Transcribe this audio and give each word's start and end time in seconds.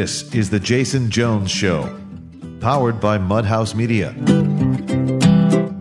This 0.00 0.34
is 0.34 0.48
The 0.48 0.58
Jason 0.58 1.10
Jones 1.10 1.50
Show, 1.50 1.94
powered 2.58 3.02
by 3.02 3.18
Mudhouse 3.18 3.74
Media. 3.74 4.12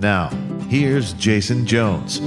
Now, 0.02 0.28
here's 0.68 1.14
Jason 1.14 1.66
Jones. 1.66 2.20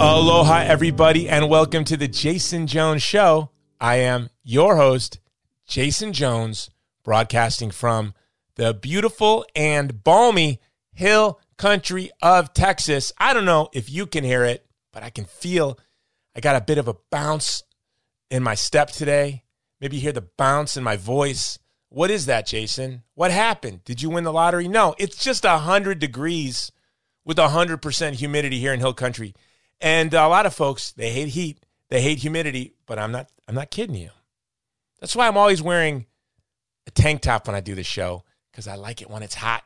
Aloha, 0.00 0.64
everybody, 0.64 1.28
and 1.28 1.48
welcome 1.48 1.84
to 1.84 1.96
The 1.96 2.08
Jason 2.08 2.66
Jones 2.66 3.04
Show. 3.04 3.50
I 3.80 3.98
am 3.98 4.30
your 4.42 4.74
host, 4.74 5.20
Jason 5.68 6.12
Jones, 6.12 6.70
broadcasting 7.04 7.70
from 7.70 8.14
the 8.56 8.74
beautiful 8.74 9.46
and 9.54 10.02
balmy 10.02 10.60
hill 10.92 11.40
country 11.56 12.10
of 12.20 12.52
Texas. 12.52 13.12
I 13.16 13.32
don't 13.32 13.44
know 13.44 13.68
if 13.72 13.88
you 13.88 14.06
can 14.06 14.24
hear 14.24 14.42
it, 14.42 14.66
but 14.90 15.04
I 15.04 15.10
can 15.10 15.24
feel 15.24 15.78
I 16.34 16.40
got 16.40 16.56
a 16.56 16.60
bit 16.60 16.78
of 16.78 16.88
a 16.88 16.96
bounce 17.10 17.62
in 18.30 18.42
my 18.42 18.54
step 18.54 18.90
today. 18.90 19.44
Maybe 19.80 19.96
you 19.96 20.02
hear 20.02 20.12
the 20.12 20.28
bounce 20.36 20.76
in 20.76 20.84
my 20.84 20.96
voice. 20.96 21.58
What 21.88 22.10
is 22.10 22.26
that, 22.26 22.46
Jason? 22.46 23.02
What 23.14 23.30
happened? 23.30 23.84
Did 23.84 24.00
you 24.00 24.10
win 24.10 24.24
the 24.24 24.32
lottery? 24.32 24.68
No, 24.68 24.94
it's 24.98 25.22
just 25.22 25.44
100 25.44 25.98
degrees 25.98 26.70
with 27.24 27.38
100% 27.38 28.12
humidity 28.14 28.58
here 28.58 28.72
in 28.72 28.80
Hill 28.80 28.94
Country. 28.94 29.34
And 29.80 30.12
a 30.14 30.28
lot 30.28 30.46
of 30.46 30.54
folks, 30.54 30.92
they 30.92 31.10
hate 31.10 31.28
heat, 31.28 31.64
they 31.88 32.00
hate 32.02 32.18
humidity, 32.18 32.74
but 32.86 32.98
I'm 32.98 33.12
not 33.12 33.30
I'm 33.48 33.54
not 33.54 33.70
kidding 33.70 33.96
you. 33.96 34.10
That's 35.00 35.16
why 35.16 35.26
I'm 35.26 35.36
always 35.36 35.62
wearing 35.62 36.06
a 36.86 36.90
tank 36.90 37.22
top 37.22 37.46
when 37.46 37.56
I 37.56 37.60
do 37.60 37.74
the 37.74 37.82
show 37.82 38.24
cuz 38.52 38.68
I 38.68 38.76
like 38.76 39.02
it 39.02 39.10
when 39.10 39.22
it's 39.22 39.34
hot. 39.34 39.64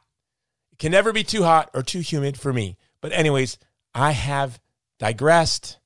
It 0.72 0.78
can 0.78 0.92
never 0.92 1.12
be 1.12 1.24
too 1.24 1.42
hot 1.42 1.70
or 1.74 1.82
too 1.82 2.00
humid 2.00 2.38
for 2.38 2.52
me. 2.52 2.78
But 3.00 3.12
anyways, 3.12 3.58
I 3.94 4.12
have 4.12 4.60
digressed. 4.98 5.78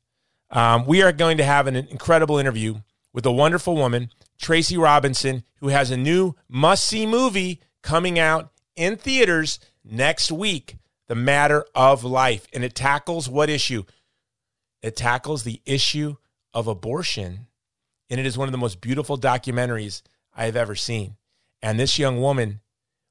Um, 0.50 0.86
we 0.86 1.02
are 1.02 1.12
going 1.12 1.36
to 1.38 1.44
have 1.44 1.66
an 1.66 1.76
incredible 1.76 2.38
interview 2.38 2.76
with 3.12 3.26
a 3.26 3.32
wonderful 3.32 3.74
woman, 3.74 4.10
Tracy 4.38 4.76
Robinson, 4.76 5.44
who 5.56 5.68
has 5.68 5.90
a 5.90 5.96
new 5.96 6.34
must 6.48 6.86
see 6.86 7.06
movie 7.06 7.60
coming 7.82 8.18
out 8.18 8.50
in 8.76 8.96
theaters 8.96 9.58
next 9.84 10.32
week 10.32 10.76
The 11.08 11.14
Matter 11.14 11.66
of 11.74 12.04
Life. 12.04 12.46
And 12.52 12.64
it 12.64 12.74
tackles 12.74 13.28
what 13.28 13.50
issue? 13.50 13.84
It 14.82 14.96
tackles 14.96 15.42
the 15.42 15.60
issue 15.66 16.16
of 16.54 16.66
abortion. 16.66 17.46
And 18.08 18.18
it 18.18 18.26
is 18.26 18.38
one 18.38 18.48
of 18.48 18.52
the 18.52 18.58
most 18.58 18.80
beautiful 18.80 19.18
documentaries 19.18 20.02
I 20.34 20.46
have 20.46 20.56
ever 20.56 20.74
seen. 20.74 21.16
And 21.60 21.78
this 21.78 21.98
young 21.98 22.20
woman 22.20 22.60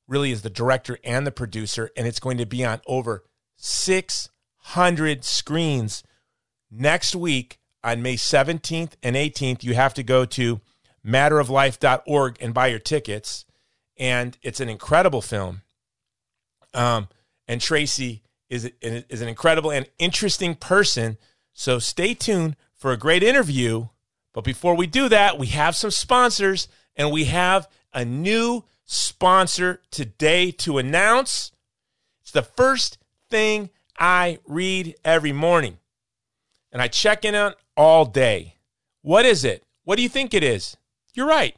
really 0.07 0.31
is 0.31 0.41
the 0.41 0.49
director 0.49 0.97
and 1.03 1.27
the 1.27 1.31
producer. 1.31 1.91
And 1.95 2.07
it's 2.07 2.19
going 2.19 2.37
to 2.37 2.45
be 2.45 2.65
on 2.65 2.81
over 2.87 3.25
600 3.57 5.23
screens 5.23 6.03
next 6.69 7.15
week 7.15 7.59
on 7.83 8.01
May 8.01 8.15
17th 8.15 8.93
and 9.03 9.15
18th, 9.15 9.63
you 9.63 9.73
have 9.75 9.93
to 9.95 10.03
go 10.03 10.25
to 10.25 10.61
matteroflife.org 11.05 12.37
and 12.41 12.53
buy 12.53 12.67
your 12.67 12.79
tickets. 12.79 13.45
And 13.97 14.37
it's 14.41 14.59
an 14.59 14.69
incredible 14.69 15.21
film. 15.21 15.61
Um, 16.73 17.07
and 17.47 17.61
Tracy 17.61 18.23
is, 18.49 18.69
is 18.81 19.21
an 19.21 19.27
incredible 19.27 19.71
and 19.71 19.87
interesting 19.97 20.55
person. 20.55 21.17
So 21.53 21.79
stay 21.79 22.13
tuned 22.13 22.55
for 22.75 22.91
a 22.91 22.97
great 22.97 23.23
interview. 23.23 23.87
But 24.33 24.43
before 24.43 24.75
we 24.75 24.85
do 24.85 25.09
that, 25.09 25.39
we 25.39 25.47
have 25.47 25.75
some 25.75 25.91
sponsors 25.91 26.67
and 26.95 27.11
we 27.11 27.25
have 27.25 27.67
a 27.93 28.05
new 28.05 28.65
sponsor 28.85 29.81
today 29.89 30.51
to 30.51 30.77
announce. 30.77 31.51
It's 32.21 32.31
the 32.31 32.43
first 32.43 32.97
thing 33.29 33.69
I 33.97 34.39
read 34.45 34.95
every 35.03 35.31
morning 35.31 35.79
and 36.71 36.81
I 36.81 36.87
check 36.87 37.25
in 37.25 37.35
on 37.35 37.53
all 37.75 38.05
day. 38.05 38.55
What 39.01 39.25
is 39.25 39.43
it? 39.43 39.63
What 39.83 39.95
do 39.95 40.03
you 40.03 40.09
think 40.09 40.33
it 40.33 40.43
is? 40.43 40.77
You're 41.13 41.27
right. 41.27 41.55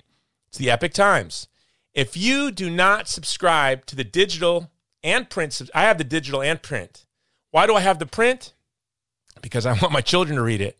It's 0.47 0.57
the 0.57 0.69
Epic 0.69 0.93
Times. 0.93 1.47
If 1.93 2.15
you 2.15 2.51
do 2.51 2.69
not 2.69 3.07
subscribe 3.07 3.85
to 3.87 3.95
the 3.95 4.03
digital 4.03 4.71
and 5.03 5.29
print, 5.29 5.61
I 5.73 5.83
have 5.83 5.97
the 5.97 6.03
digital 6.03 6.41
and 6.41 6.61
print. 6.61 7.05
Why 7.51 7.65
do 7.65 7.75
I 7.75 7.81
have 7.81 7.99
the 7.99 8.05
print? 8.05 8.53
Because 9.41 9.65
I 9.65 9.73
want 9.81 9.91
my 9.91 10.01
children 10.01 10.37
to 10.37 10.43
read 10.43 10.61
it. 10.61 10.79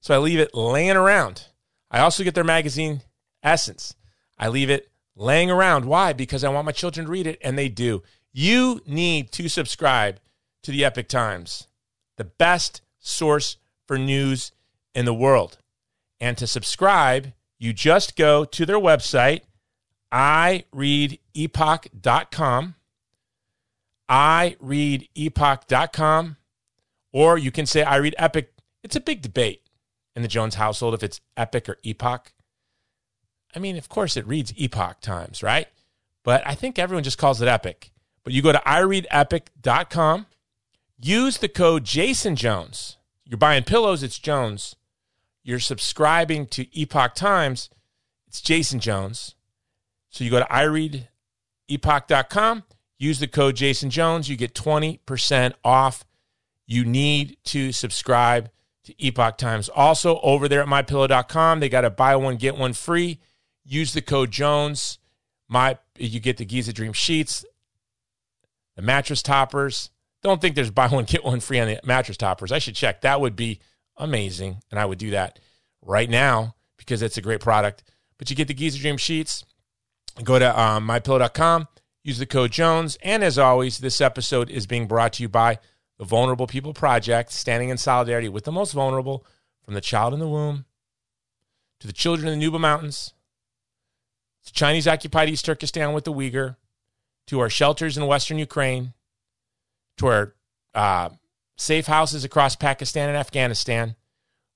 So 0.00 0.14
I 0.14 0.18
leave 0.18 0.38
it 0.38 0.54
laying 0.54 0.92
around. 0.92 1.46
I 1.90 2.00
also 2.00 2.24
get 2.24 2.34
their 2.34 2.44
magazine, 2.44 3.02
Essence. 3.42 3.94
I 4.38 4.48
leave 4.48 4.70
it 4.70 4.90
laying 5.16 5.50
around. 5.50 5.84
Why? 5.84 6.12
Because 6.12 6.44
I 6.44 6.48
want 6.48 6.64
my 6.64 6.72
children 6.72 7.06
to 7.06 7.12
read 7.12 7.26
it, 7.26 7.38
and 7.42 7.58
they 7.58 7.68
do. 7.68 8.02
You 8.32 8.80
need 8.86 9.32
to 9.32 9.48
subscribe 9.48 10.20
to 10.62 10.70
the 10.70 10.84
Epic 10.84 11.08
Times, 11.08 11.66
the 12.16 12.24
best 12.24 12.80
source 13.00 13.56
for 13.86 13.98
news 13.98 14.52
in 14.94 15.04
the 15.04 15.14
world. 15.14 15.58
And 16.20 16.38
to 16.38 16.46
subscribe, 16.46 17.32
you 17.58 17.72
just 17.72 18.16
go 18.16 18.44
to 18.44 18.64
their 18.66 18.78
website, 18.78 19.40
ireadepoch.com, 20.12 22.74
ireadepoch.com, 24.10 26.36
or 27.12 27.38
you 27.38 27.50
can 27.50 27.66
say 27.66 27.82
I 27.82 27.96
read 27.96 28.14
Epoch. 28.18 28.46
It's 28.82 28.96
a 28.96 29.00
big 29.00 29.22
debate 29.22 29.62
in 30.14 30.20
the 30.22 30.28
Jones 30.28 30.56
household 30.56 30.92
if 30.94 31.02
it's 31.02 31.20
Epic 31.36 31.68
or 31.68 31.78
Epoch. 31.82 32.32
I 33.54 33.58
mean, 33.58 33.76
of 33.76 33.88
course, 33.88 34.16
it 34.16 34.26
reads 34.26 34.52
Epoch 34.56 35.00
Times, 35.00 35.42
right? 35.42 35.66
But 36.22 36.46
I 36.46 36.54
think 36.54 36.78
everyone 36.78 37.04
just 37.04 37.18
calls 37.18 37.42
it 37.42 37.48
Epic. 37.48 37.90
But 38.22 38.32
you 38.32 38.42
go 38.42 38.52
to 38.52 38.58
ireadepoch.com, 38.58 40.26
use 41.00 41.38
the 41.38 41.48
code 41.48 41.84
Jason 41.84 42.36
Jones 42.36 42.96
you're 43.30 43.38
buying 43.38 43.62
pillows, 43.62 44.02
it's 44.02 44.18
Jones. 44.18 44.74
You're 45.44 45.60
subscribing 45.60 46.46
to 46.48 46.66
Epoch 46.76 47.14
Times, 47.14 47.70
it's 48.26 48.40
Jason 48.40 48.80
Jones. 48.80 49.36
So 50.08 50.24
you 50.24 50.30
go 50.32 50.40
to 50.40 51.06
ireadepoch.com, 51.70 52.64
use 52.98 53.20
the 53.20 53.28
code 53.28 53.54
Jason 53.54 53.88
Jones, 53.88 54.28
you 54.28 54.36
get 54.36 54.52
20% 54.54 55.52
off. 55.64 56.04
You 56.66 56.84
need 56.84 57.36
to 57.44 57.70
subscribe 57.70 58.50
to 58.84 59.00
Epoch 59.00 59.38
Times. 59.38 59.68
Also, 59.68 60.18
over 60.20 60.48
there 60.48 60.62
at 60.62 60.68
mypillow.com, 60.68 61.60
they 61.60 61.68
got 61.68 61.84
a 61.84 61.90
buy 61.90 62.16
one, 62.16 62.36
get 62.36 62.56
one 62.56 62.72
free. 62.72 63.20
Use 63.64 63.92
the 63.92 64.02
code 64.02 64.32
Jones. 64.32 64.98
My 65.48 65.78
you 65.96 66.18
get 66.18 66.36
the 66.36 66.44
Giza 66.44 66.72
Dream 66.72 66.92
sheets, 66.92 67.44
the 68.74 68.82
mattress 68.82 69.22
toppers, 69.22 69.90
don't 70.22 70.40
think 70.40 70.54
there's 70.54 70.70
buy 70.70 70.88
one, 70.88 71.04
get 71.04 71.24
one 71.24 71.40
free 71.40 71.60
on 71.60 71.68
the 71.68 71.80
mattress 71.84 72.16
toppers. 72.16 72.52
I 72.52 72.58
should 72.58 72.74
check. 72.74 73.02
That 73.02 73.20
would 73.20 73.36
be 73.36 73.60
amazing. 73.96 74.62
And 74.70 74.78
I 74.78 74.84
would 74.84 74.98
do 74.98 75.10
that 75.10 75.38
right 75.82 76.08
now 76.08 76.54
because 76.76 77.02
it's 77.02 77.16
a 77.16 77.22
great 77.22 77.40
product. 77.40 77.84
But 78.18 78.30
you 78.30 78.36
get 78.36 78.48
the 78.48 78.54
Giza 78.54 78.78
Dream 78.78 78.96
sheets. 78.96 79.44
Go 80.22 80.38
to 80.38 80.60
um, 80.60 80.86
mypillow.com, 80.86 81.68
use 82.02 82.18
the 82.18 82.26
code 82.26 82.50
Jones. 82.50 82.98
And 83.02 83.22
as 83.22 83.38
always, 83.38 83.78
this 83.78 84.00
episode 84.00 84.50
is 84.50 84.66
being 84.66 84.86
brought 84.86 85.14
to 85.14 85.22
you 85.22 85.28
by 85.28 85.58
the 85.98 86.04
Vulnerable 86.04 86.46
People 86.46 86.74
Project, 86.74 87.30
standing 87.30 87.68
in 87.68 87.78
solidarity 87.78 88.28
with 88.28 88.44
the 88.44 88.52
most 88.52 88.72
vulnerable 88.72 89.24
from 89.64 89.74
the 89.74 89.80
child 89.80 90.12
in 90.12 90.20
the 90.20 90.28
womb 90.28 90.64
to 91.78 91.86
the 91.86 91.92
children 91.92 92.28
in 92.32 92.38
the 92.38 92.46
Nuba 92.46 92.60
Mountains, 92.60 93.14
to 94.44 94.52
Chinese 94.52 94.86
occupied 94.86 95.28
East 95.28 95.44
Turkestan 95.44 95.92
with 95.92 96.04
the 96.04 96.12
Uyghur, 96.12 96.56
to 97.26 97.40
our 97.40 97.50
shelters 97.50 97.96
in 97.96 98.06
Western 98.06 98.38
Ukraine 98.38 98.92
to 100.00 100.06
our 100.06 100.34
uh, 100.74 101.10
safe 101.56 101.86
houses 101.86 102.24
across 102.24 102.56
Pakistan 102.56 103.08
and 103.08 103.16
Afghanistan, 103.16 103.96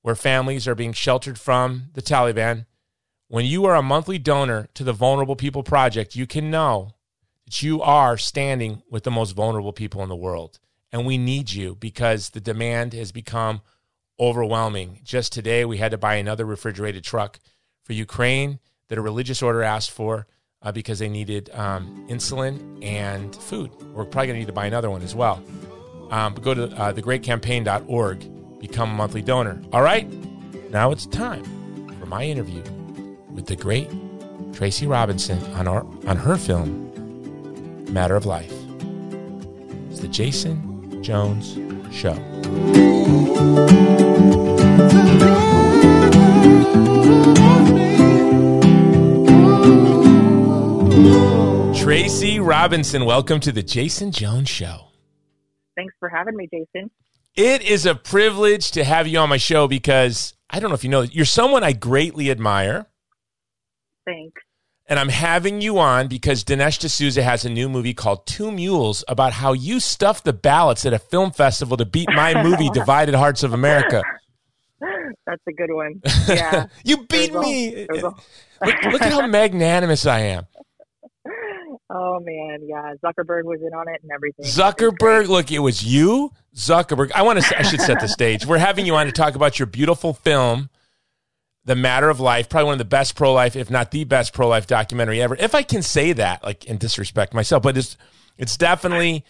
where 0.03 0.15
families 0.15 0.67
are 0.67 0.75
being 0.75 0.93
sheltered 0.93 1.39
from 1.39 1.91
the 1.93 2.03
Taliban. 2.03 2.67
When 3.29 3.45
you 3.45 3.65
are 3.67 3.75
a 3.75 3.83
monthly 3.83 4.19
donor 4.19 4.69
to 4.75 4.85
the 4.85 4.93
Vulnerable 4.93 5.37
People 5.37 5.63
Project, 5.63 6.17
you 6.17 6.27
can 6.27 6.51
know 6.51 6.91
that 7.45 7.63
you 7.63 7.83
are 7.83 8.17
standing 8.17 8.83
with 8.91 9.05
the 9.05 9.11
most 9.11 9.33
vulnerable 9.33 9.73
people 9.73 10.03
in 10.03 10.09
the 10.09 10.17
world. 10.17 10.59
And 10.93 11.07
we 11.07 11.19
need 11.19 11.53
you 11.53 11.75
because 11.75 12.31
the 12.31 12.41
demand 12.41 12.93
has 12.95 13.13
become 13.13 13.61
overwhelming. 14.19 15.01
Just 15.03 15.33
today, 15.33 15.65
we 15.65 15.79
had 15.79 15.91
to 15.91 15.99
buy 15.99 16.15
another 16.15 16.45
refrigerated 16.45 17.05
truck 17.05 17.41
for 17.83 17.93
Ukraine 17.93 18.61
that 18.89 18.99
a 18.99 19.03
religious 19.03 19.43
order 19.43 19.63
asked 19.63 19.91
for 19.91 20.27
uh, 20.65 20.73
because 20.73 20.99
they 20.99 21.09
needed 21.09 21.51
um, 21.55 22.07
insulin 22.09 22.83
and 22.83 23.37
food. 23.37 23.71
We're 23.93 24.05
probably 24.05 24.29
going 24.29 24.37
to 24.37 24.41
need 24.41 24.47
to 24.47 24.53
buy 24.53 24.67
another 24.67 24.91
one 24.91 25.03
as 25.03 25.15
well. 25.15 25.43
Um, 26.11 26.35
but 26.35 26.43
go 26.43 26.55
to 26.55 26.65
uh, 26.65 26.93
thegreatcampaign.org, 26.93 28.61
become 28.61 28.91
a 28.91 28.95
monthly 28.95 29.23
donor. 29.23 29.63
All 29.73 29.83
right, 29.83 30.11
now 30.71 30.91
it's 30.91 31.07
time 31.07 31.45
for 31.99 32.07
my 32.07 32.25
interview 32.25 32.63
with 33.31 33.47
the 33.47 33.57
great 33.57 33.91
Tracy 34.53 34.87
Robinson 34.87 35.39
on, 35.55 35.67
our, 35.69 35.85
on 36.07 36.17
her 36.17 36.37
film, 36.37 37.93
Matter 37.93 38.17
of 38.17 38.27
Life. 38.27 38.53
It's 39.91 40.01
the 40.01 40.09
Jason 40.09 41.03
Jones 41.03 41.59
Show. 41.95 42.15
Tracy 51.85 52.41
Robinson, 52.41 53.05
welcome 53.05 53.41
to 53.41 53.53
the 53.53 53.63
Jason 53.63 54.11
Jones 54.11 54.49
Show. 54.49 54.87
Thanks 55.77 55.93
for 56.01 56.09
having 56.09 56.35
me, 56.35 56.49
Jason. 56.51 56.91
It 57.37 57.61
is 57.61 57.85
a 57.85 57.95
privilege 57.95 58.71
to 58.71 58.85
have 58.85 59.07
you 59.07 59.19
on 59.19 59.29
my 59.29 59.37
show 59.37 59.69
because 59.69 60.33
I 60.49 60.61
don't 60.61 60.71
know 60.71 60.75
if 60.77 60.83
you 60.83 60.89
know, 60.89 61.03
you're 61.03 61.27
someone 61.27 61.63
I 61.63 61.75
greatly 61.75 62.31
admire. 62.31 62.87
Thanks. 64.07 64.41
And 64.87 64.99
I'm 64.99 65.11
having 65.11 65.61
you 65.61 65.79
on 65.79 66.09
because 66.09 66.43
Dinesh 66.43 66.79
D'Souza 66.79 67.23
has 67.23 67.45
a 67.45 67.51
new 67.51 67.69
movie 67.69 67.93
called 67.93 68.27
Two 68.27 68.51
Mules 68.51 69.05
about 69.07 69.35
how 69.35 69.53
you 69.53 69.79
stuffed 69.79 70.25
the 70.25 70.33
ballots 70.33 70.87
at 70.87 70.95
a 70.95 70.99
film 70.99 71.33
festival 71.33 71.77
to 71.77 71.85
beat 71.85 72.09
my 72.15 72.43
movie, 72.43 72.71
Divided 72.73 73.15
Hearts 73.15 73.43
of 73.43 73.53
America. 73.53 74.03
That's 75.27 75.43
a 75.47 75.53
good 75.53 75.71
one. 75.71 76.01
Yeah. 76.29 76.69
you 76.83 77.05
beat 77.09 77.35
me. 77.35 77.87
a- 77.91 77.93
look, 77.93 78.17
look 78.63 79.03
at 79.03 79.13
how 79.13 79.27
magnanimous 79.27 80.07
I 80.07 80.21
am. 80.21 80.47
Oh 81.95 82.21
man, 82.21 82.61
yeah. 82.67 82.93
Zuckerberg 83.03 83.45
was 83.45 83.61
in 83.63 83.73
on 83.73 83.89
it 83.89 84.01
and 84.03 84.11
everything. 84.13 84.45
Zuckerberg, 84.45 85.29
look, 85.29 85.51
it 85.51 85.61
was 85.61 85.83
you, 85.85 86.31
Zuckerberg. 86.55 87.13
I 87.15 87.23
want 87.23 87.43
to. 87.43 87.59
I 87.59 87.63
should 87.63 87.81
set 87.81 88.01
the 88.01 88.09
stage. 88.09 88.45
We're 88.45 88.59
having 88.59 88.85
you 88.85 88.95
on 88.97 89.07
to 89.07 89.13
talk 89.13 89.35
about 89.35 89.59
your 89.59 89.67
beautiful 89.67 90.13
film, 90.13 90.69
"The 91.65 91.77
Matter 91.77 92.11
of 92.11 92.21
Life." 92.21 92.49
Probably 92.49 92.67
one 92.67 92.75
of 92.75 92.79
the 92.79 92.85
best 92.85 93.15
pro 93.15 93.33
life, 93.33 93.57
if 93.57 93.71
not 93.71 93.91
the 93.91 94.05
best 94.05 94.33
pro 94.33 94.49
life 94.49 94.67
documentary 94.67 95.23
ever. 95.23 95.37
If 95.37 95.55
I 95.55 95.63
can 95.63 95.83
say 95.83 96.13
that, 96.13 96.43
like 96.45 96.65
in 96.65 96.77
disrespect 96.79 97.33
myself, 97.33 97.63
but 97.63 97.77
it's 97.79 97.97
it's 98.37 98.57
definitely 98.57 99.25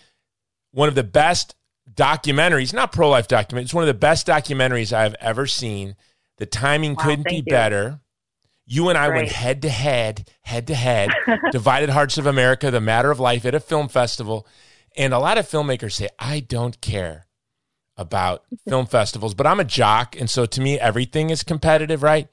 one 0.72 0.88
of 0.88 0.94
the 0.94 1.05
best 1.05 1.55
documentaries. 1.94 2.72
Not 2.72 2.93
pro 2.93 3.08
life 3.11 3.28
documentary. 3.28 3.64
It's 3.64 3.75
one 3.75 3.84
of 3.84 3.88
the 3.88 3.94
best 3.94 4.26
documentaries 4.26 4.93
I've 4.93 5.14
ever 5.20 5.46
seen. 5.46 5.96
The 6.38 6.46
timing 6.46 6.94
Wow, 6.96 7.05
couldn't 7.05 7.28
be 7.28 7.37
you. 7.37 7.43
better. 7.44 8.00
You 8.66 8.88
and 8.88 8.96
I 8.96 9.08
went 9.08 9.31
head 9.31 9.62
to 9.62 9.69
head, 9.69 10.31
head 10.43 10.66
to 10.69 10.75
head. 10.75 11.11
Divided 11.52 11.90
Hearts 11.90 12.16
of 12.19 12.26
America, 12.26 12.70
The 12.70 12.81
Matter 12.81 13.11
of 13.11 13.20
Life 13.20 13.44
at 13.44 13.55
a 13.55 13.61
film 13.61 13.88
festival. 13.88 14.46
And 14.96 15.12
a 15.12 15.19
lot 15.19 15.38
of 15.38 15.46
filmmakers 15.46 15.93
say, 15.93 16.08
I 16.19 16.40
don't 16.40 16.81
care 16.81 17.26
about 17.96 18.44
film 18.69 18.87
festivals, 18.87 19.34
but 19.34 19.46
I'm 19.46 19.61
a 19.61 19.64
jock. 19.64 20.19
And 20.19 20.31
so 20.31 20.46
to 20.46 20.61
me, 20.61 20.78
everything 20.78 21.31
is 21.31 21.43
competitive, 21.43 22.02
right? 22.02 22.28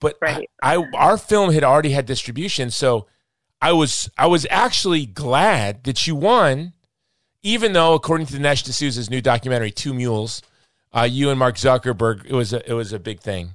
But 0.00 0.16
Right. 0.20 0.48
I, 0.62 0.76
I 0.76 0.84
our 0.94 1.18
film 1.18 1.52
had 1.52 1.64
already 1.64 1.90
had 1.90 2.06
distribution. 2.06 2.70
So 2.70 3.06
I 3.60 3.72
was 3.72 4.10
I 4.18 4.26
was 4.26 4.46
actually 4.50 5.06
glad 5.06 5.84
that 5.84 6.06
you 6.06 6.14
won, 6.14 6.74
even 7.42 7.72
though 7.72 7.94
according 7.94 8.26
to 8.28 8.34
Dinesh 8.34 8.62
D'Souza's 8.62 9.08
new 9.08 9.22
documentary, 9.22 9.70
Two 9.70 9.94
Mules, 9.94 10.42
uh, 10.94 11.08
you 11.10 11.30
and 11.30 11.38
Mark 11.38 11.56
Zuckerberg, 11.56 12.26
it 12.26 12.34
was 12.34 12.52
a, 12.52 12.68
it 12.68 12.74
was 12.74 12.92
a 12.92 12.98
big 12.98 13.20
thing. 13.20 13.52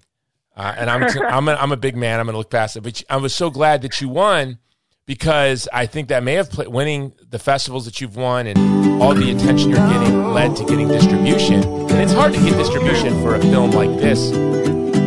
Uh, 0.55 0.73
and 0.77 0.89
I'm 0.89 1.03
I'm 1.23 1.47
a, 1.47 1.53
I'm 1.53 1.71
a 1.71 1.77
big 1.77 1.95
man. 1.95 2.19
I'm 2.19 2.25
going 2.25 2.33
to 2.33 2.37
look 2.37 2.49
past 2.49 2.75
it, 2.77 2.81
but 2.81 3.03
I 3.09 3.17
was 3.17 3.35
so 3.35 3.49
glad 3.49 3.81
that 3.83 4.01
you 4.01 4.09
won 4.09 4.59
because 5.05 5.67
I 5.73 5.87
think 5.87 6.09
that 6.09 6.23
may 6.23 6.35
have 6.35 6.49
played 6.49 6.67
winning 6.67 7.13
the 7.29 7.39
festivals 7.39 7.85
that 7.85 7.99
you've 7.99 8.15
won 8.15 8.47
and 8.47 9.01
all 9.01 9.13
the 9.13 9.31
attention 9.31 9.71
you're 9.71 9.87
getting 9.87 10.31
led 10.31 10.55
to 10.57 10.65
getting 10.65 10.87
distribution. 10.87 11.63
And 11.63 11.99
it's 11.99 12.13
hard 12.13 12.33
to 12.33 12.39
get 12.39 12.57
distribution 12.57 13.21
for 13.21 13.35
a 13.35 13.41
film 13.41 13.71
like 13.71 13.89
this, 13.99 14.31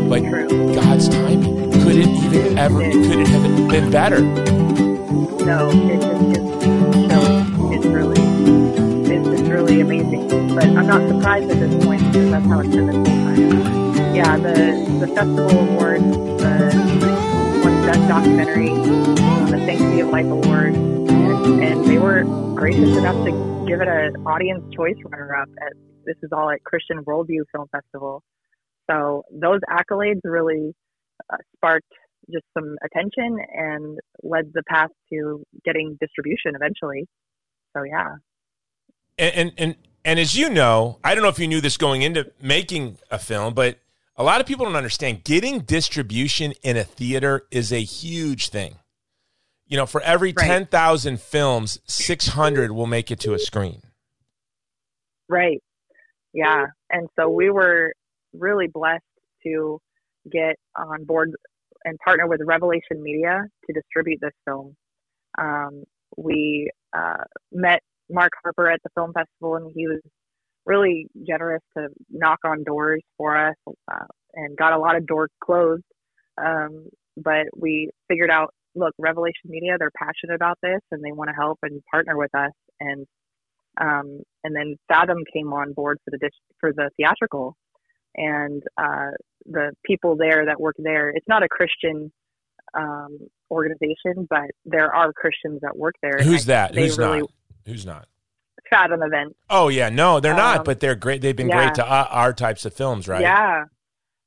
but 0.08 0.20
God's 0.74 1.08
timing 1.08 1.72
could 1.84 1.96
it 1.96 2.08
even 2.08 2.58
ever 2.58 2.80
could 2.80 3.20
it 3.20 3.28
have 3.28 3.68
been 3.68 3.90
better? 3.90 4.20
No, 4.20 5.70
it's 5.70 6.04
just, 6.04 6.66
no, 7.06 7.70
it's 7.72 7.86
really, 7.86 8.20
it's, 9.14 9.40
it's 9.40 9.48
really 9.48 9.80
amazing. 9.80 10.54
But 10.54 10.64
I'm 10.64 10.86
not 10.86 11.06
surprised 11.08 11.50
at 11.50 11.60
this 11.60 11.84
point 11.84 12.00
because 12.04 12.30
that's 12.30 12.46
how 12.46 12.60
it's 12.60 12.68
been 12.74 12.86
this 12.86 12.96
whole 12.96 13.04
time. 13.04 13.83
Yeah, 14.14 14.36
the 14.36 14.86
the 15.00 15.08
festival 15.08 15.50
award, 15.50 16.00
the 16.00 17.60
won 17.64 17.84
best 17.84 18.06
documentary, 18.06 18.70
won 18.70 19.50
the 19.50 19.58
Sanctity 19.66 20.00
of 20.00 20.10
Life 20.10 20.26
award, 20.26 20.74
and, 20.74 21.84
they 21.84 21.98
were 21.98 22.22
gracious 22.54 22.96
enough 22.96 23.16
to 23.24 23.64
give 23.66 23.80
it 23.80 23.88
an 23.88 24.24
audience 24.24 24.62
choice 24.72 24.94
runner 25.04 25.34
up. 25.34 25.48
At 25.60 25.72
this 26.06 26.14
is 26.22 26.30
all 26.30 26.48
at 26.48 26.62
Christian 26.62 26.98
Worldview 27.04 27.42
Film 27.50 27.66
Festival. 27.72 28.22
So 28.88 29.24
those 29.32 29.58
accolades 29.68 30.20
really 30.22 30.76
uh, 31.32 31.36
sparked 31.56 31.92
just 32.30 32.44
some 32.56 32.76
attention 32.84 33.36
and 33.52 33.98
led 34.22 34.52
the 34.54 34.62
path 34.68 34.90
to 35.12 35.42
getting 35.64 35.98
distribution 36.00 36.52
eventually. 36.54 37.08
So 37.76 37.82
yeah. 37.82 38.14
and 39.18 39.52
and 39.58 39.74
and 40.04 40.20
as 40.20 40.36
you 40.36 40.50
know, 40.50 40.98
I 41.02 41.16
don't 41.16 41.24
know 41.24 41.30
if 41.30 41.40
you 41.40 41.48
knew 41.48 41.60
this 41.60 41.76
going 41.76 42.02
into 42.02 42.30
making 42.40 42.98
a 43.10 43.18
film, 43.18 43.54
but 43.54 43.78
a 44.16 44.22
lot 44.22 44.40
of 44.40 44.46
people 44.46 44.64
don't 44.64 44.76
understand 44.76 45.24
getting 45.24 45.60
distribution 45.60 46.52
in 46.62 46.76
a 46.76 46.84
theater 46.84 47.46
is 47.50 47.72
a 47.72 47.82
huge 47.82 48.48
thing. 48.48 48.76
You 49.66 49.76
know, 49.76 49.86
for 49.86 50.00
every 50.02 50.32
Right. 50.36 50.46
10,000 50.46 51.20
films, 51.20 51.80
600 51.86 52.70
will 52.72 52.86
make 52.86 53.10
it 53.10 53.18
to 53.20 53.34
a 53.34 53.38
screen. 53.38 53.82
Right. 55.28 55.62
Yeah. 56.32 56.66
And 56.90 57.08
so 57.18 57.30
we 57.30 57.50
were 57.50 57.94
really 58.32 58.68
blessed 58.68 59.02
to 59.44 59.80
get 60.30 60.56
on 60.76 61.04
board 61.04 61.32
and 61.84 61.98
partner 61.98 62.26
with 62.26 62.40
Revelation 62.44 63.02
Media 63.02 63.42
to 63.66 63.72
distribute 63.72 64.20
this 64.20 64.32
film. 64.44 64.76
Um, 65.38 65.84
we 66.16 66.70
uh, 66.96 67.24
met 67.52 67.80
Mark 68.10 68.32
Harper 68.42 68.70
at 68.70 68.80
the 68.84 68.90
film 68.94 69.12
festival, 69.12 69.56
and 69.56 69.72
he 69.74 69.86
was 69.86 70.00
really 70.66 71.08
generous 71.26 71.62
to 71.76 71.88
knock 72.10 72.38
on 72.44 72.64
doors 72.64 73.02
for 73.16 73.36
us 73.36 73.54
uh, 73.92 74.06
and 74.34 74.56
got 74.56 74.72
a 74.72 74.78
lot 74.78 74.96
of 74.96 75.06
doors 75.06 75.30
closed. 75.42 75.82
Um, 76.38 76.88
but 77.16 77.46
we 77.56 77.90
figured 78.08 78.30
out 78.30 78.52
look, 78.76 78.94
Revelation 78.98 79.44
Media, 79.44 79.76
they're 79.78 79.92
passionate 79.96 80.34
about 80.34 80.58
this 80.62 80.80
and 80.90 81.02
they 81.02 81.12
want 81.12 81.30
to 81.30 81.34
help 81.34 81.58
and 81.62 81.82
partner 81.90 82.16
with 82.16 82.34
us. 82.34 82.52
And 82.80 83.06
um, 83.80 84.20
and 84.44 84.54
then 84.54 84.76
Fathom 84.88 85.18
came 85.32 85.52
on 85.52 85.72
board 85.72 85.98
for 86.04 86.10
the 86.12 86.18
dis- 86.18 86.30
for 86.60 86.72
the 86.72 86.90
theatrical, 86.96 87.56
and 88.14 88.62
uh, 88.78 89.10
the 89.46 89.72
people 89.84 90.16
there 90.16 90.46
that 90.46 90.60
work 90.60 90.76
there. 90.78 91.10
It's 91.10 91.26
not 91.26 91.42
a 91.42 91.48
Christian 91.48 92.12
um, 92.78 93.18
organization, 93.50 94.28
but 94.30 94.50
there 94.64 94.94
are 94.94 95.12
Christians 95.12 95.60
that 95.62 95.76
work 95.76 95.94
there. 96.02 96.18
Who's 96.20 96.44
that? 96.46 96.74
Who's 96.74 96.96
really 96.98 97.20
not? 97.20 97.30
Who's 97.66 97.86
not? 97.86 98.06
Event. 99.02 99.36
Oh 99.50 99.68
yeah, 99.68 99.88
no, 99.88 100.20
they're 100.20 100.34
not, 100.34 100.58
Um, 100.58 100.64
but 100.64 100.80
they're 100.80 100.94
great. 100.94 101.20
They've 101.20 101.36
been 101.36 101.48
yeah. 101.48 101.64
great 101.64 101.74
to 101.76 101.86
uh, 101.86 102.08
our 102.10 102.32
types 102.32 102.64
of 102.64 102.74
films, 102.74 103.08
right? 103.08 103.20
Yeah, 103.20 103.64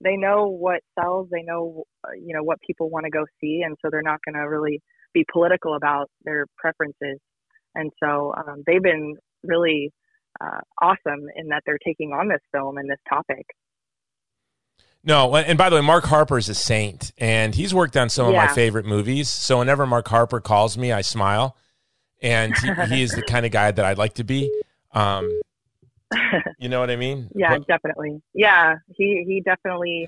they 0.04 0.16
know 0.18 0.48
what 0.48 0.82
sells. 1.00 1.30
They 1.32 1.44
know 1.44 1.84
you 2.16 2.34
know 2.34 2.44
what 2.44 2.60
people 2.62 2.90
want 2.90 3.06
to 3.06 3.10
go 3.10 3.26
see, 3.42 3.62
and 3.66 3.76
so 3.82 3.90
they're 3.92 4.02
not 4.02 4.20
going 4.26 4.36
to 4.36 4.50
really 4.50 4.82
be 5.14 5.26
political 5.32 5.76
about 5.76 6.10
their 6.24 6.46
preferences. 6.58 7.20
And 7.76 7.92
so 8.04 8.34
um, 8.36 8.64
they've 8.66 8.82
been 8.82 9.16
really 9.44 9.92
uh, 10.42 10.60
awesome 10.82 11.28
in 11.36 11.50
that 11.50 11.64
they're 11.66 11.80
taking 11.86 12.12
on 12.12 12.28
this 12.28 12.42
film 12.52 12.78
and 12.78 12.90
this 12.90 13.00
topic. 13.08 13.46
No, 15.04 15.34
and 15.36 15.58
by 15.58 15.70
the 15.70 15.78
way, 15.78 15.82
Mark 15.82 16.04
Harper 16.06 16.38
is 16.38 16.50
a 16.50 16.56
saint, 16.56 17.14
and 17.18 17.56
he's 17.56 17.74
worked 17.74 17.96
on 17.96 18.10
some 18.10 18.28
of 18.28 18.34
my 18.36 18.48
favorite 18.48 18.86
movies. 18.86 19.30
So 19.30 19.60
whenever 19.60 19.86
Mark 19.86 20.08
Harper 20.08 20.42
calls 20.42 20.78
me, 20.78 20.92
I 20.92 21.02
smile, 21.02 21.56
and 22.22 22.56
he, 22.58 22.96
he 22.96 23.02
is 23.04 23.12
the 23.12 23.22
kind 23.28 23.46
of 23.46 23.52
guy 23.52 23.72
that 23.72 23.84
I'd 23.86 23.98
like 23.98 24.16
to 24.16 24.24
be. 24.24 24.52
Um, 24.94 25.30
you 26.60 26.70
know 26.70 26.80
what 26.80 26.90
I 26.90 26.96
mean? 26.96 27.30
Yeah, 27.36 27.58
But- 27.58 27.68
definitely. 27.68 28.22
Yeah, 28.34 28.76
he 28.96 29.24
he 29.28 29.42
definitely. 29.42 30.08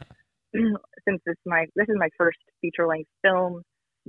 since 0.56 1.22
this 1.26 1.36
my 1.46 1.66
this 1.76 1.88
is 1.90 1.96
my 1.98 2.10
first 2.18 2.40
feature 2.62 2.88
length 2.88 3.10
film, 3.22 3.62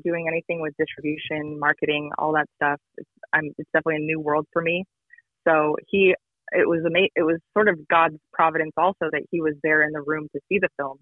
doing 0.03 0.27
anything 0.29 0.61
with 0.63 0.73
distribution, 0.79 1.59
marketing, 1.59 2.11
all 2.19 2.33
that 2.33 2.47
stuff. 2.57 2.81
It's, 2.97 3.09
I'm 3.33 3.51
it's 3.59 3.69
definitely 3.75 3.97
a 3.97 4.07
new 4.07 4.21
world 4.21 4.47
for 4.53 4.63
me. 4.63 4.85
So 5.47 5.77
he 5.89 6.15
it 6.53 6.67
was 6.69 6.81
ama- 6.87 7.09
it 7.15 7.23
was 7.23 7.39
sort 7.53 7.69
of 7.69 7.87
God's 7.89 8.17
providence 8.33 8.73
also 8.77 9.11
that 9.13 9.23
he 9.31 9.41
was 9.41 9.55
there 9.63 9.83
in 9.83 9.93
the 9.93 10.01
room 10.01 10.29
to 10.35 10.41
see 10.49 10.59
the 10.59 10.69
film, 10.79 10.99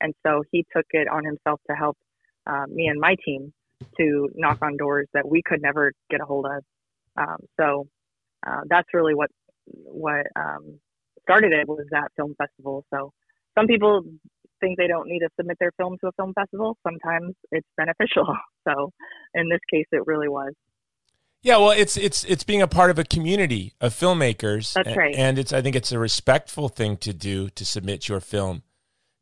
and 0.00 0.12
so 0.26 0.42
he 0.52 0.64
took 0.76 0.86
it 0.90 1.08
on 1.08 1.24
himself 1.24 1.60
to 1.70 1.76
help 1.76 1.96
uh, 2.46 2.64
me 2.68 2.86
and 2.86 3.00
my 3.00 3.16
team 3.24 3.52
to 3.98 4.28
knock 4.34 4.58
on 4.62 4.76
doors 4.76 5.08
that 5.14 5.28
we 5.28 5.42
could 5.44 5.62
never 5.62 5.92
get 6.10 6.20
a 6.20 6.24
hold 6.24 6.46
of. 6.46 6.62
Um, 7.16 7.38
so 7.58 7.86
uh, 8.46 8.60
that's 8.68 8.88
really 8.94 9.14
what 9.14 9.30
what 9.64 10.26
um, 10.36 10.80
started 11.22 11.52
it 11.52 11.68
was 11.68 11.86
that 11.90 12.08
film 12.16 12.34
festival. 12.36 12.84
So 12.92 13.12
some 13.56 13.66
people 13.66 14.02
think 14.60 14.78
they 14.78 14.86
don't 14.86 15.08
need 15.08 15.20
to 15.20 15.28
submit 15.36 15.56
their 15.60 15.72
film 15.76 15.96
to 16.00 16.08
a 16.08 16.12
film 16.12 16.32
festival. 16.34 16.76
Sometimes 16.86 17.34
it's 17.50 17.68
beneficial. 17.76 18.26
So 18.64 18.92
in 19.34 19.48
this 19.48 19.58
case, 19.68 19.86
it 19.90 20.06
really 20.06 20.28
was. 20.28 20.52
Yeah, 21.42 21.56
well, 21.56 21.72
it's 21.72 21.96
it's 21.96 22.22
it's 22.22 22.44
being 22.44 22.62
a 22.62 22.68
part 22.68 22.92
of 22.92 22.98
a 23.00 23.02
community 23.02 23.74
of 23.80 23.92
filmmakers. 23.92 24.72
That's 24.74 24.96
right. 24.96 25.16
And 25.16 25.36
it's 25.36 25.52
I 25.52 25.60
think 25.60 25.74
it's 25.74 25.90
a 25.90 25.98
respectful 25.98 26.68
thing 26.68 26.96
to 26.98 27.12
do 27.12 27.48
to 27.50 27.64
submit 27.64 28.08
your 28.08 28.20
film 28.20 28.62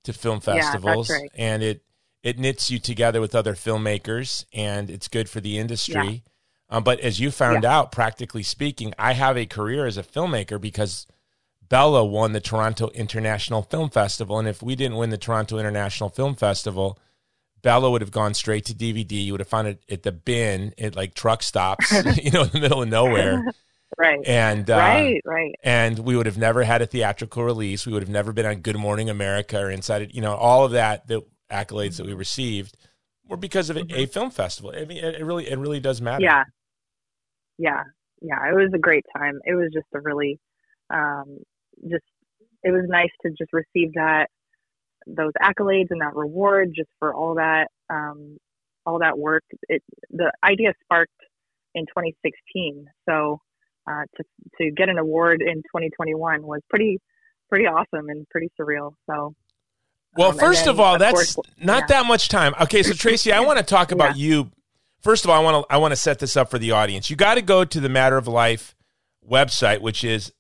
to 0.05 0.13
film 0.13 0.41
Yeah, 0.47 0.53
that's 0.53 0.67
festivals, 0.67 1.09
right. 1.09 1.31
and 1.35 1.63
it 1.63 1.83
it 2.23 2.39
knits 2.39 2.71
you 2.71 2.79
together 2.79 3.21
with 3.21 3.35
other 3.35 3.55
filmmakers, 3.55 4.45
and 4.53 4.91
it's 4.91 5.09
good 5.09 5.29
for 5.29 5.41
the 5.41 5.59
industry. 5.59 6.23
Um, 6.69 6.85
but 6.85 7.01
as 7.01 7.19
you 7.19 7.31
found 7.31 7.65
out, 7.65 7.91
practically 7.91 8.43
speaking, 8.43 8.95
I 8.99 9.15
have 9.15 9.37
a 9.37 9.47
career 9.47 9.87
as 9.87 9.97
a 9.97 10.03
filmmaker 10.03 10.61
because 10.61 11.07
Bella 11.69 12.05
won 12.05 12.33
the 12.33 12.41
Toronto 12.41 12.89
International 12.91 13.63
Film 13.63 13.91
Festival, 13.91 14.39
and 14.39 14.47
if 14.47 14.63
we 14.63 14.77
didn't 14.77 14.97
win 14.97 15.11
the 15.11 15.19
Toronto 15.19 15.59
International 15.59 16.11
Film 16.11 16.35
Festival, 16.37 16.99
Bella 17.63 17.91
would 17.91 18.01
have 18.01 18.11
gone 18.11 18.35
straight 18.35 18.65
to 18.67 18.75
DVD. 18.75 19.25
You 19.25 19.33
would 19.33 19.41
have 19.41 19.49
found 19.49 19.69
it 19.69 19.83
at 19.91 20.03
the 20.03 20.13
bin 20.13 20.75
at 20.79 20.97
like 20.97 21.15
truck 21.15 21.43
stops, 21.43 21.91
you 22.23 22.31
know, 22.31 22.43
in 22.43 22.51
the 22.51 22.61
middle 22.61 22.83
of 22.83 22.89
nowhere. 22.89 23.43
Right. 23.99 24.21
And 24.27 24.71
uh, 24.71 24.77
right, 24.77 25.21
right. 25.25 25.55
And 25.63 25.99
we 25.99 26.17
would 26.17 26.27
have 26.27 26.39
never 26.39 26.63
had 26.63 26.81
a 26.81 26.87
theatrical 26.87 27.45
release. 27.45 27.87
We 27.87 27.93
would 27.93 28.03
have 28.03 28.09
never 28.09 28.33
been 28.33 28.47
on 28.47 28.61
Good 28.61 28.77
Morning 28.77 29.11
America 29.11 29.59
or 29.59 29.71
Inside. 29.71 30.03
It, 30.03 30.15
you 30.15 30.21
know, 30.21 30.35
all 30.35 30.65
of 30.65 30.73
that 30.73 31.07
the 31.07 31.23
accolades 31.51 31.97
that 31.97 32.07
we 32.07 32.15
received 32.15 32.77
were 33.29 33.37
because 33.37 33.71
of 33.71 33.77
a, 33.77 33.85
a 33.95 34.07
film 34.07 34.31
festival. 34.31 34.73
I 34.77 34.85
mean, 34.85 34.99
it, 34.99 35.17
it 35.17 35.25
really 35.25 35.49
it 35.49 35.59
really 35.59 35.81
does 35.81 36.01
matter. 36.01 36.23
Yeah. 36.23 36.45
Yeah. 37.59 37.85
Yeah. 38.21 38.49
It 38.51 38.55
was 38.55 38.73
a 38.75 38.79
great 38.79 39.05
time. 39.17 39.41
It 39.45 39.55
was 39.55 39.71
just 39.73 39.87
a 39.95 40.01
really 40.01 40.39
um, 40.93 41.39
just 41.83 42.05
it 42.63 42.71
was 42.71 42.85
nice 42.89 43.11
to 43.23 43.31
just 43.39 43.53
receive 43.53 43.93
that 43.95 44.27
those 45.07 45.33
accolades 45.41 45.87
and 45.91 46.01
that 46.03 46.15
reward 46.15 46.73
just 46.77 46.91
for 46.99 47.15
all 47.15 47.37
that 47.37 47.69
um, 47.89 48.37
all 48.85 48.99
that 48.99 49.19
work. 49.19 49.45
It 49.69 49.83
the 50.11 50.33
idea 50.45 50.73
sparked 50.85 51.13
in 51.75 51.87
2016, 51.87 52.87
so 53.09 53.39
uh, 53.89 54.03
to 54.17 54.25
to 54.59 54.71
get 54.73 54.89
an 54.89 54.99
award 54.99 55.41
in 55.41 55.57
2021 55.57 56.43
was 56.43 56.61
pretty 56.69 56.99
pretty 57.49 57.67
awesome 57.67 58.09
and 58.09 58.29
pretty 58.29 58.51
surreal. 58.61 58.93
So. 59.09 59.35
Well, 60.17 60.31
um, 60.31 60.39
first 60.39 60.65
then, 60.65 60.75
of 60.75 60.81
all, 60.81 60.95
of 60.95 61.01
that's 61.01 61.35
course, 61.35 61.49
not 61.59 61.83
yeah. 61.83 61.87
that 61.87 62.07
much 62.07 62.29
time. 62.29 62.55
Okay, 62.61 62.83
so 62.83 62.93
Tracy, 62.93 63.33
I 63.33 63.41
want 63.47 63.59
to 63.59 63.65
talk 63.65 63.93
about 63.93 64.17
yeah. 64.17 64.27
you. 64.27 64.51
First 65.01 65.25
of 65.25 65.31
all, 65.31 65.41
I 65.41 65.43
want 65.43 65.67
to 65.67 65.75
I 65.75 65.79
want 65.79 65.93
to 65.93 65.97
set 65.97 66.19
this 66.19 66.37
up 66.37 66.51
for 66.51 66.59
the 66.59 66.73
audience. 66.73 67.11
You 67.11 67.17
got 67.17 67.37
to 67.37 67.43
go 67.43 67.65
to 67.65 67.81
the 67.81 67.89
Matter 67.89 68.17
of 68.17 68.27
Life 68.27 68.75
website, 69.29 69.81
which 69.81 70.05
is 70.05 70.33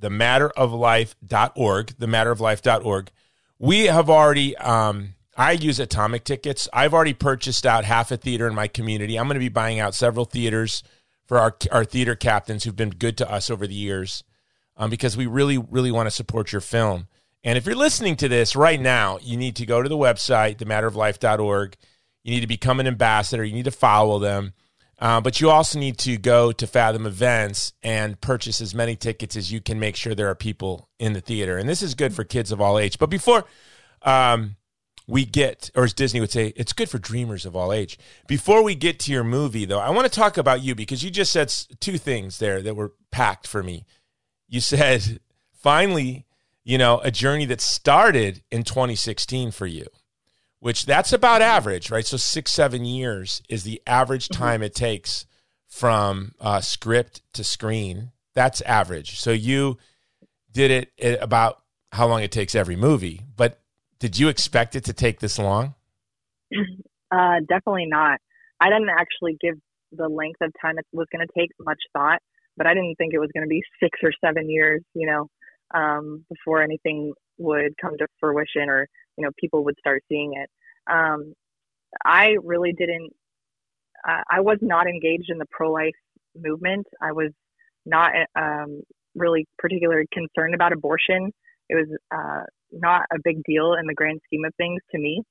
thematteroflife.org, 0.00 1.86
thematteroflife.org. 1.98 3.10
We 3.58 3.86
have 3.86 4.08
already, 4.08 4.56
um, 4.56 5.14
I 5.36 5.52
use 5.52 5.80
atomic 5.80 6.24
tickets. 6.24 6.68
I've 6.72 6.94
already 6.94 7.14
purchased 7.14 7.66
out 7.66 7.84
half 7.84 8.10
a 8.10 8.16
theater 8.16 8.46
in 8.46 8.54
my 8.54 8.68
community. 8.68 9.18
I'm 9.18 9.26
going 9.26 9.34
to 9.34 9.40
be 9.40 9.48
buying 9.48 9.80
out 9.80 9.94
several 9.94 10.24
theaters 10.24 10.82
for 11.26 11.38
our, 11.38 11.56
our 11.70 11.84
theater 11.84 12.14
captains 12.14 12.64
who've 12.64 12.76
been 12.76 12.90
good 12.90 13.18
to 13.18 13.30
us 13.30 13.50
over 13.50 13.66
the 13.66 13.74
years 13.74 14.24
um, 14.76 14.90
because 14.90 15.16
we 15.16 15.26
really, 15.26 15.58
really 15.58 15.90
want 15.90 16.06
to 16.06 16.10
support 16.10 16.52
your 16.52 16.60
film. 16.60 17.08
And 17.48 17.56
if 17.56 17.64
you're 17.64 17.76
listening 17.76 18.16
to 18.16 18.28
this 18.28 18.54
right 18.54 18.78
now, 18.78 19.16
you 19.22 19.38
need 19.38 19.56
to 19.56 19.64
go 19.64 19.82
to 19.82 19.88
the 19.88 19.96
website, 19.96 20.58
thematteroflife.org. 20.58 21.76
You 22.22 22.34
need 22.34 22.42
to 22.42 22.46
become 22.46 22.78
an 22.78 22.86
ambassador. 22.86 23.42
You 23.42 23.54
need 23.54 23.64
to 23.64 23.70
follow 23.70 24.18
them. 24.18 24.52
Uh, 24.98 25.22
but 25.22 25.40
you 25.40 25.48
also 25.48 25.78
need 25.78 25.96
to 26.00 26.18
go 26.18 26.52
to 26.52 26.66
Fathom 26.66 27.06
Events 27.06 27.72
and 27.82 28.20
purchase 28.20 28.60
as 28.60 28.74
many 28.74 28.96
tickets 28.96 29.34
as 29.34 29.50
you 29.50 29.62
can 29.62 29.80
make 29.80 29.96
sure 29.96 30.14
there 30.14 30.28
are 30.28 30.34
people 30.34 30.90
in 30.98 31.14
the 31.14 31.22
theater. 31.22 31.56
And 31.56 31.66
this 31.66 31.80
is 31.80 31.94
good 31.94 32.12
for 32.12 32.22
kids 32.22 32.52
of 32.52 32.60
all 32.60 32.78
age. 32.78 32.98
But 32.98 33.08
before 33.08 33.46
um, 34.02 34.56
we 35.06 35.24
get, 35.24 35.70
or 35.74 35.84
as 35.84 35.94
Disney 35.94 36.20
would 36.20 36.30
say, 36.30 36.52
it's 36.54 36.74
good 36.74 36.90
for 36.90 36.98
dreamers 36.98 37.46
of 37.46 37.56
all 37.56 37.72
age. 37.72 37.98
Before 38.26 38.62
we 38.62 38.74
get 38.74 38.98
to 38.98 39.12
your 39.12 39.24
movie, 39.24 39.64
though, 39.64 39.80
I 39.80 39.88
want 39.88 40.04
to 40.04 40.14
talk 40.14 40.36
about 40.36 40.60
you 40.60 40.74
because 40.74 41.02
you 41.02 41.10
just 41.10 41.32
said 41.32 41.48
two 41.80 41.96
things 41.96 42.40
there 42.40 42.60
that 42.60 42.76
were 42.76 42.92
packed 43.10 43.46
for 43.46 43.62
me. 43.62 43.86
You 44.48 44.60
said, 44.60 45.20
finally, 45.54 46.26
you 46.68 46.78
know, 46.78 47.00
a 47.02 47.10
journey 47.10 47.46
that 47.46 47.60
started 47.60 48.42
in 48.50 48.62
2016 48.62 49.50
for 49.50 49.66
you 49.66 49.86
which 50.60 50.86
that's 50.86 51.12
about 51.12 51.42
average, 51.42 51.90
right? 51.90 52.06
So 52.06 52.16
six, 52.16 52.50
seven 52.50 52.84
years 52.84 53.42
is 53.48 53.64
the 53.64 53.80
average 53.86 54.28
mm-hmm. 54.28 54.42
time 54.42 54.62
it 54.62 54.74
takes 54.74 55.26
from 55.68 56.32
uh, 56.40 56.60
script 56.60 57.22
to 57.34 57.44
screen. 57.44 58.10
That's 58.34 58.60
average. 58.62 59.18
So 59.18 59.30
you 59.30 59.78
did 60.52 60.70
it 60.70 60.92
at 61.00 61.22
about 61.22 61.62
how 61.92 62.06
long 62.06 62.22
it 62.22 62.32
takes 62.32 62.54
every 62.54 62.76
movie, 62.76 63.22
but 63.36 63.60
did 63.98 64.18
you 64.18 64.28
expect 64.28 64.76
it 64.76 64.84
to 64.84 64.92
take 64.92 65.20
this 65.20 65.38
long? 65.38 65.74
Uh, 67.10 67.40
definitely 67.48 67.86
not. 67.86 68.18
I 68.60 68.68
didn't 68.68 68.90
actually 68.90 69.38
give 69.40 69.54
the 69.92 70.10
length 70.10 70.42
of 70.42 70.52
time 70.60 70.76
it 70.76 70.84
was 70.92 71.06
going 71.10 71.26
to 71.26 71.32
take 71.34 71.48
much 71.58 71.78
thought, 71.94 72.18
but 72.54 72.66
I 72.66 72.74
didn't 72.74 72.96
think 72.96 73.14
it 73.14 73.18
was 73.18 73.30
going 73.32 73.44
to 73.44 73.48
be 73.48 73.62
six 73.82 73.98
or 74.02 74.12
seven 74.22 74.50
years, 74.50 74.82
you 74.92 75.06
know, 75.06 75.30
um, 75.74 76.24
before 76.28 76.62
anything 76.62 77.12
would 77.38 77.72
come 77.80 77.96
to 77.98 78.06
fruition 78.18 78.68
or 78.68 78.88
you 79.16 79.24
know 79.24 79.30
people 79.38 79.64
would 79.64 79.76
start 79.78 80.02
seeing 80.08 80.34
it. 80.34 80.50
Um, 80.90 81.34
I 82.04 82.36
really 82.42 82.72
didn't. 82.72 83.12
Uh, 84.06 84.22
I 84.30 84.40
was 84.40 84.58
not 84.62 84.86
engaged 84.86 85.28
in 85.28 85.38
the 85.38 85.46
pro-life 85.50 85.94
movement. 86.36 86.86
I 87.02 87.12
was 87.12 87.30
not 87.84 88.12
um, 88.36 88.82
really 89.14 89.46
particularly 89.58 90.06
concerned 90.12 90.54
about 90.54 90.72
abortion. 90.72 91.32
It 91.68 91.74
was 91.74 91.98
uh, 92.10 92.44
not 92.72 93.02
a 93.12 93.16
big 93.22 93.42
deal 93.44 93.74
in 93.74 93.86
the 93.86 93.94
grand 93.94 94.20
scheme 94.26 94.44
of 94.44 94.54
things 94.56 94.80
to 94.92 94.98
me. 94.98 95.22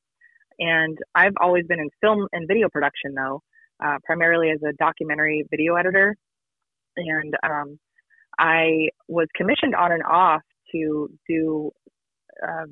And 0.60 0.98
I've 1.16 1.34
always 1.40 1.66
been 1.68 1.80
in 1.80 1.90
film 2.02 2.28
and 2.32 2.48
video 2.48 2.68
production, 2.70 3.14
though, 3.16 3.42
uh, 3.84 3.98
primarily 4.06 4.50
as 4.50 4.60
a 4.64 4.74
documentary 4.74 5.46
video 5.50 5.76
editor. 5.76 6.16
And 6.98 7.36
um, 7.44 7.80
I 8.40 8.90
was 9.08 9.28
commissioned 9.36 9.76
on 9.76 9.92
and 9.92 10.04
off 10.04 10.42
to 10.72 11.10
do 11.28 11.72
uh, 12.46 12.66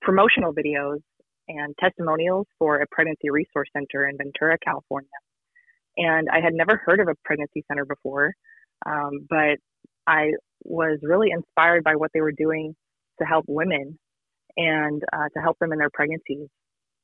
promotional 0.00 0.54
videos 0.54 1.00
and 1.48 1.74
testimonials 1.78 2.46
for 2.58 2.80
a 2.80 2.86
pregnancy 2.90 3.30
resource 3.30 3.68
center 3.76 4.08
in 4.08 4.16
Ventura, 4.16 4.56
California. 4.64 5.08
And 5.96 6.28
I 6.30 6.40
had 6.40 6.54
never 6.54 6.80
heard 6.84 7.00
of 7.00 7.08
a 7.08 7.14
pregnancy 7.24 7.64
center 7.68 7.84
before, 7.84 8.32
um, 8.84 9.26
but 9.28 9.58
I 10.06 10.32
was 10.64 10.98
really 11.02 11.30
inspired 11.30 11.84
by 11.84 11.96
what 11.96 12.10
they 12.12 12.20
were 12.20 12.32
doing 12.32 12.74
to 13.20 13.26
help 13.26 13.44
women 13.48 13.98
and 14.56 15.02
uh, 15.12 15.28
to 15.34 15.42
help 15.42 15.58
them 15.60 15.72
in 15.72 15.78
their 15.78 15.90
pregnancies. 15.92 16.48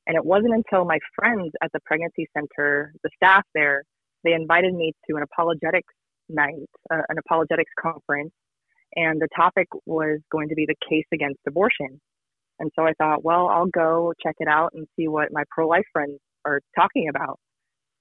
And 0.05 0.15
it 0.17 0.25
wasn't 0.25 0.53
until 0.53 0.85
my 0.85 0.99
friends 1.15 1.51
at 1.63 1.71
the 1.73 1.79
pregnancy 1.85 2.27
center, 2.35 2.93
the 3.03 3.09
staff 3.15 3.43
there, 3.55 3.83
they 4.23 4.33
invited 4.33 4.73
me 4.73 4.93
to 5.09 5.15
an 5.15 5.23
apologetics 5.23 5.93
night, 6.29 6.69
uh, 6.91 7.01
an 7.09 7.17
apologetics 7.17 7.71
conference, 7.79 8.31
and 8.95 9.21
the 9.21 9.27
topic 9.35 9.67
was 9.85 10.19
going 10.31 10.49
to 10.49 10.55
be 10.55 10.65
the 10.65 10.75
case 10.89 11.05
against 11.13 11.39
abortion. 11.47 11.99
And 12.59 12.71
so 12.75 12.83
I 12.83 12.93
thought, 12.97 13.23
well, 13.23 13.47
I'll 13.47 13.67
go 13.67 14.13
check 14.23 14.35
it 14.39 14.47
out 14.47 14.71
and 14.73 14.87
see 14.95 15.07
what 15.07 15.29
my 15.31 15.43
pro 15.49 15.67
life 15.67 15.85
friends 15.91 16.19
are 16.45 16.61
talking 16.75 17.09
about. 17.09 17.39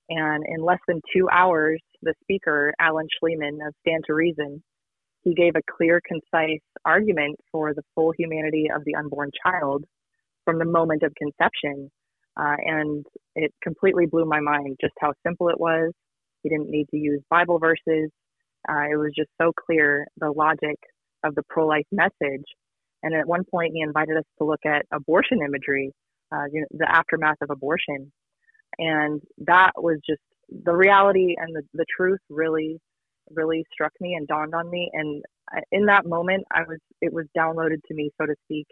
And 0.09 0.45
in 0.47 0.62
less 0.62 0.81
than 0.87 1.00
two 1.14 1.29
hours, 1.31 1.81
the 2.02 2.14
speaker, 2.23 2.75
Alan 2.81 3.07
Shlemon 3.23 3.67
of 3.67 3.75
Stand 3.81 4.05
to 4.07 4.14
Reason, 4.14 4.62
he 5.23 5.35
gave 5.35 5.52
a 5.57 5.73
clear, 5.76 6.00
concise 6.07 6.61
argument 6.85 7.37
for 7.50 7.73
the 7.73 7.83
full 7.95 8.12
humanity 8.19 8.67
of 8.75 8.83
the 8.85 8.97
unborn 8.97 9.31
child 9.45 9.85
from 10.45 10.59
the 10.59 10.64
moment 10.64 11.02
of 11.02 11.14
conception. 11.14 11.91
Uh, 12.37 12.57
and 12.59 13.07
it 13.37 13.52
completely 13.62 14.07
blew 14.07 14.25
my 14.25 14.41
mind 14.41 14.76
just 14.81 14.95
how 15.00 15.12
simple 15.25 15.49
it 15.49 15.61
was. 15.61 15.93
He 16.42 16.49
didn't 16.49 16.70
need 16.70 16.88
to 16.90 16.96
use 16.96 17.20
Bible 17.30 17.58
verses. 17.58 18.11
Uh, 18.68 18.84
it 18.90 18.96
was 18.96 19.12
just 19.16 19.30
so 19.40 19.52
clear 19.66 20.06
the 20.18 20.30
logic 20.30 20.76
of 21.25 21.34
the 21.34 21.42
pro 21.49 21.66
life 21.66 21.87
message 21.92 22.44
and 23.02 23.14
at 23.14 23.26
one 23.26 23.44
point, 23.50 23.72
he 23.75 23.80
invited 23.80 24.16
us 24.16 24.25
to 24.38 24.44
look 24.44 24.64
at 24.64 24.87
abortion 24.92 25.40
imagery, 25.44 25.92
uh, 26.32 26.44
you 26.52 26.61
know, 26.61 26.66
the 26.78 26.90
aftermath 26.90 27.38
of 27.42 27.50
abortion. 27.50 28.12
And 28.78 29.20
that 29.38 29.72
was 29.76 29.99
just 30.08 30.20
the 30.64 30.75
reality 30.75 31.34
and 31.38 31.54
the, 31.54 31.62
the 31.75 31.84
truth 31.94 32.20
really, 32.30 32.80
really 33.30 33.64
struck 33.72 33.92
me 34.00 34.14
and 34.14 34.26
dawned 34.28 34.54
on 34.54 34.70
me. 34.70 34.90
And 34.92 35.22
in 35.72 35.87
that 35.87 36.06
moment, 36.06 36.44
I 36.52 36.61
was, 36.61 36.78
it 37.00 37.12
was 37.12 37.26
downloaded 37.37 37.82
to 37.88 37.94
me, 37.94 38.11
so 38.20 38.26
to 38.26 38.34
speak, 38.44 38.66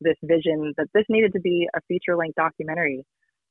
this 0.00 0.16
vision 0.22 0.72
that 0.78 0.88
this 0.94 1.04
needed 1.08 1.32
to 1.32 1.40
be 1.40 1.68
a 1.74 1.80
feature 1.86 2.16
length 2.16 2.36
documentary 2.36 3.04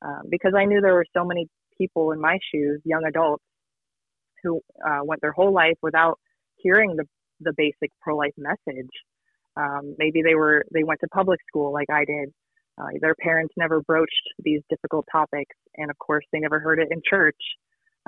um, 0.03 0.23
because 0.29 0.53
I 0.57 0.65
knew 0.65 0.81
there 0.81 0.93
were 0.93 1.05
so 1.15 1.23
many 1.23 1.47
people 1.77 2.11
in 2.11 2.19
my 2.19 2.37
shoes, 2.53 2.81
young 2.83 3.03
adults, 3.07 3.43
who 4.43 4.61
uh, 4.85 4.99
went 5.03 5.21
their 5.21 5.31
whole 5.31 5.53
life 5.53 5.77
without 5.81 6.19
hearing 6.57 6.95
the, 6.95 7.05
the 7.39 7.53
basic 7.57 7.91
pro 8.01 8.15
life 8.17 8.33
message. 8.37 8.89
Um, 9.57 9.95
maybe 9.97 10.21
they 10.21 10.35
were 10.35 10.63
they 10.73 10.83
went 10.83 10.99
to 11.01 11.07
public 11.09 11.39
school 11.47 11.73
like 11.73 11.89
I 11.91 12.05
did. 12.05 12.29
Uh, 12.81 12.87
their 13.01 13.15
parents 13.15 13.53
never 13.57 13.81
broached 13.81 14.29
these 14.39 14.61
difficult 14.69 15.05
topics, 15.11 15.55
and 15.75 15.91
of 15.91 15.97
course, 15.99 16.25
they 16.31 16.39
never 16.39 16.59
heard 16.59 16.79
it 16.79 16.87
in 16.89 17.01
church. 17.07 17.35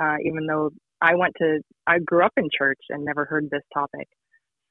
Uh, 0.01 0.15
even 0.25 0.47
though 0.47 0.71
I 1.01 1.15
went 1.15 1.33
to, 1.39 1.59
I 1.85 1.99
grew 1.99 2.25
up 2.25 2.31
in 2.37 2.47
church 2.57 2.79
and 2.89 3.03
never 3.03 3.25
heard 3.25 3.49
this 3.51 3.61
topic. 3.73 4.07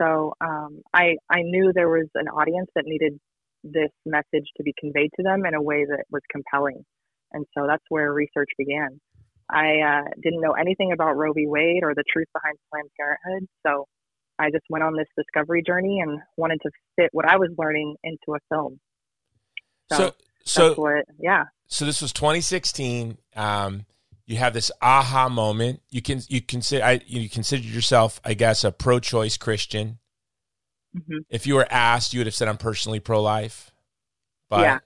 So 0.00 0.33
um, 0.40 0.81
I 0.95 1.16
I 1.31 1.42
knew 1.42 1.73
there 1.75 1.90
was 1.90 2.09
an 2.14 2.28
audience 2.28 2.71
that 2.75 2.85
needed 2.87 3.19
this 3.62 3.90
message 4.07 4.49
to 4.57 4.62
be 4.62 4.75
conveyed 4.81 5.11
to 5.16 5.23
them 5.23 5.45
in 5.47 5.54
a 5.54 5.62
way 5.62 5.85
that 5.85 6.04
was 6.11 6.23
compelling, 6.33 6.83
and 7.33 7.45
so 7.57 7.66
that's 7.66 7.85
where 7.90 8.12
research 8.12 8.49
began. 8.57 8.99
I 9.52 9.80
uh, 9.80 10.04
didn't 10.23 10.40
know 10.40 10.52
anything 10.52 10.92
about 10.92 11.16
Roe 11.16 11.32
v. 11.32 11.47
Wade 11.47 11.82
or 11.82 11.94
the 11.94 12.04
truth 12.11 12.28
behind 12.32 12.56
Planned 12.71 12.90
Parenthood, 12.99 13.49
so 13.66 13.87
I 14.38 14.50
just 14.50 14.64
went 14.71 14.82
on 14.82 14.97
this 14.97 15.09
discovery 15.16 15.62
journey 15.62 16.00
and 16.00 16.21
wanted 16.37 16.61
to 16.62 16.71
fit 16.97 17.11
what 17.12 17.26
I 17.26 17.37
was 17.37 17.50
learning 17.59 17.97
into 18.02 18.35
a 18.35 18.38
film. 18.49 18.80
So, 19.92 20.14
so, 20.44 20.75
so 20.75 20.80
what, 20.80 21.04
yeah. 21.18 21.44
So 21.66 21.85
this 21.85 22.00
was 22.02 22.12
2016. 22.12 23.18
Um, 23.37 23.87
you 24.26 24.38
have 24.38 24.54
this 24.54 24.71
aha 24.80 25.28
moment. 25.28 25.82
You 25.90 26.00
can 26.00 26.21
you 26.28 26.40
consider 26.40 26.85
I, 26.85 27.00
you 27.06 27.28
consider 27.28 27.62
yourself, 27.62 28.21
I 28.25 28.35
guess, 28.35 28.64
a 28.64 28.73
pro-choice 28.73 29.37
Christian. 29.37 29.99
Mm-hmm. 30.97 31.18
If 31.28 31.47
you 31.47 31.54
were 31.54 31.66
asked, 31.71 32.12
you 32.12 32.21
would 32.21 32.26
have 32.26 32.35
said, 32.35 32.49
"I'm 32.49 32.56
personally 32.56 33.00
pro-life." 33.00 33.71
But 34.49 34.61
yeah, 34.61 34.78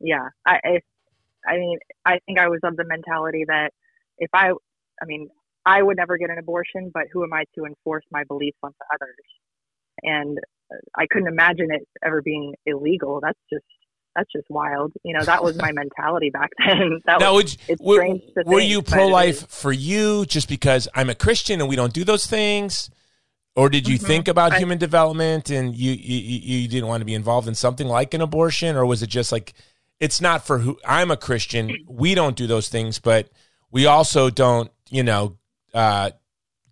yeah. 0.00 0.28
I, 0.46 0.60
I, 0.64 0.80
I 1.46 1.56
mean, 1.56 1.78
I 2.04 2.18
think 2.26 2.38
I 2.38 2.48
was 2.48 2.60
of 2.62 2.76
the 2.76 2.84
mentality 2.84 3.44
that 3.46 3.70
if 4.18 4.30
I, 4.32 4.50
I 5.00 5.04
mean, 5.06 5.28
I 5.66 5.82
would 5.82 5.96
never 5.96 6.16
get 6.16 6.30
an 6.30 6.38
abortion, 6.38 6.90
but 6.92 7.04
who 7.12 7.22
am 7.22 7.32
I 7.32 7.44
to 7.56 7.64
enforce 7.64 8.04
my 8.10 8.24
beliefs 8.24 8.58
onto 8.62 8.76
others? 8.92 9.14
And 10.02 10.38
uh, 10.72 10.76
I 10.96 11.06
couldn't 11.10 11.28
imagine 11.28 11.68
it 11.70 11.86
ever 12.04 12.22
being 12.22 12.54
illegal. 12.66 13.20
That's 13.22 13.38
just 13.52 13.64
that's 14.16 14.30
just 14.32 14.46
wild. 14.50 14.92
You 15.04 15.14
know, 15.16 15.24
that 15.24 15.42
was 15.42 15.56
my 15.56 15.72
mentality 15.72 16.30
back 16.30 16.50
then. 16.58 17.00
That 17.06 17.20
now, 17.20 17.34
was, 17.34 17.56
would, 17.68 17.80
were, 17.80 18.44
were 18.44 18.60
you 18.60 18.82
pro 18.82 19.06
life 19.06 19.48
for 19.48 19.72
you 19.72 20.26
just 20.26 20.48
because 20.48 20.88
I'm 20.94 21.10
a 21.10 21.14
Christian 21.14 21.60
and 21.60 21.68
we 21.68 21.76
don't 21.76 21.92
do 21.92 22.04
those 22.04 22.26
things? 22.26 22.90
Or 23.56 23.68
did 23.68 23.88
you 23.88 23.96
mm-hmm. 23.96 24.06
think 24.06 24.28
about 24.28 24.52
I, 24.52 24.58
human 24.58 24.78
development 24.78 25.50
and 25.50 25.74
you, 25.74 25.92
you 25.92 26.62
you 26.62 26.68
didn't 26.68 26.88
want 26.88 27.00
to 27.00 27.04
be 27.04 27.14
involved 27.14 27.48
in 27.48 27.54
something 27.54 27.86
like 27.86 28.14
an 28.14 28.20
abortion, 28.20 28.76
or 28.76 28.86
was 28.86 29.02
it 29.02 29.08
just 29.08 29.32
like 29.32 29.54
it's 30.00 30.20
not 30.20 30.46
for 30.46 30.58
who 30.58 30.78
I'm 30.84 31.10
a 31.10 31.16
Christian, 31.16 31.76
we 31.86 32.14
don't 32.14 32.34
do 32.34 32.46
those 32.46 32.68
things, 32.68 32.98
but 32.98 33.28
we 33.70 33.86
also 33.86 34.30
don't, 34.30 34.70
you 34.88 35.02
know, 35.02 35.36
uh, 35.74 36.10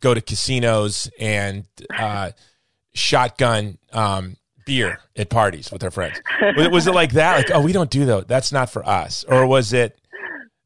go 0.01 0.15
to 0.15 0.21
casinos 0.21 1.11
and 1.21 1.67
uh, 1.97 2.31
shotgun 2.95 3.79
um, 3.93 4.37
beer 4.65 4.99
at 5.17 5.29
parties 5.29 5.71
with 5.71 5.85
our 5.85 5.91
friends. 5.91 6.21
Was 6.57 6.87
it 6.87 6.95
like 6.95 7.13
that? 7.13 7.37
Like, 7.37 7.51
oh, 7.53 7.61
we 7.61 7.73
don't 7.73 7.91
do 7.91 8.07
that. 8.07 8.29
That's 8.29 8.51
not 8.51 8.71
for 8.71 8.87
us. 8.89 9.25
Or 9.29 9.47
was 9.47 9.73
it, 9.73 9.99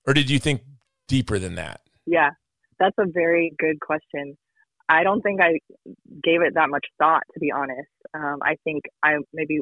or 0.06 0.14
did 0.14 0.30
you 0.30 0.38
think 0.38 0.62
deeper 1.08 1.38
than 1.38 1.56
that? 1.56 1.80
Yeah, 2.06 2.30
that's 2.78 2.96
a 2.98 3.06
very 3.06 3.52
good 3.58 3.80
question. 3.80 4.36
I 4.88 5.04
don't 5.04 5.22
think 5.22 5.40
I 5.40 5.58
gave 6.22 6.42
it 6.42 6.54
that 6.54 6.68
much 6.68 6.86
thought, 6.98 7.22
to 7.34 7.40
be 7.40 7.50
honest. 7.50 7.88
Um, 8.14 8.38
I 8.42 8.56
think 8.64 8.84
I 9.02 9.18
maybe 9.32 9.60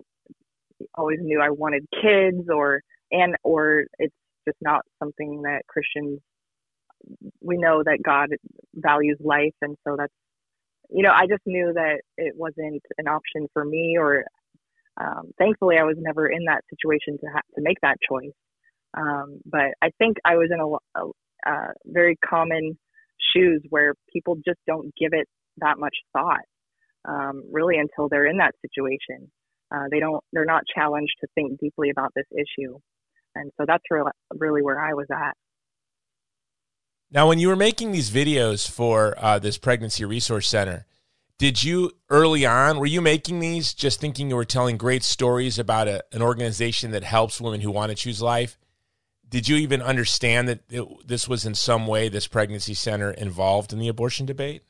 always 0.94 1.18
knew 1.20 1.40
I 1.40 1.50
wanted 1.50 1.86
kids, 1.90 2.48
or 2.52 2.82
and 3.10 3.36
or 3.42 3.84
it's 3.98 4.14
just 4.46 4.58
not 4.60 4.82
something 4.98 5.42
that 5.42 5.62
Christians. 5.68 6.20
We 7.40 7.56
know 7.56 7.82
that 7.82 8.00
God 8.04 8.28
values 8.74 9.16
life, 9.20 9.54
and 9.62 9.76
so 9.86 9.96
that's 9.96 10.12
you 10.90 11.02
know, 11.02 11.12
I 11.12 11.26
just 11.26 11.42
knew 11.46 11.72
that 11.74 12.00
it 12.16 12.34
wasn't 12.36 12.82
an 12.98 13.06
option 13.06 13.46
for 13.52 13.64
me, 13.64 13.96
or 13.98 14.24
um, 15.00 15.30
thankfully, 15.38 15.76
I 15.78 15.84
was 15.84 15.96
never 15.98 16.28
in 16.28 16.44
that 16.46 16.62
situation 16.68 17.16
to 17.20 17.26
have 17.32 17.44
to 17.54 17.62
make 17.62 17.78
that 17.82 17.96
choice. 18.06 18.34
Um, 18.96 19.40
but 19.46 19.72
I 19.80 19.90
think 19.98 20.16
I 20.24 20.34
was 20.34 20.50
in 20.52 20.60
a, 20.60 21.00
a, 21.00 21.10
a, 21.50 21.72
very 21.86 22.16
common 22.28 22.76
shoes 23.32 23.62
where 23.70 23.94
people 24.12 24.34
just 24.44 24.58
don't 24.66 24.92
give 24.98 25.12
it 25.12 25.28
that 25.58 25.78
much 25.78 25.94
thought, 26.12 26.44
um, 27.08 27.44
really, 27.52 27.78
until 27.78 28.08
they're 28.08 28.26
in 28.26 28.38
that 28.38 28.54
situation. 28.60 29.30
Uh, 29.72 29.84
they 29.90 30.00
don't, 30.00 30.22
they're 30.32 30.44
not 30.44 30.64
challenged 30.74 31.14
to 31.20 31.28
think 31.34 31.60
deeply 31.60 31.90
about 31.90 32.12
this 32.14 32.26
issue, 32.32 32.78
and 33.34 33.50
so 33.56 33.64
that's 33.66 33.84
really, 33.90 34.10
really 34.34 34.62
where 34.62 34.80
I 34.80 34.94
was 34.94 35.06
at. 35.12 35.34
Now, 37.12 37.28
when 37.28 37.38
you 37.40 37.48
were 37.48 37.56
making 37.56 37.90
these 37.90 38.10
videos 38.10 38.70
for 38.70 39.14
uh, 39.18 39.38
this 39.38 39.58
pregnancy 39.58 40.04
resource 40.04 40.48
center, 40.48 40.86
did 41.40 41.64
you 41.64 41.92
early 42.10 42.44
on 42.44 42.78
were 42.78 42.84
you 42.84 43.00
making 43.00 43.40
these 43.40 43.72
just 43.72 43.98
thinking 43.98 44.28
you 44.28 44.36
were 44.36 44.44
telling 44.44 44.76
great 44.76 45.02
stories 45.02 45.58
about 45.58 45.88
a, 45.88 46.04
an 46.12 46.20
organization 46.20 46.90
that 46.90 47.02
helps 47.02 47.40
women 47.40 47.62
who 47.62 47.70
want 47.70 47.88
to 47.88 47.96
choose 47.96 48.20
life? 48.20 48.58
Did 49.26 49.48
you 49.48 49.56
even 49.56 49.80
understand 49.80 50.48
that 50.48 50.60
it, 50.70 50.86
this 51.06 51.26
was 51.26 51.46
in 51.46 51.54
some 51.54 51.86
way 51.86 52.10
this 52.10 52.26
pregnancy 52.26 52.74
center 52.74 53.10
involved 53.10 53.72
in 53.72 53.78
the 53.78 53.88
abortion 53.88 54.26
debate? 54.26 54.64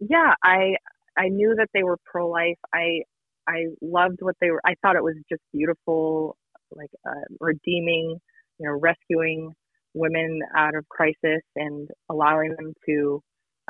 Yeah, 0.00 0.34
I 0.42 0.78
I 1.16 1.28
knew 1.28 1.54
that 1.58 1.68
they 1.72 1.84
were 1.84 1.98
pro 2.04 2.28
life. 2.28 2.58
I 2.74 3.04
I 3.48 3.66
loved 3.80 4.18
what 4.20 4.36
they 4.40 4.50
were. 4.50 4.60
I 4.64 4.74
thought 4.82 4.96
it 4.96 5.02
was 5.04 5.16
just 5.28 5.42
beautiful, 5.52 6.36
like 6.74 6.90
uh, 7.06 7.24
redeeming, 7.40 8.18
you 8.58 8.66
know, 8.66 8.78
rescuing 8.80 9.52
women 9.94 10.40
out 10.56 10.74
of 10.74 10.88
crisis 10.88 11.42
and 11.56 11.88
allowing 12.10 12.54
them 12.56 12.74
to 12.86 13.22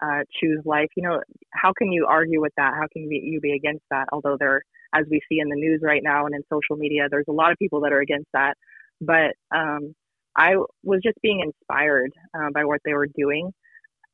uh, 0.02 0.23
choose 0.40 0.61
life. 0.64 0.88
You 0.97 1.04
know, 1.04 1.21
how 1.52 1.73
can 1.76 1.93
you 1.93 2.07
argue 2.07 2.40
with 2.40 2.52
that? 2.57 2.75
How 2.75 2.87
can 2.93 3.11
you 3.11 3.40
be 3.40 3.52
against 3.52 3.85
that? 3.90 4.09
Although 4.12 4.37
there, 4.38 4.62
as 4.95 5.04
we 5.11 5.21
see 5.28 5.38
in 5.38 5.49
the 5.49 5.57
news 5.57 5.81
right 5.83 6.02
now 6.02 6.26
and 6.26 6.35
in 6.35 6.43
social 6.52 6.76
media, 6.76 7.09
there's 7.11 7.26
a 7.28 7.33
lot 7.33 7.52
of 7.52 7.59
people 7.59 7.81
that 7.83 7.93
are 7.93 8.00
against 8.00 8.29
that. 8.33 8.55
But 9.01 9.35
um, 9.55 9.94
I 10.37 10.57
was 10.83 11.01
just 11.03 11.20
being 11.22 11.40
inspired 11.40 12.11
uh, 12.37 12.48
by 12.53 12.64
what 12.64 12.81
they 12.85 12.94
were 12.94 13.09
doing. 13.16 13.51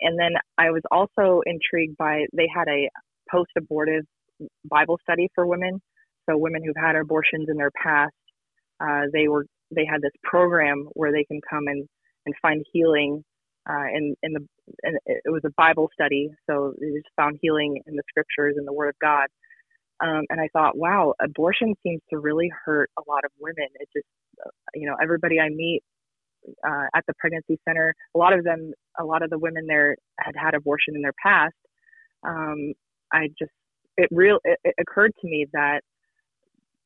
And 0.00 0.18
then 0.18 0.32
I 0.58 0.70
was 0.70 0.82
also 0.90 1.42
intrigued 1.46 1.96
by 1.96 2.24
they 2.32 2.48
had 2.54 2.68
a 2.68 2.88
post 3.30 3.50
abortive 3.56 4.04
Bible 4.64 4.98
study 5.02 5.28
for 5.34 5.46
women. 5.46 5.80
So 6.28 6.36
women 6.36 6.62
who've 6.64 6.76
had 6.76 6.96
abortions 6.96 7.48
in 7.48 7.56
their 7.56 7.70
past, 7.82 8.14
uh, 8.80 9.02
they 9.12 9.28
were 9.28 9.46
they 9.74 9.84
had 9.84 10.02
this 10.02 10.12
program 10.22 10.88
where 10.94 11.12
they 11.12 11.24
can 11.24 11.40
come 11.48 11.66
and 11.66 11.88
and 12.26 12.34
find 12.42 12.64
healing 12.72 13.24
uh, 13.68 13.86
in 13.94 14.14
in 14.22 14.32
the 14.32 14.46
in, 14.84 14.96
it 15.06 15.30
was 15.30 15.42
a 15.44 15.50
Bible 15.56 15.88
study, 15.92 16.30
so 16.48 16.74
they 16.80 16.88
just 16.88 17.08
found 17.16 17.38
healing 17.42 17.80
in 17.86 17.96
the 17.96 18.02
scriptures 18.08 18.54
and 18.56 18.66
the 18.66 18.72
Word 18.72 18.88
of 18.88 18.98
God. 19.00 19.26
Um, 20.02 20.22
and 20.30 20.40
I 20.40 20.48
thought, 20.52 20.78
wow, 20.78 21.14
abortion 21.22 21.74
seems 21.82 22.00
to 22.10 22.18
really 22.18 22.50
hurt 22.64 22.90
a 22.98 23.02
lot 23.10 23.24
of 23.24 23.30
women. 23.38 23.68
It 23.74 23.88
just, 23.94 24.06
uh, 24.44 24.50
you 24.74 24.86
know, 24.86 24.96
everybody 25.02 25.38
I 25.38 25.50
meet 25.50 25.82
uh, 26.66 26.86
at 26.94 27.04
the 27.06 27.12
pregnancy 27.18 27.58
center, 27.68 27.94
a 28.14 28.18
lot 28.18 28.32
of 28.32 28.44
them, 28.44 28.72
a 28.98 29.04
lot 29.04 29.22
of 29.22 29.28
the 29.28 29.38
women 29.38 29.66
there 29.66 29.96
had 30.18 30.34
had 30.36 30.54
abortion 30.54 30.96
in 30.96 31.02
their 31.02 31.12
past. 31.22 31.54
Um, 32.26 32.72
I 33.12 33.28
just, 33.38 33.52
it 34.00 34.08
real, 34.10 34.38
it, 34.44 34.58
it 34.64 34.74
occurred 34.80 35.12
to 35.20 35.28
me 35.28 35.46
that 35.52 35.80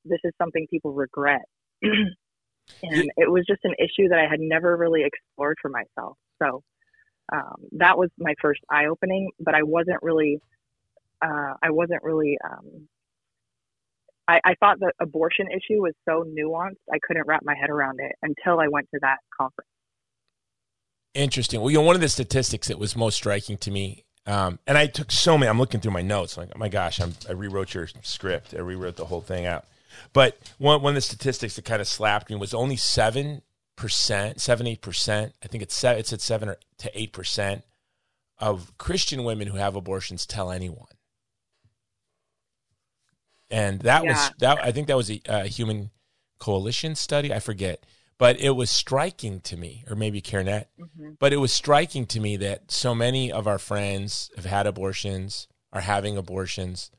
this 0.05 0.19
is 0.25 0.33
something 0.41 0.67
people 0.69 0.93
regret. 0.93 1.43
and 1.83 3.11
it 3.17 3.31
was 3.31 3.45
just 3.47 3.61
an 3.65 3.75
issue 3.79 4.09
that 4.09 4.19
I 4.19 4.29
had 4.29 4.41
never 4.41 4.77
really 4.77 5.05
explored 5.05 5.57
for 5.61 5.71
myself. 5.71 6.17
So 6.43 6.63
um, 7.33 7.55
that 7.73 7.97
was 7.97 8.11
my 8.19 8.35
first 8.41 8.61
eye 8.71 8.87
opening, 8.87 9.31
but 9.39 9.55
I 9.55 9.63
wasn't 9.63 10.03
really, 10.03 10.41
uh, 11.23 11.55
I 11.63 11.71
wasn't 11.71 12.03
really, 12.03 12.37
um, 12.45 12.89
I, 14.27 14.41
I 14.45 14.55
thought 14.61 14.81
the 14.81 14.93
abortion 15.01 15.47
issue 15.51 15.83
was 15.83 15.93
so 16.09 16.25
nuanced, 16.25 16.77
I 16.93 16.99
couldn't 17.07 17.27
wrap 17.27 17.43
my 17.45 17.55
head 17.55 17.71
around 17.71 18.01
it 18.01 18.13
until 18.23 18.61
I 18.61 18.69
went 18.69 18.89
to 18.95 19.01
that 19.03 19.19
conference. 19.39 19.69
Interesting. 21.15 21.61
Well, 21.61 21.71
you 21.71 21.79
know, 21.79 21.85
one 21.85 21.95
of 21.95 22.01
the 22.01 22.09
statistics 22.09 22.69
that 22.69 22.79
was 22.79 22.97
most 22.97 23.15
striking 23.17 23.57
to 23.59 23.71
me, 23.71 24.04
um, 24.27 24.59
and 24.67 24.79
I 24.79 24.87
took 24.87 25.11
so 25.11 25.37
many, 25.37 25.49
I'm 25.49 25.59
looking 25.59 25.81
through 25.81 25.93
my 25.93 26.03
notes, 26.03 26.37
like, 26.37 26.51
oh 26.55 26.59
my 26.59 26.69
gosh, 26.69 27.01
I'm, 27.01 27.15
I 27.29 27.33
rewrote 27.33 27.75
your 27.75 27.89
script, 28.03 28.55
I 28.55 28.61
rewrote 28.61 28.97
the 28.97 29.07
whole 29.07 29.21
thing 29.21 29.47
out. 29.47 29.65
But 30.13 30.39
one, 30.59 30.83
one 30.83 30.93
of 30.93 30.95
the 30.97 31.01
statistics 31.01 31.57
that 31.57 31.65
kind 31.65 31.81
of 31.81 31.89
slapped 31.89 32.31
me 32.31 32.37
was 32.37 32.55
only 32.55 32.77
seven 32.77 33.43
percent, 33.77 34.41
seven 34.41 34.67
eight 34.67 34.81
percent. 34.81 35.35
I 35.43 35.49
think 35.49 35.63
it's 35.63 35.83
it's 35.85 36.13
at 36.13 36.21
seven 36.21 36.49
or 36.49 36.57
to 36.79 36.91
eight 36.99 37.13
percent 37.13 37.65
of 38.39 38.77
Christian 38.79 39.25
women 39.25 39.49
who 39.49 39.57
have 39.57 39.77
abortions 39.77 40.27
tell 40.27 40.51
anyone. 40.51 40.87
And 43.51 43.81
that 43.81 44.05
yeah. 44.05 44.11
was 44.11 44.31
that. 44.39 44.65
I 44.65 44.73
think 44.73 44.89
that 44.89 44.97
was 44.97 45.11
a, 45.11 45.21
a, 45.27 45.47
human 45.47 45.91
coalition 46.39 46.95
study. 46.95 47.33
I 47.33 47.39
forget, 47.39 47.85
but 48.19 48.41
it 48.41 48.51
was 48.51 48.71
striking 48.71 49.41
to 49.41 49.57
me, 49.57 49.85
or 49.89 49.97
maybe 49.97 50.23
CareNet. 50.23 50.67
Mm-hmm. 50.81 51.11
But 51.19 51.33
it 51.33 51.39
was 51.39 51.53
striking 51.53 52.07
to 52.07 52.21
me 52.21 52.37
that 52.39 52.71
so 52.71 52.95
many 52.95 53.33
of 53.33 53.47
our 53.47 53.59
friends 53.59 54.31
have 54.37 54.45
had 54.45 54.67
abortions, 54.67 55.49
are 55.73 55.81
having 55.81 56.17
abortions, 56.17 56.91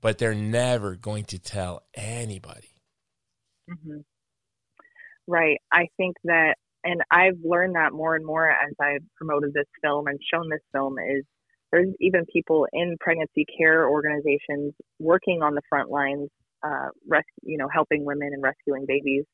but 0.00 0.18
they're 0.18 0.34
never 0.34 0.94
going 0.94 1.24
to 1.24 1.38
tell 1.38 1.82
anybody. 1.94 2.74
Mm-hmm. 3.70 4.00
Right. 5.26 5.58
I 5.72 5.88
think 5.96 6.16
that, 6.24 6.56
and 6.84 7.00
I've 7.10 7.38
learned 7.42 7.76
that 7.76 7.92
more 7.92 8.14
and 8.14 8.24
more 8.24 8.48
as 8.50 8.74
I've 8.80 9.02
promoted 9.16 9.54
this 9.54 9.66
film 9.82 10.06
and 10.06 10.18
shown 10.32 10.48
this 10.50 10.60
film 10.72 10.96
is 10.98 11.24
there's 11.72 11.88
even 11.98 12.24
people 12.32 12.68
in 12.72 12.96
pregnancy 13.00 13.46
care 13.58 13.88
organizations 13.88 14.74
working 15.00 15.42
on 15.42 15.54
the 15.54 15.62
front 15.68 15.90
lines, 15.90 16.28
uh, 16.62 16.88
you 17.42 17.58
know, 17.58 17.68
helping 17.72 18.04
women 18.04 18.30
and 18.32 18.42
rescuing 18.42 18.84
babies, 18.86 19.24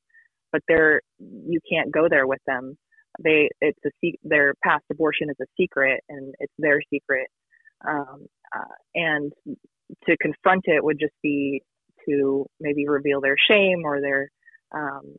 but 0.52 0.62
they're, 0.68 1.00
you 1.18 1.60
can't 1.70 1.92
go 1.92 2.08
there 2.08 2.26
with 2.26 2.40
them. 2.46 2.76
They, 3.22 3.48
it's 3.60 3.78
a, 3.84 4.12
their 4.22 4.54
past 4.64 4.84
abortion 4.90 5.28
is 5.30 5.36
a 5.40 5.46
secret 5.58 6.00
and 6.08 6.34
it's 6.38 6.52
their 6.58 6.80
secret. 6.90 7.28
Um, 7.86 8.26
uh, 8.54 8.74
and 8.94 9.32
to 10.06 10.16
confront 10.18 10.62
it 10.66 10.82
would 10.82 10.98
just 10.98 11.14
be 11.22 11.62
to 12.08 12.46
maybe 12.60 12.86
reveal 12.88 13.20
their 13.20 13.36
shame 13.48 13.82
or 13.84 14.00
their 14.00 14.30
um, 14.72 15.16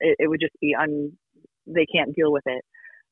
it, 0.00 0.16
it, 0.18 0.28
would 0.28 0.40
just 0.40 0.58
be 0.60 0.74
un 0.74 1.12
they 1.66 1.86
can't 1.94 2.14
deal 2.14 2.32
with 2.32 2.42
it 2.46 2.64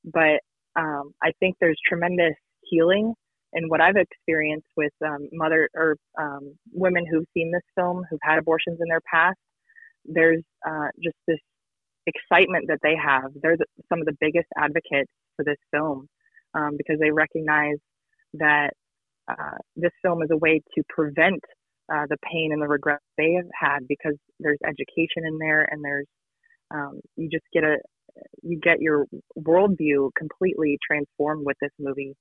but 0.05 0.41
um, 0.81 1.13
i 1.23 1.31
think 1.41 1.57
there's 1.61 1.79
tremendous 1.87 2.35
healing 2.63 3.15
in 3.53 3.69
what 3.69 3.81
i've 3.81 3.97
experienced 3.97 4.69
with 4.77 4.93
um, 5.05 5.29
mother 5.33 5.69
or 5.75 5.97
um, 6.19 6.55
women 6.73 7.05
who've 7.11 7.27
seen 7.35 7.51
this 7.53 7.63
film 7.75 8.03
who've 8.11 8.21
had 8.23 8.39
abortions 8.39 8.79
in 8.81 8.89
their 8.89 9.03
past 9.11 9.39
there's 10.05 10.43
uh, 10.67 10.89
just 11.03 11.17
this 11.27 11.39
excitement 12.07 12.67
that 12.69 12.79
they 12.83 12.95
have 12.97 13.31
they're 13.43 13.57
the, 13.57 13.67
some 13.89 14.01
of 14.01 14.07
the 14.07 14.17
biggest 14.21 14.47
advocates 14.59 15.11
for 15.37 15.45
this 15.45 15.59
film 15.71 16.09
um, 16.55 16.73
because 16.77 16.99
they 16.99 17.11
recognize 17.11 17.77
that 18.35 18.71
uh, 19.29 19.57
this 19.77 19.93
film 20.03 20.23
is 20.23 20.31
a 20.33 20.37
way 20.37 20.61
to 20.75 20.83
prevent 20.89 21.41
uh, 21.93 22.07
the 22.09 22.17
pain 22.23 22.51
and 22.53 22.63
the 22.63 22.69
regret 22.69 22.99
they 23.19 23.33
have 23.35 23.47
had 23.59 23.79
because 23.89 24.17
there's 24.41 24.59
education 24.67 25.25
in 25.27 25.39
there 25.39 25.69
and 25.71 25.85
there's 25.85 26.07
um, 26.73 27.01
you 27.17 27.29
just 27.29 27.45
get 27.53 27.65
a 27.65 27.77
you 28.43 28.59
get 28.59 28.81
your 28.81 29.07
worldview 29.39 30.11
completely 30.17 30.79
transformed 30.87 31.45
with 31.45 31.57
this 31.61 31.71
movie. 31.79 32.15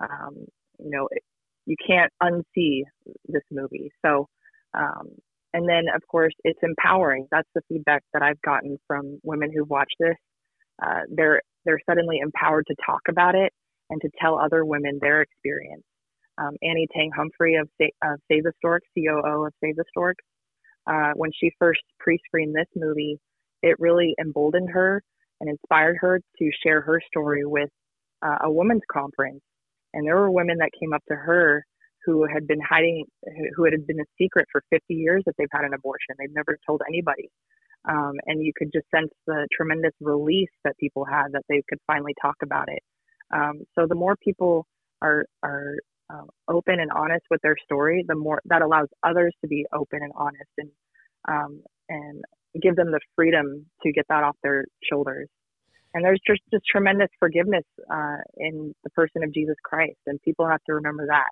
Um, 0.00 0.46
you 0.78 0.90
know, 0.90 1.08
you 1.66 1.76
can't 1.86 2.12
unsee 2.22 2.82
this 3.26 3.42
movie. 3.50 3.90
So, 4.04 4.26
um, 4.74 5.08
and 5.56 5.66
then 5.66 5.84
of 5.94 6.02
course 6.06 6.34
it's 6.44 6.58
empowering. 6.62 7.26
That's 7.30 7.48
the 7.54 7.62
feedback 7.68 8.02
that 8.12 8.22
I've 8.22 8.40
gotten 8.42 8.76
from 8.86 9.18
women 9.22 9.50
who've 9.52 9.68
watched 9.68 9.96
this. 9.98 10.16
Uh, 10.84 11.00
they're 11.08 11.40
they're 11.64 11.80
suddenly 11.88 12.18
empowered 12.18 12.66
to 12.68 12.74
talk 12.84 13.00
about 13.08 13.34
it 13.34 13.52
and 13.88 14.00
to 14.02 14.10
tell 14.20 14.38
other 14.38 14.64
women 14.66 14.98
their 15.00 15.22
experience. 15.22 15.82
Um, 16.38 16.54
Annie 16.62 16.88
Tang 16.94 17.10
Humphrey 17.16 17.54
of, 17.54 17.68
Sa- 17.80 18.12
of 18.12 18.20
Save 18.30 18.44
the 18.44 18.52
Storks, 18.58 18.86
COO 18.94 19.46
of 19.46 19.52
Save 19.64 19.76
the 19.76 19.84
Storks, 19.88 20.22
uh, 20.86 21.12
when 21.14 21.30
she 21.32 21.50
first 21.58 21.80
pre-screened 21.98 22.54
this 22.54 22.68
movie, 22.76 23.18
it 23.62 23.76
really 23.78 24.14
emboldened 24.20 24.68
her 24.70 25.02
and 25.40 25.48
inspired 25.48 25.96
her 26.00 26.20
to 26.38 26.50
share 26.62 26.82
her 26.82 27.00
story 27.06 27.44
with 27.46 27.70
uh, 28.22 28.36
a 28.44 28.50
women's 28.50 28.82
conference. 28.92 29.40
And 29.94 30.06
there 30.06 30.16
were 30.16 30.30
women 30.30 30.58
that 30.58 30.70
came 30.78 30.92
up 30.92 31.02
to 31.08 31.16
her 31.16 31.64
who 32.06 32.24
had 32.32 32.46
been 32.46 32.60
hiding, 32.60 33.04
who 33.56 33.64
had 33.64 33.86
been 33.86 34.00
a 34.00 34.04
secret 34.16 34.46
for 34.50 34.62
50 34.70 34.94
years 34.94 35.22
that 35.26 35.34
they've 35.36 35.48
had 35.52 35.64
an 35.64 35.74
abortion. 35.74 36.14
They've 36.18 36.34
never 36.34 36.56
told 36.64 36.80
anybody. 36.88 37.28
Um, 37.88 38.12
and 38.26 38.42
you 38.42 38.52
could 38.56 38.70
just 38.72 38.86
sense 38.94 39.10
the 39.26 39.46
tremendous 39.54 39.92
release 40.00 40.50
that 40.64 40.76
people 40.78 41.04
had 41.04 41.28
that 41.32 41.42
they 41.48 41.62
could 41.68 41.78
finally 41.86 42.14
talk 42.22 42.36
about 42.42 42.68
it. 42.68 42.82
Um, 43.34 43.62
so 43.74 43.86
the 43.88 43.94
more 43.94 44.16
people 44.16 44.66
are 45.02 45.26
are 45.42 45.74
uh, 46.08 46.22
open 46.48 46.78
and 46.80 46.90
honest 46.92 47.24
with 47.30 47.40
their 47.42 47.56
story, 47.64 48.04
the 48.06 48.14
more 48.14 48.40
that 48.46 48.62
allows 48.62 48.88
others 49.04 49.34
to 49.40 49.48
be 49.48 49.66
open 49.72 50.00
and 50.02 50.12
honest 50.16 50.50
and 50.58 50.70
um, 51.28 51.62
and 51.88 52.24
give 52.62 52.76
them 52.76 52.92
the 52.92 53.00
freedom 53.14 53.66
to 53.82 53.92
get 53.92 54.06
that 54.08 54.22
off 54.22 54.36
their 54.42 54.64
shoulders. 54.88 55.28
And 55.94 56.04
there's 56.04 56.20
just, 56.26 56.42
just 56.52 56.64
tremendous 56.70 57.08
forgiveness 57.18 57.64
uh, 57.90 58.18
in 58.36 58.74
the 58.84 58.90
person 58.90 59.22
of 59.22 59.32
Jesus 59.32 59.56
Christ, 59.64 59.96
and 60.06 60.20
people 60.22 60.46
have 60.46 60.62
to 60.66 60.74
remember 60.74 61.06
that 61.06 61.30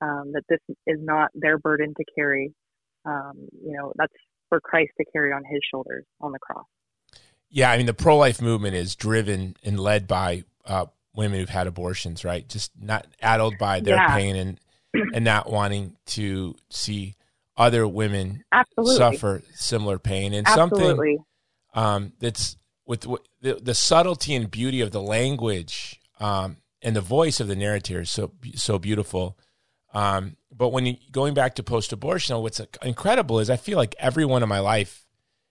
um, 0.00 0.32
that 0.32 0.42
this 0.48 0.60
is 0.86 0.98
not 1.00 1.30
their 1.34 1.58
burden 1.58 1.94
to 1.96 2.04
carry. 2.14 2.52
Um, 3.04 3.48
you 3.64 3.76
know, 3.76 3.92
that's 3.96 4.12
for 4.48 4.60
Christ 4.60 4.92
to 4.98 5.04
carry 5.12 5.32
on 5.32 5.42
His 5.44 5.60
shoulders 5.70 6.04
on 6.20 6.32
the 6.32 6.38
cross. 6.38 6.66
Yeah, 7.48 7.70
I 7.70 7.76
mean, 7.76 7.86
the 7.86 7.94
pro-life 7.94 8.40
movement 8.40 8.76
is 8.76 8.94
driven 8.94 9.56
and 9.64 9.80
led 9.80 10.06
by 10.06 10.44
uh, 10.64 10.86
women 11.14 11.40
who've 11.40 11.48
had 11.48 11.66
abortions, 11.66 12.24
right? 12.24 12.46
Just 12.48 12.70
not 12.80 13.06
addled 13.20 13.54
by 13.58 13.80
their 13.80 13.96
yeah. 13.96 14.16
pain 14.16 14.36
and 14.36 14.60
and 15.14 15.24
not 15.24 15.50
wanting 15.50 15.96
to 16.04 16.56
see 16.68 17.14
other 17.56 17.86
women 17.86 18.42
Absolutely. 18.52 18.96
suffer 18.96 19.42
similar 19.54 19.98
pain 19.98 20.32
and 20.32 20.46
Absolutely. 20.46 20.88
something 20.88 21.24
um, 21.74 22.12
that's 22.18 22.56
with, 22.86 23.02
the, 23.40 23.54
the, 23.54 23.74
subtlety 23.74 24.34
and 24.34 24.50
beauty 24.50 24.80
of 24.80 24.90
the 24.90 25.00
language 25.00 26.00
um, 26.18 26.56
and 26.82 26.96
the 26.96 27.00
voice 27.00 27.38
of 27.38 27.46
the 27.46 27.54
narrator 27.54 28.00
is 28.00 28.10
so 28.10 28.32
so 28.54 28.78
beautiful. 28.78 29.36
Um, 29.92 30.36
but 30.52 30.68
when 30.68 30.86
you 30.86 30.96
going 31.10 31.34
back 31.34 31.56
to 31.56 31.62
post-abortion, 31.62 32.36
what's 32.38 32.60
incredible 32.82 33.40
is 33.40 33.50
I 33.50 33.56
feel 33.56 33.76
like 33.76 33.94
everyone 33.98 34.42
in 34.42 34.48
my 34.48 34.60
life 34.60 35.06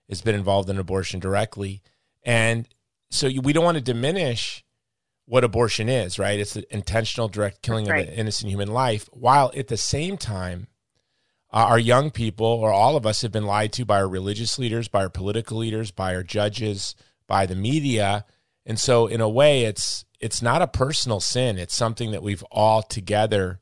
has 0.07 0.21
been 0.21 0.35
involved 0.35 0.69
in 0.69 0.77
abortion 0.77 1.19
directly, 1.19 1.81
and 2.23 2.67
so 3.11 3.27
you, 3.27 3.41
we 3.41 3.53
don't 3.53 3.65
want 3.65 3.77
to 3.77 3.83
diminish 3.83 4.63
what 5.25 5.43
abortion 5.43 5.89
is, 5.89 6.17
right? 6.17 6.39
It's 6.39 6.53
the 6.53 6.73
intentional 6.73 7.27
direct 7.27 7.61
killing 7.61 7.85
right. 7.85 8.07
of 8.07 8.07
an 8.07 8.19
innocent 8.19 8.49
human 8.49 8.69
life, 8.69 9.07
while 9.11 9.51
at 9.55 9.67
the 9.67 9.77
same 9.77 10.17
time, 10.17 10.67
uh, 11.51 11.65
our 11.69 11.79
young 11.79 12.11
people 12.11 12.47
or 12.47 12.71
all 12.71 12.95
of 12.95 13.05
us 13.05 13.21
have 13.21 13.31
been 13.31 13.45
lied 13.45 13.73
to 13.73 13.85
by 13.85 13.97
our 13.97 14.07
religious 14.07 14.57
leaders, 14.57 14.87
by 14.87 15.01
our 15.01 15.09
political 15.09 15.57
leaders, 15.57 15.91
by 15.91 16.15
our 16.15 16.23
judges, 16.23 16.95
by 17.27 17.45
the 17.45 17.55
media, 17.55 18.25
and 18.65 18.79
so 18.79 19.07
in 19.07 19.21
a 19.21 19.29
way, 19.29 19.63
it's 19.63 20.05
it's 20.19 20.41
not 20.41 20.61
a 20.61 20.67
personal 20.67 21.19
sin. 21.19 21.57
It's 21.57 21.73
something 21.73 22.11
that 22.11 22.21
we've 22.21 22.43
all 22.51 22.83
together 22.83 23.59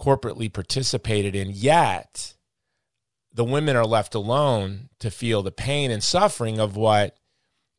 corporately 0.00 0.52
participated 0.52 1.34
in. 1.34 1.50
Yet, 1.52 2.34
the 3.32 3.44
women 3.44 3.76
are 3.76 3.86
left 3.86 4.14
alone 4.14 4.88
to 5.00 5.10
feel 5.10 5.42
the 5.42 5.50
pain 5.52 5.90
and 5.90 6.02
suffering 6.02 6.58
of 6.58 6.76
what 6.76 7.16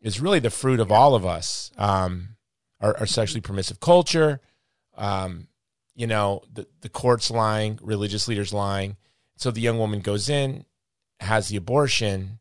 is 0.02 0.22
really 0.22 0.40
the 0.40 0.50
fruit 0.50 0.80
of 0.80 0.92
all 0.92 1.16
of 1.16 1.26
us. 1.26 1.72
Um, 1.78 2.36
our, 2.82 2.98
our 3.00 3.06
sexually 3.06 3.42
permissive 3.42 3.80
culture, 3.80 4.40
um, 4.96 5.48
you 5.96 6.08
know, 6.08 6.44
the, 6.52 6.66
the 6.82 6.90
courts 6.90 7.30
lying, 7.30 7.78
religious 7.82 8.28
leaders 8.28 8.54
lying. 8.54 8.96
So 9.36 9.52
the 9.52 9.62
young 9.62 9.78
woman 9.78 10.00
goes 10.00 10.30
in, 10.30 10.66
has 11.20 11.50
the 11.50 11.58
abortion, 11.58 12.40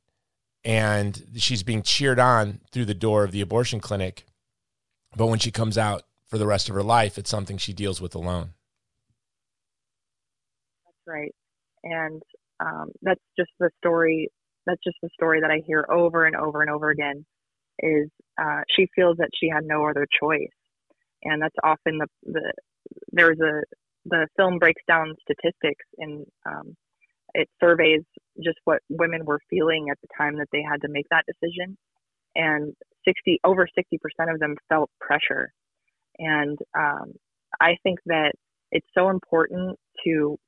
and 0.64 1.26
she's 1.36 1.62
being 1.62 1.82
cheered 1.82 2.20
on 2.20 2.60
through 2.70 2.84
the 2.84 2.94
door 2.94 3.24
of 3.24 3.32
the 3.32 3.40
abortion 3.40 3.80
clinic. 3.80 4.26
But 5.16 5.26
when 5.26 5.38
she 5.38 5.50
comes 5.50 5.78
out 5.78 6.02
for 6.26 6.38
the 6.38 6.46
rest 6.46 6.68
of 6.68 6.74
her 6.74 6.82
life, 6.82 7.18
it's 7.18 7.30
something 7.30 7.56
she 7.56 7.72
deals 7.72 8.00
with 8.00 8.14
alone. 8.14 8.50
Right. 11.08 11.34
And 11.84 12.22
um, 12.60 12.90
that's 13.02 13.22
just 13.38 13.50
the 13.60 13.70
story. 13.78 14.28
That's 14.66 14.82
just 14.84 14.98
the 15.02 15.10
story 15.14 15.40
that 15.42 15.52
I 15.52 15.62
hear 15.66 15.86
over 15.90 16.26
and 16.26 16.36
over 16.36 16.62
and 16.62 16.70
over 16.70 16.90
again 16.90 17.26
is 17.80 18.08
uh, 18.40 18.62
she 18.76 18.88
feels 18.96 19.18
that 19.18 19.30
she 19.40 19.48
had 19.48 19.64
no 19.64 19.88
other 19.88 20.06
choice, 20.20 20.50
and 21.24 21.42
that's 21.42 21.56
often 21.64 21.98
the 21.98 22.08
the 22.24 22.52
there's 23.12 23.40
a 23.40 23.62
the 24.06 24.28
film 24.36 24.58
breaks 24.58 24.82
down 24.88 25.14
statistics 25.22 25.84
and 25.98 26.26
um, 26.46 26.76
it 27.34 27.48
surveys 27.60 28.02
just 28.44 28.58
what 28.64 28.80
women 28.90 29.24
were 29.26 29.40
feeling 29.50 29.88
at 29.90 29.98
the 30.02 30.08
time 30.18 30.36
that 30.38 30.48
they 30.52 30.62
had 30.62 30.80
to 30.82 30.88
make 30.90 31.06
that 31.10 31.24
decision, 31.26 31.76
and 32.36 32.74
60 33.06 33.40
over 33.44 33.68
60 33.74 33.98
percent 33.98 34.30
of 34.30 34.40
them 34.40 34.56
felt 34.68 34.90
pressure, 35.00 35.52
and 36.18 36.58
um, 36.78 37.12
I 37.60 37.76
think 37.82 38.00
that 38.06 38.32
it's 38.72 38.88
so 38.96 39.10
important 39.10 39.78
to 40.04 40.38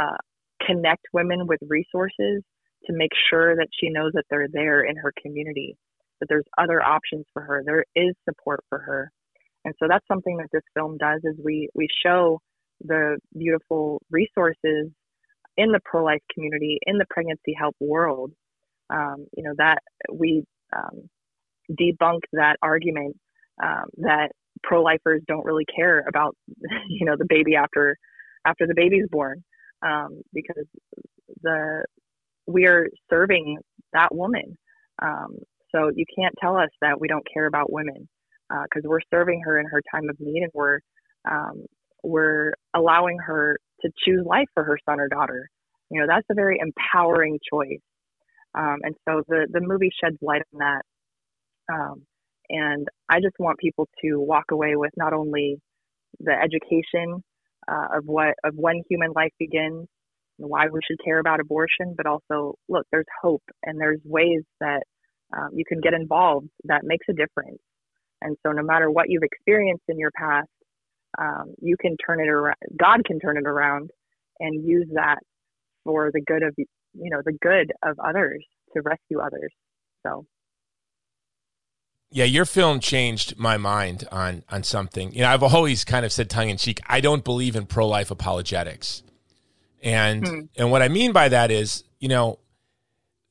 uh, 0.00 0.16
connect 0.66 1.06
women 1.12 1.46
with 1.46 1.60
resources 1.68 2.42
to 2.86 2.92
make 2.92 3.12
sure 3.30 3.56
that 3.56 3.68
she 3.78 3.88
knows 3.90 4.12
that 4.14 4.24
they're 4.30 4.48
there 4.52 4.82
in 4.82 4.96
her 4.96 5.12
community 5.22 5.76
that 6.20 6.26
there's 6.28 6.44
other 6.58 6.82
options 6.82 7.24
for 7.32 7.42
her. 7.42 7.62
There 7.64 7.84
is 7.94 8.14
support 8.28 8.60
for 8.68 8.78
her. 8.78 9.10
And 9.64 9.74
so 9.78 9.86
that's 9.88 10.06
something 10.06 10.36
that 10.38 10.48
this 10.52 10.62
film 10.74 10.96
does 10.98 11.20
is 11.24 11.36
we 11.42 11.68
we 11.74 11.88
show 12.04 12.40
the 12.80 13.18
beautiful 13.36 14.02
resources 14.10 14.90
in 15.56 15.72
the 15.72 15.80
pro-life 15.84 16.20
community, 16.32 16.78
in 16.86 16.98
the 16.98 17.06
pregnancy 17.08 17.54
help 17.58 17.74
world. 17.80 18.32
Um, 18.90 19.26
you 19.36 19.42
know 19.42 19.54
that 19.56 19.78
we 20.12 20.44
um, 20.76 21.08
debunk 21.70 22.20
that 22.32 22.56
argument 22.60 23.16
um, 23.62 23.86
that 23.98 24.32
pro-lifers 24.62 25.22
don't 25.26 25.44
really 25.44 25.64
care 25.74 26.04
about 26.06 26.36
you 26.88 27.06
know 27.06 27.16
the 27.18 27.26
baby 27.26 27.56
after 27.56 27.96
after 28.46 28.66
the 28.66 28.74
baby's 28.74 29.06
born 29.10 29.42
um, 29.84 30.22
because 30.32 30.66
the 31.42 31.84
we 32.46 32.66
are 32.66 32.86
serving 33.10 33.58
that 33.92 34.14
woman 34.14 34.56
um, 35.02 35.36
so 35.74 35.90
you 35.94 36.04
can't 36.16 36.34
tell 36.40 36.56
us 36.56 36.70
that 36.80 37.00
we 37.00 37.08
don't 37.08 37.26
care 37.32 37.46
about 37.46 37.72
women 37.72 38.08
because 38.48 38.84
uh, 38.84 38.88
we're 38.88 39.00
serving 39.12 39.40
her 39.44 39.58
in 39.58 39.66
her 39.66 39.82
time 39.92 40.08
of 40.08 40.16
need 40.20 40.42
and 40.42 40.52
we're 40.54 40.78
um, 41.28 41.64
we're 42.02 42.52
allowing 42.74 43.18
her 43.18 43.58
to 43.80 43.90
choose 44.04 44.24
life 44.24 44.46
for 44.54 44.62
her 44.62 44.78
son 44.88 45.00
or 45.00 45.08
daughter. 45.08 45.48
You 45.90 46.00
know, 46.00 46.06
that's 46.06 46.26
a 46.30 46.34
very 46.34 46.58
empowering 46.60 47.38
choice. 47.50 47.80
Um, 48.56 48.76
and 48.82 48.94
so 49.08 49.22
the, 49.26 49.46
the 49.50 49.60
movie 49.60 49.90
sheds 50.02 50.18
light 50.20 50.42
on 50.52 50.58
that. 50.58 50.82
Um, 51.72 52.02
and 52.50 52.86
I 53.08 53.20
just 53.20 53.36
want 53.38 53.58
people 53.58 53.88
to 54.02 54.20
walk 54.20 54.50
away 54.50 54.76
with 54.76 54.92
not 54.96 55.12
only 55.14 55.58
the 56.20 56.32
education 56.32 57.22
uh, 57.68 57.98
of 57.98 58.04
what 58.06 58.34
of 58.44 58.54
when 58.56 58.82
human 58.88 59.12
life 59.14 59.32
begins 59.38 59.86
and 60.38 60.50
why 60.50 60.66
we 60.66 60.80
should 60.86 60.98
care 61.04 61.18
about 61.18 61.40
abortion, 61.40 61.94
but 61.96 62.06
also 62.06 62.54
look, 62.68 62.86
there's 62.92 63.06
hope 63.22 63.42
and 63.64 63.80
there's 63.80 64.00
ways 64.04 64.42
that 64.60 64.82
um, 65.36 65.50
you 65.54 65.64
can 65.66 65.80
get 65.80 65.94
involved 65.94 66.48
that 66.64 66.82
makes 66.84 67.06
a 67.10 67.12
difference. 67.14 67.58
And 68.22 68.36
so, 68.44 68.52
no 68.52 68.62
matter 68.62 68.90
what 68.90 69.06
you've 69.08 69.22
experienced 69.22 69.84
in 69.88 69.98
your 69.98 70.10
past, 70.16 70.48
um, 71.18 71.54
you 71.60 71.76
can 71.80 71.96
turn 72.06 72.20
it 72.20 72.28
around. 72.28 72.56
God 72.78 73.04
can 73.04 73.20
turn 73.20 73.36
it 73.36 73.46
around 73.46 73.90
and 74.40 74.66
use 74.66 74.88
that 74.94 75.18
for 75.84 76.10
the 76.12 76.22
good 76.26 76.42
of 76.42 76.54
you 76.58 77.10
know 77.10 77.22
the 77.24 77.36
good 77.42 77.72
of 77.84 77.98
others 78.04 78.44
to 78.74 78.82
rescue 78.82 79.20
others. 79.20 79.52
So. 80.06 80.26
Yeah, 82.10 82.24
your 82.24 82.44
film 82.44 82.78
changed 82.78 83.36
my 83.38 83.56
mind 83.56 84.06
on 84.12 84.44
on 84.48 84.62
something. 84.62 85.12
You 85.12 85.22
know, 85.22 85.30
I've 85.30 85.42
always 85.42 85.84
kind 85.84 86.04
of 86.04 86.12
said 86.12 86.30
tongue 86.30 86.48
in 86.48 86.56
cheek, 86.56 86.80
I 86.86 87.00
don't 87.00 87.24
believe 87.24 87.56
in 87.56 87.66
pro 87.66 87.88
life 87.88 88.10
apologetics, 88.10 89.02
and 89.82 90.26
hmm. 90.26 90.40
and 90.56 90.70
what 90.70 90.82
I 90.82 90.88
mean 90.88 91.12
by 91.12 91.28
that 91.28 91.50
is, 91.50 91.84
you 91.98 92.08
know, 92.08 92.38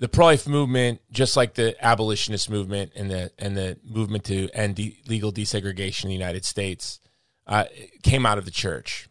the 0.03 0.09
pro-life 0.09 0.49
movement, 0.49 0.99
just 1.12 1.38
like 1.38 1.53
the 1.53 1.73
abolitionist 1.81 2.49
movement 2.49 2.91
and 2.93 3.09
the 3.09 3.31
and 3.39 3.55
the 3.55 3.77
movement 3.86 4.25
to 4.25 4.49
end 4.49 4.75
de- 4.75 4.99
legal 5.07 5.31
desegregation 5.31 6.03
in 6.03 6.09
the 6.09 6.15
United 6.15 6.43
States, 6.43 6.99
uh, 7.47 7.63
came 8.01 8.25
out 8.25 8.38
of 8.38 8.43
the 8.43 8.51
church. 8.51 9.07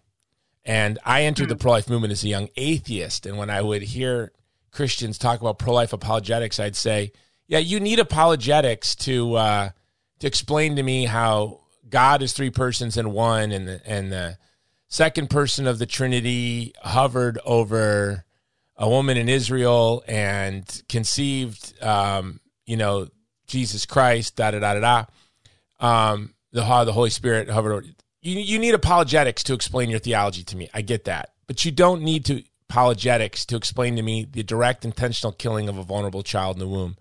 And 0.67 0.99
I 1.03 1.23
entered 1.23 1.49
the 1.49 1.55
hmm. 1.55 1.61
pro-life 1.61 1.89
movement 1.89 2.13
as 2.13 2.23
a 2.25 2.29
young 2.29 2.49
atheist, 2.57 3.25
and 3.25 3.39
when 3.39 3.49
I 3.49 3.63
would 3.63 3.81
hear 3.81 4.33
Christians 4.71 5.17
talk 5.17 5.41
about 5.41 5.59
pro-life 5.59 5.95
apologetics, 5.95 6.61
I'd 6.61 6.77
say, 6.77 7.13
"Yeah, 7.53 7.59
you 7.59 7.81
need 7.81 7.99
apologetics 7.99 8.95
to 8.95 9.35
uh, 9.35 9.71
to 10.21 10.27
explain 10.27 10.77
to 10.77 10.83
me 10.83 11.05
how 11.05 11.61
God 11.87 12.23
is 12.23 12.33
three 12.33 12.49
persons 12.49 12.97
in 12.97 13.13
one, 13.13 13.53
and 13.53 13.69
the, 13.69 13.83
and 13.85 14.11
the 14.11 14.39
second 14.89 15.29
person 15.29 15.67
of 15.67 15.79
the 15.79 15.85
Trinity 15.85 16.73
hovered 16.83 17.39
over 17.45 18.25
a 18.75 18.89
woman 18.89 19.19
in 19.19 19.29
Israel 19.29 20.03
and 20.09 20.65
conceived, 20.89 21.75
um, 21.83 22.41
you 22.65 22.79
know, 22.79 23.09
Jesus 23.47 23.85
Christ, 23.85 24.37
da 24.37 24.53
da 24.53 24.59
da 24.59 24.73
da 24.73 24.81
da. 24.81 26.11
Um, 26.11 26.33
the 26.53 26.63
the 26.85 26.93
Holy 26.95 27.11
Spirit 27.11 27.51
hovered 27.51 27.73
over. 27.73 27.83
You 28.23 28.41
you 28.41 28.59
need 28.61 28.75
apologetics 28.75 29.43
to 29.43 29.53
explain 29.53 29.91
your 29.91 29.99
theology 29.99 30.43
to 30.45 30.57
me. 30.57 30.71
I 30.73 30.81
get 30.81 31.05
that, 31.05 31.35
but 31.47 31.67
you 31.67 31.71
don't 31.71 32.01
need 32.01 32.25
to 32.25 32.45
apologetics 32.71 33.45
to 33.45 33.57
explain 33.57 33.97
to 33.97 34.03
me 34.03 34.25
the 34.25 34.43
direct 34.43 34.87
intentional 34.87 35.33
killing 35.35 35.69
of 35.69 35.77
a 35.77 35.83
vulnerable 35.83 36.23
child 36.23 36.57
in 36.57 36.61
the 36.61 36.67
womb 36.67 36.97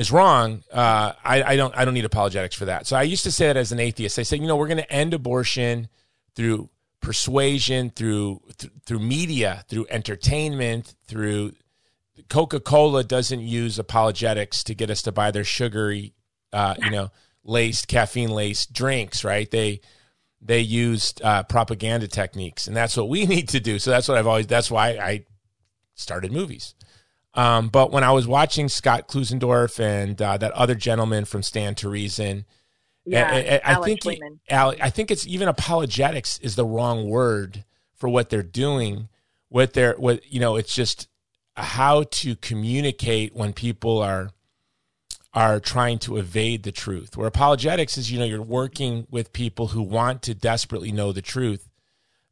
is 0.00 0.10
wrong. 0.10 0.64
Uh, 0.72 1.12
I, 1.22 1.42
I 1.42 1.56
don't 1.56 1.76
I 1.76 1.84
don't 1.84 1.92
need 1.92 2.06
apologetics 2.06 2.56
for 2.56 2.64
that. 2.64 2.86
So 2.86 2.96
I 2.96 3.02
used 3.02 3.22
to 3.24 3.30
say 3.30 3.48
that 3.48 3.58
as 3.58 3.70
an 3.70 3.78
atheist. 3.78 4.18
I 4.18 4.22
said, 4.22 4.40
you 4.40 4.46
know, 4.46 4.56
we're 4.56 4.66
going 4.66 4.78
to 4.78 4.90
end 4.90 5.12
abortion 5.12 5.88
through 6.34 6.70
persuasion, 7.02 7.90
through 7.90 8.40
th- 8.56 8.72
through 8.86 9.00
media, 9.00 9.62
through 9.68 9.86
entertainment, 9.90 10.94
through 11.06 11.52
Coca 12.30 12.60
Cola 12.60 13.04
doesn't 13.04 13.40
use 13.40 13.78
apologetics 13.78 14.64
to 14.64 14.74
get 14.74 14.88
us 14.88 15.02
to 15.02 15.12
buy 15.12 15.30
their 15.30 15.44
sugary, 15.44 16.14
uh, 16.50 16.76
you 16.78 16.90
know, 16.90 17.10
laced 17.44 17.86
caffeine 17.86 18.30
laced 18.30 18.72
drinks, 18.72 19.22
right? 19.22 19.50
They 19.50 19.82
they 20.40 20.60
used 20.60 21.20
uh, 21.20 21.42
propaganda 21.42 22.08
techniques, 22.08 22.66
and 22.66 22.74
that's 22.74 22.96
what 22.96 23.10
we 23.10 23.26
need 23.34 23.50
to 23.50 23.60
do. 23.60 23.78
So 23.78 23.90
that's 23.90 24.08
what 24.08 24.16
I've 24.16 24.26
always. 24.26 24.46
That's 24.46 24.70
why 24.70 24.92
I 24.92 25.26
started 25.94 26.32
movies. 26.32 26.74
Um, 27.34 27.68
but 27.68 27.92
when 27.92 28.02
I 28.02 28.10
was 28.10 28.26
watching 28.26 28.68
Scott 28.68 29.08
Klusendorf 29.08 29.78
and 29.78 30.20
uh, 30.20 30.36
that 30.38 30.52
other 30.52 30.74
gentleman 30.74 31.24
from 31.24 31.42
Stand 31.42 31.76
to 31.78 31.88
Reason, 31.88 32.44
yeah, 33.04 33.60
I, 33.64 33.74
think 33.76 34.02
he, 34.02 34.20
I 34.50 34.90
think 34.90 35.10
it's 35.10 35.26
even 35.26 35.48
apologetics 35.48 36.38
is 36.38 36.56
the 36.56 36.64
wrong 36.64 37.08
word 37.08 37.64
for 37.94 38.08
what 38.08 38.30
they're 38.30 38.42
doing. 38.42 39.08
What 39.48 39.72
they're 39.72 39.94
what 39.94 40.30
you 40.32 40.38
know, 40.38 40.56
it's 40.56 40.74
just 40.74 41.08
how 41.56 42.04
to 42.04 42.36
communicate 42.36 43.34
when 43.34 43.52
people 43.52 43.98
are 43.98 44.30
are 45.32 45.60
trying 45.60 45.98
to 46.00 46.16
evade 46.16 46.62
the 46.62 46.72
truth. 46.72 47.16
Where 47.16 47.28
apologetics 47.28 47.96
is, 47.96 48.10
you 48.10 48.18
know, 48.18 48.24
you're 48.24 48.42
working 48.42 49.06
with 49.10 49.32
people 49.32 49.68
who 49.68 49.82
want 49.82 50.22
to 50.22 50.34
desperately 50.34 50.92
know 50.92 51.12
the 51.12 51.22
truth. 51.22 51.68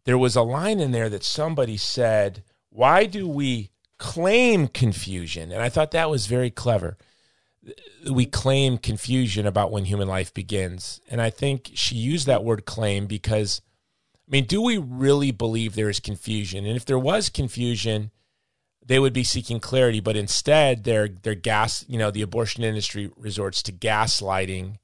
There 0.05 0.19
was 0.19 0.37
a 0.37 0.43
line 0.43 0.81
in 0.81 0.91
there 0.91 1.09
that 1.09 1.25
somebody 1.25 1.77
said, 1.77 2.43
Why 2.71 3.07
do 3.07 3.29
we 3.29 3.71
claim 3.99 4.69
confusion? 4.69 5.53
And 5.53 5.63
I 5.63 5.69
thought 5.69 5.91
that 5.93 6.11
was 6.11 6.27
very 6.27 6.51
clever. 6.51 6.97
We 8.11 8.25
claim 8.25 8.79
confusion 8.79 9.47
about 9.47 9.71
when 9.71 9.85
human 9.85 10.09
life 10.09 10.33
begins. 10.33 11.01
And 11.11 11.21
I 11.21 11.31
think 11.31 11.71
she 11.75 11.97
used 11.97 12.27
that 12.27 12.45
word 12.45 12.65
claim 12.65 13.07
because, 13.07 13.61
I 14.27 14.31
mean, 14.31 14.45
do 14.45 14.63
we 14.63 14.79
really 14.79 15.33
believe 15.33 15.75
there 15.75 15.91
is 15.91 16.01
confusion? 16.01 16.65
And 16.65 16.77
if 16.77 16.85
there 16.85 16.99
was 16.99 17.29
confusion, 17.29 18.11
they 18.89 18.99
would 18.99 19.13
be 19.13 19.25
seeking 19.25 19.61
clarity, 19.61 20.01
but 20.01 20.17
instead 20.17 20.85
they're 20.85 21.09
they're 21.09 21.35
gas. 21.35 21.85
You 21.89 21.99
know, 21.99 22.11
the 22.11 22.23
abortion 22.23 22.65
industry 22.65 23.11
resorts 23.17 23.63
to 23.65 23.73
gaslighting, 23.73 24.77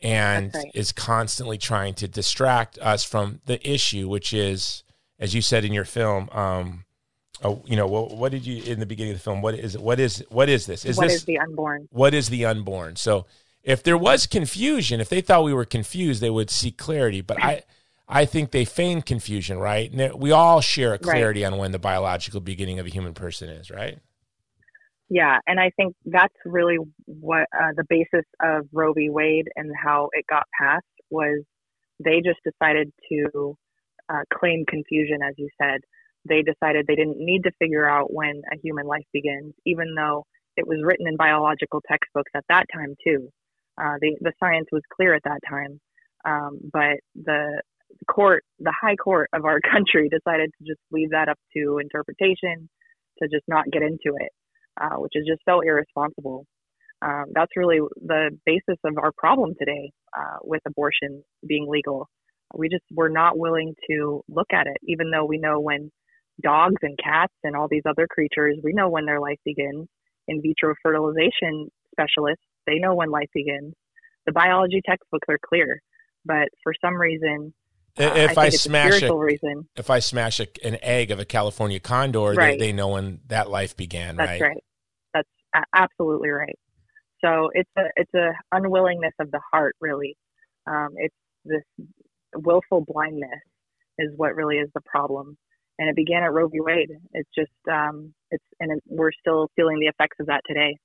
and 0.00 0.54
right. 0.54 0.70
is 0.72 0.92
constantly 0.92 1.58
trying 1.58 1.94
to 1.94 2.06
distract 2.06 2.78
us 2.78 3.02
from 3.02 3.40
the 3.46 3.68
issue, 3.68 4.08
which 4.08 4.32
is, 4.32 4.84
as 5.18 5.34
you 5.34 5.42
said 5.42 5.64
in 5.64 5.72
your 5.72 5.84
film. 5.84 6.28
Um, 6.30 6.84
Oh, 7.42 7.62
you 7.66 7.76
know 7.76 7.86
what, 7.86 8.16
what? 8.16 8.32
did 8.32 8.44
you 8.44 8.62
in 8.64 8.80
the 8.80 8.86
beginning 8.86 9.12
of 9.12 9.18
the 9.18 9.22
film? 9.22 9.42
What 9.42 9.54
is 9.54 9.74
it? 9.74 9.80
What 9.80 10.00
is 10.00 10.24
what 10.28 10.48
is 10.48 10.66
this? 10.66 10.84
Is 10.84 10.96
what 10.96 11.04
this 11.04 11.16
is 11.16 11.24
the 11.24 11.38
unborn? 11.38 11.88
What 11.90 12.14
is 12.14 12.28
the 12.28 12.44
unborn? 12.44 12.96
So, 12.96 13.26
if 13.62 13.82
there 13.82 13.98
was 13.98 14.26
confusion, 14.26 15.00
if 15.00 15.08
they 15.08 15.20
thought 15.20 15.44
we 15.44 15.54
were 15.54 15.64
confused, 15.64 16.20
they 16.20 16.30
would 16.30 16.50
seek 16.50 16.76
clarity. 16.76 17.20
But 17.20 17.42
I, 17.42 17.62
I 18.08 18.24
think 18.24 18.50
they 18.50 18.64
feign 18.64 19.02
confusion, 19.02 19.58
right? 19.58 19.92
And 19.92 20.14
we 20.14 20.32
all 20.32 20.60
share 20.60 20.94
a 20.94 20.98
clarity 20.98 21.44
right. 21.44 21.52
on 21.52 21.58
when 21.58 21.72
the 21.72 21.78
biological 21.78 22.40
beginning 22.40 22.78
of 22.78 22.86
a 22.86 22.88
human 22.88 23.14
person 23.14 23.48
is, 23.48 23.70
right? 23.70 23.98
Yeah, 25.10 25.38
and 25.46 25.58
I 25.58 25.70
think 25.76 25.94
that's 26.04 26.34
really 26.44 26.78
what 27.06 27.46
uh, 27.52 27.72
the 27.76 27.84
basis 27.88 28.26
of 28.42 28.66
Roe 28.72 28.92
v. 28.92 29.08
Wade 29.08 29.48
and 29.56 29.70
how 29.74 30.10
it 30.12 30.26
got 30.28 30.46
passed 30.58 30.84
was 31.10 31.42
they 32.02 32.20
just 32.20 32.40
decided 32.44 32.92
to 33.10 33.56
uh, 34.08 34.22
claim 34.32 34.64
confusion, 34.66 35.18
as 35.26 35.34
you 35.38 35.48
said. 35.60 35.80
They 36.28 36.42
decided 36.42 36.86
they 36.86 36.96
didn't 36.96 37.18
need 37.18 37.44
to 37.44 37.52
figure 37.58 37.88
out 37.88 38.12
when 38.12 38.42
a 38.52 38.58
human 38.62 38.86
life 38.86 39.06
begins, 39.12 39.54
even 39.66 39.94
though 39.96 40.24
it 40.56 40.66
was 40.66 40.80
written 40.84 41.06
in 41.06 41.16
biological 41.16 41.80
textbooks 41.88 42.32
at 42.34 42.44
that 42.48 42.66
time 42.72 42.94
too. 43.06 43.28
Uh, 43.80 43.94
the 44.00 44.16
the 44.20 44.32
science 44.40 44.66
was 44.72 44.82
clear 44.94 45.14
at 45.14 45.22
that 45.24 45.40
time, 45.48 45.80
um, 46.24 46.58
but 46.72 46.98
the 47.14 47.62
court, 48.10 48.44
the 48.58 48.74
high 48.78 48.96
court 48.96 49.28
of 49.32 49.44
our 49.44 49.60
country, 49.72 50.08
decided 50.08 50.50
to 50.58 50.64
just 50.66 50.80
leave 50.90 51.10
that 51.10 51.28
up 51.28 51.38
to 51.56 51.78
interpretation, 51.78 52.68
to 53.22 53.28
just 53.28 53.44
not 53.48 53.64
get 53.72 53.82
into 53.82 54.16
it, 54.16 54.32
uh, 54.80 54.96
which 54.96 55.12
is 55.14 55.26
just 55.26 55.40
so 55.48 55.60
irresponsible. 55.60 56.44
Um, 57.00 57.26
that's 57.32 57.52
really 57.56 57.78
the 58.04 58.30
basis 58.44 58.78
of 58.84 58.98
our 58.98 59.12
problem 59.16 59.54
today 59.58 59.92
uh, 60.16 60.38
with 60.42 60.60
abortion 60.66 61.22
being 61.46 61.66
legal. 61.68 62.08
We 62.54 62.68
just 62.68 62.84
we're 62.92 63.10
not 63.10 63.38
willing 63.38 63.74
to 63.90 64.22
look 64.28 64.48
at 64.52 64.66
it, 64.66 64.78
even 64.82 65.10
though 65.10 65.24
we 65.24 65.38
know 65.38 65.60
when 65.60 65.90
dogs 66.42 66.76
and 66.82 66.98
cats 67.02 67.32
and 67.44 67.56
all 67.56 67.68
these 67.70 67.82
other 67.88 68.06
creatures, 68.08 68.58
we 68.62 68.72
know 68.72 68.88
when 68.88 69.06
their 69.06 69.20
life 69.20 69.38
begins. 69.44 69.86
In 70.28 70.42
vitro 70.42 70.74
fertilization 70.82 71.70
specialists, 71.92 72.44
they 72.66 72.78
know 72.78 72.94
when 72.94 73.10
life 73.10 73.30
begins. 73.32 73.74
The 74.26 74.32
biology 74.32 74.82
textbooks 74.86 75.26
are 75.30 75.38
clear, 75.42 75.80
but 76.24 76.48
for 76.62 76.74
some 76.84 76.94
reason, 76.94 77.54
uh, 77.98 78.12
if 78.14 78.38
I, 78.38 78.44
I 78.44 78.48
smash 78.50 79.02
a, 79.02 79.14
reason. 79.14 79.66
if 79.74 79.90
I 79.90 79.98
smash 79.98 80.38
a, 80.38 80.46
an 80.62 80.76
egg 80.82 81.10
of 81.10 81.18
a 81.18 81.24
California 81.24 81.80
condor, 81.80 82.32
right. 82.34 82.58
they, 82.58 82.66
they 82.66 82.72
know 82.72 82.88
when 82.88 83.20
that 83.28 83.50
life 83.50 83.76
began. 83.76 84.16
That's 84.16 84.40
right. 84.40 84.48
right. 84.48 84.64
That's 85.14 85.28
absolutely 85.74 86.28
right. 86.28 86.58
So 87.24 87.50
it's 87.52 87.70
a 87.76 87.82
it's 87.96 88.14
a 88.14 88.30
unwillingness 88.52 89.14
of 89.18 89.30
the 89.30 89.40
heart, 89.50 89.74
really. 89.80 90.16
Um, 90.68 90.90
it's 90.96 91.14
this 91.44 91.62
willful 92.36 92.84
blindness 92.86 93.40
is 93.98 94.10
what 94.16 94.36
really 94.36 94.56
is 94.56 94.68
the 94.74 94.82
problem, 94.82 95.36
and 95.78 95.88
it 95.88 95.96
began 95.96 96.22
at 96.22 96.32
Roe 96.32 96.48
v. 96.48 96.60
Wade. 96.60 96.90
It's 97.12 97.28
just 97.34 97.50
um, 97.70 98.14
it's 98.30 98.44
and 98.60 98.72
it, 98.72 98.82
we're 98.86 99.12
still 99.12 99.50
feeling 99.56 99.78
the 99.80 99.86
effects 99.86 100.16
of 100.20 100.26
that 100.26 100.42
today. 100.46 100.76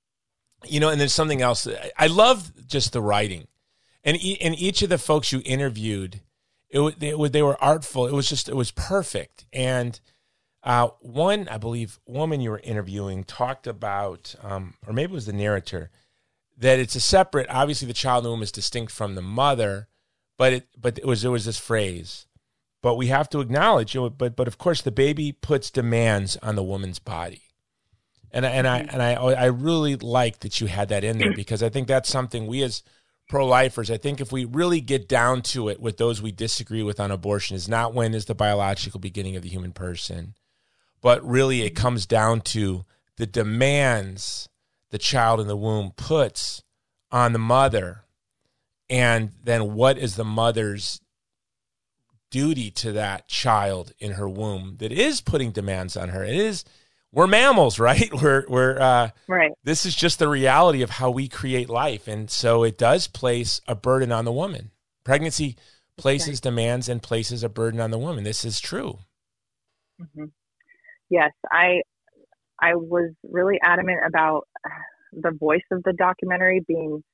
You 0.66 0.80
know, 0.80 0.88
and 0.88 1.00
there's 1.00 1.14
something 1.14 1.42
else. 1.42 1.68
I 1.98 2.06
love 2.06 2.66
just 2.66 2.92
the 2.92 3.02
writing, 3.02 3.48
and 4.02 4.16
e- 4.22 4.38
and 4.40 4.54
each 4.58 4.82
of 4.82 4.88
the 4.88 4.98
folks 4.98 5.32
you 5.32 5.42
interviewed 5.44 6.20
it, 6.74 7.02
it, 7.02 7.32
they 7.32 7.42
were 7.42 7.62
artful. 7.62 8.06
It 8.06 8.12
was 8.12 8.28
just 8.28 8.48
it 8.48 8.56
was 8.56 8.72
perfect. 8.72 9.46
And 9.52 9.98
uh, 10.62 10.88
one, 11.00 11.48
I 11.48 11.56
believe, 11.56 12.00
woman 12.06 12.40
you 12.40 12.50
were 12.50 12.60
interviewing 12.64 13.24
talked 13.24 13.66
about, 13.66 14.34
um, 14.42 14.74
or 14.86 14.92
maybe 14.92 15.12
it 15.12 15.14
was 15.14 15.26
the 15.26 15.32
narrator, 15.32 15.90
that 16.58 16.80
it's 16.80 16.96
a 16.96 17.00
separate. 17.00 17.46
Obviously, 17.48 17.86
the 17.86 17.94
child 17.94 18.24
in 18.24 18.24
the 18.24 18.30
womb 18.30 18.42
is 18.42 18.50
distinct 18.50 18.92
from 18.92 19.14
the 19.14 19.22
mother, 19.22 19.88
but 20.36 20.52
it 20.52 20.68
but 20.76 20.98
it 20.98 21.06
was 21.06 21.22
there 21.22 21.30
was 21.30 21.44
this 21.44 21.58
phrase. 21.58 22.26
But 22.84 22.96
we 22.96 23.06
have 23.06 23.30
to 23.30 23.40
acknowledge, 23.40 23.96
but 24.18 24.36
but 24.36 24.46
of 24.46 24.58
course, 24.58 24.82
the 24.82 24.90
baby 24.90 25.32
puts 25.32 25.70
demands 25.70 26.36
on 26.42 26.54
the 26.54 26.62
woman's 26.62 26.98
body. 26.98 27.44
And 28.30 28.44
and 28.44 28.68
I 28.68 28.80
and 28.80 29.02
I 29.02 29.14
I 29.14 29.46
really 29.46 29.96
like 29.96 30.40
that 30.40 30.60
you 30.60 30.66
had 30.66 30.90
that 30.90 31.02
in 31.02 31.16
there 31.16 31.32
because 31.34 31.62
I 31.62 31.70
think 31.70 31.88
that's 31.88 32.10
something 32.10 32.46
we 32.46 32.62
as 32.62 32.82
pro 33.26 33.46
lifers, 33.46 33.90
I 33.90 33.96
think 33.96 34.20
if 34.20 34.32
we 34.32 34.44
really 34.44 34.82
get 34.82 35.08
down 35.08 35.40
to 35.54 35.70
it 35.70 35.80
with 35.80 35.96
those 35.96 36.20
we 36.20 36.30
disagree 36.30 36.82
with 36.82 37.00
on 37.00 37.10
abortion, 37.10 37.56
is 37.56 37.70
not 37.70 37.94
when 37.94 38.12
is 38.12 38.26
the 38.26 38.34
biological 38.34 39.00
beginning 39.00 39.34
of 39.34 39.42
the 39.42 39.48
human 39.48 39.72
person, 39.72 40.34
but 41.00 41.26
really 41.26 41.62
it 41.62 41.70
comes 41.70 42.04
down 42.04 42.42
to 42.42 42.84
the 43.16 43.26
demands 43.26 44.50
the 44.90 44.98
child 44.98 45.40
in 45.40 45.46
the 45.46 45.56
womb 45.56 45.90
puts 45.96 46.62
on 47.10 47.32
the 47.32 47.38
mother. 47.38 48.04
And 48.90 49.30
then 49.42 49.72
what 49.72 49.96
is 49.96 50.16
the 50.16 50.24
mother's 50.26 51.00
duty 52.34 52.68
to 52.68 52.90
that 52.90 53.28
child 53.28 53.92
in 54.00 54.10
her 54.14 54.28
womb 54.28 54.74
that 54.78 54.90
is 54.90 55.20
putting 55.20 55.52
demands 55.52 55.96
on 55.96 56.08
her? 56.08 56.24
It 56.24 56.34
is 56.34 56.64
we're 57.12 57.28
mammals, 57.28 57.78
right? 57.88 58.12
We're 58.12 58.44
we're 58.48 58.76
uh, 58.80 59.10
right. 59.28 59.52
This 59.62 59.86
is 59.86 59.94
just 59.94 60.18
the 60.18 60.26
reality 60.26 60.82
of 60.82 60.90
how 60.90 61.12
we 61.12 61.28
create 61.28 61.70
life, 61.70 62.08
and 62.08 62.28
so 62.28 62.64
it 62.64 62.76
does 62.76 63.06
place 63.06 63.60
a 63.68 63.76
burden 63.76 64.10
on 64.10 64.24
the 64.24 64.32
woman. 64.32 64.72
Pregnancy 65.04 65.56
places 65.96 66.40
demands 66.40 66.88
and 66.88 67.00
places 67.00 67.44
a 67.44 67.48
burden 67.48 67.78
on 67.78 67.92
the 67.92 67.98
woman. 67.98 68.24
This 68.24 68.44
is 68.44 68.58
true. 68.58 68.98
Mm-hmm. 70.02 70.24
Yes, 71.08 71.30
I 71.52 71.82
I 72.60 72.74
was 72.74 73.12
really 73.30 73.60
adamant 73.62 74.00
about 74.04 74.48
the 75.12 75.30
voice 75.30 75.62
of 75.70 75.84
the 75.84 75.92
documentary 75.92 76.64
being 76.66 77.04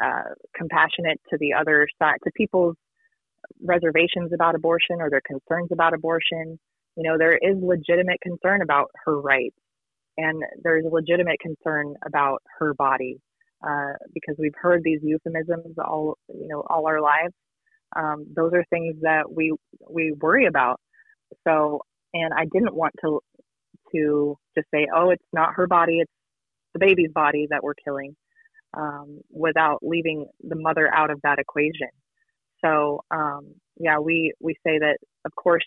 uh, 0.00 0.30
compassionate 0.54 1.20
to 1.30 1.38
the 1.40 1.54
other 1.54 1.88
side, 1.98 2.18
to 2.22 2.30
people's 2.36 2.76
reservations 3.62 4.32
about 4.34 4.54
abortion 4.54 5.00
or 5.00 5.10
their 5.10 5.22
concerns 5.26 5.70
about 5.72 5.94
abortion 5.94 6.58
you 6.96 7.04
know, 7.04 7.18
there 7.18 7.36
is 7.36 7.56
legitimate 7.62 8.20
concern 8.22 8.62
about 8.62 8.90
her 9.06 9.20
rights 9.20 9.56
and 10.18 10.42
there's 10.62 10.84
a 10.86 10.88
legitimate 10.88 11.38
concern 11.40 11.94
about 12.06 12.42
her 12.58 12.74
body. 12.74 13.18
uh, 13.66 13.94
because 14.14 14.36
we've 14.38 14.54
heard 14.60 14.82
these 14.84 15.00
euphemisms 15.02 15.76
all 15.78 16.18
you 16.28 16.48
know 16.48 16.64
all 16.70 16.86
our 16.88 17.00
lives. 17.00 17.34
Um, 17.96 18.26
those 18.36 18.52
are 18.54 18.64
things 18.70 18.96
that 19.02 19.24
we 19.32 19.54
we 19.90 20.12
worry 20.20 20.46
about. 20.46 20.80
So, 21.46 21.82
and 22.14 22.32
I 22.34 22.46
didn't 22.52 22.74
want 22.74 22.94
to 23.04 23.20
to 23.94 24.36
just 24.56 24.68
say, 24.74 24.86
oh, 24.94 25.10
it's 25.10 25.24
not 25.32 25.54
her 25.56 25.66
body, 25.68 26.00
it's 26.00 26.12
the 26.74 26.80
baby's 26.80 27.12
body 27.14 27.48
that 27.50 27.62
we're 27.62 27.74
killing, 27.84 28.16
um, 28.76 29.20
without 29.30 29.78
leaving 29.82 30.26
the 30.42 30.56
mother 30.56 30.92
out 30.94 31.10
of 31.10 31.20
that 31.24 31.38
equation. 31.40 31.88
So, 32.64 33.00
um, 33.10 33.54
yeah, 33.76 33.98
we 33.98 34.32
we 34.40 34.54
say 34.66 34.78
that 34.78 34.98
of 35.24 35.32
course 35.34 35.64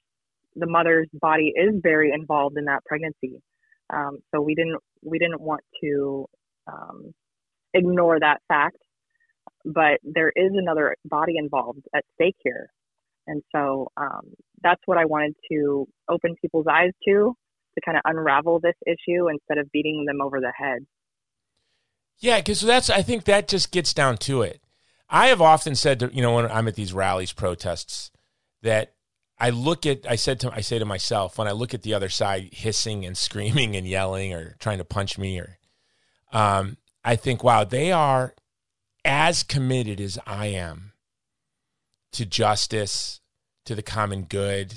the 0.56 0.68
mother's 0.68 1.08
body 1.14 1.54
is 1.56 1.76
very 1.82 2.12
involved 2.14 2.58
in 2.58 2.66
that 2.66 2.86
pregnancy. 2.86 3.42
Um, 3.92 4.20
so 4.34 4.42
we 4.42 4.56
didn't 4.56 4.80
we 5.04 5.20
didn't 5.20 5.42
want 5.42 5.62
to 5.84 6.26
um, 6.72 7.14
ignore 7.74 8.20
that 8.20 8.42
fact, 8.48 8.78
but 9.66 10.00
there 10.04 10.32
is 10.36 10.52
another 10.54 10.96
body 11.06 11.34
involved 11.38 11.82
at 11.96 12.04
stake 12.16 12.36
here, 12.40 12.68
and 13.28 13.42
so 13.54 13.88
um, 13.98 14.34
that's 14.62 14.82
what 14.86 14.98
I 14.98 15.06
wanted 15.06 15.36
to 15.52 15.88
open 16.10 16.36
people's 16.42 16.68
eyes 16.70 16.92
to 17.08 17.36
to 17.76 17.82
kind 17.84 17.98
of 17.98 18.04
unravel 18.06 18.60
this 18.60 18.76
issue 18.86 19.30
instead 19.30 19.58
of 19.58 19.72
beating 19.72 20.06
them 20.06 20.22
over 20.22 20.40
the 20.40 20.54
head. 20.56 20.86
Yeah, 22.20 22.38
because 22.38 22.62
that's 22.62 22.90
I 22.90 23.02
think 23.02 23.26
that 23.26 23.48
just 23.48 23.72
gets 23.72 23.94
down 23.94 24.18
to 24.18 24.44
it. 24.44 24.63
I 25.14 25.28
have 25.28 25.42
often 25.42 25.76
said, 25.76 26.00
to, 26.00 26.10
you 26.12 26.24
know, 26.24 26.34
when 26.34 26.50
I'm 26.52 26.68
at 26.68 26.74
these 26.74 26.92
rallies, 26.92 27.34
protests, 27.34 28.10
that 28.64 28.96
I 29.38 29.52
look 29.52 29.86
at, 29.86 30.10
I 30.10 30.16
said 30.16 30.40
to, 30.40 30.52
I 30.52 30.62
say 30.62 30.80
to 30.80 30.86
myself, 30.86 31.38
when 31.38 31.48
I 31.48 31.52
look 31.52 31.76
at 31.76 31.84
the 31.84 31.94
other 31.94 32.10
side 32.10 32.50
hissing 32.52 33.06
and 33.06 33.16
screaming 33.16 33.76
and 33.76 33.88
yelling 33.88 34.34
or 34.34 34.56
trying 34.58 34.80
to 34.80 34.84
punch 34.84 35.20
me, 35.20 35.40
or, 35.40 35.60
um, 36.32 36.78
I 37.06 37.16
think, 37.16 37.44
wow, 37.44 37.64
they 37.64 37.92
are 37.92 38.34
as 39.06 39.44
committed 39.44 40.02
as 40.02 40.18
I 40.26 40.48
am 40.48 40.94
to 42.14 42.26
justice, 42.26 43.22
to 43.66 43.76
the 43.76 43.84
common 43.84 44.24
good, 44.24 44.74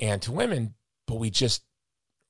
and 0.00 0.20
to 0.22 0.32
women, 0.32 0.74
but 1.06 1.20
we 1.20 1.30
just 1.30 1.62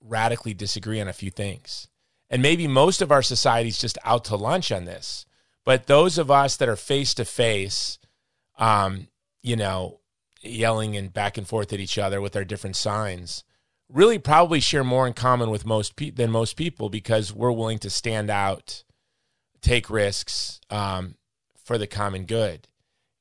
radically 0.04 0.52
disagree 0.52 1.00
on 1.00 1.08
a 1.08 1.14
few 1.14 1.30
things. 1.30 1.88
And 2.28 2.42
maybe 2.42 2.66
most 2.66 3.00
of 3.00 3.10
our 3.10 3.22
society 3.22 3.70
is 3.70 3.80
just 3.80 3.96
out 4.04 4.26
to 4.26 4.36
lunch 4.36 4.70
on 4.70 4.84
this. 4.84 5.24
But 5.64 5.86
those 5.86 6.18
of 6.18 6.30
us 6.30 6.56
that 6.56 6.68
are 6.68 6.76
face 6.76 7.14
to 7.14 7.24
face, 7.24 7.98
you 8.58 9.56
know, 9.56 10.00
yelling 10.42 10.96
and 10.96 11.12
back 11.12 11.36
and 11.36 11.46
forth 11.46 11.72
at 11.72 11.80
each 11.80 11.98
other 11.98 12.20
with 12.20 12.36
our 12.36 12.44
different 12.44 12.76
signs, 12.76 13.44
really 13.88 14.18
probably 14.18 14.60
share 14.60 14.84
more 14.84 15.06
in 15.06 15.12
common 15.12 15.50
with 15.50 15.66
most 15.66 15.96
pe- 15.96 16.10
than 16.10 16.30
most 16.30 16.56
people 16.56 16.88
because 16.88 17.32
we're 17.32 17.52
willing 17.52 17.78
to 17.78 17.90
stand 17.90 18.30
out, 18.30 18.84
take 19.60 19.90
risks 19.90 20.60
um, 20.70 21.16
for 21.62 21.76
the 21.76 21.86
common 21.86 22.24
good. 22.24 22.68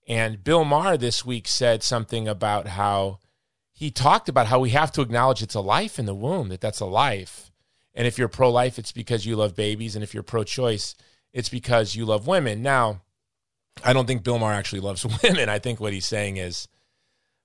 And 0.07 0.43
Bill 0.43 0.63
Maher 0.63 0.97
this 0.97 1.25
week 1.25 1.47
said 1.47 1.83
something 1.83 2.27
about 2.27 2.67
how 2.67 3.19
he 3.71 3.91
talked 3.91 4.27
about 4.27 4.47
how 4.47 4.59
we 4.59 4.71
have 4.71 4.91
to 4.93 5.01
acknowledge 5.01 5.41
it's 5.41 5.55
a 5.55 5.61
life 5.61 5.99
in 5.99 6.05
the 6.05 6.15
womb, 6.15 6.49
that 6.49 6.61
that's 6.61 6.79
a 6.79 6.85
life. 6.85 7.51
And 7.93 8.07
if 8.07 8.17
you're 8.17 8.27
pro 8.27 8.49
life, 8.51 8.79
it's 8.79 8.91
because 8.91 9.25
you 9.25 9.35
love 9.35 9.55
babies. 9.55 9.95
And 9.95 10.03
if 10.03 10.13
you're 10.13 10.23
pro 10.23 10.43
choice, 10.43 10.95
it's 11.33 11.49
because 11.49 11.95
you 11.95 12.05
love 12.05 12.27
women. 12.27 12.61
Now, 12.61 13.01
I 13.83 13.93
don't 13.93 14.05
think 14.05 14.23
Bill 14.23 14.39
Maher 14.39 14.53
actually 14.53 14.81
loves 14.81 15.05
women. 15.23 15.49
I 15.49 15.59
think 15.59 15.79
what 15.79 15.93
he's 15.93 16.05
saying 16.05 16.37
is 16.37 16.67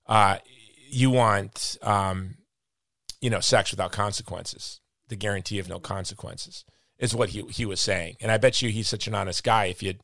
uh, 0.06 0.38
you 0.88 1.10
want, 1.10 1.78
um, 1.82 2.36
you 3.20 3.30
know, 3.30 3.40
sex 3.40 3.70
without 3.70 3.92
consequences, 3.92 4.80
the 5.08 5.16
guarantee 5.16 5.58
of 5.58 5.68
no 5.68 5.78
consequences 5.78 6.64
is 6.98 7.14
what 7.14 7.30
he, 7.30 7.42
he 7.48 7.66
was 7.66 7.80
saying. 7.80 8.16
And 8.20 8.30
I 8.30 8.38
bet 8.38 8.62
you 8.62 8.70
he's 8.70 8.88
such 8.88 9.06
an 9.06 9.14
honest 9.14 9.44
guy. 9.44 9.66
If 9.66 9.82
you 9.82 9.94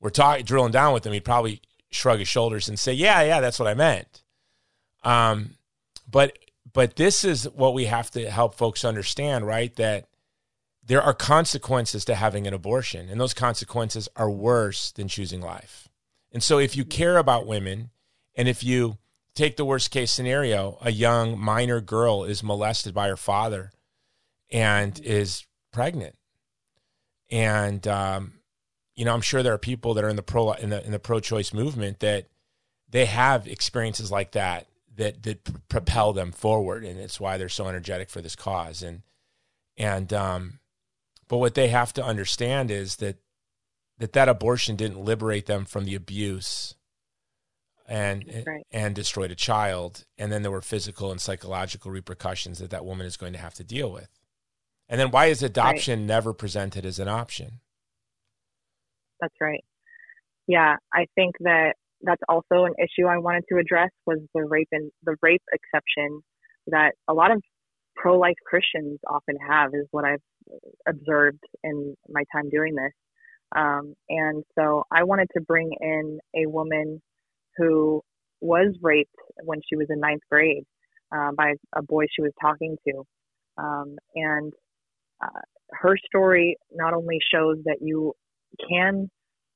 were 0.00 0.10
talking, 0.10 0.44
drilling 0.44 0.72
down 0.72 0.92
with 0.92 1.06
him, 1.06 1.12
he'd 1.12 1.24
probably 1.24 1.62
shrug 1.90 2.18
his 2.18 2.28
shoulders 2.28 2.68
and 2.68 2.78
say, 2.78 2.92
yeah, 2.92 3.22
yeah, 3.22 3.40
that's 3.40 3.58
what 3.58 3.68
I 3.68 3.74
meant. 3.74 4.22
Um, 5.02 5.56
but, 6.10 6.38
but 6.72 6.96
this 6.96 7.24
is 7.24 7.44
what 7.44 7.74
we 7.74 7.84
have 7.84 8.10
to 8.12 8.28
help 8.28 8.54
folks 8.54 8.84
understand, 8.84 9.46
right? 9.46 9.74
That 9.76 10.06
there 10.86 11.02
are 11.02 11.14
consequences 11.14 12.04
to 12.04 12.14
having 12.14 12.46
an 12.46 12.54
abortion, 12.54 13.08
and 13.08 13.20
those 13.20 13.34
consequences 13.34 14.08
are 14.16 14.30
worse 14.30 14.92
than 14.92 15.08
choosing 15.08 15.40
life. 15.40 15.88
And 16.32 16.42
so, 16.42 16.58
if 16.58 16.76
you 16.76 16.84
care 16.84 17.16
about 17.16 17.46
women, 17.46 17.90
and 18.34 18.48
if 18.48 18.62
you 18.62 18.98
take 19.34 19.56
the 19.56 19.64
worst 19.64 19.90
case 19.90 20.12
scenario, 20.12 20.78
a 20.82 20.90
young 20.90 21.38
minor 21.38 21.80
girl 21.80 22.24
is 22.24 22.42
molested 22.42 22.92
by 22.94 23.08
her 23.08 23.16
father 23.16 23.72
and 24.50 24.98
is 25.00 25.46
pregnant, 25.72 26.16
and 27.30 27.86
um, 27.88 28.34
you 28.94 29.04
know, 29.04 29.14
I'm 29.14 29.22
sure 29.22 29.42
there 29.42 29.54
are 29.54 29.58
people 29.58 29.94
that 29.94 30.04
are 30.04 30.08
in 30.08 30.16
the 30.16 30.22
pro 30.22 30.52
in 30.52 30.70
the 30.70 30.84
in 30.84 30.92
the 30.92 30.98
pro-choice 30.98 31.52
movement 31.54 32.00
that 32.00 32.26
they 32.88 33.06
have 33.06 33.46
experiences 33.46 34.10
like 34.10 34.32
that 34.32 34.66
that 34.96 35.22
that 35.22 35.68
propel 35.68 36.12
them 36.12 36.30
forward, 36.30 36.84
and 36.84 37.00
it's 37.00 37.18
why 37.18 37.36
they're 37.36 37.48
so 37.48 37.68
energetic 37.68 38.10
for 38.10 38.20
this 38.20 38.36
cause. 38.36 38.82
And 38.82 39.02
and 39.76 40.12
um, 40.12 40.60
but 41.34 41.38
what 41.38 41.54
they 41.54 41.66
have 41.66 41.92
to 41.92 42.04
understand 42.04 42.70
is 42.70 42.94
that 42.98 43.16
that 43.98 44.12
that 44.12 44.28
abortion 44.28 44.76
didn't 44.76 45.04
liberate 45.04 45.46
them 45.46 45.64
from 45.64 45.84
the 45.84 45.96
abuse 45.96 46.76
and 47.88 48.44
right. 48.46 48.64
and 48.70 48.94
destroyed 48.94 49.32
a 49.32 49.34
child 49.34 50.04
and 50.16 50.30
then 50.30 50.42
there 50.42 50.52
were 50.52 50.60
physical 50.60 51.10
and 51.10 51.20
psychological 51.20 51.90
repercussions 51.90 52.60
that 52.60 52.70
that 52.70 52.84
woman 52.84 53.04
is 53.04 53.16
going 53.16 53.32
to 53.32 53.38
have 53.40 53.52
to 53.52 53.64
deal 53.64 53.90
with 53.90 54.08
and 54.88 55.00
then 55.00 55.10
why 55.10 55.26
is 55.26 55.42
adoption 55.42 56.02
right. 56.02 56.06
never 56.06 56.32
presented 56.32 56.86
as 56.86 57.00
an 57.00 57.08
option 57.08 57.58
that's 59.20 59.34
right 59.40 59.64
yeah 60.46 60.76
i 60.92 61.04
think 61.16 61.34
that 61.40 61.72
that's 62.02 62.22
also 62.28 62.64
an 62.64 62.74
issue 62.78 63.08
i 63.08 63.18
wanted 63.18 63.42
to 63.48 63.58
address 63.58 63.90
was 64.06 64.20
the 64.36 64.44
rape 64.44 64.68
and 64.70 64.88
the 65.02 65.16
rape 65.20 65.42
exception 65.52 66.20
that 66.68 66.92
a 67.08 67.12
lot 67.12 67.32
of 67.32 67.42
pro-life 67.96 68.36
christians 68.46 69.00
often 69.08 69.34
have 69.48 69.74
is 69.74 69.88
what 69.90 70.04
i've 70.04 70.22
observed 70.88 71.40
in 71.62 71.96
my 72.08 72.22
time 72.32 72.50
doing 72.50 72.74
this. 72.74 72.92
Um, 73.56 73.94
and 74.08 74.42
so 74.58 74.84
I 74.90 75.04
wanted 75.04 75.28
to 75.34 75.42
bring 75.42 75.70
in 75.80 76.18
a 76.34 76.46
woman 76.46 77.00
who 77.56 78.02
was 78.40 78.74
raped 78.82 79.14
when 79.42 79.60
she 79.68 79.76
was 79.76 79.86
in 79.90 80.00
ninth 80.00 80.22
grade 80.30 80.64
uh, 81.14 81.30
by 81.36 81.54
a 81.74 81.82
boy 81.82 82.04
she 82.14 82.22
was 82.22 82.32
talking 82.40 82.76
to. 82.86 83.02
Um, 83.56 83.96
and 84.14 84.52
uh, 85.22 85.40
her 85.70 85.96
story 86.06 86.56
not 86.72 86.94
only 86.94 87.18
shows 87.32 87.58
that 87.64 87.78
you 87.80 88.12
can 88.68 89.08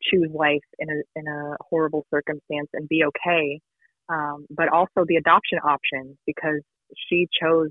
choose 0.02 0.30
life 0.32 0.60
in 0.78 0.88
a, 0.90 1.18
in 1.18 1.26
a 1.26 1.56
horrible 1.68 2.06
circumstance 2.12 2.68
and 2.72 2.88
be 2.88 3.02
okay, 3.04 3.60
um, 4.08 4.46
but 4.50 4.68
also 4.68 5.04
the 5.06 5.16
adoption 5.16 5.58
option 5.64 6.16
because 6.26 6.60
she 7.08 7.26
chose 7.40 7.68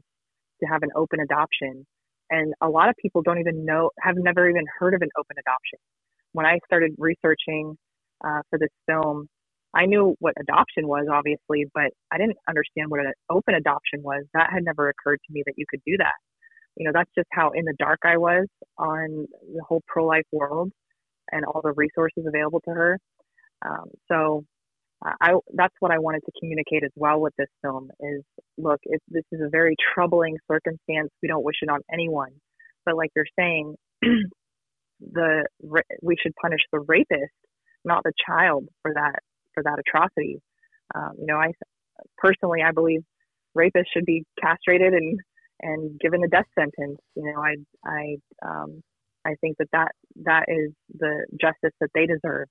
to 0.61 0.67
have 0.67 0.83
an 0.83 0.89
open 0.95 1.19
adoption 1.19 1.85
and 2.29 2.53
a 2.61 2.69
lot 2.69 2.89
of 2.89 2.95
people 3.01 3.21
don't 3.21 3.39
even 3.39 3.65
know, 3.65 3.89
have 4.01 4.15
never 4.17 4.49
even 4.49 4.65
heard 4.79 4.93
of 4.93 5.01
an 5.01 5.09
open 5.17 5.35
adoption. 5.39 5.79
When 6.33 6.45
I 6.45 6.59
started 6.65 6.93
researching 6.97 7.77
uh, 8.23 8.41
for 8.49 8.59
this 8.59 8.69
film, 8.87 9.27
I 9.73 9.85
knew 9.85 10.15
what 10.19 10.33
adoption 10.39 10.87
was, 10.87 11.07
obviously, 11.11 11.65
but 11.73 11.91
I 12.11 12.17
didn't 12.17 12.37
understand 12.47 12.89
what 12.89 12.99
an 13.01 13.13
open 13.29 13.55
adoption 13.55 14.01
was. 14.01 14.23
That 14.33 14.49
had 14.51 14.63
never 14.63 14.89
occurred 14.89 15.19
to 15.27 15.33
me 15.33 15.43
that 15.45 15.53
you 15.57 15.65
could 15.69 15.81
do 15.85 15.97
that. 15.97 16.15
You 16.75 16.85
know, 16.85 16.91
that's 16.93 17.11
just 17.15 17.27
how 17.31 17.51
in 17.51 17.65
the 17.65 17.75
dark 17.79 17.99
I 18.03 18.17
was 18.17 18.47
on 18.77 19.27
the 19.53 19.63
whole 19.67 19.81
pro 19.87 20.05
life 20.05 20.25
world 20.31 20.71
and 21.31 21.43
all 21.45 21.61
the 21.63 21.73
resources 21.73 22.25
available 22.27 22.61
to 22.61 22.71
her. 22.71 22.99
Um, 23.65 23.85
so 24.07 24.43
I 25.03 25.33
that's 25.53 25.75
what 25.79 25.91
I 25.91 25.99
wanted 25.99 26.21
to 26.25 26.31
communicate 26.39 26.83
as 26.83 26.91
well 26.95 27.19
with 27.21 27.33
this 27.37 27.49
film 27.61 27.89
is 27.99 28.23
look, 28.57 28.79
it, 28.83 29.01
this 29.09 29.23
is 29.31 29.41
a 29.45 29.49
very 29.49 29.75
troubling 29.93 30.37
circumstance. 30.51 31.09
We 31.21 31.27
don't 31.27 31.43
wish 31.43 31.57
it 31.61 31.69
on 31.69 31.81
anyone, 31.91 32.31
but 32.85 32.97
like 32.97 33.11
you're 33.15 33.25
saying, 33.37 33.75
the 35.01 35.45
we 36.01 36.15
should 36.21 36.33
punish 36.41 36.61
the 36.71 36.79
rapist, 36.79 37.33
not 37.85 38.03
the 38.03 38.13
child, 38.27 38.67
for 38.81 38.93
that 38.93 39.19
for 39.53 39.63
that 39.63 39.79
atrocity. 39.79 40.41
Um, 40.95 41.13
you 41.19 41.27
know, 41.27 41.37
I 41.37 41.51
personally 42.17 42.61
I 42.63 42.71
believe 42.71 43.01
rapists 43.57 43.91
should 43.93 44.05
be 44.05 44.23
castrated 44.41 44.93
and 44.93 45.19
and 45.61 45.99
given 45.99 46.23
a 46.23 46.27
death 46.27 46.47
sentence. 46.57 46.99
You 47.15 47.23
know, 47.25 47.41
I 47.41 47.55
I 47.85 48.15
um, 48.45 48.81
I 49.25 49.35
think 49.41 49.57
that 49.59 49.67
that 49.73 49.91
that 50.25 50.45
is 50.47 50.71
the 50.97 51.25
justice 51.39 51.75
that 51.81 51.89
they 51.93 52.07
deserve. 52.07 52.47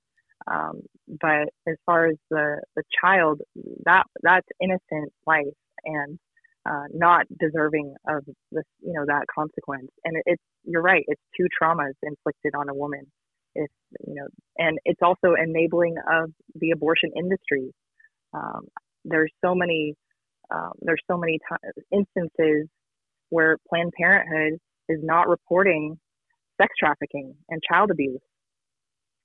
Um, 0.51 0.83
but 1.21 1.49
as 1.67 1.77
far 1.85 2.07
as 2.07 2.17
the, 2.31 2.61
the 2.77 2.83
child, 3.01 3.41
that 3.85 4.05
that's 4.23 4.47
innocent 4.61 5.13
life 5.27 5.47
and 5.85 6.19
uh, 6.69 6.85
not 6.93 7.27
deserving 7.39 7.95
of 8.09 8.25
this, 8.53 8.65
you 8.81 8.93
know, 8.93 9.05
that 9.07 9.25
consequence. 9.33 9.89
And 10.05 10.17
it's 10.27 10.43
you're 10.65 10.83
right. 10.83 11.05
It's 11.07 11.21
two 11.37 11.47
traumas 11.61 11.93
inflicted 12.03 12.55
on 12.57 12.69
a 12.69 12.75
woman. 12.75 13.07
It's 13.55 13.73
you 14.07 14.15
know, 14.15 14.27
and 14.59 14.79
it's 14.85 15.01
also 15.03 15.35
enabling 15.35 15.95
of 16.11 16.31
the 16.55 16.71
abortion 16.71 17.11
industry. 17.17 17.73
Um, 18.35 18.67
there's 19.05 19.33
so 19.45 19.55
many 19.55 19.95
um, 20.55 20.73
there's 20.81 21.03
so 21.11 21.17
many 21.17 21.39
t- 21.39 21.83
instances 21.93 22.69
where 23.31 23.57
Planned 23.69 23.93
Parenthood 24.01 24.59
is 24.89 25.01
not 25.03 25.29
reporting 25.29 25.99
sex 26.61 26.73
trafficking 26.79 27.35
and 27.49 27.61
child 27.71 27.91
abuse 27.91 28.21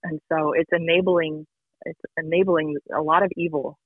and 0.04 0.20
so 0.32 0.54
it's 0.54 0.70
enabling 0.72 1.46
it's 1.86 2.00
enabling 2.18 2.78
a 2.96 3.02
lot 3.02 3.24
of 3.24 3.32
evil. 3.36 3.78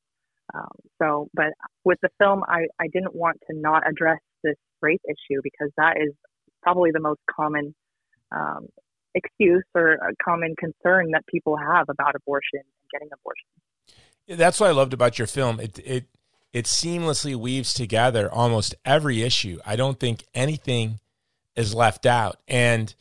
Um, 0.54 0.70
so, 1.02 1.28
but 1.34 1.54
with 1.84 1.98
the 2.02 2.10
film, 2.20 2.44
I 2.48 2.68
I 2.80 2.88
didn't 2.94 3.16
want 3.16 3.38
to 3.50 3.58
not 3.58 3.88
address 3.88 4.20
this 4.44 4.56
race 4.82 5.00
issue 5.08 5.42
because 5.44 5.72
that 5.78 5.98
is 5.98 6.14
probably 6.62 6.92
the 6.92 7.00
most 7.00 7.20
common 7.30 7.74
um, 8.32 8.68
excuse 9.14 9.64
or 9.74 9.94
a 9.94 10.14
common 10.24 10.56
concern 10.60 11.12
that 11.12 11.26
people 11.28 11.58
have 11.58 11.88
about 11.90 12.16
abortion 12.16 12.60
and 12.60 12.90
getting 12.92 13.10
abortion. 13.14 13.48
That's 14.28 14.60
what 14.60 14.70
I 14.70 14.74
loved 14.74 14.94
about 14.94 15.18
your 15.18 15.28
film. 15.28 15.60
It 15.60 15.80
it 15.80 16.06
it 16.54 16.66
seamlessly 16.66 17.36
weaves 17.36 17.74
together 17.74 18.32
almost 18.32 18.76
every 18.86 19.24
issue. 19.24 19.60
I 19.66 19.76
don't 19.76 20.00
think 20.00 20.24
anything 20.34 21.00
is 21.56 21.74
left 21.74 22.06
out. 22.06 22.38
And 22.48 22.94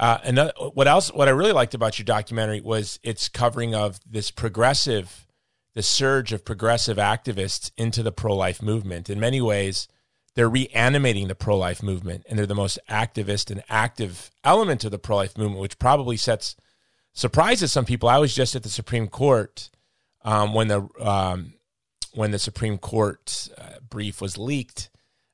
uh, 0.00 0.50
what 0.72 0.88
else? 0.88 1.12
What 1.12 1.28
I 1.28 1.32
really 1.32 1.52
liked 1.52 1.74
about 1.74 1.98
your 1.98 2.04
documentary 2.04 2.60
was 2.60 2.98
its 3.02 3.28
covering 3.28 3.74
of 3.74 4.00
this 4.08 4.30
progressive, 4.30 5.26
the 5.74 5.82
surge 5.82 6.32
of 6.32 6.44
progressive 6.44 6.96
activists 6.96 7.70
into 7.76 8.02
the 8.02 8.10
pro-life 8.10 8.62
movement. 8.62 9.10
In 9.10 9.20
many 9.20 9.42
ways, 9.42 9.88
they're 10.34 10.48
reanimating 10.48 11.28
the 11.28 11.34
pro-life 11.34 11.82
movement, 11.82 12.24
and 12.28 12.38
they're 12.38 12.46
the 12.46 12.54
most 12.54 12.78
activist 12.88 13.50
and 13.50 13.62
active 13.68 14.30
element 14.42 14.84
of 14.84 14.90
the 14.90 14.98
pro-life 14.98 15.36
movement, 15.36 15.60
which 15.60 15.78
probably 15.78 16.16
sets 16.16 16.56
surprises 17.12 17.70
some 17.70 17.84
people. 17.84 18.08
I 18.08 18.18
was 18.18 18.34
just 18.34 18.56
at 18.56 18.62
the 18.62 18.70
Supreme 18.70 19.06
Court 19.06 19.68
um, 20.22 20.54
when 20.54 20.68
the 20.68 20.88
um, 20.98 21.54
when 22.14 22.30
the 22.30 22.38
Supreme 22.38 22.78
Court 22.78 23.48
uh, 23.58 23.80
brief 23.88 24.22
was 24.22 24.38
leaked. 24.38 24.88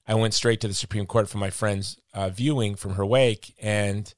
I 0.09 0.15
went 0.15 0.35
straight 0.35 0.61
to 0.63 0.69
the 0.69 0.75
Supreme 0.75 1.07
Court 1.07 1.29
for 1.29 1.39
my 1.39 1.51
friend's 1.51 2.01
uh, 2.13 2.31
viewing 2.31 2.75
from 2.75 2.95
her 2.95 3.07
wake, 3.07 3.55
and 3.61 4.13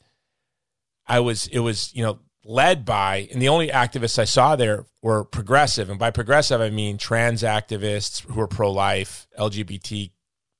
I 1.08 1.20
was 1.20 1.46
it 1.48 1.60
was 1.60 1.94
you 1.94 2.02
know 2.02 2.20
led 2.44 2.84
by 2.84 3.28
and 3.32 3.42
the 3.42 3.48
only 3.48 3.68
activists 3.68 4.18
I 4.18 4.24
saw 4.24 4.56
there 4.56 4.84
were 5.02 5.24
progressive, 5.24 5.90
and 5.90 5.98
by 5.98 6.10
progressive 6.10 6.60
I 6.60 6.70
mean 6.70 6.98
trans 6.98 7.42
activists 7.42 8.22
who 8.22 8.40
are 8.40 8.48
pro 8.48 8.70
life, 8.70 9.26
LGBT 9.38 10.10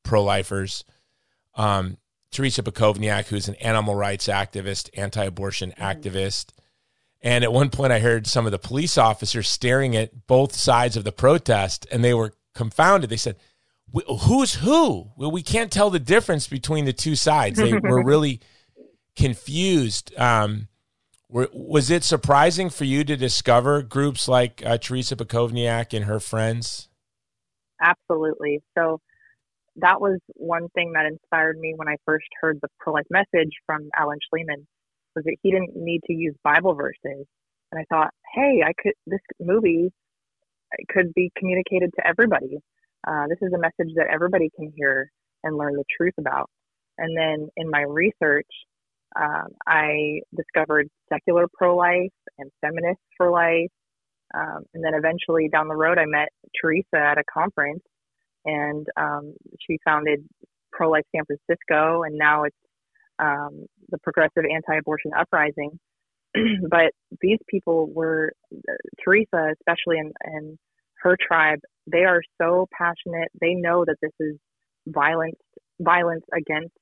pro 0.05 0.24
lifers. 0.24 0.84
Um, 1.55 1.99
Terrisa 2.32 2.62
Bukovinac, 2.62 3.26
who's 3.26 3.49
an 3.49 3.55
animal 3.57 3.94
rights 3.94 4.28
activist, 4.28 4.90
anti 4.94 5.24
abortion 5.24 5.72
mm-hmm. 5.72 5.82
activist. 5.82 6.53
And 7.20 7.42
at 7.42 7.53
one 7.53 7.70
point, 7.70 7.92
I 7.92 7.99
heard 7.99 8.26
some 8.26 8.46
of 8.46 8.53
the 8.53 8.59
police 8.59 8.96
officers 8.96 9.49
staring 9.49 9.96
at 9.96 10.26
both 10.26 10.55
sides 10.55 10.96
of 10.96 11.03
the 11.05 11.12
protest, 11.12 11.86
and 11.90 12.05
they 12.05 12.14
were 12.14 12.34
confounded. 12.55 13.11
They 13.11 13.16
said, 13.16 13.36
Who's 14.26 14.55
who? 14.55 15.11
Well, 15.16 15.30
we 15.30 15.42
can't 15.42 15.72
tell 15.72 15.88
the 15.88 15.99
difference 15.99 16.46
between 16.46 16.84
the 16.84 16.92
two 16.92 17.16
sides. 17.16 17.59
They 17.59 17.72
were 17.82 18.05
really 18.05 18.40
confused. 19.18 20.16
Um, 20.16 20.68
were, 21.28 21.48
was 21.52 21.90
it 21.90 22.04
surprising 22.04 22.70
for 22.70 22.84
you 22.84 23.04
to 23.04 23.16
discover 23.16 23.82
groups 23.82 24.28
like 24.28 24.62
uh, 24.64 24.78
Terrisa 24.78 25.16
Bukovinac 25.16 25.92
and 25.92 26.06
her 26.06 26.20
friends? 26.20 26.88
Absolutely. 27.82 28.60
So 28.76 29.00
that 29.76 30.00
was 30.00 30.18
one 30.34 30.68
thing 30.74 30.92
that 30.94 31.06
inspired 31.06 31.58
me 31.58 31.74
when 31.76 31.88
I 31.88 31.96
first 32.06 32.26
heard 32.40 32.58
the 32.62 32.68
pro 32.80 32.94
life 32.94 33.06
message 33.10 33.50
from 33.66 33.90
Alan 33.98 34.18
Shlemon 34.32 34.64
was 35.14 35.24
that 35.24 35.36
he 35.42 35.50
didn't 35.50 35.76
need 35.76 36.00
to 36.06 36.12
use 36.12 36.34
Bible 36.42 36.74
verses. 36.74 37.26
And 37.70 37.78
I 37.80 37.84
thought, 37.90 38.10
hey, 38.34 38.62
I 38.64 38.72
could 38.80 38.94
this 39.06 39.20
movie 39.40 39.92
could 40.88 41.12
be 41.14 41.30
communicated 41.36 41.90
to 41.96 42.06
everybody. 42.06 42.58
Uh, 43.06 43.26
this 43.28 43.38
is 43.42 43.52
a 43.52 43.58
message 43.58 43.94
that 43.96 44.06
everybody 44.12 44.50
can 44.56 44.72
hear 44.76 45.10
and 45.44 45.56
learn 45.56 45.74
the 45.74 45.84
truth 45.96 46.14
about. 46.18 46.50
And 46.98 47.16
then 47.16 47.48
in 47.56 47.70
my 47.70 47.82
research, 47.82 48.46
um, 49.20 49.48
I 49.66 50.20
discovered 50.36 50.88
secular 51.12 51.46
pro 51.52 51.76
life 51.76 52.12
and 52.38 52.50
feminist 52.60 53.00
for 53.16 53.30
life. 53.30 53.70
Um, 54.34 54.64
and 54.74 54.84
then 54.84 54.94
eventually 54.94 55.48
down 55.48 55.68
the 55.68 55.74
road, 55.74 55.98
I 55.98 56.04
met 56.06 56.28
Terrisa 56.62 57.00
at 57.00 57.18
a 57.18 57.24
conference 57.32 57.82
and 58.44 58.86
um, 58.96 59.34
she 59.66 59.78
founded 59.84 60.20
Pro 60.72 60.90
Life 60.90 61.04
San 61.14 61.24
Francisco. 61.24 62.02
And 62.02 62.16
now 62.16 62.44
it's 62.44 62.56
um, 63.18 63.66
the 63.90 63.98
Progressive 63.98 64.44
Anti 64.50 64.78
Abortion 64.78 65.10
Uprising. 65.18 65.78
but 66.70 66.92
these 67.20 67.38
people 67.48 67.90
were, 67.92 68.32
uh, 68.52 68.72
Terrisa, 69.06 69.52
especially 69.52 69.98
in, 69.98 70.12
in 70.34 70.58
her 71.02 71.16
tribe, 71.26 71.58
they 71.90 72.04
are 72.04 72.20
so 72.40 72.68
passionate. 72.76 73.28
They 73.40 73.54
know 73.54 73.84
that 73.84 73.96
this 74.02 74.12
is 74.20 74.36
violence, 74.86 75.38
violence 75.80 76.24
against 76.36 76.74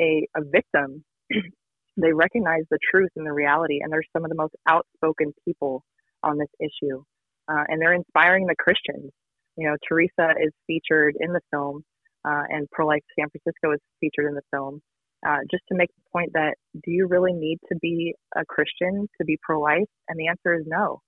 a, 0.00 0.26
a 0.36 0.40
victim 0.44 1.04
they 1.96 2.12
recognize 2.12 2.62
the 2.70 2.78
truth 2.90 3.10
and 3.16 3.26
the 3.26 3.32
reality, 3.32 3.80
and 3.82 3.92
they're 3.92 4.02
some 4.12 4.24
of 4.24 4.30
the 4.30 4.36
most 4.36 4.54
outspoken 4.68 5.32
people 5.44 5.84
on 6.22 6.38
this 6.38 6.48
issue. 6.60 7.02
Uh, 7.50 7.64
and 7.68 7.80
they're 7.80 7.94
inspiring 7.94 8.46
the 8.46 8.54
Christians. 8.58 9.10
You 9.56 9.68
know, 9.68 9.76
Terrisa 9.90 10.32
is 10.40 10.52
featured 10.66 11.14
in 11.20 11.32
the 11.32 11.40
film, 11.50 11.84
uh, 12.24 12.42
and 12.48 12.70
Pro 12.70 12.86
Life 12.86 13.02
San 13.18 13.28
Francisco 13.28 13.72
is 13.72 13.80
featured 14.00 14.26
in 14.26 14.34
the 14.34 14.42
film, 14.50 14.80
uh, 15.26 15.38
just 15.50 15.62
to 15.68 15.76
make 15.76 15.88
the 15.88 16.10
point 16.12 16.30
that 16.34 16.54
do 16.74 16.90
you 16.90 17.06
really 17.06 17.32
need 17.32 17.58
to 17.70 17.78
be 17.80 18.14
a 18.36 18.44
Christian 18.46 19.08
to 19.18 19.24
be 19.24 19.38
pro 19.42 19.60
life? 19.60 19.88
And 20.08 20.18
the 20.18 20.28
answer 20.28 20.54
is 20.54 20.64
no. 20.66 21.00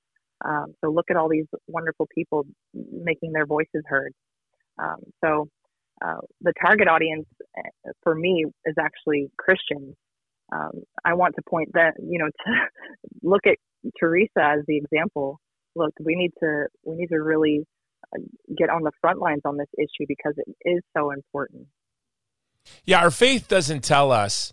Um, 0.45 0.75
so 0.83 0.91
look 0.91 1.07
at 1.11 1.17
all 1.17 1.29
these 1.29 1.47
wonderful 1.69 2.09
people 2.15 2.45
making 2.75 3.33
their 3.33 3.47
voices 3.47 3.83
heard. 3.87 4.13
Um, 4.79 5.01
so 5.25 5.49
uh, 6.05 6.21
the 6.43 6.53
target 6.61 6.89
audience 6.89 7.27
uh, 7.57 7.93
for 8.03 8.15
me 8.15 8.45
is 8.67 8.75
actually 8.79 9.31
Christians 9.39 9.95
um, 10.55 10.83
I 11.05 11.15
want 11.15 11.35
to 11.37 11.43
point 11.49 11.71
that 11.75 11.95
you 11.99 12.19
know 12.19 12.27
to 12.47 12.53
look 13.23 13.47
at 13.47 13.57
Terrisa 14.03 14.59
as 14.59 14.65
the 14.67 14.77
example. 14.77 15.41
Look, 15.77 15.93
we 16.01 16.15
need 16.15 16.33
to 16.41 16.67
we 16.85 16.97
need 16.97 17.09
to 17.09 17.21
really 17.21 17.67
uh, 18.15 18.21
get 18.57 18.71
on 18.71 18.83
the 18.83 18.93
front 19.01 19.19
lines 19.19 19.43
on 19.45 19.57
this 19.57 19.69
issue 19.77 20.07
because 20.07 20.35
it 20.37 20.55
is 20.69 20.83
so 20.97 21.11
important. 21.11 21.67
Yeah, 22.85 23.01
our 23.01 23.11
faith 23.11 23.49
doesn't 23.49 23.83
tell 23.83 24.13
us 24.13 24.53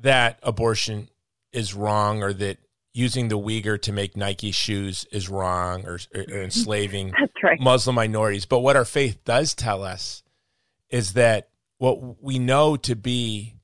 that 0.00 0.38
abortion 0.42 1.08
is 1.52 1.72
wrong 1.72 2.22
or 2.22 2.32
that 2.34 2.58
using 2.92 3.28
the 3.28 3.38
Uyghur 3.38 3.80
to 3.82 3.92
make 3.92 4.16
Nike 4.16 4.50
shoes 4.50 5.06
is 5.10 5.28
wrong 5.28 5.86
or, 5.86 5.98
or 6.14 6.22
enslaving 6.42 7.12
right. 7.42 7.60
Muslim 7.60 7.94
minorities. 7.94 8.46
But 8.46 8.60
what 8.60 8.76
our 8.76 8.84
faith 8.84 9.24
does 9.24 9.54
tell 9.54 9.82
us 9.84 10.22
is 10.90 11.14
that 11.14 11.48
what 11.78 12.22
we 12.22 12.38
know 12.38 12.76
to 12.76 12.96
be 12.96 13.55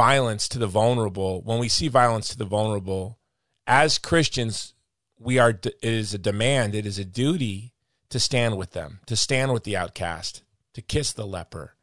violence 0.00 0.48
to 0.48 0.58
the 0.58 0.66
vulnerable, 0.66 1.42
when 1.42 1.58
we 1.58 1.68
see 1.68 1.86
violence 1.86 2.30
to 2.30 2.38
the 2.38 2.46
vulnerable, 2.46 3.18
as 3.66 3.98
Christians, 3.98 4.72
we 5.18 5.38
are 5.38 5.50
it 5.50 5.76
is 5.82 6.14
a 6.14 6.18
demand, 6.18 6.74
it 6.74 6.86
is 6.86 6.98
a 6.98 7.04
duty 7.04 7.74
to 8.08 8.18
stand 8.18 8.56
with 8.56 8.70
them, 8.70 9.00
to 9.04 9.14
stand 9.14 9.52
with 9.52 9.64
the 9.64 9.76
outcast, 9.76 10.42
to 10.72 10.80
kiss 10.80 11.12
the 11.12 11.26
leper. 11.26 11.74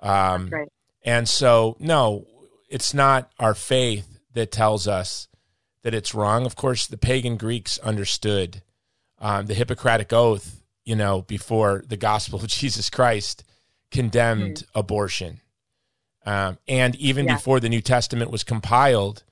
Um, 0.00 0.50
right. 0.50 0.68
And 1.04 1.28
so, 1.28 1.76
no, 1.78 2.26
it's 2.68 2.92
not 2.92 3.30
our 3.38 3.54
faith 3.54 4.18
that 4.34 4.50
tells 4.50 4.88
us 4.88 5.28
that 5.84 5.94
it's 5.94 6.16
wrong. 6.16 6.46
Of 6.46 6.56
course, 6.56 6.88
the 6.88 6.98
pagan 6.98 7.36
Greeks 7.36 7.78
understood 7.78 8.60
um, 9.20 9.46
the 9.46 9.54
Hippocratic 9.54 10.12
Oath, 10.12 10.64
you 10.84 10.96
know, 10.96 11.22
before 11.22 11.84
the 11.86 11.96
gospel 11.96 12.40
of 12.40 12.48
Jesus 12.48 12.90
Christ 12.90 13.44
condemned 13.92 14.56
mm-hmm. 14.56 14.78
abortion. 14.80 15.42
Um, 16.26 16.58
and 16.66 16.96
even 16.96 17.26
yeah. 17.26 17.34
before 17.34 17.60
the 17.60 17.68
New 17.68 17.80
Testament 17.80 18.32
was 18.32 18.42
compiled 18.42 19.22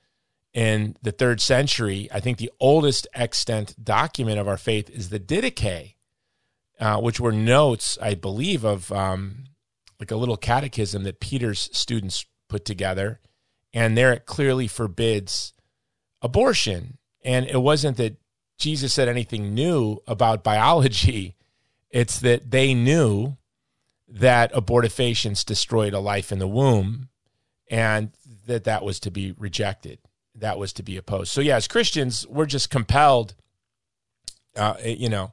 in 0.54 0.96
the 1.02 1.10
third 1.10 1.40
century, 1.40 2.08
I 2.14 2.20
think 2.20 2.38
the 2.38 2.52
oldest 2.60 3.08
extant 3.12 3.74
document 3.82 4.38
of 4.38 4.46
our 4.46 4.56
faith 4.56 4.88
is 4.88 5.08
the 5.08 5.18
Didache, 5.18 5.94
uh, 6.78 7.00
which 7.00 7.18
were 7.18 7.32
notes, 7.32 7.98
I 8.00 8.14
believe, 8.14 8.64
of 8.64 8.92
um, 8.92 9.46
like 9.98 10.12
a 10.12 10.16
little 10.16 10.36
catechism 10.36 11.02
that 11.02 11.18
Peter's 11.18 11.68
students 11.72 12.24
put 12.48 12.64
together. 12.64 13.20
And 13.72 13.98
there 13.98 14.12
it 14.12 14.24
clearly 14.24 14.68
forbids 14.68 15.52
abortion. 16.22 16.98
And 17.24 17.46
it 17.46 17.60
wasn't 17.60 17.96
that 17.96 18.16
Jesus 18.56 18.94
said 18.94 19.08
anything 19.08 19.52
new 19.52 19.98
about 20.06 20.44
biology, 20.44 21.34
it's 21.90 22.20
that 22.20 22.52
they 22.52 22.72
knew 22.72 23.36
that 24.14 24.52
abortifacients 24.52 25.44
destroyed 25.44 25.92
a 25.92 26.00
life 26.00 26.32
in 26.32 26.38
the 26.38 26.48
womb 26.48 27.08
and 27.70 28.10
that 28.46 28.64
that 28.64 28.84
was 28.84 29.00
to 29.00 29.10
be 29.10 29.32
rejected 29.32 29.98
that 30.36 30.58
was 30.58 30.72
to 30.72 30.82
be 30.82 30.96
opposed. 30.96 31.30
So 31.30 31.40
yeah 31.40 31.56
as 31.56 31.68
christians 31.68 32.26
we're 32.28 32.46
just 32.46 32.70
compelled 32.70 33.34
uh, 34.56 34.74
you 34.84 35.08
know 35.08 35.32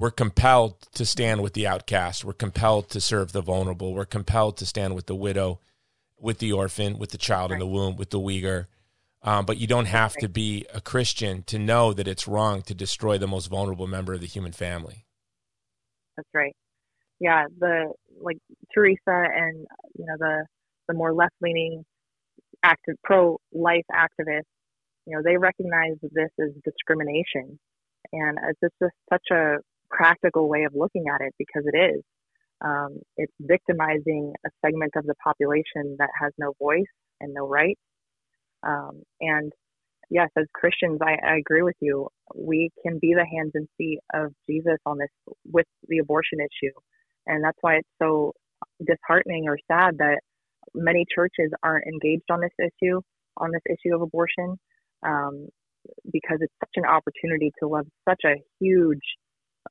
we're 0.00 0.10
compelled 0.10 0.80
to 0.94 1.04
stand 1.04 1.42
with 1.42 1.52
the 1.52 1.66
outcast. 1.66 2.24
We're 2.24 2.32
compelled 2.32 2.88
to 2.90 3.02
serve 3.02 3.32
the 3.32 3.42
vulnerable. 3.42 3.92
We're 3.92 4.06
compelled 4.06 4.56
to 4.56 4.66
stand 4.66 4.94
with 4.94 5.04
the 5.04 5.14
widow 5.14 5.60
with 6.18 6.38
the 6.38 6.52
orphan 6.52 6.98
with 6.98 7.10
the 7.10 7.18
child 7.18 7.50
right. 7.50 7.56
in 7.56 7.60
the 7.60 7.66
womb 7.66 7.96
with 7.96 8.10
the 8.10 8.18
uyghur. 8.18 8.66
Um, 9.22 9.44
but 9.44 9.58
you 9.58 9.66
don't 9.66 9.86
have 9.86 10.14
to 10.16 10.28
be 10.28 10.64
a 10.72 10.80
christian 10.80 11.42
to 11.44 11.58
know 11.58 11.92
that 11.92 12.08
it's 12.08 12.26
wrong 12.26 12.62
to 12.62 12.74
destroy 12.74 13.18
the 13.18 13.26
most 13.26 13.48
vulnerable 13.48 13.86
member 13.86 14.14
of 14.14 14.20
the 14.22 14.26
human 14.26 14.52
family. 14.52 15.04
That's 16.16 16.28
right. 16.32 16.56
Yeah, 17.18 17.44
the 17.58 17.92
like 18.20 18.38
Terrisa 18.76 18.96
and 19.08 19.66
you 19.98 20.06
know 20.06 20.16
the 20.18 20.46
the 20.88 20.94
more 20.94 21.12
left 21.12 21.34
leaning 21.40 21.84
active 22.62 22.96
pro 23.04 23.38
life 23.52 23.84
activists, 23.92 24.42
You 25.06 25.16
know, 25.16 25.22
they 25.24 25.36
recognize 25.36 25.96
this 26.02 26.30
as 26.40 26.50
discrimination, 26.64 27.58
and 28.12 28.38
it's 28.48 28.60
just 28.60 28.92
such 29.10 29.26
a 29.32 29.56
practical 29.90 30.48
way 30.48 30.64
of 30.64 30.72
looking 30.74 31.06
at 31.12 31.20
it 31.20 31.34
because 31.38 31.64
it 31.66 31.76
is. 31.76 32.02
Um, 32.62 32.98
it's 33.16 33.32
victimizing 33.40 34.34
a 34.46 34.50
segment 34.64 34.92
of 34.96 35.06
the 35.06 35.14
population 35.24 35.96
that 35.98 36.10
has 36.20 36.32
no 36.38 36.52
voice 36.58 36.92
and 37.20 37.32
no 37.32 37.48
rights. 37.48 37.80
Um, 38.62 39.02
and 39.20 39.52
yes, 40.10 40.28
as 40.36 40.44
Christians, 40.54 41.00
I, 41.02 41.16
I, 41.26 41.36
agree 41.38 41.62
with 41.62 41.76
you. 41.80 42.08
We 42.34 42.70
can 42.84 42.98
be 43.00 43.14
the 43.14 43.24
hands 43.24 43.52
and 43.54 43.66
feet 43.78 44.00
of 44.12 44.32
Jesus 44.48 44.76
on 44.84 44.98
this 44.98 45.08
with 45.50 45.66
the 45.88 45.98
abortion 45.98 46.40
issue, 46.40 46.74
and 47.26 47.44
that's 47.44 47.58
why 47.60 47.76
it's 47.76 47.88
so 48.00 48.32
disheartening 48.86 49.44
or 49.48 49.58
sad 49.70 49.98
that 49.98 50.20
many 50.74 51.04
churches 51.14 51.50
aren't 51.62 51.86
engaged 51.86 52.30
on 52.30 52.40
this 52.40 52.52
issue, 52.58 53.00
on 53.36 53.50
this 53.52 53.62
issue 53.68 53.94
of 53.94 54.02
abortion, 54.02 54.56
um, 55.04 55.48
because 56.12 56.38
it's 56.40 56.54
such 56.60 56.76
an 56.76 56.84
opportunity 56.84 57.50
to 57.60 57.68
love 57.68 57.86
such 58.08 58.22
a 58.24 58.34
huge 58.60 59.00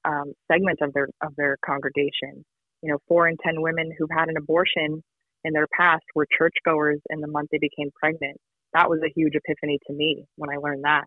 um, 0.06 0.34
segment 0.52 0.80
of 0.82 0.93
their 0.93 1.08
of 1.24 1.36
their 1.38 1.58
congregation. 1.66 2.43
You 2.82 2.91
know, 2.91 2.97
four 3.08 3.28
in 3.28 3.38
ten 3.43 3.62
women 3.62 3.91
who've 3.97 4.10
had 4.16 4.30
an 4.30 4.38
abortion 4.38 5.04
in 5.43 5.54
their 5.54 5.68
past 5.78 6.04
were 6.16 6.28
churchgoers 6.38 7.00
in 7.10 7.22
the 7.22 7.28
month 7.28 7.50
they 7.52 7.60
became 7.60 7.91
pregnant. 8.00 8.38
That 8.74 8.89
was 8.89 9.00
a 9.04 9.12
huge 9.16 9.34
epiphany 9.36 9.80
to 9.88 9.93
me 9.93 10.26
when 10.36 10.50
I 10.50 10.58
learned 10.58 10.84
that. 10.84 11.06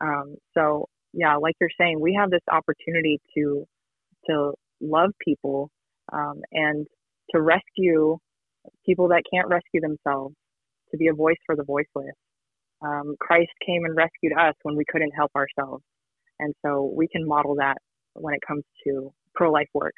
Um, 0.00 0.36
so 0.56 0.86
yeah, 1.12 1.36
like 1.36 1.54
you're 1.60 1.70
saying, 1.80 2.00
we 2.00 2.16
have 2.18 2.30
this 2.30 2.42
opportunity 2.50 3.20
to 3.36 3.64
to 4.28 4.52
love 4.80 5.12
people 5.24 5.70
um, 6.12 6.40
and 6.52 6.86
to 7.30 7.40
rescue 7.40 8.18
people 8.84 9.08
that 9.08 9.22
can't 9.32 9.48
rescue 9.48 9.80
themselves, 9.80 10.34
to 10.90 10.96
be 10.96 11.08
a 11.08 11.14
voice 11.14 11.36
for 11.44 11.56
the 11.56 11.64
voiceless. 11.64 12.14
Um, 12.82 13.16
Christ 13.20 13.50
came 13.64 13.84
and 13.84 13.96
rescued 13.96 14.32
us 14.38 14.54
when 14.62 14.76
we 14.76 14.84
couldn't 14.90 15.12
help 15.12 15.32
ourselves. 15.34 15.82
And 16.38 16.54
so 16.64 16.92
we 16.94 17.08
can 17.08 17.26
model 17.26 17.56
that 17.56 17.78
when 18.14 18.34
it 18.34 18.40
comes 18.46 18.64
to 18.84 19.12
pro 19.34 19.50
life 19.50 19.68
work. 19.74 19.94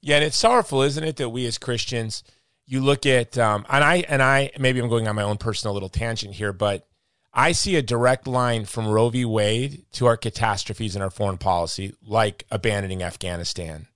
Yeah, 0.00 0.16
and 0.16 0.24
it's 0.24 0.36
sorrowful, 0.36 0.82
isn't 0.82 1.04
it, 1.04 1.16
that 1.16 1.30
we 1.30 1.46
as 1.46 1.56
Christians, 1.56 2.22
you 2.66 2.80
look 2.80 3.06
at, 3.06 3.38
um, 3.38 3.64
and 3.68 3.82
I, 3.82 4.04
and 4.08 4.22
I, 4.22 4.50
maybe 4.58 4.80
I'm 4.80 4.88
going 4.88 5.08
on 5.08 5.16
my 5.16 5.22
own 5.22 5.38
personal 5.38 5.72
little 5.72 5.88
tangent 5.88 6.34
here, 6.34 6.52
but 6.52 6.86
I 7.32 7.52
see 7.52 7.76
a 7.76 7.82
direct 7.82 8.26
line 8.26 8.64
from 8.64 8.86
Roe 8.86 9.08
v. 9.08 9.24
Wade 9.24 9.86
to 9.92 10.06
our 10.06 10.16
catastrophes 10.16 10.94
in 10.94 11.02
our 11.02 11.10
foreign 11.10 11.38
policy, 11.38 11.94
like 12.06 12.44
abandoning 12.50 13.02
Afghanistan. 13.02 13.88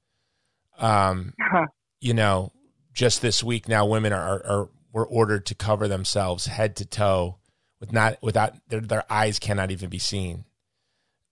Um, 0.79 1.35
huh. 1.41 1.67
You 2.01 2.15
know, 2.15 2.53
just 2.93 3.23
this 3.23 3.43
week 3.43 3.69
now, 3.69 3.87
women 3.87 4.13
are, 4.13 4.45
are 4.45 4.69
were 4.93 5.07
ordered 5.07 5.47
to 5.47 5.55
cover 5.55 5.87
themselves 5.87 6.47
head 6.47 6.77
to 6.77 6.85
toe 6.85 7.37
with 7.81 7.93
not 7.93 8.19
without 8.23 8.55
their, 8.69 8.81
their 8.81 9.13
eyes 9.13 9.39
cannot 9.39 9.71
even 9.71 9.89
be 9.89 9.99
seen. 9.99 10.45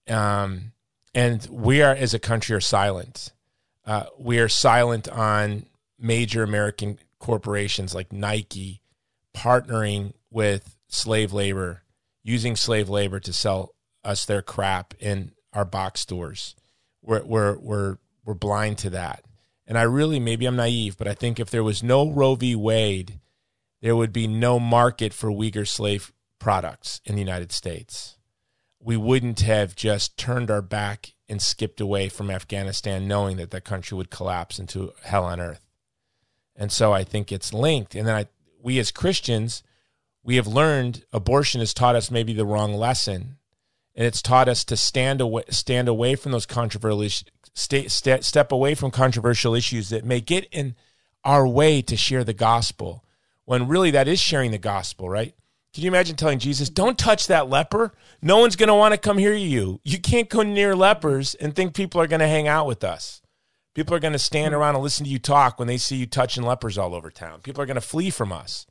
Um, 0.09 0.73
and 1.15 1.47
we 1.51 1.83
are 1.83 1.95
as 1.95 2.15
a 2.15 2.19
country 2.19 2.55
are 2.55 2.61
silent. 2.61 3.33
Uh, 3.85 4.05
we 4.19 4.39
are 4.39 4.49
silent 4.49 5.09
on 5.09 5.67
major 5.99 6.43
American 6.43 6.99
corporations 7.19 7.95
like 7.95 8.13
Nike 8.13 8.83
partnering 9.35 10.13
with 10.31 10.77
slave 10.89 11.33
labor, 11.33 11.83
using 12.23 12.57
slave 12.57 12.89
labor 12.89 13.21
to 13.21 13.33
sell 13.33 13.75
us 14.05 14.25
their 14.25 14.43
crap 14.43 14.95
in 15.01 15.33
our 15.53 15.65
box 15.65 16.01
stores. 16.01 16.55
We're 17.03 17.25
we're 17.25 17.59
we're 17.59 17.99
we're 18.25 18.35
blind 18.35 18.79
to 18.79 18.91
that. 18.91 19.25
And 19.67 19.77
I 19.77 19.83
really, 19.83 20.21
maybe 20.21 20.47
I'm 20.47 20.57
naive, 20.57 20.97
but 20.97 21.09
I 21.09 21.15
think 21.15 21.41
if 21.41 21.51
there 21.51 21.65
was 21.65 21.83
no 21.83 22.11
Roe 22.11 22.37
v. 22.37 22.55
Wade, 22.55 23.19
there 23.83 23.97
would 23.97 24.13
be 24.13 24.27
no 24.27 24.61
market 24.61 25.13
for 25.13 25.31
Uyghur 25.31 25.67
slave 25.67 26.13
products 26.39 27.01
in 27.05 27.15
the 27.15 27.21
United 27.21 27.53
States. 27.53 28.17
We 28.79 28.97
wouldn't 28.97 29.41
have 29.41 29.75
just 29.75 30.17
turned 30.17 30.51
our 30.51 30.63
back 30.63 31.15
and 31.29 31.43
skipped 31.43 31.81
away 31.81 32.09
from 32.09 32.31
Afghanistan 32.31 33.09
knowing 33.09 33.37
that 33.39 33.51
that 33.51 33.65
country 33.65 33.97
would 33.97 34.11
collapse 34.11 34.59
into 34.59 34.93
hell 35.03 35.25
on 35.25 35.41
earth. 35.41 35.67
And 36.55 36.71
so 36.71 36.93
I 36.93 37.05
think 37.05 37.33
it's 37.33 37.53
linked. 37.53 37.95
And 37.95 38.07
then 38.07 38.15
I, 38.15 38.27
we 38.63 38.79
as 38.79 38.91
Christians, 38.91 39.63
we 40.23 40.37
have 40.37 40.47
learned 40.47 41.05
abortion 41.13 41.61
has 41.61 41.75
taught 41.75 41.97
us 41.97 42.11
maybe 42.11 42.33
the 42.33 42.47
wrong 42.47 42.75
lesson. 42.75 43.37
And 43.95 44.07
it's 44.07 44.23
taught 44.23 44.49
us 44.49 44.65
to 44.65 44.77
stand 44.77 45.21
away, 45.21 45.45
stand 45.49 45.89
away 45.89 46.17
from 46.17 46.33
those 46.33 46.47
controversial, 46.47 47.29
stay, 47.57 47.89
st- 47.89 48.23
step 48.23 48.53
away 48.53 48.75
from 48.75 48.91
controversial 48.93 49.55
issues 49.55 49.89
that 49.89 50.05
may 50.05 50.21
get 50.21 50.47
in 50.53 50.77
our 51.25 51.49
way 51.49 51.83
to 51.83 51.97
share 51.97 52.23
the 52.23 52.35
gospel 52.35 53.03
when 53.45 53.67
really 53.67 53.91
that 53.91 54.07
is 54.07 54.21
sharing 54.21 54.51
the 54.51 54.59
gospel, 54.59 55.09
right? 55.09 55.35
Can 55.73 55.83
you 55.83 55.91
imagine 55.91 56.17
telling 56.17 56.39
Jesus, 56.39 56.71
don't 56.71 56.99
touch 56.99 57.27
that 57.27 57.49
leper? 57.49 57.93
No 58.23 58.39
one's 58.39 58.57
going 58.57 58.69
to 58.69 58.75
want 58.75 58.93
to 58.93 58.99
come 58.99 59.19
hear 59.19 59.35
you. 59.35 59.81
You 59.85 59.99
can't 59.99 60.29
go 60.29 60.43
near 60.43 60.77
lepers 60.77 61.35
and 61.35 61.55
think 61.55 61.75
people 61.75 62.01
are 62.01 62.07
going 62.07 62.21
to 62.21 62.29
hang 62.29 62.47
out 62.47 62.67
with 62.67 62.85
us. 62.85 63.21
People 63.75 63.95
are 63.95 64.01
going 64.01 64.13
to 64.13 64.19
stand 64.19 64.55
around 64.55 64.75
and 64.75 64.83
listen 64.83 65.05
to 65.05 65.11
you 65.11 65.19
talk 65.19 65.59
when 65.59 65.69
they 65.69 65.77
see 65.77 65.97
you 65.97 66.07
touching 66.07 66.45
lepers 66.45 66.79
all 66.79 66.95
over 66.95 67.11
town. 67.11 67.41
People 67.41 67.63
are 67.63 67.67
going 67.67 67.75
to 67.75 67.81
flee 67.83 68.11
from 68.11 68.33
us. 68.33 68.67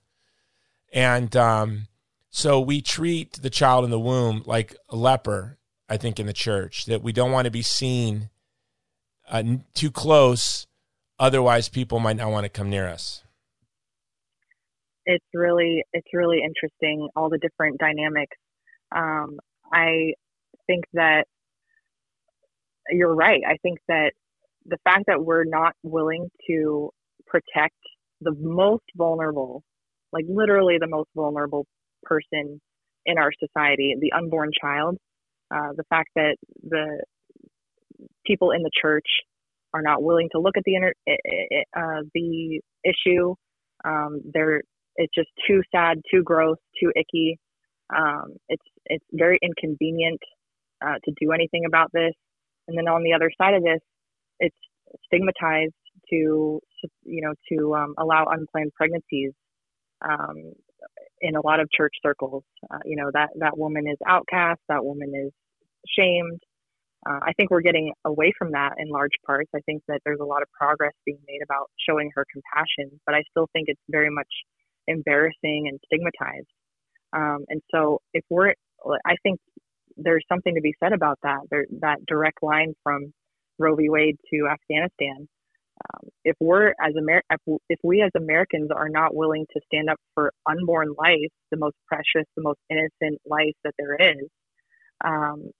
And 0.92 1.36
um, 1.36 1.88
so 2.32 2.60
we 2.60 2.82
treat 2.82 3.34
the 3.34 3.52
child 3.52 3.86
in 3.86 3.92
the 3.92 4.00
womb 4.00 4.44
like 4.46 4.76
a 4.90 4.96
leper, 4.96 5.60
I 5.88 5.98
think, 5.98 6.20
in 6.20 6.26
the 6.26 6.34
church, 6.34 6.86
that 6.86 7.04
we 7.04 7.12
don't 7.12 7.32
want 7.32 7.46
to 7.46 7.52
be 7.52 7.62
seen 7.62 8.30
uh, 9.30 9.43
too 9.73 9.91
close. 9.91 10.67
Otherwise, 11.19 11.69
people 11.69 11.99
might 11.99 12.17
not 12.17 12.32
want 12.32 12.43
to 12.43 12.49
come 12.49 12.69
near 12.69 12.88
us. 12.88 13.23
It's 15.05 15.26
really 15.34 15.84
it's 15.93 16.07
really 16.13 16.41
interesting 16.43 17.07
all 17.15 17.30
the 17.30 17.38
different 17.38 17.78
dynamics. 17.80 18.36
Um, 18.95 19.38
I 19.71 20.13
think 20.67 20.86
that 20.93 21.26
you're 22.89 23.13
right. 23.13 23.41
I 23.47 23.57
think 23.61 23.80
that 23.88 24.11
the 24.65 24.78
fact 24.84 25.05
that 25.07 25.23
we're 25.23 25.45
not 25.45 25.73
willing 25.84 26.30
to 26.47 26.89
protect 27.28 27.76
the 28.21 28.34
most 28.39 28.84
vulnerable, 28.95 29.63
like 30.11 30.26
literally 30.28 30.78
the 30.80 30.88
most 30.88 31.09
vulnerable 31.15 31.65
person 32.03 32.59
in 33.05 33.17
our 33.17 33.32
society, 33.39 33.95
the 33.99 34.11
unborn 34.11 34.51
child, 34.59 34.97
uh, 35.53 35.69
the 35.76 35.84
fact 35.89 36.09
that 36.15 36.36
the 36.63 37.03
people 38.26 38.51
in 38.51 38.63
the 38.63 38.71
church 38.82 39.07
are 39.73 39.82
not 39.82 40.03
willing 40.03 40.30
to 40.32 40.39
look 40.39 40.57
at 40.57 40.63
the 40.65 40.76
inter- 40.76 40.93
uh, 41.76 42.01
the 42.13 42.61
issue. 42.84 43.36
Um, 43.84 44.21
they're 44.34 44.61
it's 44.95 45.13
just 45.13 45.30
too 45.47 45.61
sad, 45.73 46.01
too 46.09 46.23
gross, 46.23 46.57
too 46.82 46.91
icky. 46.95 47.38
Um, 47.95 48.36
it's 48.49 48.63
it's 48.86 49.05
very 49.11 49.38
inconvenient 49.41 50.19
uh, 50.86 50.95
to 51.03 51.13
do 51.19 51.32
anything 51.32 51.65
about 51.65 51.91
this. 51.93 52.13
And 52.67 52.78
then 52.78 52.88
on 52.88 53.03
the 53.03 53.13
other 53.13 53.30
side 53.38 53.53
of 53.53 53.63
this, 53.63 53.80
it's 54.39 54.55
stigmatized 55.05 55.73
to 56.09 56.59
you 57.03 57.21
know 57.21 57.34
to 57.49 57.76
um, 57.76 57.93
allow 57.97 58.26
unplanned 58.26 58.71
pregnancies 58.76 59.34
um, 60.07 60.53
in 61.21 61.36
a 61.36 61.45
lot 61.45 61.59
of 61.59 61.69
church 61.71 61.93
circles. 62.01 62.43
Uh, 62.71 62.80
you 62.86 62.95
know 62.95 63.09
that 63.13 63.30
that 63.39 63.57
woman 63.57 63.88
is 63.88 63.97
outcast. 64.07 64.61
That 64.69 64.86
woman 64.86 65.11
is 65.15 65.32
shamed. 65.88 66.41
Uh, 67.08 67.20
I 67.22 67.34
think 67.34 67.51
we're 67.51 67.62
getting 67.62 67.93
away 68.03 68.34
from 68.38 68.51
that 68.51 68.74
in 68.78 68.89
large 68.89 69.12
parts. 69.26 69.49
I 69.56 69.60
think 69.66 69.84
that 69.88 70.01
there's 70.06 70.20
a 70.20 70.26
lot 70.26 70.41
of 70.41 70.47
progress 70.60 70.93
being 71.06 71.20
made 71.28 71.41
about 71.43 71.70
showing 71.88 72.10
her 72.16 72.26
compassion, 72.32 72.99
but 73.06 73.14
I 73.14 73.24
still 73.30 73.47
think 73.53 73.66
it's 73.68 73.82
very 73.89 74.10
much 74.10 74.28
embarrassing 74.88 75.68
and 75.70 75.80
stigmatized. 75.86 76.47
Um, 77.14 77.45
and 77.47 77.62
so, 77.72 77.99
if 78.14 78.24
we're, 78.30 78.53
I 79.06 79.16
think 79.24 79.39
there's 79.97 80.26
something 80.28 80.56
to 80.56 80.62
be 80.62 80.74
said 80.84 80.93
about 80.93 81.20
that. 81.24 81.39
There, 81.49 81.66
that 81.82 82.06
direct 82.08 82.41
line 82.41 82.74
from 82.84 83.14
Roe 83.60 83.76
v. 83.76 83.89
Wade 83.89 84.18
to 84.34 84.47
Afghanistan. 84.47 85.28
Um, 85.93 86.10
if 86.24 86.36
we're 86.39 86.70
as 86.70 86.93
Amer- 86.97 87.24
if 87.70 87.80
we 87.84 88.01
as 88.01 88.12
Americans 88.16 88.70
are 88.76 88.89
not 88.89 89.14
willing 89.14 89.45
to 89.53 89.62
stand 89.66 89.89
up 89.89 89.97
for 90.14 90.32
unborn 90.49 90.93
life, 90.97 91.32
the 91.51 91.58
most 91.58 91.76
precious, 91.88 92.28
the 92.36 92.43
most 92.43 92.60
innocent 92.70 93.22
life 93.26 93.53
that 93.64 93.74
there 93.78 93.95
is, 93.95 94.28
um, 95.03 95.51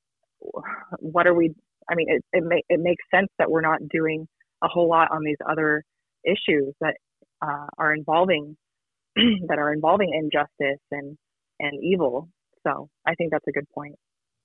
what 1.00 1.28
are 1.28 1.34
we? 1.34 1.54
I 1.90 1.96
mean, 1.96 2.08
it 2.10 2.24
it, 2.34 2.44
may, 2.44 2.62
it 2.70 2.80
makes 2.80 3.04
sense 3.14 3.30
that 3.38 3.50
we're 3.50 3.62
not 3.62 3.80
doing 3.90 4.28
a 4.64 4.68
whole 4.68 4.90
lot 4.90 5.12
on 5.12 5.24
these 5.24 5.38
other 5.48 5.84
issues 6.24 6.74
that 6.82 6.96
uh, 7.42 7.68
are 7.78 7.94
involving 7.94 8.58
that 9.16 9.60
are 9.60 9.74
involving 9.74 10.12
injustice 10.14 10.82
and 10.92 11.18
and 11.60 11.84
evil. 11.84 12.30
So 12.66 12.90
I 13.06 13.16
think 13.16 13.32
that's 13.32 13.48
a 13.48 13.52
good 13.52 13.70
point. 13.70 13.96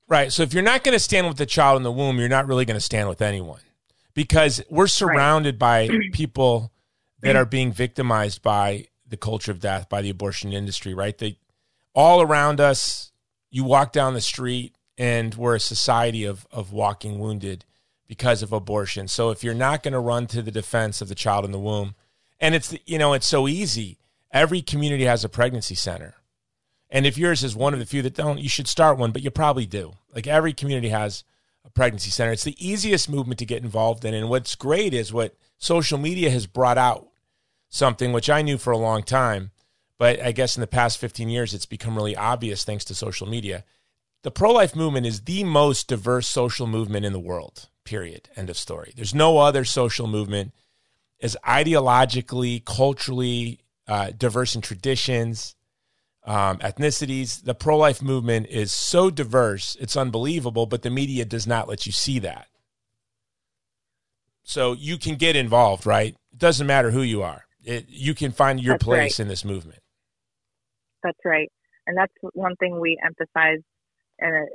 Right. 0.08 0.32
So 0.32 0.42
if 0.42 0.52
you're 0.52 0.62
not 0.62 0.84
going 0.84 0.94
to 0.94 1.00
stand 1.00 1.28
with 1.28 1.36
the 1.36 1.46
child 1.46 1.76
in 1.76 1.82
the 1.84 1.92
womb, 1.92 2.18
you're 2.18 2.28
not 2.28 2.46
really 2.46 2.64
going 2.64 2.76
to 2.76 2.84
stand 2.84 3.08
with 3.08 3.22
anyone 3.22 3.60
because 4.12 4.62
we're 4.68 4.88
surrounded 4.88 5.60
right. 5.60 5.88
by 5.88 5.98
people 6.12 6.72
that 7.22 7.36
are 7.36 7.44
being 7.44 7.70
victimized 7.70 8.42
by 8.42 8.86
the 9.06 9.16
culture 9.16 9.52
of 9.52 9.60
death, 9.60 9.88
by 9.88 10.02
the 10.02 10.10
abortion 10.10 10.52
industry, 10.52 10.94
right? 10.94 11.16
They 11.16 11.38
all 11.94 12.22
around 12.22 12.60
us, 12.60 13.12
you 13.50 13.64
walk 13.64 13.92
down 13.92 14.14
the 14.14 14.20
street 14.20 14.74
and 15.00 15.34
we're 15.34 15.54
a 15.54 15.60
society 15.60 16.26
of, 16.26 16.46
of 16.52 16.74
walking 16.74 17.18
wounded 17.18 17.64
because 18.06 18.42
of 18.42 18.52
abortion. 18.52 19.08
So 19.08 19.30
if 19.30 19.42
you're 19.42 19.54
not 19.54 19.82
going 19.82 19.94
to 19.94 19.98
run 19.98 20.26
to 20.26 20.42
the 20.42 20.50
defense 20.50 21.00
of 21.00 21.08
the 21.08 21.14
child 21.14 21.46
in 21.46 21.52
the 21.52 21.58
womb, 21.58 21.94
and 22.38 22.54
it's, 22.54 22.76
you 22.84 22.98
know, 22.98 23.14
it's 23.14 23.26
so 23.26 23.48
easy. 23.48 23.96
Every 24.30 24.60
community 24.60 25.04
has 25.04 25.24
a 25.24 25.30
pregnancy 25.30 25.74
center 25.74 26.16
And 26.90 27.06
if 27.06 27.16
yours 27.16 27.42
is 27.42 27.56
one 27.56 27.72
of 27.72 27.80
the 27.80 27.86
few 27.86 28.02
that 28.02 28.14
don't, 28.14 28.40
you 28.40 28.50
should 28.50 28.68
start 28.68 28.98
one, 28.98 29.10
but 29.10 29.22
you 29.22 29.30
probably 29.30 29.64
do. 29.64 29.94
Like 30.14 30.26
every 30.26 30.52
community 30.52 30.90
has 30.90 31.24
a 31.64 31.70
pregnancy 31.70 32.10
center. 32.10 32.32
It's 32.32 32.44
the 32.44 32.68
easiest 32.68 33.08
movement 33.08 33.38
to 33.38 33.46
get 33.46 33.62
involved 33.62 34.04
in. 34.04 34.12
And 34.12 34.28
what's 34.28 34.54
great 34.54 34.92
is 34.92 35.14
what 35.14 35.34
social 35.56 35.96
media 35.96 36.28
has 36.28 36.46
brought 36.46 36.76
out 36.76 37.08
something 37.70 38.12
which 38.12 38.28
I 38.28 38.42
knew 38.42 38.58
for 38.58 38.70
a 38.70 38.76
long 38.76 39.02
time, 39.02 39.50
but 39.96 40.20
I 40.20 40.32
guess 40.32 40.58
in 40.58 40.60
the 40.60 40.66
past 40.66 40.98
15 40.98 41.30
years, 41.30 41.54
it's 41.54 41.64
become 41.64 41.96
really 41.96 42.16
obvious 42.16 42.64
thanks 42.64 42.84
to 42.84 42.94
social 42.94 43.26
media. 43.26 43.64
The 44.22 44.30
pro 44.30 44.52
life 44.52 44.76
movement 44.76 45.06
is 45.06 45.22
the 45.22 45.44
most 45.44 45.88
diverse 45.88 46.26
social 46.26 46.66
movement 46.66 47.06
in 47.06 47.12
the 47.12 47.20
world, 47.20 47.68
period. 47.84 48.28
End 48.36 48.50
of 48.50 48.58
story. 48.58 48.92
There's 48.94 49.14
no 49.14 49.38
other 49.38 49.64
social 49.64 50.06
movement 50.06 50.52
as 51.22 51.36
ideologically, 51.46 52.64
culturally 52.64 53.60
uh, 53.88 54.10
diverse 54.16 54.54
in 54.54 54.60
traditions, 54.60 55.54
um, 56.24 56.58
ethnicities. 56.58 57.42
The 57.42 57.54
pro 57.54 57.76
life 57.76 58.02
movement 58.02 58.46
is 58.48 58.72
so 58.72 59.10
diverse, 59.10 59.76
it's 59.80 59.96
unbelievable, 59.96 60.66
but 60.66 60.82
the 60.82 60.90
media 60.90 61.24
does 61.24 61.46
not 61.46 61.68
let 61.68 61.86
you 61.86 61.92
see 61.92 62.18
that. 62.20 62.46
So 64.42 64.72
you 64.72 64.98
can 64.98 65.16
get 65.16 65.36
involved, 65.36 65.86
right? 65.86 66.14
It 66.32 66.38
doesn't 66.38 66.66
matter 66.66 66.90
who 66.90 67.02
you 67.02 67.22
are, 67.22 67.44
it, 67.64 67.86
you 67.88 68.14
can 68.14 68.32
find 68.32 68.60
your 68.60 68.74
That's 68.74 68.84
place 68.84 69.18
right. 69.18 69.20
in 69.20 69.28
this 69.28 69.44
movement. 69.44 69.80
That's 71.02 71.18
right. 71.24 71.50
And 71.86 71.96
that's 71.96 72.12
one 72.34 72.54
thing 72.56 72.78
we 72.78 72.98
emphasize, 73.04 73.60
and 74.20 74.48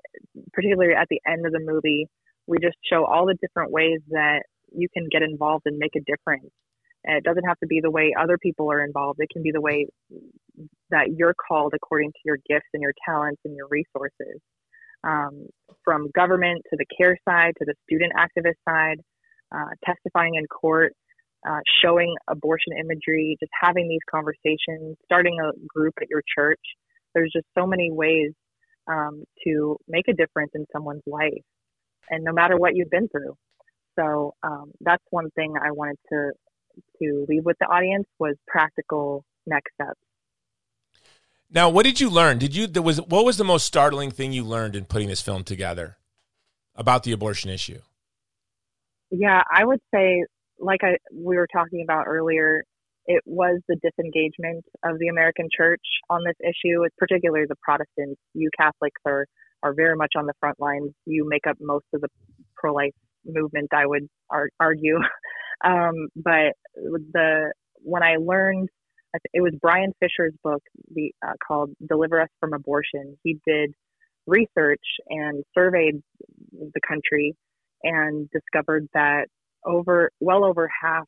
particularly 0.53 0.93
at 0.93 1.07
the 1.09 1.21
end 1.27 1.45
of 1.45 1.51
the 1.51 1.59
movie, 1.59 2.07
we 2.47 2.57
just 2.59 2.77
show 2.91 3.05
all 3.05 3.25
the 3.25 3.37
different 3.41 3.71
ways 3.71 3.99
that 4.09 4.43
you 4.71 4.87
can 4.93 5.07
get 5.11 5.21
involved 5.21 5.63
and 5.65 5.77
make 5.77 5.95
a 5.95 6.01
difference. 6.05 6.51
And 7.03 7.17
it 7.17 7.23
doesn't 7.23 7.45
have 7.47 7.59
to 7.59 7.67
be 7.67 7.81
the 7.81 7.91
way 7.91 8.13
other 8.19 8.37
people 8.37 8.71
are 8.71 8.83
involved. 8.83 9.19
It 9.19 9.29
can 9.31 9.43
be 9.43 9.51
the 9.51 9.61
way 9.61 9.87
that 10.89 11.13
you're 11.15 11.35
called 11.35 11.73
according 11.75 12.11
to 12.11 12.19
your 12.25 12.37
gifts 12.49 12.69
and 12.73 12.81
your 12.81 12.93
talents 13.07 13.41
and 13.45 13.55
your 13.55 13.67
resources. 13.69 14.41
Um, 15.03 15.45
from 15.83 16.09
government 16.15 16.63
to 16.71 16.77
the 16.77 16.85
care 16.97 17.15
side 17.29 17.53
to 17.59 17.65
the 17.65 17.75
student 17.83 18.13
activist 18.17 18.57
side, 18.67 18.97
uh, 19.55 19.69
testifying 19.85 20.33
in 20.33 20.47
court, 20.47 20.93
uh, 21.47 21.59
showing 21.83 22.15
abortion 22.27 22.73
imagery, 22.73 23.37
just 23.39 23.51
having 23.61 23.87
these 23.87 24.01
conversations, 24.09 24.97
starting 25.05 25.37
a 25.39 25.51
group 25.67 25.93
at 26.01 26.09
your 26.09 26.23
church. 26.35 26.59
There's 27.13 27.31
just 27.31 27.45
so 27.57 27.67
many 27.67 27.91
ways 27.91 28.31
um, 28.87 29.23
to 29.45 29.77
make 29.87 30.07
a 30.07 30.13
difference 30.13 30.51
in 30.55 30.65
someone's 30.71 31.03
life, 31.05 31.43
and 32.09 32.23
no 32.23 32.31
matter 32.31 32.57
what 32.57 32.75
you've 32.75 32.89
been 32.89 33.07
through. 33.09 33.35
So 33.97 34.33
um, 34.43 34.71
that's 34.81 35.03
one 35.09 35.29
thing 35.31 35.55
I 35.61 35.71
wanted 35.71 35.97
to 36.09 36.31
to 37.01 37.25
leave 37.29 37.45
with 37.45 37.57
the 37.59 37.65
audience 37.65 38.05
was 38.19 38.35
practical 38.47 39.23
next 39.45 39.73
steps. 39.73 39.99
Now, 41.49 41.69
what 41.69 41.83
did 41.83 42.01
you 42.01 42.09
learn? 42.09 42.37
Did 42.37 42.55
you 42.55 42.67
there 42.67 42.83
was 42.83 43.01
what 43.01 43.25
was 43.25 43.37
the 43.37 43.43
most 43.43 43.65
startling 43.65 44.11
thing 44.11 44.33
you 44.33 44.43
learned 44.43 44.75
in 44.75 44.85
putting 44.85 45.07
this 45.07 45.21
film 45.21 45.43
together 45.43 45.97
about 46.75 47.03
the 47.03 47.11
abortion 47.11 47.49
issue? 47.49 47.79
Yeah, 49.11 49.41
I 49.51 49.63
would 49.63 49.79
say, 49.93 50.25
like 50.59 50.83
I 50.83 50.97
we 51.13 51.37
were 51.37 51.47
talking 51.51 51.83
about 51.83 52.07
earlier, 52.07 52.63
it 53.07 53.21
was 53.25 53.61
the 53.67 53.77
disengagement 53.81 54.65
of 54.83 54.97
the 54.99 55.07
American 55.07 55.47
church 55.55 55.81
on 56.09 56.23
this 56.25 56.35
issue, 56.41 56.83
particularly 56.97 57.45
the 57.47 57.55
Protestants. 57.61 58.19
You 58.33 58.49
Catholics 58.57 59.01
are 59.05 59.25
are 59.63 59.73
very 59.73 59.95
much 59.95 60.13
on 60.17 60.25
the 60.25 60.33
front 60.39 60.59
lines. 60.59 60.91
You 61.05 61.27
make 61.27 61.47
up 61.47 61.57
most 61.59 61.85
of 61.93 62.01
the 62.01 62.09
pro 62.55 62.73
life 62.73 62.93
movement, 63.25 63.69
I 63.73 63.85
would 63.85 64.07
ar- 64.29 64.49
argue. 64.59 64.99
Um, 65.63 66.09
but 66.17 66.51
the 66.83 67.53
when 67.81 68.03
I 68.03 68.17
learned, 68.17 68.67
it 69.33 69.39
was 69.39 69.53
Brian 69.61 69.93
Fisher's 70.01 70.33
book, 70.43 70.61
the 70.93 71.13
uh, 71.25 71.31
called 71.47 71.71
"Deliver 71.87 72.19
Us 72.21 72.27
from 72.41 72.53
Abortion." 72.53 73.17
He 73.23 73.39
did 73.47 73.73
research 74.27 74.83
and 75.07 75.45
surveyed 75.57 76.03
the 76.51 76.81
country 76.85 77.37
and 77.83 78.29
discovered 78.31 78.89
that 78.93 79.27
over 79.65 80.11
well 80.19 80.43
over 80.43 80.69
half 80.83 81.05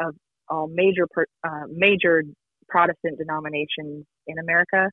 of 0.00 0.14
all 0.50 0.68
major 0.68 1.06
uh, 1.44 1.64
major 1.70 2.22
Protestant 2.68 3.18
denominations 3.18 4.04
in 4.26 4.38
America 4.38 4.90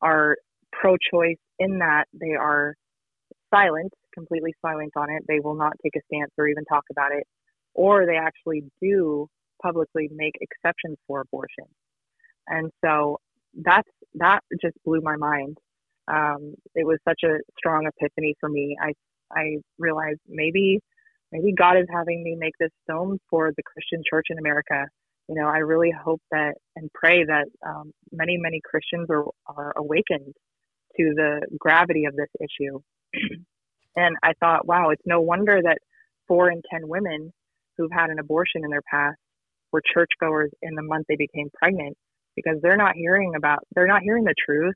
are 0.00 0.36
pro-choice 0.72 1.36
in 1.58 1.78
that 1.78 2.04
they 2.18 2.32
are 2.32 2.74
silent, 3.52 3.92
completely 4.14 4.54
silent 4.64 4.92
on 4.96 5.10
it. 5.10 5.22
They 5.28 5.40
will 5.40 5.54
not 5.54 5.72
take 5.82 5.96
a 5.96 6.00
stance 6.06 6.30
or 6.38 6.48
even 6.48 6.64
talk 6.64 6.84
about 6.90 7.12
it, 7.12 7.24
or 7.74 8.06
they 8.06 8.16
actually 8.16 8.64
do 8.80 9.28
publicly 9.62 10.08
make 10.12 10.34
exceptions 10.40 10.96
for 11.06 11.20
abortion. 11.20 11.64
And 12.46 12.70
so 12.84 13.18
that's 13.54 13.88
that 14.14 14.40
just 14.60 14.76
blew 14.84 15.00
my 15.02 15.16
mind. 15.16 15.58
Um, 16.08 16.54
it 16.74 16.86
was 16.86 16.98
such 17.06 17.20
a 17.24 17.38
strong 17.58 17.86
epiphany 17.86 18.34
for 18.40 18.48
me. 18.48 18.76
I 18.80 18.92
I 19.32 19.56
realized 19.78 20.20
maybe 20.28 20.80
maybe 21.32 21.52
God 21.52 21.76
is 21.76 21.86
having 21.92 22.22
me 22.22 22.36
make 22.38 22.54
this 22.58 22.70
film 22.86 23.18
for 23.30 23.52
the 23.56 23.62
Christian 23.62 24.02
church 24.08 24.26
in 24.30 24.38
America. 24.38 24.86
You 25.28 25.34
know, 25.34 25.46
I 25.46 25.58
really 25.58 25.92
hope 25.92 26.22
that 26.30 26.54
and 26.76 26.90
pray 26.94 27.24
that 27.24 27.46
um, 27.66 27.92
many 28.12 28.36
many 28.38 28.60
Christians 28.64 29.08
are 29.10 29.24
are 29.46 29.72
awakened 29.76 30.34
to 30.96 31.12
the 31.14 31.46
gravity 31.58 32.04
of 32.06 32.16
this 32.16 32.30
issue. 32.40 32.80
and 33.96 34.16
I 34.22 34.32
thought, 34.40 34.66
wow, 34.66 34.90
it's 34.90 35.02
no 35.06 35.20
wonder 35.20 35.60
that 35.62 35.78
four 36.26 36.50
in 36.50 36.62
ten 36.70 36.88
women 36.88 37.32
who've 37.76 37.92
had 37.92 38.10
an 38.10 38.18
abortion 38.18 38.62
in 38.64 38.70
their 38.70 38.82
past 38.90 39.18
were 39.72 39.82
churchgoers 39.94 40.50
in 40.62 40.74
the 40.74 40.82
month 40.82 41.06
they 41.08 41.16
became 41.16 41.48
pregnant 41.54 41.96
because 42.34 42.60
they're 42.62 42.76
not 42.76 42.94
hearing 42.96 43.34
about 43.36 43.60
they're 43.74 43.86
not 43.86 44.02
hearing 44.02 44.24
the 44.24 44.34
truth. 44.46 44.74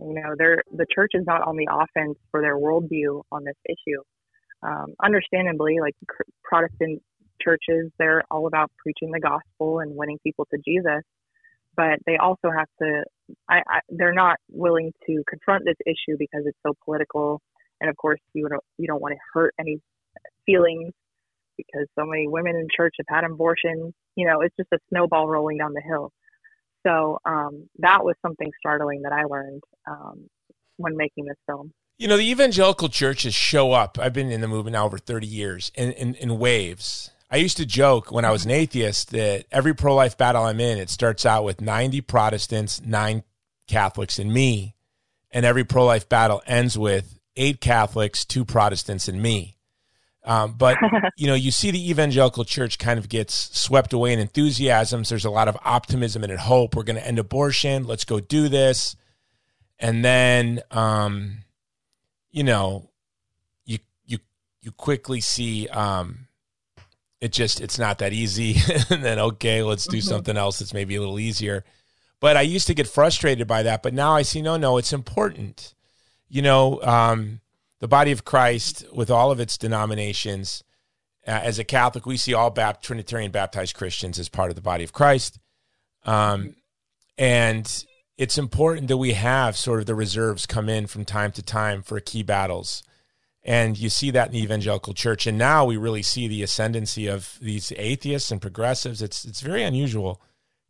You 0.00 0.14
know, 0.14 0.34
they're 0.36 0.62
the 0.72 0.86
church 0.94 1.12
is 1.14 1.24
not 1.26 1.46
on 1.46 1.56
the 1.56 1.68
offense 1.70 2.18
for 2.30 2.42
their 2.42 2.56
worldview 2.56 3.22
on 3.32 3.44
this 3.44 3.56
issue. 3.64 4.02
Um, 4.66 4.94
understandably, 5.02 5.76
like 5.80 5.94
Protestant 6.44 7.02
churches, 7.40 7.90
they're 7.98 8.24
all 8.30 8.48
about 8.48 8.70
preaching 8.78 9.12
the 9.12 9.20
gospel 9.20 9.80
and 9.80 9.94
winning 9.94 10.18
people 10.24 10.46
to 10.52 10.58
Jesus, 10.66 11.02
but 11.76 12.00
they 12.06 12.16
also 12.16 12.50
have 12.56 12.68
to. 12.82 13.04
I, 13.48 13.58
I, 13.58 13.80
they're 13.90 14.14
not 14.14 14.38
willing 14.50 14.92
to 15.06 15.22
confront 15.28 15.64
this 15.64 15.76
issue 15.86 16.16
because 16.18 16.42
it's 16.46 16.58
so 16.66 16.74
political, 16.84 17.40
and 17.80 17.90
of 17.90 17.96
course, 17.96 18.20
you 18.34 18.48
don't 18.48 18.64
you 18.78 18.88
don't 18.88 19.00
want 19.00 19.12
to 19.14 19.20
hurt 19.34 19.54
any 19.60 19.80
feelings 20.46 20.92
because 21.56 21.86
so 21.98 22.04
many 22.04 22.26
women 22.28 22.56
in 22.56 22.66
church 22.76 22.96
have 22.98 23.22
had 23.22 23.30
abortions. 23.30 23.94
You 24.16 24.26
know, 24.26 24.40
it's 24.40 24.56
just 24.56 24.68
a 24.72 24.78
snowball 24.90 25.28
rolling 25.28 25.58
down 25.58 25.74
the 25.74 25.82
hill. 25.82 26.12
So 26.86 27.18
um, 27.24 27.68
that 27.78 28.04
was 28.04 28.14
something 28.22 28.50
startling 28.60 29.02
that 29.02 29.12
I 29.12 29.24
learned 29.24 29.62
um, 29.88 30.28
when 30.76 30.96
making 30.96 31.24
this 31.26 31.36
film. 31.46 31.72
You 31.98 32.08
know, 32.08 32.18
the 32.18 32.30
evangelical 32.30 32.90
churches 32.90 33.34
show 33.34 33.72
up. 33.72 33.98
I've 33.98 34.12
been 34.12 34.30
in 34.30 34.42
the 34.42 34.48
movement 34.48 34.74
now 34.74 34.84
over 34.84 34.98
30 34.98 35.26
years 35.26 35.72
in, 35.74 35.92
in, 35.92 36.14
in 36.16 36.38
waves. 36.38 37.10
I 37.30 37.38
used 37.38 37.56
to 37.56 37.66
joke 37.66 38.12
when 38.12 38.24
I 38.24 38.30
was 38.30 38.44
an 38.44 38.50
atheist 38.50 39.10
that 39.12 39.46
every 39.50 39.74
pro 39.74 39.94
life 39.94 40.16
battle 40.16 40.44
I'm 40.44 40.60
in, 40.60 40.78
it 40.78 40.90
starts 40.90 41.24
out 41.24 41.42
with 41.42 41.60
90 41.60 42.02
Protestants, 42.02 42.82
nine 42.82 43.24
Catholics, 43.66 44.18
and 44.18 44.32
me. 44.32 44.74
And 45.30 45.46
every 45.46 45.64
pro 45.64 45.86
life 45.86 46.08
battle 46.08 46.42
ends 46.46 46.78
with 46.78 47.18
eight 47.34 47.60
Catholics, 47.62 48.26
two 48.26 48.44
Protestants, 48.44 49.08
and 49.08 49.20
me. 49.20 49.56
Um, 50.22 50.52
but 50.52 50.76
you 51.16 51.26
know, 51.26 51.34
you 51.34 51.50
see 51.50 51.70
the 51.70 51.90
evangelical 51.90 52.44
church 52.44 52.78
kind 52.78 52.98
of 52.98 53.08
gets 53.08 53.34
swept 53.58 53.94
away 53.94 54.12
in 54.12 54.18
enthusiasms. 54.18 55.08
There's 55.08 55.24
a 55.24 55.30
lot 55.30 55.48
of 55.48 55.56
optimism 55.64 56.24
and 56.24 56.38
hope. 56.38 56.76
We're 56.76 56.82
going 56.82 56.96
to 56.96 57.06
end 57.06 57.18
abortion. 57.18 57.84
Let's 57.84 58.04
go 58.04 58.20
do 58.20 58.48
this. 58.50 58.96
And 59.78 60.04
then, 60.04 60.60
um, 60.70 61.38
you 62.36 62.44
know, 62.44 62.90
you 63.64 63.78
you 64.04 64.18
you 64.60 64.70
quickly 64.70 65.22
see 65.22 65.68
um, 65.68 66.28
it 67.18 67.32
just 67.32 67.62
it's 67.62 67.78
not 67.78 67.98
that 67.98 68.12
easy. 68.12 68.56
and 68.90 69.02
then 69.02 69.18
okay, 69.18 69.62
let's 69.62 69.86
do 69.86 69.96
mm-hmm. 69.96 70.06
something 70.06 70.36
else 70.36 70.58
that's 70.58 70.74
maybe 70.74 70.96
a 70.96 71.00
little 71.00 71.18
easier. 71.18 71.64
But 72.20 72.36
I 72.36 72.42
used 72.42 72.66
to 72.66 72.74
get 72.74 72.86
frustrated 72.86 73.46
by 73.46 73.62
that. 73.62 73.82
But 73.82 73.94
now 73.94 74.12
I 74.12 74.20
see 74.20 74.42
no, 74.42 74.58
no, 74.58 74.76
it's 74.76 74.92
important. 74.92 75.74
You 76.28 76.42
know. 76.42 76.82
Um, 76.82 77.40
the 77.78 77.88
body 77.88 78.10
of 78.10 78.24
Christ, 78.24 78.86
with 78.92 79.10
all 79.10 79.30
of 79.30 79.38
its 79.38 79.58
denominations, 79.58 80.64
uh, 81.26 81.32
as 81.42 81.58
a 81.58 81.64
Catholic, 81.64 82.06
we 82.06 82.16
see 82.16 82.32
all 82.32 82.50
Bapt- 82.50 82.80
Trinitarian 82.80 83.30
baptized 83.30 83.76
Christians 83.76 84.18
as 84.18 84.30
part 84.30 84.48
of 84.48 84.56
the 84.56 84.62
body 84.62 84.82
of 84.82 84.94
Christ. 84.94 85.38
Um, 86.04 86.56
and 87.18 87.84
it's 88.18 88.38
important 88.38 88.88
that 88.88 88.96
we 88.96 89.12
have 89.12 89.56
sort 89.56 89.80
of 89.80 89.86
the 89.86 89.94
reserves 89.94 90.46
come 90.46 90.68
in 90.68 90.86
from 90.86 91.04
time 91.04 91.32
to 91.32 91.42
time 91.42 91.82
for 91.82 92.00
key 92.00 92.22
battles. 92.22 92.82
And 93.42 93.78
you 93.78 93.90
see 93.90 94.10
that 94.10 94.28
in 94.28 94.32
the 94.32 94.42
evangelical 94.42 94.94
church. 94.94 95.26
And 95.26 95.38
now 95.38 95.64
we 95.64 95.76
really 95.76 96.02
see 96.02 96.26
the 96.26 96.42
ascendancy 96.42 97.06
of 97.06 97.38
these 97.40 97.72
atheists 97.76 98.32
and 98.32 98.40
progressives. 98.40 99.02
It's 99.02 99.24
it's 99.24 99.40
very 99.40 99.62
unusual 99.62 100.20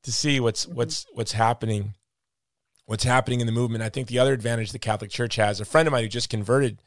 to 0.02 0.12
see 0.12 0.40
what's 0.40 0.66
mm-hmm. 0.66 0.76
what's 0.76 1.06
what's 1.14 1.32
happening 1.32 1.94
what's 2.84 3.04
happening 3.04 3.40
in 3.40 3.46
the 3.46 3.52
movement. 3.52 3.82
I 3.82 3.88
think 3.88 4.08
the 4.08 4.18
other 4.18 4.32
advantage 4.32 4.72
the 4.72 4.78
Catholic 4.78 5.10
Church 5.10 5.36
has, 5.36 5.60
a 5.60 5.64
friend 5.64 5.88
of 5.88 5.92
mine 5.92 6.04
who 6.04 6.08
just 6.08 6.30
converted 6.30 6.78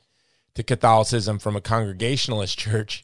to 0.55 0.63
Catholicism 0.63 1.39
from 1.39 1.55
a 1.55 1.61
Congregationalist 1.61 2.57
church 2.57 3.03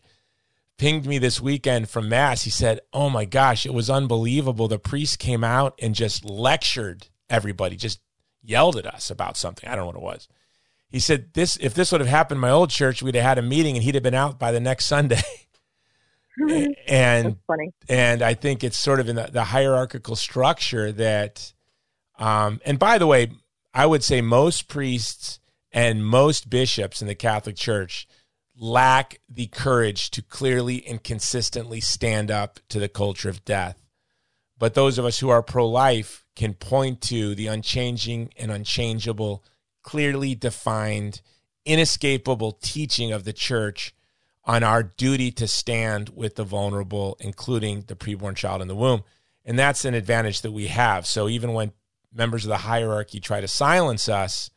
pinged 0.78 1.06
me 1.06 1.18
this 1.18 1.41
weekend 1.41 1.89
from 1.89 2.10
Mass. 2.10 2.43
He 2.43 2.49
said, 2.49 2.82
Oh 2.93 3.10
my 3.10 3.26
gosh, 3.26 3.66
it 3.66 3.74
was 3.74 3.89
unbelievable. 3.89 4.68
The 4.68 4.78
priest 4.78 5.20
came 5.20 5.43
out 5.43 5.78
and 5.82 5.95
just 5.95 6.24
lectured 6.24 7.08
everybody, 7.30 7.76
just 7.76 8.00
yelled 8.44 8.78
at 8.78 8.86
us 8.86 9.10
about 9.10 9.38
something. 9.38 9.68
I 9.70 9.76
don't 9.76 9.86
know 9.86 9.88
what 9.88 9.96
it 9.96 10.02
was. 10.02 10.28
He 10.90 11.00
said, 11.00 11.34
"This 11.34 11.58
if 11.58 11.74
this 11.74 11.92
would 11.92 12.02
have 12.02 12.10
happened 12.10 12.38
in 12.38 12.42
my 12.42 12.52
old 12.52 12.70
church, 12.70 13.02
we'd 13.02 13.16
have 13.16 13.24
had 13.24 13.38
a 13.38 13.42
meeting, 13.42 13.76
and 13.76 13.84
he'd 13.84 13.96
have 13.96 14.04
been 14.04 14.14
out 14.14 14.40
by 14.40 14.52
the 14.52 14.60
next 14.60 14.86
Sunday." 14.86 15.22
and 16.88 17.38
funny. 17.48 17.72
and 17.88 18.22
I 18.22 18.34
think 18.34 18.64
it's 18.64 18.78
sort 18.78 19.00
of 19.00 19.08
in 19.08 19.16
the, 19.16 19.30
the 19.32 19.46
hierarchical 19.46 20.16
structure 20.16 20.92
that, 20.92 21.54
um, 22.20 22.60
and 22.66 22.78
by 22.78 22.98
the 22.98 23.08
way, 23.08 23.32
I 23.74 23.86
would 23.86 24.04
say 24.04 24.22
most 24.22 24.68
priests 24.68 25.40
and 25.72 26.06
most 26.06 26.50
bishops 26.50 27.02
in 27.02 27.08
the 27.08 27.16
Catholic 27.16 27.56
Church 27.56 28.08
lack 28.58 29.20
the 29.30 29.48
courage 29.48 30.10
to 30.12 30.22
clearly 30.22 30.86
and 30.88 31.04
consistently 31.04 31.82
stand 31.82 32.32
up 32.32 32.60
to 32.70 32.80
the 32.80 32.88
culture 32.88 33.30
of 33.30 33.44
death. 33.44 33.85
But 34.58 34.74
those 34.74 34.97
of 34.97 35.06
us 35.06 35.20
who 35.20 35.30
are 35.30 35.43
pro 35.43 35.68
life 35.68 36.26
can 36.36 36.53
point 36.53 37.01
to 37.01 37.36
the 37.36 37.47
unchanging 37.47 38.32
and 38.38 38.51
unchangeable, 38.51 39.43
clearly 39.82 40.36
defined, 40.36 41.22
inescapable 41.66 42.53
teaching 42.53 43.12
of 43.12 43.24
the 43.24 43.34
church 43.34 43.93
on 44.45 44.64
our 44.64 44.84
duty 44.84 45.32
to 45.32 45.47
stand 45.47 46.10
with 46.10 46.36
the 46.36 46.43
vulnerable, 46.43 47.18
including 47.20 47.84
the 47.88 47.95
preborn 47.95 48.36
child 48.36 48.62
in 48.62 48.68
the 48.68 48.76
womb. 48.76 49.03
And 49.43 49.58
that's 49.58 49.86
an 49.86 49.93
advantage 49.93 50.41
that 50.41 50.51
we 50.51 50.68
have. 50.68 51.06
So 51.06 51.28
even 51.28 51.53
when 51.53 51.72
members 52.14 52.45
of 52.45 52.49
the 52.49 52.58
hierarchy 52.58 53.20
try 53.20 53.41
to 53.41 53.47
silence 53.47 54.08
us, 54.08 54.49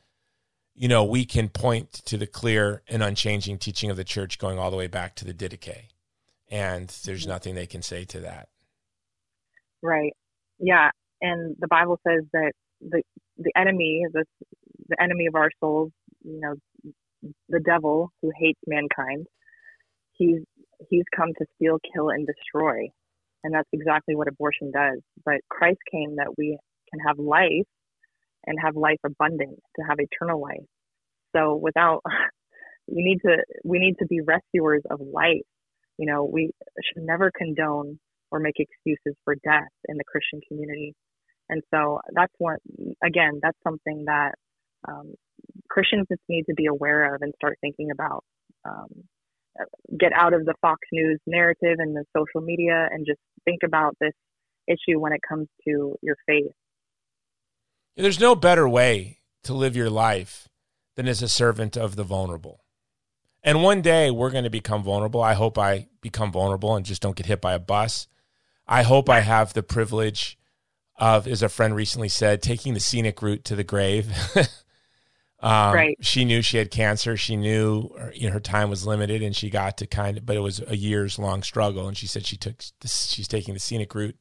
you 0.74 0.88
know, 0.88 1.04
we 1.04 1.24
can 1.24 1.48
point 1.48 1.92
to 1.92 2.16
the 2.16 2.26
clear 2.26 2.82
and 2.88 3.02
unchanging 3.02 3.58
teaching 3.58 3.90
of 3.90 3.96
the 3.96 4.04
church 4.04 4.38
going 4.38 4.58
all 4.58 4.70
the 4.70 4.76
way 4.76 4.86
back 4.86 5.16
to 5.16 5.24
the 5.24 5.34
Didache. 5.34 5.88
And 6.50 6.88
there's 7.04 7.22
mm-hmm. 7.22 7.30
nothing 7.30 7.54
they 7.54 7.66
can 7.66 7.82
say 7.82 8.04
to 8.06 8.20
that. 8.20 8.48
Right. 9.82 10.12
Yeah. 10.58 10.90
And 11.20 11.56
the 11.58 11.68
Bible 11.68 11.98
says 12.06 12.24
that 12.32 12.52
the 12.80 13.02
the 13.38 13.52
enemy, 13.56 14.02
the 14.12 14.24
the 14.88 15.02
enemy 15.02 15.26
of 15.26 15.34
our 15.34 15.50
souls, 15.60 15.90
you 16.24 16.40
know, 16.40 16.54
the 17.48 17.60
devil 17.60 18.10
who 18.22 18.30
hates 18.38 18.60
mankind, 18.66 19.26
he's 20.14 20.40
he's 20.90 21.04
come 21.14 21.30
to 21.38 21.46
steal, 21.56 21.78
kill, 21.94 22.10
and 22.10 22.26
destroy. 22.26 22.88
And 23.44 23.54
that's 23.54 23.68
exactly 23.72 24.16
what 24.16 24.28
abortion 24.28 24.70
does. 24.72 25.00
But 25.24 25.36
Christ 25.50 25.78
came 25.90 26.16
that 26.16 26.34
we 26.36 26.58
can 26.90 27.00
have 27.06 27.18
life 27.18 27.66
and 28.46 28.58
have 28.62 28.76
life 28.76 28.98
abundant, 29.04 29.58
to 29.76 29.82
have 29.88 29.98
eternal 30.00 30.40
life. 30.40 30.66
So 31.36 31.56
without 31.56 32.02
we 32.88 33.02
need 33.04 33.20
to 33.26 33.38
we 33.64 33.78
need 33.78 33.96
to 34.00 34.06
be 34.06 34.20
rescuers 34.20 34.82
of 34.90 35.00
life. 35.00 35.42
You 35.98 36.06
know, 36.06 36.24
we 36.24 36.50
should 36.84 37.04
never 37.04 37.30
condone 37.36 37.98
or 38.30 38.40
make 38.40 38.56
excuses 38.58 39.16
for 39.24 39.34
death 39.36 39.72
in 39.88 39.96
the 39.96 40.04
Christian 40.04 40.40
community. 40.48 40.94
And 41.48 41.62
so 41.72 42.00
that's 42.14 42.32
one 42.38 42.58
again, 43.04 43.40
that's 43.42 43.58
something 43.64 44.04
that 44.06 44.32
um, 44.86 45.14
Christians 45.68 46.06
just 46.10 46.22
need 46.28 46.44
to 46.44 46.54
be 46.54 46.66
aware 46.66 47.14
of 47.14 47.22
and 47.22 47.32
start 47.36 47.58
thinking 47.60 47.90
about. 47.90 48.24
Um, 48.64 48.88
get 49.98 50.12
out 50.12 50.34
of 50.34 50.44
the 50.44 50.54
Fox 50.60 50.80
News 50.92 51.18
narrative 51.26 51.76
and 51.78 51.96
the 51.96 52.04
social 52.16 52.40
media 52.40 52.88
and 52.90 53.06
just 53.06 53.18
think 53.44 53.60
about 53.64 53.96
this 54.00 54.12
issue 54.68 54.98
when 55.00 55.12
it 55.12 55.20
comes 55.26 55.48
to 55.66 55.96
your 56.02 56.16
faith. 56.26 56.52
There's 57.96 58.20
no 58.20 58.36
better 58.36 58.68
way 58.68 59.18
to 59.44 59.54
live 59.54 59.74
your 59.74 59.90
life 59.90 60.48
than 60.94 61.08
as 61.08 61.22
a 61.22 61.28
servant 61.28 61.76
of 61.76 61.96
the 61.96 62.04
vulnerable. 62.04 62.60
And 63.42 63.62
one 63.62 63.82
day 63.82 64.10
we're 64.10 64.30
going 64.30 64.44
to 64.44 64.50
become 64.50 64.82
vulnerable. 64.82 65.22
I 65.22 65.34
hope 65.34 65.58
I 65.58 65.88
become 66.00 66.30
vulnerable 66.30 66.76
and 66.76 66.84
just 66.84 67.02
don't 67.02 67.16
get 67.16 67.26
hit 67.26 67.40
by 67.40 67.54
a 67.54 67.58
bus. 67.58 68.06
I 68.68 68.82
hope 68.82 69.08
I 69.08 69.20
have 69.20 69.52
the 69.52 69.62
privilege 69.62 70.38
of, 70.96 71.26
as 71.26 71.42
a 71.42 71.48
friend 71.48 71.74
recently 71.74 72.08
said, 72.08 72.42
taking 72.42 72.74
the 72.74 72.80
scenic 72.80 73.22
route 73.22 73.44
to 73.44 73.56
the 73.56 73.64
grave. 73.64 74.10
um, 75.40 75.74
right. 75.74 75.96
She 76.00 76.24
knew 76.24 76.42
she 76.42 76.58
had 76.58 76.70
cancer. 76.70 77.16
She 77.16 77.36
knew 77.36 77.88
her, 77.98 78.12
you 78.14 78.26
know, 78.26 78.34
her 78.34 78.40
time 78.40 78.68
was 78.68 78.86
limited, 78.86 79.22
and 79.22 79.34
she 79.34 79.48
got 79.48 79.78
to 79.78 79.86
kind 79.86 80.18
of, 80.18 80.26
but 80.26 80.36
it 80.36 80.40
was 80.40 80.60
a 80.66 80.76
years 80.76 81.18
long 81.18 81.42
struggle. 81.42 81.88
And 81.88 81.96
she 81.96 82.06
said 82.06 82.26
she 82.26 82.36
took, 82.36 82.62
this, 82.80 83.06
she's 83.06 83.28
taking 83.28 83.54
the 83.54 83.60
scenic 83.60 83.94
route. 83.94 84.18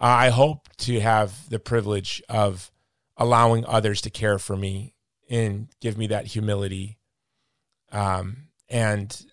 Uh, 0.00 0.04
I 0.04 0.28
hope 0.30 0.68
to 0.78 1.00
have 1.00 1.50
the 1.50 1.58
privilege 1.58 2.22
of 2.28 2.70
allowing 3.16 3.66
others 3.66 4.00
to 4.02 4.10
care 4.10 4.38
for 4.38 4.56
me 4.56 4.94
and 5.28 5.68
give 5.80 5.98
me 5.98 6.06
that 6.06 6.26
humility 6.26 6.98
um, 7.92 8.48
and 8.68 9.24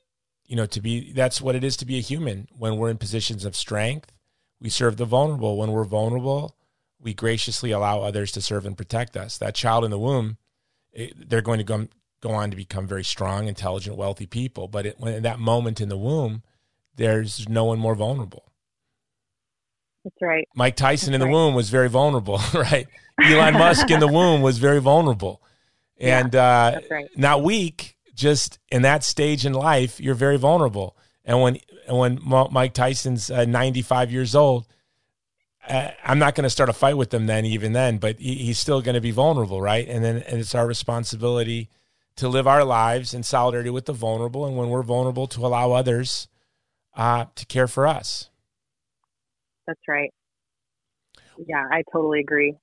you 0.45 0.55
know 0.55 0.65
to 0.65 0.81
be 0.81 1.11
that's 1.11 1.41
what 1.41 1.55
it 1.55 1.63
is 1.63 1.77
to 1.77 1.85
be 1.85 1.97
a 1.97 2.01
human 2.01 2.47
when 2.57 2.77
we're 2.77 2.89
in 2.89 2.97
positions 2.97 3.45
of 3.45 3.55
strength 3.55 4.11
we 4.61 4.69
serve 4.69 4.97
the 4.97 5.05
vulnerable 5.05 5.57
when 5.57 5.71
we're 5.71 5.83
vulnerable 5.83 6.55
we 6.99 7.13
graciously 7.13 7.71
allow 7.71 8.01
others 8.01 8.31
to 8.31 8.41
serve 8.41 8.65
and 8.65 8.77
protect 8.77 9.15
us 9.15 9.37
that 9.37 9.55
child 9.55 9.85
in 9.85 9.91
the 9.91 9.99
womb 9.99 10.37
it, 10.91 11.29
they're 11.29 11.41
going 11.41 11.59
to 11.59 11.63
go, 11.63 11.87
go 12.21 12.31
on 12.31 12.49
to 12.49 12.57
become 12.57 12.87
very 12.87 13.03
strong 13.03 13.47
intelligent 13.47 13.95
wealthy 13.95 14.25
people 14.25 14.67
but 14.67 14.85
it, 14.85 14.95
when 14.99 15.13
in 15.13 15.23
that 15.23 15.39
moment 15.39 15.81
in 15.81 15.89
the 15.89 15.97
womb 15.97 16.43
there's 16.95 17.47
no 17.47 17.65
one 17.65 17.79
more 17.79 17.95
vulnerable 17.95 18.47
that's 20.07 20.21
right. 20.21 20.47
Mike 20.55 20.77
Tyson 20.77 21.11
That's 21.11 21.15
in 21.15 21.19
the 21.19 21.25
right. 21.25 21.33
womb 21.33 21.53
was 21.53 21.69
very 21.69 21.89
vulnerable, 21.89 22.39
right? 22.53 22.87
Elon 23.21 23.55
Musk 23.55 23.91
in 23.91 23.99
the 23.99 24.07
womb 24.07 24.41
was 24.41 24.57
very 24.57 24.79
vulnerable. 24.79 25.41
And 25.99 26.33
yeah, 26.33 26.43
uh, 26.77 26.79
right. 26.89 27.09
not 27.17 27.43
weak, 27.43 27.97
just 28.13 28.59
in 28.71 28.83
that 28.83 29.03
stage 29.03 29.45
in 29.45 29.53
life, 29.53 29.99
you're 29.99 30.15
very 30.15 30.37
vulnerable. 30.37 30.95
And 31.25 31.41
when 31.41 31.57
when 31.87 32.19
Mike 32.23 32.73
Tyson's 32.73 33.31
uh, 33.31 33.45
95 33.45 34.11
years 34.11 34.35
old, 34.35 34.67
uh, 35.67 35.91
I'm 36.03 36.19
not 36.19 36.35
going 36.35 36.43
to 36.43 36.49
start 36.49 36.69
a 36.69 36.73
fight 36.73 36.97
with 36.97 37.13
him 37.13 37.25
then, 37.25 37.45
even 37.45 37.73
then, 37.73 37.97
but 37.97 38.19
he, 38.19 38.35
he's 38.35 38.59
still 38.59 38.81
going 38.81 38.95
to 38.95 39.01
be 39.01 39.11
vulnerable, 39.11 39.61
right? 39.61 39.87
And 39.87 40.03
then 40.03 40.17
and 40.17 40.39
it's 40.39 40.55
our 40.55 40.67
responsibility 40.67 41.69
to 42.17 42.27
live 42.27 42.47
our 42.47 42.63
lives 42.63 43.13
in 43.13 43.23
solidarity 43.23 43.69
with 43.69 43.85
the 43.85 43.93
vulnerable, 43.93 44.45
and 44.45 44.57
when 44.57 44.69
we're 44.69 44.83
vulnerable, 44.83 45.27
to 45.27 45.45
allow 45.45 45.71
others 45.71 46.27
uh, 46.95 47.25
to 47.35 47.45
care 47.45 47.67
for 47.67 47.85
us. 47.85 48.29
That's 49.67 49.79
right. 49.87 50.11
Yeah, 51.45 51.63
I 51.71 51.83
totally 51.91 52.19
agree. 52.19 52.55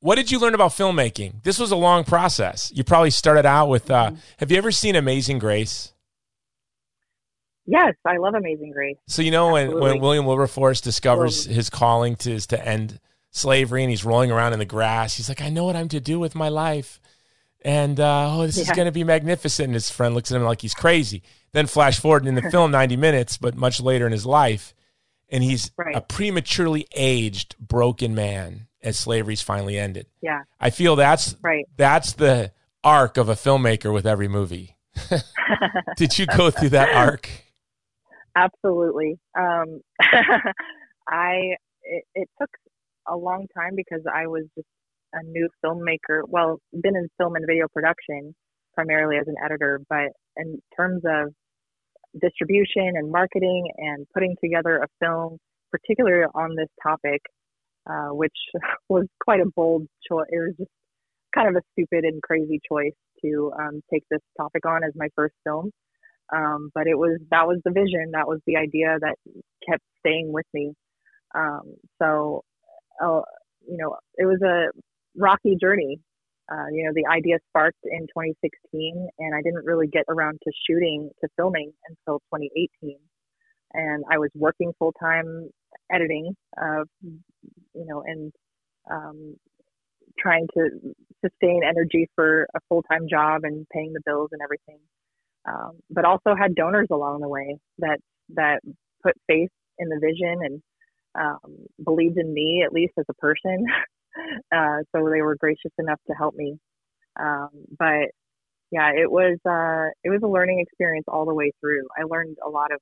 What 0.00 0.16
did 0.16 0.30
you 0.30 0.38
learn 0.38 0.54
about 0.54 0.72
filmmaking? 0.72 1.42
This 1.44 1.58
was 1.58 1.70
a 1.70 1.76
long 1.76 2.04
process. 2.04 2.70
You 2.74 2.84
probably 2.84 3.10
started 3.10 3.46
out 3.46 3.68
with. 3.68 3.90
Uh, 3.90 4.10
mm-hmm. 4.10 4.16
Have 4.36 4.50
you 4.50 4.58
ever 4.58 4.70
seen 4.70 4.96
Amazing 4.96 5.38
Grace? 5.38 5.93
Yes, 7.66 7.94
I 8.04 8.18
love 8.18 8.34
Amazing 8.34 8.72
Grace. 8.72 8.96
So 9.06 9.22
you 9.22 9.30
know 9.30 9.52
when, 9.52 9.78
when 9.78 10.00
William 10.00 10.26
Wilberforce 10.26 10.80
discovers 10.80 11.44
his 11.46 11.70
calling 11.70 12.16
to 12.16 12.32
is 12.32 12.46
to 12.48 12.66
end 12.66 13.00
slavery 13.30 13.82
and 13.82 13.90
he's 13.90 14.04
rolling 14.04 14.30
around 14.30 14.52
in 14.52 14.58
the 14.58 14.64
grass, 14.64 15.16
he's 15.16 15.28
like, 15.28 15.40
I 15.40 15.48
know 15.48 15.64
what 15.64 15.76
I'm 15.76 15.88
to 15.88 16.00
do 16.00 16.18
with 16.18 16.34
my 16.34 16.48
life. 16.48 17.00
And 17.62 17.98
uh, 17.98 18.36
oh, 18.36 18.46
this 18.46 18.58
yeah. 18.58 18.64
is 18.64 18.70
going 18.72 18.86
to 18.86 18.92
be 18.92 19.04
magnificent. 19.04 19.66
And 19.66 19.74
his 19.74 19.90
friend 19.90 20.14
looks 20.14 20.30
at 20.30 20.36
him 20.36 20.44
like 20.44 20.60
he's 20.60 20.74
crazy. 20.74 21.22
Then 21.52 21.66
flash 21.66 21.98
forward 21.98 22.26
in 22.26 22.34
the 22.34 22.42
film, 22.50 22.70
90 22.70 22.96
minutes, 22.96 23.38
but 23.38 23.56
much 23.56 23.80
later 23.80 24.06
in 24.06 24.12
his 24.12 24.26
life, 24.26 24.74
and 25.30 25.42
he's 25.42 25.70
right. 25.78 25.96
a 25.96 26.00
prematurely 26.00 26.86
aged, 26.94 27.56
broken 27.58 28.14
man 28.14 28.66
as 28.82 28.98
slavery's 28.98 29.40
finally 29.40 29.78
ended. 29.78 30.06
Yeah, 30.20 30.42
I 30.60 30.70
feel 30.70 30.96
that's 30.96 31.36
right. 31.42 31.64
That's 31.76 32.12
the 32.12 32.52
arc 32.82 33.16
of 33.16 33.30
a 33.30 33.34
filmmaker 33.34 33.92
with 33.92 34.06
every 34.06 34.28
movie. 34.28 34.76
Did 35.96 36.18
you 36.18 36.26
go 36.26 36.50
through 36.50 36.68
that 36.70 36.94
arc? 36.94 37.30
Absolutely. 38.36 39.16
Um, 39.38 39.80
I 41.08 41.56
it, 41.82 42.04
it 42.14 42.28
took 42.40 42.50
a 43.08 43.16
long 43.16 43.46
time 43.56 43.72
because 43.76 44.02
I 44.12 44.26
was 44.26 44.44
just 44.56 44.68
a 45.12 45.22
new 45.24 45.48
filmmaker. 45.64 46.22
Well, 46.26 46.58
been 46.72 46.96
in 46.96 47.08
film 47.18 47.36
and 47.36 47.46
video 47.46 47.66
production 47.72 48.34
primarily 48.74 49.16
as 49.18 49.28
an 49.28 49.36
editor, 49.44 49.80
but 49.88 50.10
in 50.36 50.60
terms 50.76 51.02
of 51.06 51.32
distribution 52.20 52.94
and 52.96 53.10
marketing 53.10 53.68
and 53.78 54.06
putting 54.14 54.36
together 54.42 54.78
a 54.78 54.88
film, 55.04 55.38
particularly 55.72 56.26
on 56.34 56.56
this 56.56 56.68
topic, 56.82 57.20
uh, 57.90 58.08
which 58.10 58.34
was 58.88 59.06
quite 59.22 59.40
a 59.40 59.46
bold 59.56 59.86
choice. 60.08 60.26
It 60.30 60.38
was 60.38 60.54
just 60.58 60.70
kind 61.34 61.48
of 61.48 61.56
a 61.56 61.62
stupid 61.72 62.04
and 62.04 62.22
crazy 62.22 62.60
choice 62.70 62.94
to 63.24 63.52
um, 63.58 63.82
take 63.92 64.04
this 64.10 64.20
topic 64.38 64.66
on 64.66 64.84
as 64.84 64.92
my 64.96 65.08
first 65.16 65.34
film. 65.44 65.70
Um, 66.32 66.70
but 66.74 66.86
it 66.86 66.96
was 66.96 67.20
that 67.30 67.46
was 67.46 67.60
the 67.64 67.70
vision, 67.70 68.12
that 68.12 68.28
was 68.28 68.40
the 68.46 68.56
idea 68.56 68.96
that 69.00 69.16
kept 69.68 69.82
staying 70.00 70.32
with 70.32 70.46
me. 70.54 70.72
Um, 71.34 71.74
so, 72.00 72.42
uh, 73.02 73.22
you 73.68 73.76
know, 73.76 73.96
it 74.16 74.26
was 74.26 74.40
a 74.42 74.70
rocky 75.16 75.56
journey 75.60 76.00
uh, 76.52 76.66
you 76.70 76.84
know, 76.84 76.92
the 76.94 77.06
idea 77.10 77.38
sparked 77.48 77.84
in 77.84 78.02
2016, 78.08 79.08
and 79.18 79.34
I 79.34 79.40
didn't 79.42 79.64
really 79.64 79.86
get 79.86 80.04
around 80.08 80.38
to 80.44 80.52
shooting, 80.68 81.10
to 81.22 81.28
filming 81.36 81.72
until 81.88 82.18
2018. 82.34 82.98
And 83.72 84.04
I 84.10 84.18
was 84.18 84.30
working 84.34 84.72
full 84.78 84.92
time 85.00 85.48
editing, 85.90 86.36
uh, 86.60 86.84
you 87.02 87.86
know, 87.86 88.02
and 88.06 88.32
um, 88.90 89.36
trying 90.18 90.46
to 90.54 90.94
sustain 91.24 91.62
energy 91.66 92.08
for 92.14 92.46
a 92.54 92.60
full 92.68 92.82
time 92.82 93.08
job 93.08 93.40
and 93.44 93.66
paying 93.72 93.94
the 93.94 94.02
bills 94.04 94.28
and 94.32 94.42
everything. 94.42 94.78
Um, 95.46 95.72
but 95.90 96.04
also 96.04 96.34
had 96.38 96.54
donors 96.54 96.88
along 96.90 97.20
the 97.20 97.28
way 97.28 97.58
that 97.78 97.98
that 98.34 98.60
put 99.02 99.14
faith 99.26 99.50
in 99.78 99.88
the 99.88 100.00
vision 100.00 100.38
and 100.42 100.62
um, 101.18 101.56
believed 101.84 102.18
in 102.18 102.32
me 102.32 102.62
at 102.66 102.72
least 102.72 102.94
as 102.98 103.04
a 103.10 103.14
person 103.14 103.66
uh, 104.54 104.78
so 104.92 105.08
they 105.10 105.22
were 105.22 105.36
gracious 105.36 105.72
enough 105.78 106.00
to 106.08 106.14
help 106.14 106.34
me. 106.34 106.56
Um, 107.20 107.50
but 107.78 108.10
yeah, 108.70 108.90
it 108.94 109.10
was 109.10 109.38
uh, 109.46 109.90
it 110.04 110.10
was 110.10 110.22
a 110.24 110.28
learning 110.28 110.60
experience 110.60 111.06
all 111.08 111.26
the 111.26 111.34
way 111.34 111.52
through. 111.60 111.84
I 111.98 112.04
learned 112.04 112.38
a 112.46 112.50
lot 112.50 112.70
of 112.72 112.80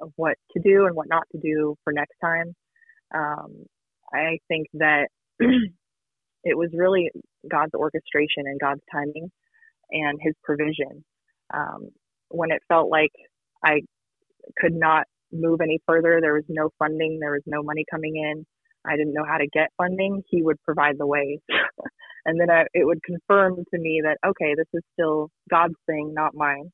of 0.00 0.12
what 0.16 0.36
to 0.52 0.60
do 0.62 0.86
and 0.86 0.96
what 0.96 1.08
not 1.08 1.24
to 1.32 1.38
do 1.40 1.76
for 1.84 1.92
next 1.92 2.16
time. 2.22 2.54
Um, 3.14 3.66
I 4.12 4.38
think 4.48 4.68
that 4.74 5.08
it 5.40 6.56
was 6.56 6.70
really 6.74 7.10
God's 7.50 7.74
orchestration 7.74 8.44
and 8.46 8.60
God's 8.60 8.82
timing 8.92 9.30
and 9.90 10.18
His 10.22 10.34
provision. 10.44 11.04
Um, 11.54 11.90
when 12.30 12.50
it 12.50 12.62
felt 12.68 12.90
like 12.90 13.12
I 13.64 13.80
could 14.58 14.74
not 14.74 15.04
move 15.32 15.60
any 15.62 15.80
further, 15.86 16.18
there 16.20 16.34
was 16.34 16.44
no 16.48 16.70
funding, 16.78 17.18
there 17.20 17.32
was 17.32 17.42
no 17.46 17.62
money 17.62 17.84
coming 17.90 18.16
in. 18.16 18.46
I 18.86 18.96
didn't 18.96 19.14
know 19.14 19.24
how 19.28 19.38
to 19.38 19.46
get 19.52 19.70
funding. 19.76 20.22
He 20.28 20.42
would 20.42 20.62
provide 20.64 20.96
the 20.98 21.06
ways, 21.06 21.40
and 22.26 22.40
then 22.40 22.50
I, 22.50 22.62
it 22.74 22.86
would 22.86 23.02
confirm 23.02 23.56
to 23.56 23.78
me 23.80 24.02
that 24.04 24.18
okay, 24.26 24.54
this 24.56 24.68
is 24.74 24.82
still 24.94 25.30
God's 25.50 25.74
thing, 25.86 26.14
not 26.14 26.34
mine. 26.34 26.70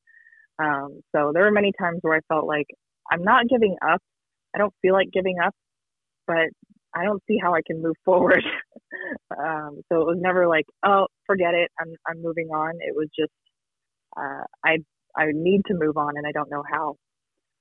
Um, 0.62 1.00
so 1.14 1.32
there 1.34 1.44
were 1.44 1.50
many 1.50 1.72
times 1.80 1.98
where 2.02 2.16
I 2.16 2.20
felt 2.28 2.46
like 2.46 2.66
I'm 3.10 3.24
not 3.24 3.48
giving 3.48 3.76
up. 3.86 4.00
I 4.54 4.58
don't 4.58 4.74
feel 4.82 4.94
like 4.94 5.08
giving 5.12 5.36
up, 5.44 5.54
but 6.26 6.48
I 6.94 7.04
don't 7.04 7.22
see 7.28 7.38
how 7.42 7.54
I 7.54 7.62
can 7.66 7.82
move 7.82 7.96
forward. 8.04 8.42
um, 9.38 9.80
so 9.90 10.00
it 10.02 10.06
was 10.06 10.18
never 10.20 10.46
like, 10.48 10.66
oh, 10.86 11.06
forget 11.26 11.54
it. 11.54 11.70
I'm 11.80 11.92
I'm 12.08 12.22
moving 12.22 12.48
on. 12.48 12.74
It 12.80 12.94
was 12.94 13.08
just 13.18 13.32
uh, 14.16 14.44
I 14.64 14.78
I 15.16 15.26
need 15.32 15.62
to 15.66 15.74
move 15.74 15.96
on, 15.96 16.16
and 16.16 16.26
I 16.26 16.32
don't 16.32 16.50
know 16.50 16.64
how. 16.70 16.96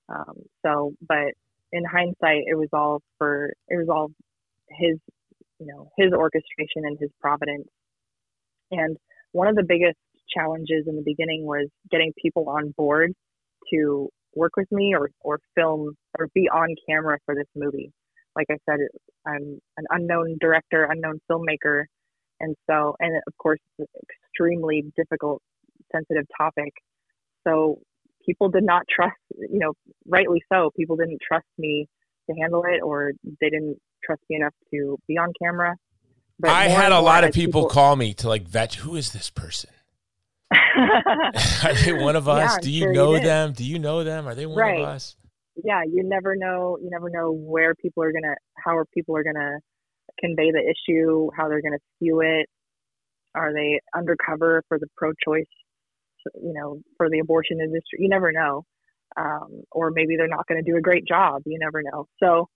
Um, 0.09 0.35
so, 0.65 0.93
but 1.07 1.33
in 1.71 1.83
hindsight, 1.85 2.43
it 2.47 2.57
was 2.57 2.69
all 2.73 3.01
for 3.17 3.53
it 3.69 3.77
was 3.77 3.87
all 3.89 4.09
his 4.69 4.97
you 5.59 5.67
know 5.67 5.89
his 5.97 6.13
orchestration 6.13 6.85
and 6.85 6.97
his 6.99 7.09
providence. 7.21 7.67
And 8.71 8.97
one 9.31 9.47
of 9.47 9.55
the 9.55 9.65
biggest 9.67 9.97
challenges 10.35 10.85
in 10.87 10.95
the 10.95 11.03
beginning 11.05 11.45
was 11.45 11.69
getting 11.91 12.11
people 12.21 12.49
on 12.49 12.73
board 12.77 13.13
to 13.71 14.09
work 14.35 14.53
with 14.57 14.71
me 14.71 14.95
or 14.95 15.09
or 15.21 15.39
film 15.55 15.95
or 16.19 16.27
be 16.33 16.49
on 16.49 16.75
camera 16.87 17.17
for 17.25 17.35
this 17.35 17.47
movie 17.55 17.91
like 18.35 18.47
I 18.49 18.57
said, 18.69 18.79
I'm 19.25 19.59
an 19.77 19.85
unknown 19.89 20.37
director, 20.39 20.87
unknown 20.89 21.19
filmmaker, 21.29 21.83
and 22.39 22.55
so, 22.69 22.95
and 22.99 23.15
of 23.27 23.33
course, 23.37 23.59
extremely 23.79 24.83
difficult, 24.95 25.41
sensitive 25.95 26.25
topic. 26.37 26.73
So 27.45 27.79
people 28.25 28.49
did 28.49 28.63
not 28.63 28.83
trust, 28.93 29.17
you 29.31 29.59
know, 29.59 29.73
rightly 30.07 30.41
so. 30.51 30.71
People 30.75 30.95
didn't 30.95 31.19
trust 31.25 31.45
me 31.57 31.87
to 32.29 32.35
handle 32.35 32.63
it, 32.65 32.81
or 32.81 33.11
they 33.41 33.49
didn't 33.49 33.77
trust 34.03 34.21
me 34.29 34.37
enough 34.37 34.53
to 34.73 34.97
be 35.07 35.17
on 35.17 35.33
camera. 35.41 35.75
But 36.39 36.51
I 36.51 36.67
had 36.67 36.91
a 36.91 36.99
lot 36.99 37.23
of 37.23 37.33
people, 37.33 37.63
people, 37.63 37.69
call 37.69 37.95
me 37.95 38.13
to 38.15 38.27
like 38.27 38.43
vet 38.43 38.75
who 38.75 38.95
is 38.95 39.11
this 39.11 39.29
person. 39.29 39.69
Are 40.53 41.73
they 41.73 41.93
one 41.93 42.15
of 42.15 42.27
us? 42.27 42.53
Yeah, 42.53 42.59
Do 42.61 42.71
you 42.71 42.81
sure 42.81 42.93
know 42.93 43.15
you 43.15 43.21
them? 43.21 43.53
Do 43.53 43.63
you 43.63 43.79
know 43.79 44.03
them? 44.03 44.27
Are 44.27 44.35
they 44.35 44.45
one 44.45 44.57
right. 44.57 44.81
of 44.81 44.87
us? 44.87 45.15
yeah, 45.63 45.81
you 45.83 46.03
never 46.03 46.35
know. 46.35 46.77
You 46.81 46.89
never 46.89 47.09
know 47.09 47.31
where 47.31 47.75
people 47.75 48.03
are 48.03 48.11
gonna, 48.11 48.35
how 48.63 48.77
are 48.77 48.85
people 48.85 49.15
are 49.15 49.23
gonna 49.23 49.59
convey 50.19 50.51
the 50.51 50.61
issue, 50.61 51.29
how 51.35 51.47
they're 51.47 51.61
gonna 51.61 51.77
spew 51.95 52.21
it. 52.21 52.47
Are 53.35 53.53
they 53.53 53.79
undercover 53.95 54.63
for 54.67 54.77
the 54.79 54.87
pro-choice, 54.95 55.45
you 56.35 56.53
know, 56.53 56.79
for 56.97 57.09
the 57.09 57.19
abortion 57.19 57.59
industry? 57.59 57.99
You 57.99 58.09
never 58.09 58.31
know. 58.31 58.65
Um, 59.15 59.61
or 59.71 59.91
maybe 59.91 60.15
they're 60.17 60.27
not 60.27 60.47
going 60.47 60.63
to 60.63 60.69
do 60.69 60.77
a 60.77 60.81
great 60.81 61.05
job. 61.07 61.43
You 61.45 61.59
never 61.59 61.81
know. 61.83 62.07
So 62.21 62.49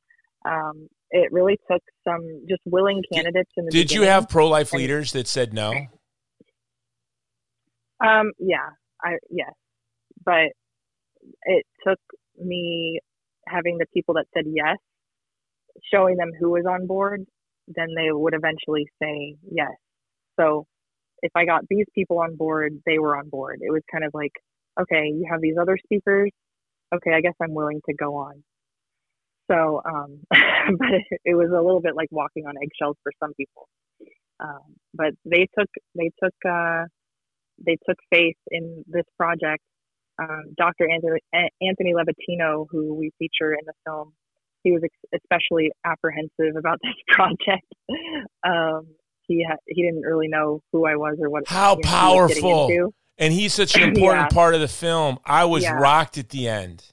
um, 0.44 0.88
it 1.12 1.32
really 1.32 1.60
took 1.70 1.84
some 2.08 2.22
just 2.50 2.62
willing 2.66 3.04
candidates 3.14 3.52
in 3.58 3.66
the. 3.66 3.72
Did 3.72 3.92
you 3.92 4.04
have 4.04 4.28
pro-life 4.28 4.74
leaders 4.74 5.12
that 5.12 5.28
said 5.28 5.54
no? 5.54 5.74
Um. 8.04 8.32
Yeah. 8.40 8.70
I 9.04 9.18
yes, 9.30 9.54
but 10.26 10.50
it 11.44 11.66
took 11.86 12.00
me 12.38 13.00
having 13.48 13.78
the 13.78 13.86
people 13.94 14.16
that 14.16 14.26
said 14.34 14.46
yes, 14.48 14.78
showing 15.94 16.18
them 16.18 16.32
who 16.40 16.52
was 16.52 16.66
on 16.70 16.88
board, 16.88 17.26
then 17.68 17.90
they 17.96 18.12
would 18.12 18.34
eventually 18.34 18.88
say 19.02 19.36
yes. 19.52 19.72
So 20.40 20.66
if 21.22 21.32
I 21.36 21.46
got 21.46 21.64
these 21.70 21.86
people 21.94 22.20
on 22.20 22.36
board, 22.36 22.74
they 22.86 23.00
were 23.00 23.18
on 23.18 23.30
board. 23.30 23.60
It 23.62 23.72
was 23.72 23.82
kind 23.92 24.04
of 24.04 24.12
like, 24.14 24.34
okay, 24.80 25.08
you 25.08 25.28
have 25.30 25.42
these 25.42 25.56
other 25.60 25.78
speakers. 25.84 26.32
Okay, 26.94 27.12
I 27.14 27.22
guess 27.22 27.34
I'm 27.42 27.54
willing 27.54 27.82
to 27.88 27.96
go 27.96 28.16
on. 28.16 28.44
So, 29.50 29.82
um, 29.86 30.20
but 30.30 30.90
it, 30.92 31.22
it, 31.26 31.36
was 31.36 31.50
a 31.50 31.62
little 31.62 31.82
bit 31.82 31.96
like 31.96 32.10
walking 32.12 32.46
on 32.46 32.56
eggshells 32.62 32.98
for 33.04 33.12
some 33.22 33.34
people. 33.34 33.68
Um, 34.40 34.76
but 34.94 35.14
they 35.26 35.48
took 35.58 35.70
they 35.96 36.12
took 36.22 36.34
uh, 36.48 36.84
they 37.66 37.78
took 37.88 37.98
faith 38.12 38.38
in 38.52 38.84
this 38.88 39.06
project 39.18 39.64
um, 40.20 40.54
Dr. 40.58 40.90
Anthony, 40.90 41.20
Anthony 41.62 41.94
Levatino, 41.94 42.66
who 42.70 42.94
we 42.96 43.12
feature 43.20 43.54
in 43.54 43.66
the 43.66 43.74
film, 43.86 44.14
he 44.64 44.72
was 44.72 44.82
especially 45.14 45.72
apprehensive 45.86 46.56
about 46.58 46.80
this 46.84 46.96
project. 47.08 47.68
Um, 48.44 48.88
he 49.28 49.46
ha- 49.48 49.58
he 49.66 49.84
didn't 49.84 50.02
really 50.02 50.28
know 50.28 50.62
who 50.72 50.86
I 50.86 50.96
was 50.96 51.18
or 51.20 51.30
what. 51.30 51.48
How 51.48 51.72
you 51.72 51.82
know, 51.84 51.90
powerful! 51.90 52.68
He 52.70 52.80
and 53.18 53.34
he's 53.34 53.54
such 53.54 53.76
an 53.76 53.84
important 53.96 54.32
yeah. 54.32 54.36
part 54.36 54.56
of 54.56 54.62
the 54.62 54.68
film. 54.68 55.20
I 55.26 55.46
was 55.46 55.64
yeah. 55.64 55.74
rocked 55.74 56.18
at 56.18 56.30
the 56.30 56.48
end. 56.48 56.84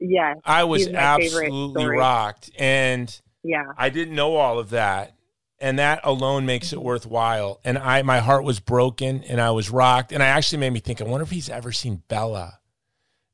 Yeah, 0.00 0.34
I 0.44 0.64
was 0.64 0.88
absolutely 0.88 1.86
rocked, 1.86 2.50
and 2.58 3.20
yeah, 3.42 3.64
I 3.76 3.88
didn't 3.88 4.14
know 4.14 4.34
all 4.36 4.58
of 4.58 4.70
that 4.70 5.14
and 5.62 5.78
that 5.78 6.00
alone 6.02 6.44
makes 6.44 6.72
it 6.72 6.82
worthwhile. 6.82 7.60
And 7.64 7.78
I, 7.78 8.02
my 8.02 8.18
heart 8.18 8.42
was 8.42 8.58
broken, 8.58 9.22
and 9.24 9.40
I 9.40 9.52
was 9.52 9.70
rocked, 9.70 10.12
and 10.12 10.22
I 10.22 10.26
actually 10.26 10.58
made 10.58 10.72
me 10.72 10.80
think. 10.80 11.00
I 11.00 11.04
wonder 11.04 11.22
if 11.22 11.30
he's 11.30 11.48
ever 11.48 11.70
seen 11.70 12.02
Bella. 12.08 12.58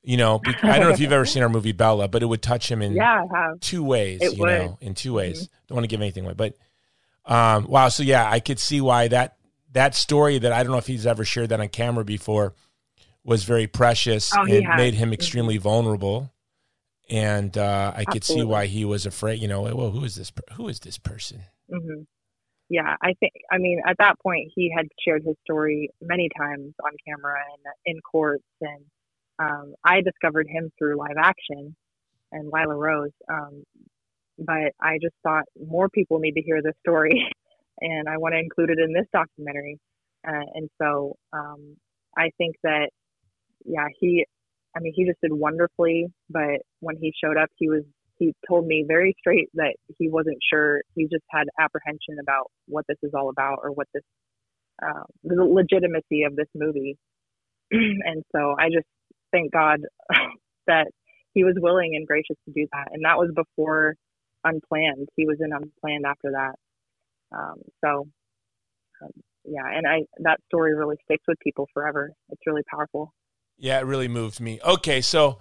You 0.02 0.18
know, 0.18 0.40
I 0.62 0.78
don't 0.78 0.88
know 0.88 0.94
if 0.94 1.00
you've 1.00 1.12
ever 1.12 1.24
seen 1.26 1.42
our 1.42 1.48
movie 1.48 1.72
Bella, 1.72 2.06
but 2.06 2.22
it 2.22 2.26
would 2.26 2.42
touch 2.42 2.70
him 2.70 2.82
in 2.82 2.92
yeah, 2.92 3.24
two 3.60 3.82
ways. 3.82 4.20
It 4.20 4.34
you 4.34 4.40
would. 4.40 4.46
know, 4.46 4.78
in 4.80 4.94
two 4.94 5.14
ways. 5.14 5.44
Mm-hmm. 5.44 5.66
Don't 5.66 5.76
want 5.76 5.84
to 5.84 5.88
give 5.88 6.00
anything 6.02 6.24
away, 6.24 6.34
but 6.34 6.54
um, 7.28 7.66
wow. 7.66 7.88
So 7.88 8.02
yeah, 8.02 8.28
I 8.28 8.40
could 8.40 8.58
see 8.58 8.80
why 8.80 9.08
that 9.08 9.36
that 9.72 9.94
story 9.94 10.38
that 10.38 10.52
I 10.52 10.62
don't 10.62 10.72
know 10.72 10.78
if 10.78 10.86
he's 10.86 11.06
ever 11.06 11.24
shared 11.24 11.50
that 11.50 11.60
on 11.60 11.68
camera 11.68 12.04
before 12.04 12.54
was 13.22 13.44
very 13.44 13.66
precious 13.66 14.32
oh, 14.34 14.44
and 14.44 14.66
made 14.76 14.94
him 14.94 15.12
extremely 15.12 15.56
mm-hmm. 15.56 15.62
vulnerable. 15.62 16.32
And 17.10 17.56
uh, 17.56 17.92
I 17.96 18.04
could 18.04 18.24
see 18.24 18.42
why 18.42 18.66
he 18.66 18.84
was 18.84 19.06
afraid. 19.06 19.40
You 19.40 19.48
know, 19.48 19.62
well, 19.62 19.90
who 19.90 20.04
is 20.04 20.16
this? 20.16 20.32
Who 20.54 20.68
is 20.68 20.80
this 20.80 20.98
person? 20.98 21.42
Mm-hmm 21.70 22.02
yeah, 22.68 22.96
I 23.00 23.14
think, 23.18 23.32
I 23.50 23.58
mean, 23.58 23.80
at 23.86 23.96
that 23.98 24.20
point, 24.20 24.52
he 24.54 24.72
had 24.74 24.86
shared 25.04 25.22
his 25.24 25.36
story 25.42 25.90
many 26.02 26.28
times 26.38 26.74
on 26.84 26.92
camera 27.06 27.40
and 27.52 27.74
in 27.86 28.00
courts. 28.00 28.44
And 28.60 28.84
um, 29.38 29.74
I 29.84 30.02
discovered 30.02 30.46
him 30.48 30.70
through 30.78 30.98
live 30.98 31.16
action 31.18 31.74
and 32.30 32.50
Lila 32.52 32.76
Rose. 32.76 33.10
Um, 33.30 33.64
but 34.38 34.72
I 34.80 34.98
just 35.02 35.14
thought 35.22 35.44
more 35.58 35.88
people 35.88 36.18
need 36.18 36.32
to 36.32 36.42
hear 36.42 36.62
this 36.62 36.74
story 36.80 37.28
and 37.80 38.08
I 38.08 38.16
want 38.16 38.34
to 38.34 38.38
include 38.38 38.70
it 38.70 38.78
in 38.78 38.92
this 38.92 39.06
documentary. 39.12 39.78
Uh, 40.26 40.44
and 40.54 40.68
so 40.80 41.16
um, 41.32 41.76
I 42.16 42.30
think 42.38 42.56
that, 42.62 42.90
yeah, 43.64 43.86
he, 43.98 44.24
I 44.76 44.80
mean, 44.80 44.92
he 44.94 45.06
just 45.06 45.20
did 45.22 45.32
wonderfully. 45.32 46.06
But 46.30 46.60
when 46.80 46.96
he 47.00 47.12
showed 47.22 47.36
up, 47.36 47.48
he 47.56 47.68
was 47.68 47.84
he 48.18 48.34
told 48.48 48.66
me 48.66 48.84
very 48.86 49.14
straight 49.20 49.48
that 49.54 49.76
he 49.98 50.08
wasn't 50.08 50.38
sure. 50.52 50.82
He 50.94 51.04
just 51.04 51.24
had 51.30 51.44
apprehension 51.58 52.16
about 52.20 52.50
what 52.66 52.84
this 52.88 52.98
is 53.02 53.12
all 53.14 53.30
about 53.30 53.58
or 53.62 53.70
what 53.70 53.86
this, 53.94 54.02
uh, 54.82 55.04
the 55.22 55.44
legitimacy 55.44 56.24
of 56.24 56.34
this 56.34 56.48
movie. 56.54 56.96
and 57.70 58.24
so 58.34 58.56
I 58.58 58.70
just 58.74 58.86
thank 59.30 59.52
God 59.52 59.80
that 60.66 60.88
he 61.32 61.44
was 61.44 61.54
willing 61.58 61.94
and 61.94 62.08
gracious 62.08 62.36
to 62.46 62.52
do 62.52 62.66
that. 62.72 62.88
And 62.92 63.04
that 63.04 63.18
was 63.18 63.30
before 63.34 63.94
Unplanned. 64.44 65.08
He 65.16 65.26
was 65.26 65.38
in 65.40 65.52
Unplanned 65.52 66.04
after 66.06 66.32
that. 66.32 66.54
Um, 67.36 67.56
so, 67.84 68.08
um, 69.02 69.10
yeah, 69.44 69.64
and 69.66 69.86
I 69.86 70.00
that 70.20 70.40
story 70.46 70.74
really 70.74 70.96
sticks 71.04 71.24
with 71.26 71.38
people 71.40 71.66
forever. 71.72 72.12
It's 72.30 72.42
really 72.46 72.62
powerful. 72.70 73.14
Yeah, 73.56 73.78
it 73.80 73.86
really 73.86 74.08
moved 74.08 74.40
me. 74.40 74.60
Okay, 74.64 75.00
so 75.00 75.38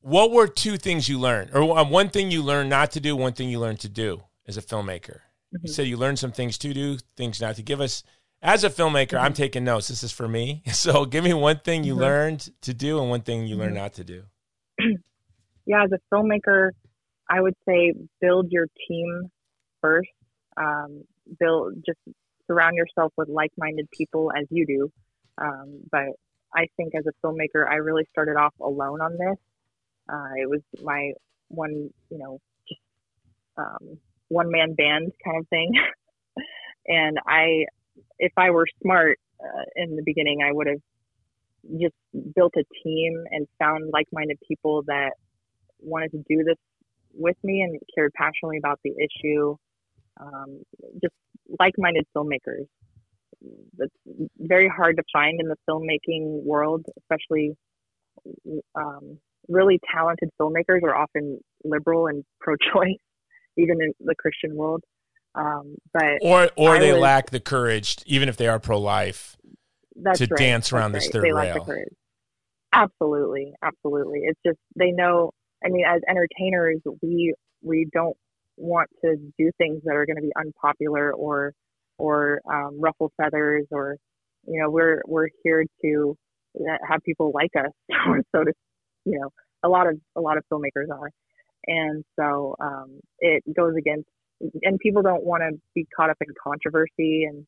what 0.00 0.30
were 0.30 0.46
two 0.46 0.76
things 0.76 1.08
you 1.08 1.18
learned, 1.18 1.50
or 1.54 1.78
um, 1.78 1.90
one 1.90 2.10
thing 2.10 2.30
you 2.30 2.42
learned 2.42 2.70
not 2.70 2.90
to 2.92 3.00
do, 3.00 3.16
one 3.16 3.32
thing 3.32 3.48
you 3.48 3.60
learned 3.60 3.80
to 3.80 3.88
do 3.88 4.22
as 4.46 4.56
a 4.56 4.62
filmmaker? 4.62 5.20
Mm-hmm. 5.54 5.66
You 5.66 5.72
said 5.72 5.86
you 5.86 5.96
learned 5.96 6.18
some 6.18 6.32
things 6.32 6.58
to 6.58 6.74
do, 6.74 6.98
things 7.16 7.40
not 7.40 7.56
to. 7.56 7.62
Give 7.62 7.80
us, 7.80 8.02
as 8.42 8.64
a 8.64 8.70
filmmaker, 8.70 9.12
mm-hmm. 9.12 9.24
I'm 9.24 9.32
taking 9.32 9.64
notes. 9.64 9.88
This 9.88 10.02
is 10.02 10.12
for 10.12 10.28
me. 10.28 10.62
So 10.72 11.04
give 11.04 11.24
me 11.24 11.32
one 11.34 11.60
thing 11.60 11.84
you 11.84 11.92
mm-hmm. 11.92 12.02
learned 12.02 12.48
to 12.62 12.74
do 12.74 13.00
and 13.00 13.08
one 13.08 13.22
thing 13.22 13.46
you 13.46 13.56
learned 13.56 13.76
Mm-hmm. 13.76 13.82
not 13.82 13.94
to 13.94 14.04
do. 14.04 14.22
yeah, 15.66 15.84
as 15.84 15.92
a 15.92 16.14
filmmaker, 16.14 16.70
I 17.32 17.40
would 17.40 17.54
say 17.66 17.94
build 18.20 18.48
your 18.50 18.66
team 18.88 19.30
first. 19.80 20.10
Um, 20.56 21.04
build 21.40 21.76
just 21.86 21.98
surround 22.46 22.76
yourself 22.76 23.12
with 23.16 23.28
like-minded 23.28 23.88
people 23.90 24.30
as 24.38 24.46
you 24.50 24.66
do. 24.66 24.92
Um, 25.38 25.80
but 25.90 26.08
I 26.54 26.66
think 26.76 26.92
as 26.94 27.04
a 27.06 27.26
filmmaker, 27.26 27.66
I 27.66 27.76
really 27.76 28.04
started 28.10 28.36
off 28.36 28.52
alone 28.60 29.00
on 29.00 29.12
this. 29.12 29.38
Uh, 30.12 30.34
it 30.36 30.50
was 30.50 30.60
my 30.82 31.12
one, 31.48 31.88
you 32.10 32.18
know, 32.18 32.38
just 32.68 32.80
um, 33.56 33.98
one 34.28 34.50
man 34.50 34.74
band 34.74 35.12
kind 35.24 35.38
of 35.38 35.48
thing. 35.48 35.72
and 36.86 37.16
I, 37.26 37.64
if 38.18 38.32
I 38.36 38.50
were 38.50 38.66
smart 38.82 39.18
uh, 39.40 39.64
in 39.76 39.96
the 39.96 40.02
beginning, 40.04 40.40
I 40.46 40.52
would 40.52 40.66
have 40.66 40.80
just 41.80 41.94
built 42.34 42.52
a 42.58 42.64
team 42.84 43.24
and 43.30 43.46
found 43.58 43.90
like 43.90 44.06
minded 44.12 44.38
people 44.46 44.82
that 44.88 45.12
wanted 45.80 46.10
to 46.10 46.18
do 46.28 46.44
this 46.44 46.58
with 47.14 47.36
me 47.42 47.62
and 47.62 47.78
cared 47.94 48.12
passionately 48.14 48.58
about 48.58 48.78
the 48.84 48.92
issue. 48.92 49.56
Um, 50.20 50.62
just 51.02 51.14
like 51.58 51.74
minded 51.78 52.06
filmmakers. 52.16 52.66
That's 53.76 53.92
very 54.38 54.68
hard 54.68 54.96
to 54.98 55.02
find 55.12 55.40
in 55.40 55.48
the 55.48 55.56
filmmaking 55.68 56.44
world, 56.44 56.84
especially 56.98 57.56
um, 58.74 59.18
really 59.48 59.80
talented 59.92 60.30
filmmakers 60.40 60.82
are 60.82 60.94
often 60.94 61.40
liberal 61.64 62.06
and 62.06 62.24
pro-choice, 62.40 62.98
even 63.56 63.80
in 63.80 63.92
the 64.00 64.14
Christian 64.14 64.54
world. 64.54 64.82
Um, 65.34 65.76
but 65.92 66.18
or 66.20 66.50
or 66.56 66.76
I 66.76 66.78
they 66.78 66.92
was, 66.92 67.00
lack 67.00 67.30
the 67.30 67.40
courage, 67.40 67.96
even 68.04 68.28
if 68.28 68.36
they 68.36 68.48
are 68.48 68.58
pro-life, 68.58 69.36
to 69.94 70.10
right, 70.10 70.30
dance 70.36 70.72
around 70.72 70.92
this 70.92 71.06
right. 71.06 71.12
third 71.12 71.24
they 71.24 71.32
rail. 71.32 71.66
Absolutely, 72.74 73.54
absolutely. 73.62 74.20
It's 74.24 74.40
just 74.44 74.58
they 74.76 74.90
know. 74.90 75.32
I 75.64 75.68
mean, 75.68 75.84
as 75.86 76.00
entertainers, 76.08 76.80
we 77.02 77.34
we 77.62 77.88
don't 77.92 78.16
want 78.56 78.90
to 79.04 79.16
do 79.38 79.50
things 79.58 79.80
that 79.84 79.94
are 79.94 80.06
going 80.06 80.16
to 80.16 80.22
be 80.22 80.32
unpopular 80.36 81.12
or 81.12 81.52
or 81.98 82.40
um, 82.50 82.80
ruffle 82.80 83.12
feathers 83.16 83.66
or 83.70 83.96
you 84.46 84.60
know 84.60 84.70
we're 84.70 85.02
we're 85.06 85.28
here 85.42 85.64
to 85.82 86.16
have 86.88 87.00
people 87.04 87.32
like 87.34 87.50
us 87.58 87.72
so 88.34 88.44
to 88.44 88.52
you 89.04 89.18
know 89.18 89.28
a 89.62 89.68
lot 89.68 89.86
of 89.86 89.98
a 90.16 90.20
lot 90.20 90.36
of 90.36 90.44
filmmakers 90.52 90.90
are. 90.90 91.10
And 91.66 92.04
so 92.18 92.56
um, 92.60 93.00
it 93.20 93.42
goes 93.54 93.74
against 93.78 94.08
and 94.62 94.78
people 94.80 95.02
don't 95.02 95.24
want 95.24 95.42
to 95.42 95.60
be 95.74 95.86
caught 95.96 96.10
up 96.10 96.16
in 96.20 96.34
controversy 96.42 97.24
and 97.24 97.46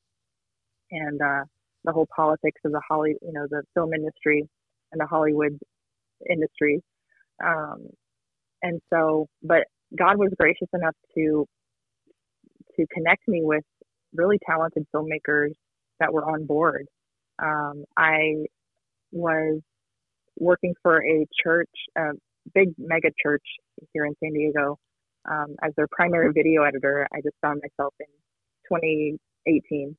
and 0.90 1.20
uh, 1.20 1.44
the 1.84 1.92
whole 1.92 2.06
politics 2.14 2.60
of 2.64 2.72
the 2.72 2.80
Holly 2.88 3.16
you 3.20 3.32
know 3.32 3.46
the 3.50 3.62
film 3.74 3.92
industry 3.92 4.48
and 4.92 5.00
the 5.00 5.06
Hollywood 5.06 5.58
industry. 6.30 6.82
Um, 7.44 7.88
and 8.64 8.80
so 8.92 9.28
but 9.42 9.64
God 9.96 10.16
was 10.18 10.30
gracious 10.40 10.68
enough 10.74 10.96
to 11.16 11.46
to 12.76 12.86
connect 12.92 13.28
me 13.28 13.42
with 13.44 13.62
really 14.14 14.38
talented 14.44 14.84
filmmakers 14.94 15.52
that 16.00 16.12
were 16.12 16.24
on 16.24 16.46
board. 16.46 16.86
Um, 17.40 17.84
I 17.96 18.46
was 19.12 19.60
working 20.38 20.74
for 20.82 21.04
a 21.04 21.26
church, 21.42 21.70
a 21.96 22.12
big 22.54 22.70
mega 22.78 23.10
church 23.22 23.44
here 23.92 24.06
in 24.06 24.14
San 24.22 24.32
Diego, 24.32 24.78
um, 25.30 25.54
as 25.62 25.72
their 25.76 25.86
primary 25.92 26.32
video 26.32 26.62
editor. 26.64 27.06
I 27.12 27.18
just 27.18 27.36
found 27.42 27.62
myself 27.62 27.94
in 28.00 28.06
2018, 28.68 29.96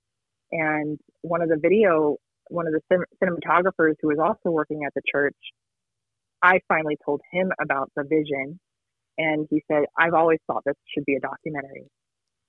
and 0.51 0.99
one 1.21 1.41
of 1.41 1.49
the 1.49 1.57
video, 1.61 2.17
one 2.49 2.67
of 2.67 2.73
the 2.73 3.05
cinematographers 3.23 3.95
who 4.01 4.09
was 4.09 4.17
also 4.19 4.51
working 4.51 4.83
at 4.85 4.93
the 4.95 5.01
church, 5.09 5.35
I 6.41 6.59
finally 6.67 6.97
told 7.05 7.21
him 7.31 7.51
about 7.61 7.91
the 7.95 8.03
vision, 8.03 8.59
and 9.17 9.47
he 9.49 9.63
said, 9.71 9.85
"I've 9.97 10.13
always 10.13 10.39
thought 10.47 10.63
this 10.65 10.75
should 10.93 11.05
be 11.05 11.15
a 11.15 11.19
documentary." 11.19 11.87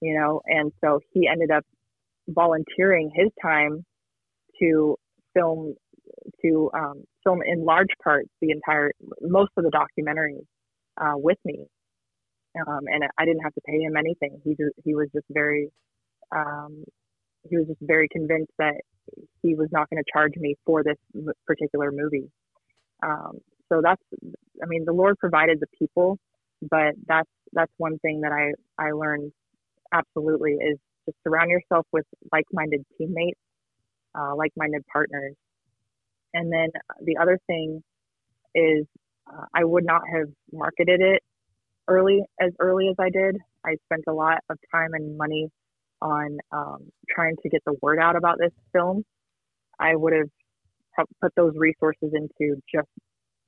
You 0.01 0.19
know, 0.19 0.41
and 0.47 0.73
so 0.85 1.01
he 1.13 1.29
ended 1.29 1.51
up 1.51 1.65
volunteering 2.29 3.11
his 3.15 3.29
time 3.43 3.85
to 4.61 4.97
film 5.35 5.75
to 6.43 6.71
um, 6.75 7.05
film 7.25 7.41
in 7.47 7.65
large 7.65 7.91
parts 8.03 8.29
the 8.41 8.51
entire 8.51 8.93
most 9.21 9.51
of 9.57 9.65
the 9.65 9.71
documentary 9.71 10.47
uh, 11.01 11.15
with 11.17 11.39
me, 11.45 11.67
um, 12.67 12.81
and 12.87 13.05
I 13.19 13.25
didn't 13.25 13.43
have 13.43 13.55
to 13.55 13.61
pay 13.67 13.81
him 13.81 13.97
anything. 13.97 14.41
He 14.45 14.51
just, 14.51 14.75
he 14.85 14.95
was 14.95 15.09
just 15.15 15.27
very 15.31 15.71
um, 16.35 16.85
he 17.49 17.57
was 17.57 17.67
just 17.67 17.81
very 17.83 18.09
convinced 18.11 18.53
that 18.59 18.75
he 19.43 19.55
was 19.55 19.69
not 19.73 19.89
going 19.91 20.03
to 20.03 20.11
charge 20.13 20.33
me 20.37 20.57
for 20.65 20.83
this 20.83 20.97
particular 21.47 21.93
movie. 21.93 22.31
So 23.73 23.81
that's 23.83 24.03
I 24.63 24.67
mean 24.67 24.85
the 24.85 24.93
Lord 24.93 25.19
provided 25.19 25.61
the 25.61 25.67
people, 25.79 26.19
but 26.63 26.95
that's 27.07 27.29
that's 27.53 27.73
one 27.79 27.99
thing 27.99 28.23
that 28.23 28.33
I 28.33 28.53
I 28.83 28.93
learned 28.93 29.33
absolutely 29.93 30.53
is 30.53 30.79
just 31.07 31.19
surround 31.25 31.51
yourself 31.51 31.87
with 31.93 32.05
like-minded 32.33 32.85
teammates, 32.99 33.39
uh, 34.19 34.35
like-minded 34.37 34.83
partners. 34.93 35.35
And 36.35 36.53
then 36.53 36.69
the 37.05 37.17
other 37.21 37.39
thing 37.47 37.83
is 38.55 38.87
uh, 39.33 39.45
I 39.55 39.65
would 39.65 39.85
not 39.85 40.03
have 40.13 40.29
marketed 40.53 41.01
it 41.01 41.23
early 41.89 42.23
as 42.41 42.53
early 42.61 42.89
as 42.89 42.97
I 42.99 43.11
did. 43.11 43.37
I 43.65 43.77
spent 43.87 44.05
a 44.09 44.13
lot 44.13 44.39
of 44.51 44.59
time 44.73 44.91
and 44.95 45.17
money 45.17 45.49
on 46.03 46.39
um, 46.53 46.91
trying 47.09 47.37
to 47.43 47.49
get 47.49 47.63
the 47.67 47.75
word 47.83 47.99
out 47.99 48.17
about 48.17 48.39
this 48.39 48.53
film. 48.73 49.05
I 49.81 49.97
would 49.97 50.13
have 50.13 50.29
put 51.21 51.33
those 51.37 51.55
resources 51.57 52.13
into 52.15 52.61
just 52.73 52.89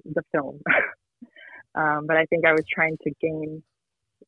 the 0.05 0.23
film. 0.33 0.61
um, 1.75 2.07
but 2.07 2.17
I 2.17 2.25
think 2.27 2.45
I 2.45 2.53
was 2.53 2.65
trying 2.73 2.97
to 3.05 3.11
gain 3.21 3.63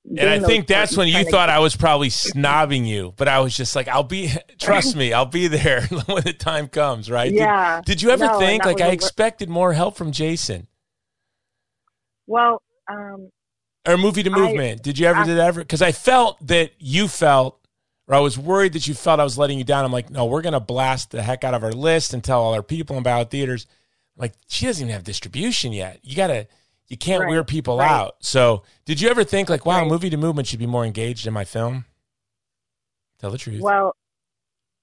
and 0.09 0.29
I 0.29 0.41
think 0.41 0.67
that's 0.67 0.97
when 0.97 1.09
you 1.09 1.25
thought 1.25 1.51
I 1.51 1.59
was 1.59 1.77
probably 1.77 2.09
snobbing 2.09 2.87
you, 2.87 3.13
but 3.17 3.29
I 3.29 3.41
was 3.41 3.57
just 3.57 3.77
like, 3.77 3.87
I'll 3.87 4.03
be, 4.03 4.33
trust 4.59 4.97
me, 4.97 5.13
I'll 5.13 5.27
be 5.27 5.47
there 5.47 5.83
when 6.07 6.23
the 6.25 6.33
time 6.33 6.69
comes, 6.69 7.11
right? 7.11 7.31
Yeah. 7.31 7.77
Did, 7.85 7.93
did 7.93 8.03
you 8.03 8.11
ever 8.11 8.27
no, 8.27 8.39
think, 8.39 8.65
like, 8.65 8.81
I 8.81 8.89
expected 8.89 9.49
more 9.49 9.73
help 9.73 9.97
from 9.97 10.11
Jason? 10.11 10.67
Well, 12.27 12.63
um, 12.89 13.31
or 13.87 13.97
movie 13.99 14.23
to 14.23 14.31
movement. 14.31 14.81
I, 14.81 14.83
did 14.83 14.99
you 14.99 15.07
ever, 15.07 15.21
I, 15.21 15.27
did 15.27 15.39
ever? 15.39 15.61
Because 15.61 15.83
I 15.83 15.93
felt 15.93 16.45
that 16.47 16.73
you 16.79 17.07
felt, 17.07 17.61
or 18.09 18.15
I 18.15 18.21
was 18.21 18.39
worried 18.39 18.73
that 18.73 18.89
you 18.89 18.95
felt 18.95 19.21
I 19.21 19.25
was 19.25 19.39
letting 19.39 19.59
you 19.59 19.65
down. 19.65 19.85
I'm 19.85 19.93
like, 19.93 20.11
no, 20.11 20.27
we're 20.27 20.43
going 20.43 20.55
to 20.55 20.61
blast 20.61 21.11
the 21.11 21.23
heck 21.23 21.45
out 21.45 21.55
of 21.55 21.63
our 21.63 21.73
list 21.73 22.15
and 22.15 22.25
tell 22.25 22.41
all 22.41 22.55
our 22.55 22.63
people 22.63 22.99
about 22.99 23.31
theaters. 23.31 23.67
Like, 24.17 24.35
she 24.49 24.67
doesn't 24.67 24.85
even 24.85 24.93
have 24.93 25.05
distribution 25.05 25.73
yet. 25.73 26.01
You 26.03 26.17
got 26.17 26.29
to, 26.29 26.47
you 26.89 26.97
can't 26.97 27.23
right. 27.23 27.31
wear 27.31 27.45
people 27.45 27.79
right. 27.79 27.91
out. 27.91 28.17
So, 28.21 28.65
did 28.85 29.01
you 29.01 29.09
ever 29.09 29.25
think 29.25 29.49
like, 29.49 29.65
wow, 29.65 29.81
right. 29.81 29.89
movie 29.89 30.11
to 30.11 30.17
movement 30.17 30.49
should 30.49 30.59
be 30.59 30.67
more 30.67 30.85
engaged 30.85 31.27
in 31.27 31.33
my 31.33 31.45
film? 31.45 31.85
Tell 33.19 33.31
the 33.31 33.39
truth. 33.39 33.61
Well, 33.61 33.95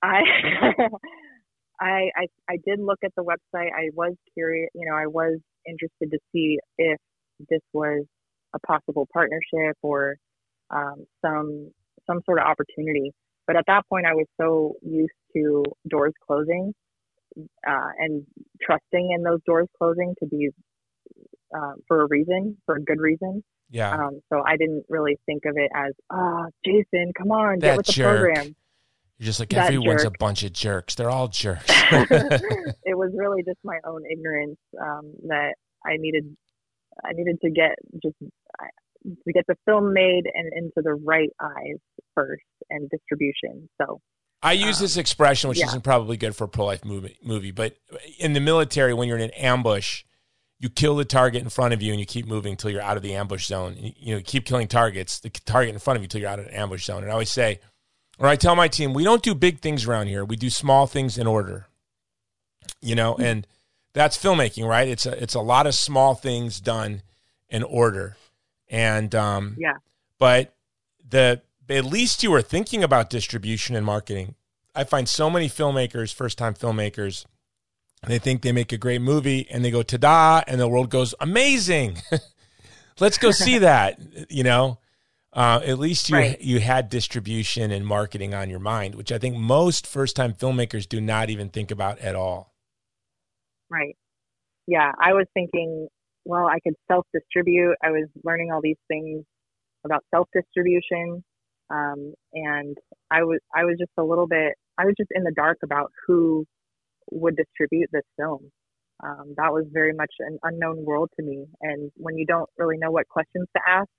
I, 0.02 0.22
I, 1.80 2.10
I, 2.16 2.28
I 2.50 2.58
did 2.66 2.80
look 2.80 3.00
at 3.04 3.12
the 3.16 3.24
website. 3.24 3.70
I 3.76 3.90
was 3.94 4.14
curious. 4.34 4.70
You 4.74 4.88
know, 4.90 4.96
I 4.96 5.08
was 5.08 5.40
interested 5.68 6.12
to 6.12 6.20
see 6.32 6.58
if 6.78 6.98
this 7.50 7.62
was 7.74 8.06
a 8.56 8.60
possible 8.66 9.08
partnership 9.14 9.78
or 9.82 10.16
um, 10.70 11.06
some 11.24 11.72
some 12.08 12.22
sort 12.26 12.40
of 12.40 12.46
opportunity. 12.46 13.12
But 13.46 13.58
at 13.58 13.66
that 13.68 13.84
point, 13.90 14.06
I 14.06 14.14
was 14.14 14.26
so 14.40 14.76
used 14.82 15.12
to 15.36 15.64
doors 15.90 16.14
closing 16.26 16.74
uh, 17.38 17.90
and 18.00 18.26
trusting 18.62 19.12
in 19.16 19.24
those 19.24 19.40
doors 19.46 19.68
closing 19.78 20.14
to 20.20 20.28
be 20.28 20.50
uh, 21.56 21.74
for 21.88 22.02
a 22.02 22.08
reason, 22.08 22.58
for 22.66 22.76
a 22.76 22.82
good 22.82 23.00
reason. 23.00 23.44
Yeah. 23.70 23.94
Um, 23.94 24.22
so 24.32 24.42
I 24.46 24.58
didn't 24.58 24.86
really 24.90 25.18
think 25.26 25.44
of 25.46 25.56
it 25.58 25.70
as, 25.76 25.94
ah, 26.12 26.16
oh, 26.16 26.46
Jason, 26.66 27.12
come 27.18 27.32
on, 27.32 27.60
that 27.60 27.68
get 27.68 27.78
with 27.78 27.86
the 27.88 27.92
jerk. 27.92 28.20
program. 28.20 28.56
You're 29.18 29.26
just 29.26 29.40
like 29.40 29.50
that 29.50 29.68
everyone's 29.68 30.04
jerk. 30.04 30.14
a 30.14 30.18
bunch 30.20 30.44
of 30.44 30.54
jerks. 30.54 30.96
They're 30.96 31.10
all 31.10 31.28
jerks. 31.28 31.66
it 31.92 32.96
was 32.98 33.12
really 33.16 33.44
just 33.44 33.58
my 33.64 33.80
own 33.86 34.04
ignorance 34.10 34.60
um, 34.80 35.14
that 35.28 35.56
I 35.86 35.98
needed. 35.98 36.36
I 37.04 37.12
needed 37.14 37.40
to 37.42 37.50
get 37.50 37.76
just 38.02 38.16
to 38.20 39.34
get 39.34 39.46
the 39.48 39.56
film 39.66 39.94
made 39.94 40.24
and 40.34 40.52
into 40.54 40.82
the 40.84 40.94
right 40.94 41.30
eyes 41.42 41.78
first 42.16 42.44
and 42.70 42.90
distribution. 42.90 43.70
So 43.82 44.02
I 44.42 44.54
use 44.54 44.78
um, 44.78 44.84
this 44.84 44.98
expression, 44.98 45.50
which 45.50 45.60
yeah. 45.60 45.66
isn't 45.66 45.84
probably 45.84 46.18
good 46.18 46.36
for 46.36 46.44
a 46.44 46.48
pro 46.48 46.66
life 46.66 46.86
movie, 46.86 47.18
movie, 47.24 47.52
but 47.52 47.76
in 48.20 48.34
the 48.34 48.40
military, 48.40 48.94
when 48.94 49.08
you're 49.08 49.18
in 49.18 49.24
an 49.24 49.32
ambush, 49.32 50.04
you 50.60 50.70
kill 50.70 50.96
the 50.96 51.06
target 51.06 51.44
in 51.44 51.50
front 51.50 51.74
of 51.74 51.82
you 51.82 51.92
and 51.92 52.00
you 52.00 52.06
keep 52.06 52.28
moving 52.28 52.52
until 52.52 52.72
you're 52.72 52.82
out 52.82 52.98
of 52.98 53.04
the 53.04 53.14
ambush 53.14 53.46
zone. 53.46 53.76
You, 53.78 53.92
you 53.98 54.16
know, 54.16 54.22
keep 54.24 54.46
killing 54.46 54.68
targets, 54.68 55.20
the 55.20 55.30
target 55.30 55.74
in 55.74 55.80
front 55.80 55.98
of 55.98 56.02
you 56.02 56.06
until 56.06 56.22
you're 56.22 56.30
out 56.30 56.40
of 56.40 56.46
the 56.46 56.58
ambush 56.58 56.86
zone. 56.86 57.04
And 57.04 57.10
I 57.10 57.14
always 57.14 57.32
say, 57.32 57.60
or 58.20 58.28
I 58.28 58.36
tell 58.36 58.56
my 58.56 58.68
team, 58.68 58.94
we 58.94 59.04
don't 59.04 59.22
do 59.22 59.36
big 59.36 59.60
things 59.60 59.86
around 59.86 60.08
here. 60.08 60.26
We 60.26 60.36
do 60.36 60.50
small 60.50 60.88
things 60.88 61.18
in 61.18 61.28
order. 61.28 61.68
You 62.82 62.96
know, 62.96 63.14
mm-hmm. 63.14 63.24
and 63.24 63.48
that's 63.94 64.18
filmmaking, 64.18 64.68
right? 64.68 64.88
It's 64.88 65.06
a 65.06 65.22
it's 65.22 65.36
a 65.36 65.42
lot 65.42 65.68
of 65.68 65.76
small 65.76 66.16
things 66.16 66.60
done 66.60 67.02
in 67.50 67.64
order. 67.64 68.18
And 68.70 69.14
um 69.16 69.56
yeah. 69.58 69.78
But 70.20 70.54
the 71.08 71.42
at 71.70 71.86
least 71.86 72.24
you 72.24 72.32
were 72.32 72.42
thinking 72.42 72.84
about 72.84 73.10
distribution 73.10 73.76
and 73.76 73.86
marketing. 73.86 74.36
I 74.76 74.84
find 74.84 75.10
so 75.10 75.30
many 75.30 75.50
filmmakers, 75.50 76.14
first 76.14 76.38
time 76.38 76.54
filmmakers, 76.54 77.26
they 78.06 78.20
think 78.20 78.42
they 78.42 78.52
make 78.52 78.72
a 78.72 78.78
great 78.78 79.02
movie 79.02 79.48
and 79.50 79.66
they 79.66 79.72
go 79.72 79.82
ta-da 79.82 80.44
and 80.48 80.60
the 80.60 80.68
world 80.68 80.90
goes 80.90 81.16
amazing. 81.20 81.98
Let's 83.00 83.18
go 83.18 83.32
see 83.32 83.60
that 83.60 84.00
you 84.30 84.44
know? 84.44 84.80
Uh, 85.34 85.60
at 85.66 85.78
least 85.78 86.10
you 86.10 86.16
right. 86.16 86.42
you 86.42 86.60
had 86.60 86.90
distribution 86.90 87.70
and 87.70 87.86
marketing 87.86 88.34
on 88.34 88.50
your 88.50 88.60
mind 88.60 88.96
which 88.96 89.12
i 89.12 89.20
think 89.20 89.36
most 89.36 89.86
first 89.86 90.16
time 90.16 90.34
filmmakers 90.34 90.88
do 90.88 91.00
not 91.00 91.30
even 91.30 91.50
think 91.50 91.70
about 91.70 92.00
at 92.00 92.16
all. 92.16 92.54
Right. 93.70 93.96
Yeah 94.68 94.92
i 95.00 95.14
was 95.14 95.26
thinking 95.34 95.90
well 96.26 96.48
i 96.48 96.60
could 96.60 96.74
self 96.88 97.06
distribute 97.14 97.76
i 97.84 97.92
was 97.92 98.08
learning 98.24 98.52
all 98.52 98.62
these 98.64 98.80
things 98.88 99.26
about 99.86 100.04
self 100.10 100.28
distribution 100.34 101.24
um, 101.70 102.14
and 102.34 102.78
I 103.12 103.24
was 103.24 103.40
I 103.56 103.66
was 103.66 103.76
just 103.80 103.92
a 103.98 104.04
little 104.04 104.28
bit 104.28 104.54
I 104.78 104.86
was 104.86 104.94
just 104.98 105.10
in 105.14 105.24
the 105.24 105.34
dark 105.36 105.58
about 105.64 105.92
who 106.08 106.46
would 107.12 107.36
distribute 107.36 107.90
this 107.92 108.04
film. 108.18 108.52
Um, 109.04 109.34
that 109.38 109.54
was 109.54 109.66
very 109.72 109.94
much 109.94 110.12
an 110.20 110.40
unknown 110.44 110.84
world 110.84 111.10
to 111.20 111.26
me, 111.26 111.46
and 111.62 111.92
when 111.98 112.18
you 112.18 112.26
don't 112.26 112.50
really 112.58 112.78
know 112.78 112.92
what 112.92 113.08
questions 113.08 113.48
to 113.56 113.62
ask, 113.68 113.90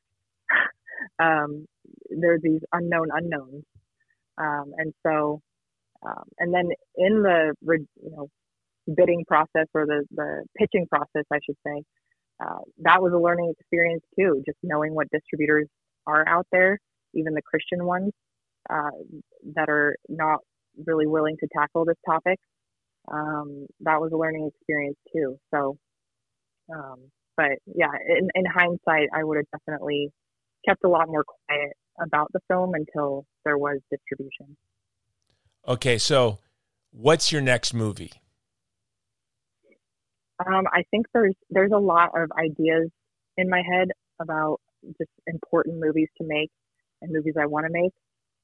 um, 1.21 1.67
there's 2.11 2.41
these 2.43 2.61
unknown 2.73 3.09
unknowns, 3.13 3.65
um, 4.39 4.73
and 4.77 4.93
so 5.07 5.41
um, 6.05 6.25
and 6.39 6.53
then 6.53 6.69
in 6.97 7.23
the 7.23 7.55
you 7.65 8.11
know 8.11 8.29
bidding 8.97 9.25
process 9.27 9.67
or 9.75 9.87
the 9.87 10.05
the 10.11 10.45
pitching 10.57 10.87
process, 10.89 11.25
I 11.33 11.39
should 11.45 11.57
say, 11.67 11.83
uh, 12.45 12.61
that 12.79 13.03
was 13.03 13.13
a 13.13 13.19
learning 13.19 13.53
experience 13.59 14.03
too. 14.19 14.43
Just 14.47 14.59
knowing 14.63 14.95
what 14.95 15.09
distributors 15.11 15.69
are 16.07 16.27
out 16.29 16.47
there, 16.53 16.79
even 17.15 17.35
the 17.35 17.43
Christian 17.43 17.85
ones 17.85 18.13
uh, 18.71 18.91
that 19.55 19.69
are 19.69 19.97
not 20.09 20.39
really 20.87 21.07
willing 21.07 21.37
to 21.41 21.49
tackle 21.57 21.85
this 21.85 21.97
topic. 22.07 22.39
Um, 23.11 23.67
that 23.81 24.01
was 24.01 24.13
a 24.13 24.17
learning 24.17 24.51
experience 24.55 24.99
too. 25.15 25.39
So, 25.53 25.79
um, 26.73 27.11
but 27.37 27.53
yeah, 27.67 27.91
in, 28.09 28.29
in 28.35 28.45
hindsight, 28.45 29.09
I 29.15 29.25
would 29.25 29.39
have 29.39 29.61
definitely 29.61 30.11
kept 30.67 30.85
a 30.85 30.89
lot 30.89 31.09
more 31.09 31.25
quiet 31.25 31.73
about 32.01 32.29
the 32.33 32.41
film 32.49 32.73
until 32.75 33.25
there 33.45 33.59
was 33.59 33.79
distribution. 33.91 34.57
Okay, 35.67 35.99
so 35.99 36.39
what's 36.91 37.33
your 37.33 37.41
next 37.41 37.75
movie? 37.75 38.13
Um, 40.47 40.65
I 40.73 40.85
think 40.91 41.07
there's 41.13 41.35
there's 41.51 41.73
a 41.75 41.79
lot 41.79 42.11
of 42.15 42.31
ideas 42.39 42.91
in 43.37 43.49
my 43.49 43.63
head 43.69 43.89
about 44.21 44.61
just 44.99 45.11
important 45.27 45.81
movies 45.81 46.09
to 46.19 46.27
make 46.27 46.51
and 47.03 47.13
movies 47.13 47.35
I 47.41 47.47
want 47.47 47.67
to 47.67 47.73
make, 47.73 47.93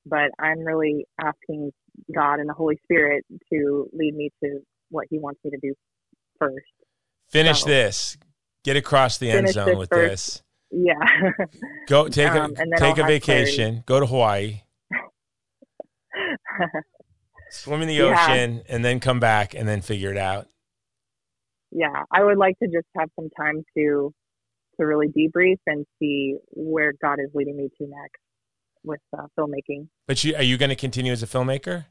but 0.06 0.30
I'm 0.38 0.60
really 0.60 1.06
asking 1.20 1.72
God 2.14 2.40
and 2.40 2.48
the 2.48 2.54
Holy 2.54 2.78
Spirit 2.84 3.24
to 3.52 3.88
lead 3.92 4.14
me 4.14 4.30
to 4.42 4.60
what 4.90 5.06
He 5.10 5.18
wants 5.18 5.40
me 5.44 5.50
to 5.50 5.58
do 5.60 5.74
first. 6.38 6.64
Finish 7.28 7.62
so, 7.62 7.68
this. 7.68 8.16
Get 8.64 8.76
across 8.76 9.18
the 9.18 9.30
end 9.30 9.48
zone 9.48 9.78
with 9.78 9.90
first. 9.90 10.10
this. 10.10 10.42
Yeah. 10.70 11.44
Go 11.88 12.08
take 12.08 12.32
a 12.32 12.44
um, 12.44 12.54
take 12.76 12.98
a 12.98 13.04
vacation. 13.04 13.56
Clarity. 13.56 13.82
Go 13.86 14.00
to 14.00 14.06
Hawaii. 14.06 14.62
swim 17.50 17.82
in 17.82 17.88
the 17.88 18.00
ocean, 18.02 18.56
yeah. 18.56 18.62
and 18.74 18.84
then 18.84 19.00
come 19.00 19.20
back 19.20 19.54
and 19.54 19.68
then 19.68 19.80
figure 19.80 20.10
it 20.10 20.16
out. 20.16 20.48
Yeah, 21.70 22.04
I 22.10 22.22
would 22.22 22.38
like 22.38 22.58
to 22.60 22.68
just 22.68 22.86
have 22.96 23.08
some 23.16 23.28
time 23.36 23.62
to 23.76 24.12
to 24.78 24.86
really 24.86 25.08
debrief 25.08 25.58
and 25.66 25.86
see 25.98 26.36
where 26.50 26.92
God 27.00 27.18
is 27.20 27.30
leading 27.34 27.56
me 27.56 27.68
to 27.78 27.86
next 27.86 28.20
with 28.84 29.00
uh, 29.16 29.26
filmmaking. 29.38 29.88
But 30.06 30.22
you, 30.24 30.34
are 30.36 30.42
you 30.42 30.56
going 30.56 30.70
to 30.70 30.76
continue 30.76 31.12
as 31.12 31.22
a 31.22 31.26
filmmaker? 31.26 31.86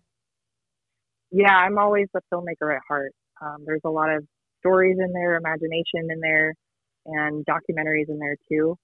Yeah, 1.31 1.51
I'm 1.51 1.77
always 1.77 2.07
a 2.15 2.19
filmmaker 2.33 2.75
at 2.75 2.81
heart. 2.87 3.11
Um, 3.41 3.63
there's 3.65 3.81
a 3.85 3.89
lot 3.89 4.09
of 4.09 4.23
stories 4.59 4.97
in 4.99 5.11
there, 5.13 5.35
imagination 5.35 6.09
in 6.09 6.19
there, 6.21 6.53
and 7.05 7.45
documentaries 7.45 8.07
in 8.07 8.19
there 8.19 8.37
too. 8.49 8.77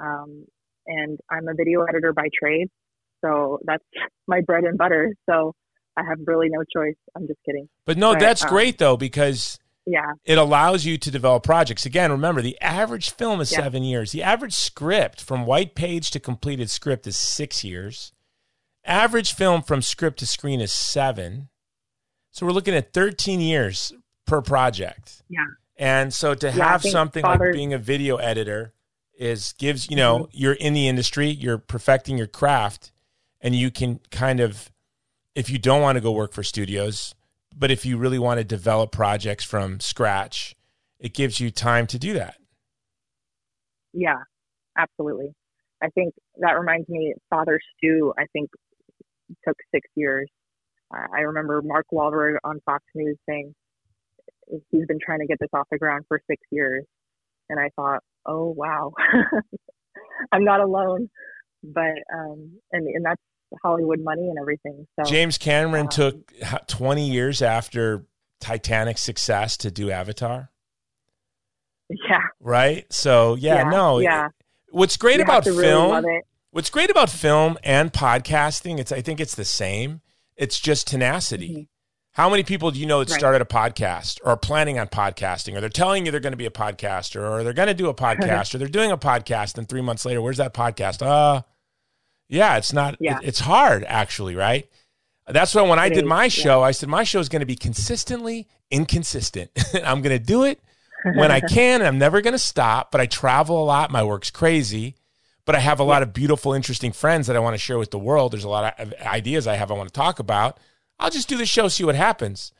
Um, 0.00 0.44
and 0.86 1.18
I'm 1.30 1.48
a 1.48 1.54
video 1.54 1.82
editor 1.82 2.12
by 2.12 2.28
trade, 2.38 2.68
so 3.24 3.58
that's 3.64 3.84
my 4.28 4.40
bread 4.40 4.64
and 4.64 4.78
butter. 4.78 5.12
So 5.28 5.52
I 5.96 6.02
have 6.08 6.18
really 6.26 6.48
no 6.48 6.62
choice. 6.74 6.96
I'm 7.16 7.26
just 7.26 7.40
kidding. 7.44 7.68
But 7.84 7.98
no, 7.98 8.12
but, 8.12 8.20
that's 8.20 8.44
um, 8.44 8.50
great 8.50 8.78
though 8.78 8.96
because 8.96 9.58
yeah, 9.86 10.12
it 10.24 10.36
allows 10.36 10.84
you 10.84 10.98
to 10.98 11.10
develop 11.10 11.44
projects. 11.44 11.86
Again, 11.86 12.10
remember 12.10 12.42
the 12.42 12.60
average 12.60 13.10
film 13.10 13.40
is 13.40 13.52
yeah. 13.52 13.62
seven 13.62 13.84
years. 13.84 14.12
The 14.12 14.22
average 14.22 14.54
script 14.54 15.22
from 15.22 15.46
white 15.46 15.74
page 15.74 16.10
to 16.10 16.20
completed 16.20 16.70
script 16.70 17.06
is 17.06 17.16
six 17.16 17.62
years. 17.62 18.12
Average 18.84 19.32
film 19.34 19.62
from 19.62 19.82
script 19.82 20.18
to 20.20 20.26
screen 20.26 20.60
is 20.60 20.72
seven. 20.72 21.48
So 22.30 22.46
we're 22.46 22.52
looking 22.52 22.74
at 22.74 22.92
13 22.92 23.40
years 23.40 23.92
per 24.26 24.42
project. 24.42 25.22
Yeah. 25.28 25.46
And 25.76 26.12
so 26.12 26.34
to 26.34 26.46
yeah, 26.46 26.52
have 26.52 26.82
something 26.82 27.22
like 27.22 27.40
being 27.52 27.72
a 27.72 27.78
video 27.78 28.16
editor 28.16 28.74
is 29.18 29.54
gives, 29.58 29.88
you 29.90 29.96
know, 29.96 30.20
mm-hmm. 30.20 30.30
you're 30.32 30.52
in 30.54 30.74
the 30.74 30.88
industry, 30.88 31.28
you're 31.28 31.58
perfecting 31.58 32.18
your 32.18 32.26
craft, 32.26 32.92
and 33.40 33.54
you 33.54 33.70
can 33.70 34.00
kind 34.10 34.40
of 34.40 34.70
if 35.36 35.50
you 35.50 35.58
don't 35.58 35.82
want 35.82 35.96
to 35.96 36.00
go 36.00 36.10
work 36.10 36.32
for 36.32 36.42
studios, 36.42 37.14
but 37.56 37.70
if 37.70 37.86
you 37.86 37.96
really 37.96 38.18
want 38.18 38.38
to 38.38 38.44
develop 38.44 38.92
projects 38.92 39.44
from 39.44 39.80
scratch, 39.80 40.54
it 40.98 41.14
gives 41.14 41.40
you 41.40 41.50
time 41.50 41.86
to 41.88 41.98
do 41.98 42.12
that. 42.14 42.36
Yeah, 43.92 44.18
absolutely. 44.76 45.34
I 45.82 45.88
think 45.88 46.14
that 46.38 46.52
reminds 46.52 46.88
me, 46.88 47.14
Father 47.30 47.58
Stu, 47.76 48.12
I 48.18 48.24
think 48.32 48.50
took 49.46 49.56
six 49.74 49.88
years. 49.94 50.28
I 50.92 51.20
remember 51.20 51.62
Mark 51.62 51.86
Wahlberg 51.92 52.36
on 52.44 52.60
Fox 52.64 52.84
News 52.94 53.16
saying 53.28 53.52
he's 54.70 54.86
been 54.86 55.00
trying 55.04 55.18
to 55.18 55.26
get 55.26 55.38
this 55.40 55.48
off 55.52 55.66
the 55.70 55.78
ground 55.78 56.04
for 56.06 56.20
six 56.30 56.40
years. 56.50 56.84
And 57.48 57.58
I 57.58 57.70
thought, 57.74 58.02
oh, 58.24 58.54
wow, 58.56 58.92
I'm 60.32 60.44
not 60.44 60.60
alone. 60.60 61.08
But, 61.62 61.96
um, 62.14 62.58
and, 62.72 62.86
and 62.86 63.04
that's 63.04 63.20
Hollywood 63.62 64.00
money 64.00 64.28
and 64.28 64.38
everything. 64.38 64.86
So 64.96 65.08
James 65.08 65.38
Cameron 65.38 65.82
um, 65.82 65.88
took 65.88 66.32
20 66.66 67.08
years 67.08 67.42
after 67.42 68.06
Titanic's 68.40 69.00
success 69.00 69.56
to 69.58 69.70
do 69.70 69.90
Avatar. 69.90 70.50
Yeah. 71.88 72.22
Right? 72.40 72.92
So, 72.92 73.36
yeah, 73.36 73.56
yeah 73.56 73.70
no. 73.70 73.98
Yeah. 74.00 74.28
What's 74.70 74.96
great 74.96 75.18
you 75.18 75.24
about 75.24 75.44
film 75.44 76.04
really 76.04 76.22
What's 76.56 76.70
great 76.70 76.88
about 76.88 77.10
film 77.10 77.58
and 77.62 77.92
podcasting, 77.92 78.78
it's 78.78 78.90
I 78.90 79.02
think 79.02 79.20
it's 79.20 79.34
the 79.34 79.44
same. 79.44 80.00
It's 80.36 80.58
just 80.58 80.86
tenacity. 80.86 81.50
Mm-hmm. 81.50 81.62
How 82.12 82.30
many 82.30 82.44
people 82.44 82.70
do 82.70 82.80
you 82.80 82.86
know 82.86 83.00
that 83.00 83.10
right. 83.10 83.18
started 83.18 83.42
a 83.42 83.44
podcast 83.44 84.20
or 84.24 84.30
are 84.30 84.36
planning 84.38 84.78
on 84.78 84.88
podcasting 84.88 85.54
or 85.54 85.60
they're 85.60 85.68
telling 85.68 86.06
you 86.06 86.12
they're 86.12 86.18
going 86.18 86.32
to 86.32 86.38
be 86.38 86.46
a 86.46 86.50
podcaster 86.50 87.20
or 87.20 87.44
they're 87.44 87.52
going 87.52 87.68
to 87.68 87.74
do 87.74 87.90
a 87.90 87.94
podcast 88.06 88.54
or 88.54 88.58
they're 88.58 88.68
doing 88.68 88.90
a 88.90 88.96
podcast 88.96 89.58
and 89.58 89.68
3 89.68 89.82
months 89.82 90.06
later 90.06 90.22
where's 90.22 90.38
that 90.38 90.54
podcast? 90.54 91.04
Uh 91.04 91.42
yeah, 92.28 92.56
it's 92.56 92.72
not. 92.72 92.96
Yeah. 93.00 93.18
It, 93.18 93.28
it's 93.28 93.40
hard 93.40 93.84
actually, 93.84 94.34
right? 94.34 94.68
That's 95.28 95.54
why 95.54 95.62
when 95.62 95.78
I 95.78 95.88
did 95.88 96.06
my 96.06 96.28
show, 96.28 96.62
I 96.62 96.70
said 96.70 96.88
my 96.88 97.02
show 97.02 97.18
is 97.18 97.28
going 97.28 97.40
to 97.40 97.46
be 97.46 97.56
consistently 97.56 98.46
inconsistent. 98.70 99.50
I'm 99.74 100.00
going 100.00 100.16
to 100.16 100.24
do 100.24 100.44
it 100.44 100.60
when 101.14 101.32
I 101.32 101.40
can, 101.48 101.80
and 101.80 101.88
I'm 101.88 101.98
never 101.98 102.20
going 102.20 102.32
to 102.32 102.38
stop. 102.38 102.92
But 102.92 103.00
I 103.00 103.06
travel 103.06 103.60
a 103.60 103.64
lot. 103.64 103.90
My 103.90 104.04
work's 104.04 104.30
crazy, 104.30 104.94
but 105.44 105.56
I 105.56 105.58
have 105.58 105.80
a 105.80 105.84
lot 105.84 106.02
of 106.02 106.12
beautiful, 106.12 106.52
interesting 106.52 106.92
friends 106.92 107.26
that 107.26 107.34
I 107.34 107.40
want 107.40 107.54
to 107.54 107.58
share 107.58 107.78
with 107.78 107.90
the 107.90 107.98
world. 107.98 108.32
There's 108.32 108.44
a 108.44 108.48
lot 108.48 108.78
of 108.78 108.94
ideas 109.02 109.48
I 109.48 109.56
have 109.56 109.72
I 109.72 109.74
want 109.74 109.88
to 109.88 109.92
talk 109.92 110.20
about. 110.20 110.60
I'll 110.98 111.10
just 111.10 111.28
do 111.28 111.36
the 111.36 111.44
show, 111.44 111.66
see 111.68 111.84
what 111.84 111.96
happens, 111.96 112.52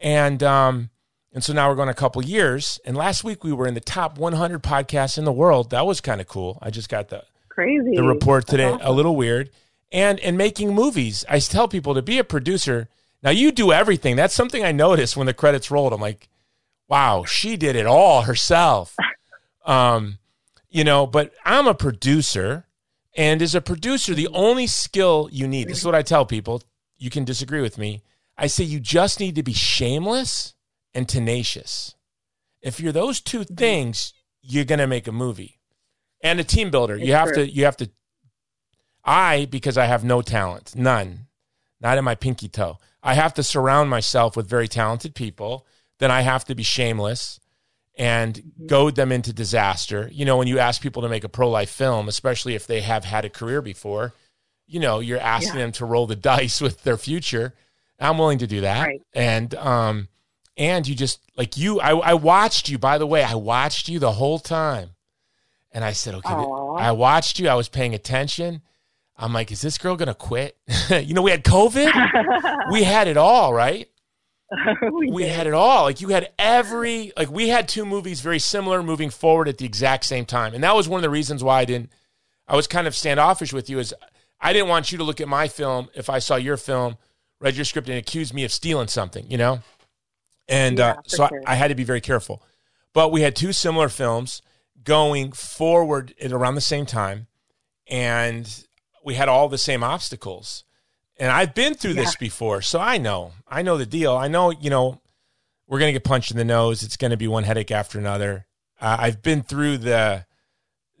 and 0.00 0.42
um, 0.42 0.90
and 1.32 1.44
so 1.44 1.52
now 1.52 1.68
we're 1.68 1.76
going 1.76 1.88
a 1.88 1.94
couple 1.94 2.22
years. 2.24 2.80
And 2.84 2.96
last 2.96 3.22
week 3.22 3.44
we 3.44 3.52
were 3.52 3.66
in 3.66 3.74
the 3.74 3.80
top 3.80 4.18
100 4.18 4.62
podcasts 4.62 5.18
in 5.18 5.24
the 5.24 5.32
world. 5.32 5.70
That 5.70 5.86
was 5.86 6.00
kind 6.00 6.20
of 6.20 6.26
cool. 6.26 6.58
I 6.60 6.70
just 6.70 6.88
got 6.88 7.08
the 7.08 7.24
crazy. 7.58 7.96
The 7.96 8.04
report 8.04 8.46
today, 8.46 8.66
awesome. 8.66 8.86
a 8.86 8.92
little 8.92 9.16
weird. 9.16 9.50
And 9.90 10.20
and 10.20 10.38
making 10.38 10.74
movies, 10.74 11.24
I 11.28 11.40
tell 11.40 11.66
people 11.66 11.94
to 11.94 12.02
be 12.02 12.18
a 12.18 12.24
producer. 12.24 12.88
Now 13.22 13.30
you 13.30 13.50
do 13.50 13.72
everything. 13.72 14.14
That's 14.14 14.34
something 14.34 14.64
I 14.64 14.70
noticed 14.70 15.16
when 15.16 15.26
the 15.26 15.34
credits 15.34 15.70
rolled. 15.70 15.92
I'm 15.92 16.00
like, 16.00 16.28
wow, 16.86 17.24
she 17.24 17.56
did 17.56 17.74
it 17.74 17.86
all 17.86 18.22
herself. 18.22 18.96
um, 19.64 20.18
you 20.70 20.84
know, 20.84 21.04
but 21.06 21.32
I'm 21.44 21.66
a 21.66 21.74
producer, 21.74 22.66
and 23.16 23.42
as 23.42 23.56
a 23.56 23.60
producer, 23.60 24.14
the 24.14 24.28
only 24.28 24.68
skill 24.68 25.28
you 25.32 25.48
need. 25.48 25.68
This 25.68 25.78
is 25.78 25.84
what 25.84 25.96
I 25.96 26.02
tell 26.02 26.26
people. 26.26 26.62
You 26.96 27.10
can 27.10 27.24
disagree 27.24 27.62
with 27.62 27.76
me. 27.76 28.02
I 28.36 28.46
say 28.46 28.62
you 28.62 28.78
just 28.78 29.18
need 29.18 29.34
to 29.34 29.42
be 29.42 29.52
shameless 29.52 30.54
and 30.94 31.08
tenacious. 31.08 31.96
If 32.62 32.78
you're 32.78 32.92
those 32.92 33.20
two 33.20 33.40
mm-hmm. 33.40 33.54
things, 33.54 34.12
you're 34.42 34.64
going 34.64 34.78
to 34.78 34.86
make 34.86 35.08
a 35.08 35.12
movie 35.12 35.57
and 36.20 36.40
a 36.40 36.44
team 36.44 36.70
builder. 36.70 36.96
It's 36.96 37.06
you 37.06 37.14
have 37.14 37.32
true. 37.32 37.46
to 37.46 37.50
you 37.50 37.64
have 37.64 37.76
to 37.78 37.90
I 39.04 39.46
because 39.46 39.78
I 39.78 39.86
have 39.86 40.04
no 40.04 40.22
talent, 40.22 40.74
none. 40.76 41.26
Not 41.80 41.96
in 41.96 42.04
my 42.04 42.14
pinky 42.14 42.48
toe. 42.48 42.78
I 43.02 43.14
have 43.14 43.34
to 43.34 43.42
surround 43.42 43.88
myself 43.88 44.36
with 44.36 44.48
very 44.48 44.68
talented 44.68 45.14
people. 45.14 45.66
Then 45.98 46.10
I 46.10 46.22
have 46.22 46.44
to 46.46 46.54
be 46.54 46.62
shameless 46.62 47.40
and 47.96 48.34
mm-hmm. 48.34 48.66
goad 48.66 48.96
them 48.96 49.12
into 49.12 49.32
disaster. 49.32 50.08
You 50.12 50.24
know, 50.24 50.36
when 50.36 50.48
you 50.48 50.58
ask 50.58 50.82
people 50.82 51.02
to 51.02 51.08
make 51.08 51.24
a 51.24 51.28
pro 51.28 51.48
life 51.48 51.70
film, 51.70 52.08
especially 52.08 52.54
if 52.54 52.66
they 52.66 52.80
have 52.80 53.04
had 53.04 53.24
a 53.24 53.30
career 53.30 53.62
before, 53.62 54.12
you 54.66 54.80
know, 54.80 55.00
you're 55.00 55.18
asking 55.18 55.54
yeah. 55.54 55.62
them 55.62 55.72
to 55.72 55.84
roll 55.84 56.06
the 56.06 56.16
dice 56.30 56.60
with 56.60 56.82
their 56.82 56.96
future. 56.96 57.54
I'm 57.98 58.18
willing 58.18 58.38
to 58.38 58.46
do 58.46 58.60
that. 58.60 58.86
Right. 58.86 59.02
And 59.12 59.54
um 59.54 60.08
and 60.56 60.86
you 60.86 60.94
just 60.94 61.20
like 61.36 61.56
you 61.56 61.80
I, 61.80 61.96
I 61.96 62.14
watched 62.14 62.68
you, 62.68 62.78
by 62.78 62.98
the 62.98 63.06
way, 63.06 63.24
I 63.24 63.34
watched 63.34 63.88
you 63.88 63.98
the 63.98 64.12
whole 64.12 64.38
time. 64.38 64.90
And 65.72 65.84
I 65.84 65.92
said, 65.92 66.14
okay, 66.16 66.32
Aww. 66.32 66.80
I 66.80 66.92
watched 66.92 67.38
you. 67.38 67.48
I 67.48 67.54
was 67.54 67.68
paying 67.68 67.94
attention. 67.94 68.62
I'm 69.16 69.32
like, 69.32 69.50
is 69.50 69.60
this 69.60 69.78
girl 69.78 69.96
going 69.96 70.08
to 70.08 70.14
quit? 70.14 70.56
you 70.90 71.14
know, 71.14 71.22
we 71.22 71.30
had 71.30 71.44
COVID. 71.44 72.70
we 72.72 72.84
had 72.84 73.08
it 73.08 73.16
all, 73.16 73.52
right? 73.52 73.88
we, 74.92 75.10
we 75.10 75.22
had 75.24 75.46
it 75.46 75.52
all. 75.52 75.82
Like 75.82 76.00
you 76.00 76.08
had 76.08 76.30
every, 76.38 77.12
like 77.16 77.30
we 77.30 77.48
had 77.48 77.68
two 77.68 77.84
movies 77.84 78.20
very 78.20 78.38
similar 78.38 78.82
moving 78.82 79.10
forward 79.10 79.48
at 79.48 79.58
the 79.58 79.66
exact 79.66 80.04
same 80.04 80.24
time. 80.24 80.54
And 80.54 80.64
that 80.64 80.74
was 80.74 80.88
one 80.88 80.98
of 80.98 81.02
the 81.02 81.10
reasons 81.10 81.44
why 81.44 81.60
I 81.60 81.64
didn't, 81.64 81.90
I 82.46 82.56
was 82.56 82.66
kind 82.66 82.86
of 82.86 82.94
standoffish 82.94 83.52
with 83.52 83.68
you 83.68 83.78
is 83.78 83.92
I 84.40 84.52
didn't 84.52 84.68
want 84.68 84.90
you 84.90 84.98
to 84.98 85.04
look 85.04 85.20
at 85.20 85.28
my 85.28 85.48
film 85.48 85.88
if 85.94 86.08
I 86.08 86.20
saw 86.20 86.36
your 86.36 86.56
film, 86.56 86.96
read 87.40 87.56
your 87.56 87.64
script, 87.64 87.88
and 87.88 87.98
accuse 87.98 88.32
me 88.32 88.44
of 88.44 88.52
stealing 88.52 88.88
something, 88.88 89.30
you 89.30 89.36
know? 89.36 89.60
And 90.48 90.78
Yeah, 90.78 90.92
uh, 90.92 90.96
so 91.06 91.26
sure. 91.28 91.42
I, 91.44 91.52
I 91.52 91.54
had 91.56 91.68
to 91.68 91.74
be 91.74 91.84
very 91.84 92.00
careful. 92.00 92.42
But 92.94 93.12
we 93.12 93.20
had 93.20 93.36
two 93.36 93.52
similar 93.52 93.88
films 93.90 94.40
going 94.88 95.32
forward 95.32 96.14
at 96.18 96.32
around 96.32 96.54
the 96.54 96.62
same 96.62 96.86
time, 96.86 97.26
and 97.86 98.64
we 99.04 99.14
had 99.14 99.28
all 99.28 99.46
the 99.50 99.58
same 99.58 99.84
obstacles. 99.84 100.64
And 101.18 101.30
I've 101.30 101.54
been 101.54 101.74
through 101.74 101.94
this 101.94 102.16
before, 102.16 102.62
so 102.62 102.80
I 102.80 102.96
know. 102.96 103.32
I 103.46 103.60
know 103.60 103.76
the 103.76 103.84
deal. 103.84 104.16
I 104.16 104.28
know, 104.28 104.50
you 104.50 104.70
know, 104.70 105.02
we're 105.66 105.78
going 105.78 105.90
to 105.90 105.92
get 105.92 106.04
punched 106.04 106.30
in 106.30 106.38
the 106.38 106.44
nose. 106.44 106.82
It's 106.82 106.96
going 106.96 107.10
to 107.10 107.18
be 107.18 107.28
one 107.28 107.44
headache 107.44 107.70
after 107.70 107.98
another. 107.98 108.46
Uh, 108.80 108.96
I've 108.98 109.22
been 109.22 109.42
through 109.42 109.78
the 109.78 110.24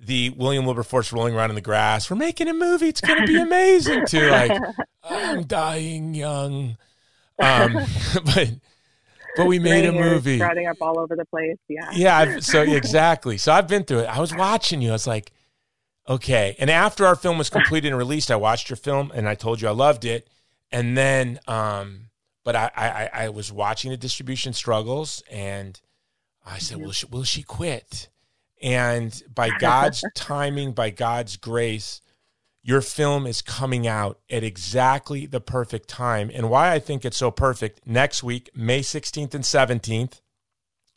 the 0.00 0.30
William 0.30 0.64
Wilberforce 0.64 1.12
rolling 1.12 1.34
around 1.34 1.50
in 1.50 1.56
the 1.56 1.60
grass. 1.60 2.08
We're 2.10 2.16
making 2.16 2.46
a 2.48 2.54
movie. 2.54 2.88
It's 2.88 3.00
going 3.00 3.20
to 3.20 3.26
be 3.26 3.36
amazing. 3.40 4.06
To 4.06 4.30
like, 4.30 4.52
I'm 5.02 5.44
dying 5.44 6.14
young. 6.14 6.76
Um, 7.38 7.78
but 8.24 8.50
but 9.38 9.46
we 9.46 9.58
made 9.58 9.84
a 9.86 9.92
movie. 9.92 10.36
sprouting 10.36 10.66
up 10.66 10.76
all 10.80 10.98
over 10.98 11.16
the 11.16 11.24
place. 11.26 11.56
Yeah. 11.68 11.90
Yeah, 11.92 12.18
I've, 12.18 12.44
so 12.44 12.60
exactly. 12.80 13.38
So 13.38 13.52
I've 13.52 13.68
been 13.68 13.84
through 13.84 14.00
it. 14.00 14.06
I 14.06 14.20
was 14.20 14.34
watching 14.34 14.82
you. 14.82 14.90
I 14.90 14.92
was 14.92 15.06
like, 15.06 15.32
okay. 16.08 16.56
And 16.58 16.70
after 16.70 17.06
our 17.06 17.16
film 17.16 17.38
was 17.38 17.50
completed 17.50 17.88
and 17.88 17.96
released, 17.98 18.30
I 18.30 18.36
watched 18.36 18.68
your 18.70 18.76
film 18.76 19.10
and 19.14 19.28
I 19.28 19.34
told 19.34 19.60
you 19.60 19.68
I 19.68 19.72
loved 19.72 20.04
it. 20.04 20.28
And 20.70 20.96
then, 20.96 21.40
um, 21.48 22.10
but 22.44 22.54
I, 22.56 22.70
I, 22.76 22.88
I- 22.88 23.10
I 23.24 23.28
was 23.30 23.50
watching 23.52 23.90
the 23.90 23.96
distribution 23.96 24.52
struggles 24.52 25.22
and 25.30 25.80
I 26.46 26.58
said, 26.58 26.78
will 26.80 26.92
she, 26.92 27.06
will 27.06 27.24
she 27.24 27.42
quit? 27.42 28.08
And 28.62 29.22
by 29.34 29.50
God's 29.58 30.02
timing, 30.14 30.72
by 30.72 30.90
God's 30.90 31.36
grace, 31.36 32.00
your 32.68 32.82
film 32.82 33.26
is 33.26 33.40
coming 33.40 33.86
out 33.86 34.20
at 34.28 34.44
exactly 34.44 35.24
the 35.24 35.40
perfect 35.40 35.88
time. 35.88 36.30
And 36.34 36.50
why 36.50 36.70
I 36.70 36.78
think 36.78 37.02
it's 37.02 37.16
so 37.16 37.30
perfect 37.30 37.80
next 37.86 38.22
week, 38.22 38.50
May 38.54 38.80
16th 38.80 39.32
and 39.34 39.42
17th, 39.42 40.20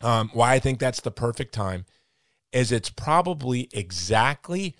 um, 0.02 0.28
why 0.34 0.52
I 0.52 0.58
think 0.58 0.78
that's 0.78 1.00
the 1.00 1.10
perfect 1.10 1.54
time 1.54 1.86
is 2.52 2.72
it's 2.72 2.90
probably 2.90 3.70
exactly 3.72 4.76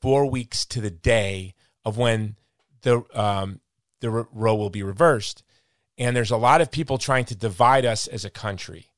four 0.00 0.30
weeks 0.30 0.64
to 0.66 0.80
the 0.80 0.90
day 0.90 1.52
of 1.84 1.98
when 1.98 2.36
the 2.82 3.02
um, 3.12 3.58
the 4.00 4.10
Roe 4.10 4.54
will 4.54 4.70
be 4.70 4.84
reversed, 4.84 5.42
and 5.98 6.14
there's 6.14 6.30
a 6.30 6.36
lot 6.36 6.60
of 6.60 6.70
people 6.70 6.96
trying 6.96 7.24
to 7.24 7.34
divide 7.34 7.84
us 7.84 8.06
as 8.06 8.24
a 8.24 8.30
country, 8.30 8.92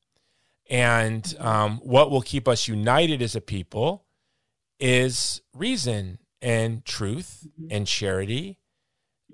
and 0.69 1.35
um, 1.39 1.79
what 1.79 2.11
will 2.11 2.21
keep 2.21 2.47
us 2.47 2.69
united 2.69 3.23
as 3.23 3.35
a 3.35 3.41
people 3.41 4.05
is 4.79 5.41
reason 5.55 6.19
and 6.41 6.85
truth 6.85 7.47
and 7.71 7.87
charity 7.87 8.59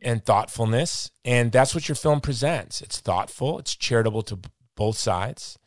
and 0.03 0.25
thoughtfulness, 0.25 1.11
and 1.25 1.53
that's 1.53 1.75
what 1.75 1.89
your 1.89 1.97
film 1.97 2.21
presents. 2.21 2.83
It's 2.83 3.01
thoughtful, 3.01 3.59
it's 3.59 3.75
charitable 3.75 4.23
to 4.23 4.37
b- 4.37 4.49
both 4.77 4.97
sides. 4.97 5.59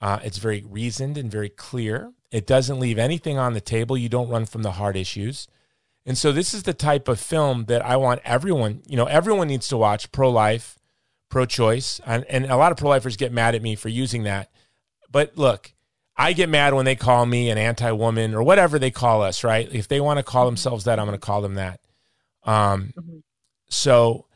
Uh, 0.00 0.18
it's 0.22 0.38
very 0.38 0.62
reasoned 0.66 1.16
and 1.16 1.30
very 1.30 1.48
clear. 1.48 2.12
It 2.30 2.46
doesn't 2.46 2.80
leave 2.80 2.98
anything 2.98 3.38
on 3.38 3.54
the 3.54 3.60
table. 3.60 3.96
You 3.96 4.08
don't 4.08 4.28
run 4.28 4.44
from 4.44 4.62
the 4.62 4.72
hard 4.72 4.96
issues. 4.96 5.48
And 6.04 6.16
so 6.16 6.32
this 6.32 6.54
is 6.54 6.64
the 6.64 6.74
type 6.74 7.08
of 7.08 7.18
film 7.18 7.64
that 7.64 7.84
I 7.84 7.96
want 7.96 8.20
everyone, 8.24 8.82
you 8.86 8.96
know, 8.96 9.06
everyone 9.06 9.48
needs 9.48 9.68
to 9.68 9.76
watch 9.76 10.12
pro 10.12 10.30
life, 10.30 10.78
pro 11.28 11.46
choice. 11.46 12.00
And, 12.06 12.24
and 12.24 12.46
a 12.46 12.56
lot 12.56 12.72
of 12.72 12.78
pro 12.78 12.90
lifers 12.90 13.16
get 13.16 13.32
mad 13.32 13.54
at 13.54 13.62
me 13.62 13.74
for 13.74 13.88
using 13.88 14.22
that. 14.24 14.50
But 15.10 15.36
look, 15.36 15.72
I 16.16 16.32
get 16.32 16.48
mad 16.48 16.72
when 16.74 16.84
they 16.86 16.96
call 16.96 17.26
me 17.26 17.50
an 17.50 17.58
anti 17.58 17.90
woman 17.92 18.34
or 18.34 18.42
whatever 18.42 18.78
they 18.78 18.90
call 18.90 19.22
us, 19.22 19.44
right? 19.44 19.68
If 19.72 19.88
they 19.88 20.00
want 20.00 20.18
to 20.18 20.22
call 20.22 20.46
themselves 20.46 20.84
that, 20.84 20.98
I'm 20.98 21.06
going 21.06 21.18
to 21.18 21.24
call 21.24 21.42
them 21.42 21.54
that. 21.54 21.80
Um, 22.44 22.94
Mhm. 22.96 23.22
so 23.68 24.26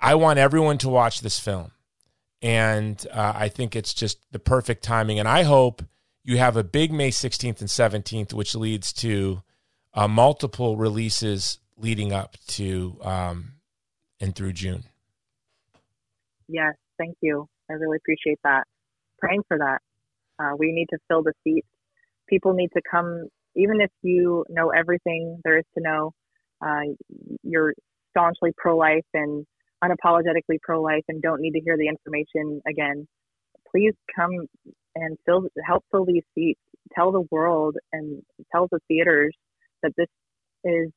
I 0.00 0.16
want 0.16 0.38
everyone 0.38 0.76
to 0.78 0.88
watch 0.88 1.20
this 1.20 1.38
film. 1.38 1.70
And 2.42 3.06
uh, 3.10 3.32
I 3.34 3.48
think 3.48 3.74
it's 3.74 3.94
just 3.94 4.18
the 4.32 4.38
perfect 4.38 4.84
timing. 4.84 5.18
And 5.18 5.26
I 5.26 5.44
hope 5.44 5.82
you 6.24 6.36
have 6.36 6.58
a 6.58 6.64
big 6.64 6.92
May 6.92 7.10
16th 7.10 7.60
and 7.60 7.70
17th, 7.70 8.34
which 8.34 8.54
leads 8.54 8.92
to 8.94 9.42
uh, 9.94 10.08
multiple 10.08 10.76
releases 10.76 11.58
leading 11.78 12.12
up 12.12 12.36
to 12.48 12.98
um, 13.02 13.52
and 14.20 14.34
through 14.36 14.52
June. 14.52 14.84
Yes. 16.48 16.74
Thank 16.98 17.16
you. 17.22 17.48
I 17.70 17.74
really 17.74 17.96
appreciate 17.96 18.38
that. 18.44 18.64
Praying 19.18 19.42
for 19.48 19.56
that. 19.58 19.78
Uh, 20.38 20.52
we 20.58 20.72
need 20.72 20.86
to 20.90 20.98
fill 21.08 21.22
the 21.22 21.32
seats. 21.44 21.68
People 22.28 22.54
need 22.54 22.70
to 22.74 22.82
come, 22.90 23.26
even 23.56 23.80
if 23.80 23.90
you 24.02 24.44
know 24.48 24.70
everything 24.70 25.40
there 25.44 25.58
is 25.58 25.64
to 25.76 25.82
know. 25.82 26.12
Uh, 26.64 26.94
you're 27.42 27.74
staunchly 28.10 28.50
pro-life 28.56 29.04
and 29.12 29.44
unapologetically 29.82 30.58
pro-life 30.62 31.04
and 31.08 31.20
don't 31.20 31.40
need 31.40 31.52
to 31.52 31.60
hear 31.60 31.76
the 31.76 31.88
information 31.88 32.60
again. 32.68 33.06
Please 33.70 33.92
come 34.14 34.30
and 34.94 35.16
fill, 35.26 35.46
help 35.66 35.84
fill 35.90 36.04
these 36.04 36.22
seats. 36.34 36.60
Tell 36.94 37.12
the 37.12 37.24
world 37.30 37.76
and 37.92 38.22
tell 38.52 38.68
the 38.70 38.78
theaters 38.88 39.34
that 39.82 39.92
this 39.96 40.08
is 40.64 40.90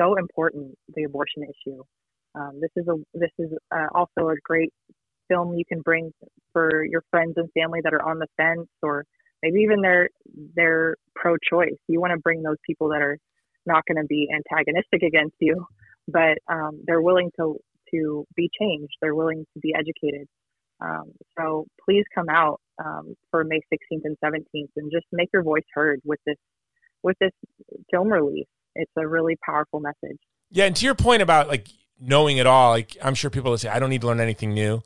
so 0.00 0.16
important. 0.16 0.74
The 0.94 1.04
abortion 1.04 1.42
issue. 1.42 1.82
Um, 2.34 2.60
this 2.60 2.70
is 2.76 2.86
a 2.88 2.94
this 3.18 3.30
is 3.38 3.50
uh, 3.74 3.86
also 3.94 4.28
a 4.28 4.34
great 4.44 4.72
film 5.30 5.54
you 5.54 5.64
can 5.64 5.80
bring 5.80 6.12
for 6.52 6.84
your 6.84 7.02
friends 7.10 7.34
and 7.36 7.48
family 7.52 7.80
that 7.84 7.94
are 7.94 8.02
on 8.02 8.18
the 8.18 8.26
fence 8.36 8.68
or 8.82 9.04
maybe 9.42 9.60
even 9.60 9.80
they're 9.80 10.08
they're 10.54 10.96
pro-choice. 11.14 11.78
You 11.88 12.00
want 12.00 12.12
to 12.12 12.18
bring 12.18 12.42
those 12.42 12.56
people 12.66 12.88
that 12.90 13.02
are 13.02 13.18
not 13.66 13.84
going 13.86 14.02
to 14.02 14.06
be 14.06 14.28
antagonistic 14.34 15.02
against 15.02 15.36
you, 15.40 15.66
but 16.08 16.38
um, 16.48 16.82
they're 16.86 17.02
willing 17.02 17.30
to 17.38 17.58
to 17.92 18.26
be 18.36 18.48
changed. 18.60 18.92
They're 19.00 19.14
willing 19.14 19.44
to 19.54 19.60
be 19.60 19.74
educated. 19.74 20.26
Um, 20.80 21.12
so 21.38 21.66
please 21.84 22.04
come 22.14 22.28
out 22.30 22.60
um, 22.82 23.14
for 23.30 23.44
May 23.44 23.60
16th 23.72 24.02
and 24.04 24.16
17th 24.24 24.70
and 24.76 24.90
just 24.90 25.04
make 25.12 25.28
your 25.32 25.42
voice 25.42 25.64
heard 25.74 26.00
with 26.04 26.20
this 26.26 26.36
with 27.02 27.16
this 27.20 27.32
film 27.90 28.08
release. 28.08 28.46
It's 28.74 28.92
a 28.96 29.06
really 29.06 29.36
powerful 29.44 29.80
message. 29.80 30.18
Yeah, 30.50 30.66
and 30.66 30.76
to 30.76 30.84
your 30.84 30.94
point 30.94 31.22
about 31.22 31.48
like 31.48 31.68
knowing 32.00 32.38
it 32.38 32.46
all, 32.46 32.70
like 32.70 32.96
I'm 33.02 33.14
sure 33.14 33.30
people 33.30 33.50
will 33.50 33.58
say, 33.58 33.68
I 33.68 33.78
don't 33.78 33.90
need 33.90 34.00
to 34.02 34.06
learn 34.06 34.20
anything 34.20 34.54
new. 34.54 34.82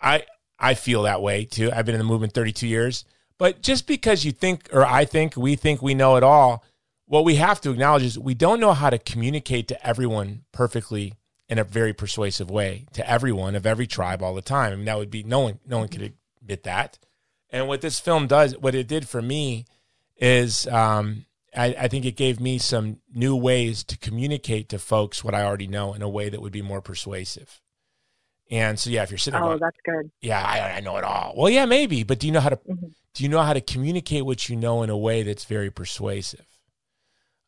I 0.00 0.24
I 0.58 0.74
feel 0.74 1.02
that 1.02 1.22
way 1.22 1.44
too. 1.44 1.70
I've 1.72 1.86
been 1.86 1.94
in 1.94 2.00
the 2.00 2.04
movement 2.04 2.32
32 2.32 2.66
years. 2.66 3.04
But 3.38 3.62
just 3.62 3.86
because 3.86 4.24
you 4.24 4.32
think, 4.32 4.68
or 4.72 4.84
I 4.84 5.04
think, 5.04 5.36
we 5.36 5.56
think 5.56 5.82
we 5.82 5.94
know 5.94 6.16
it 6.16 6.22
all, 6.22 6.64
what 7.04 7.24
we 7.24 7.36
have 7.36 7.60
to 7.60 7.70
acknowledge 7.70 8.02
is 8.02 8.18
we 8.18 8.34
don't 8.34 8.60
know 8.60 8.72
how 8.72 8.90
to 8.90 8.98
communicate 8.98 9.68
to 9.68 9.86
everyone 9.86 10.44
perfectly 10.52 11.12
in 11.48 11.58
a 11.58 11.64
very 11.64 11.92
persuasive 11.92 12.50
way 12.50 12.86
to 12.92 13.08
everyone 13.08 13.54
of 13.54 13.66
every 13.66 13.86
tribe 13.86 14.22
all 14.22 14.34
the 14.34 14.42
time. 14.42 14.72
I 14.72 14.76
mean, 14.76 14.84
that 14.86 14.98
would 14.98 15.10
be 15.10 15.22
no 15.22 15.40
one. 15.40 15.60
No 15.66 15.78
one 15.78 15.88
could 15.88 16.14
admit 16.40 16.64
that. 16.64 16.98
And 17.50 17.68
what 17.68 17.80
this 17.80 18.00
film 18.00 18.26
does, 18.26 18.56
what 18.58 18.74
it 18.74 18.88
did 18.88 19.08
for 19.08 19.22
me, 19.22 19.66
is 20.16 20.66
um, 20.66 21.26
I, 21.54 21.66
I 21.78 21.88
think 21.88 22.04
it 22.04 22.16
gave 22.16 22.40
me 22.40 22.58
some 22.58 22.98
new 23.14 23.36
ways 23.36 23.84
to 23.84 23.98
communicate 23.98 24.68
to 24.70 24.78
folks 24.78 25.22
what 25.22 25.34
I 25.34 25.44
already 25.44 25.68
know 25.68 25.94
in 25.94 26.02
a 26.02 26.08
way 26.08 26.28
that 26.28 26.42
would 26.42 26.52
be 26.52 26.62
more 26.62 26.80
persuasive. 26.80 27.60
And 28.50 28.78
so, 28.78 28.90
yeah, 28.90 29.02
if 29.02 29.10
you're 29.10 29.18
sitting, 29.18 29.40
there 29.40 29.44
Oh, 29.44 29.58
going, 29.58 29.60
that's 29.60 29.78
good. 29.84 30.10
yeah, 30.20 30.40
I, 30.42 30.76
I 30.76 30.80
know 30.80 30.96
it 30.98 31.04
all. 31.04 31.34
Well, 31.36 31.50
yeah, 31.50 31.64
maybe, 31.66 32.04
but 32.04 32.20
do 32.20 32.26
you 32.28 32.32
know 32.32 32.40
how 32.40 32.50
to 32.50 32.56
Mhm. 32.56 32.92
do 33.14 33.22
you 33.24 33.28
know 33.28 33.40
how 33.42 33.52
to 33.54 33.60
communicate 33.60 34.24
what 34.26 34.48
you 34.48 34.56
know 34.56 34.82
in 34.82 34.90
a 34.90 34.96
way 34.96 35.22
that's 35.22 35.44
very 35.46 35.70
persuasive? 35.70 36.44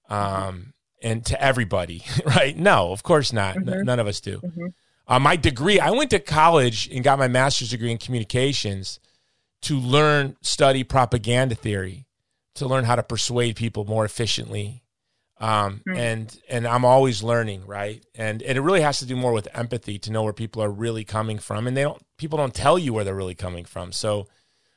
Um, 0.08 0.72
and 1.02 1.24
to 1.26 1.40
everybody, 1.42 2.02
right? 2.24 2.56
No, 2.56 2.90
of 2.92 3.02
course 3.02 3.32
not. 3.32 3.56
N- 3.56 3.64
Mhm. 3.66 3.84
none 3.84 4.00
of 4.00 4.06
us 4.06 4.20
do. 4.20 4.40
Mhm. 4.40 4.72
Uh, 5.06 5.18
my 5.18 5.36
degree, 5.36 5.78
I 5.80 5.90
went 5.90 6.10
to 6.10 6.18
college 6.18 6.88
and 6.92 7.04
got 7.04 7.18
my 7.18 7.28
master's 7.28 7.70
degree 7.70 7.90
in 7.90 7.98
communications 7.98 8.98
to 9.62 9.78
learn, 9.78 10.36
study 10.42 10.84
propaganda 10.84 11.54
theory, 11.54 12.06
to 12.54 12.66
learn 12.66 12.84
how 12.84 12.96
to 12.96 13.02
persuade 13.02 13.56
people 13.56 13.84
more 13.84 14.04
efficiently. 14.04 14.82
Um, 15.40 15.82
Hmm. 15.86 15.96
and 15.96 16.40
and 16.48 16.66
I'm 16.66 16.84
always 16.84 17.22
learning, 17.22 17.66
right? 17.66 18.04
And 18.16 18.42
and 18.42 18.58
it 18.58 18.60
really 18.60 18.80
has 18.80 18.98
to 18.98 19.06
do 19.06 19.14
more 19.16 19.32
with 19.32 19.46
empathy 19.54 19.98
to 20.00 20.10
know 20.10 20.22
where 20.24 20.32
people 20.32 20.62
are 20.62 20.70
really 20.70 21.04
coming 21.04 21.38
from, 21.38 21.66
and 21.66 21.76
they 21.76 21.82
don't 21.82 22.02
people 22.16 22.38
don't 22.38 22.54
tell 22.54 22.78
you 22.78 22.92
where 22.92 23.04
they're 23.04 23.14
really 23.14 23.36
coming 23.36 23.64
from. 23.64 23.92
So 23.92 24.26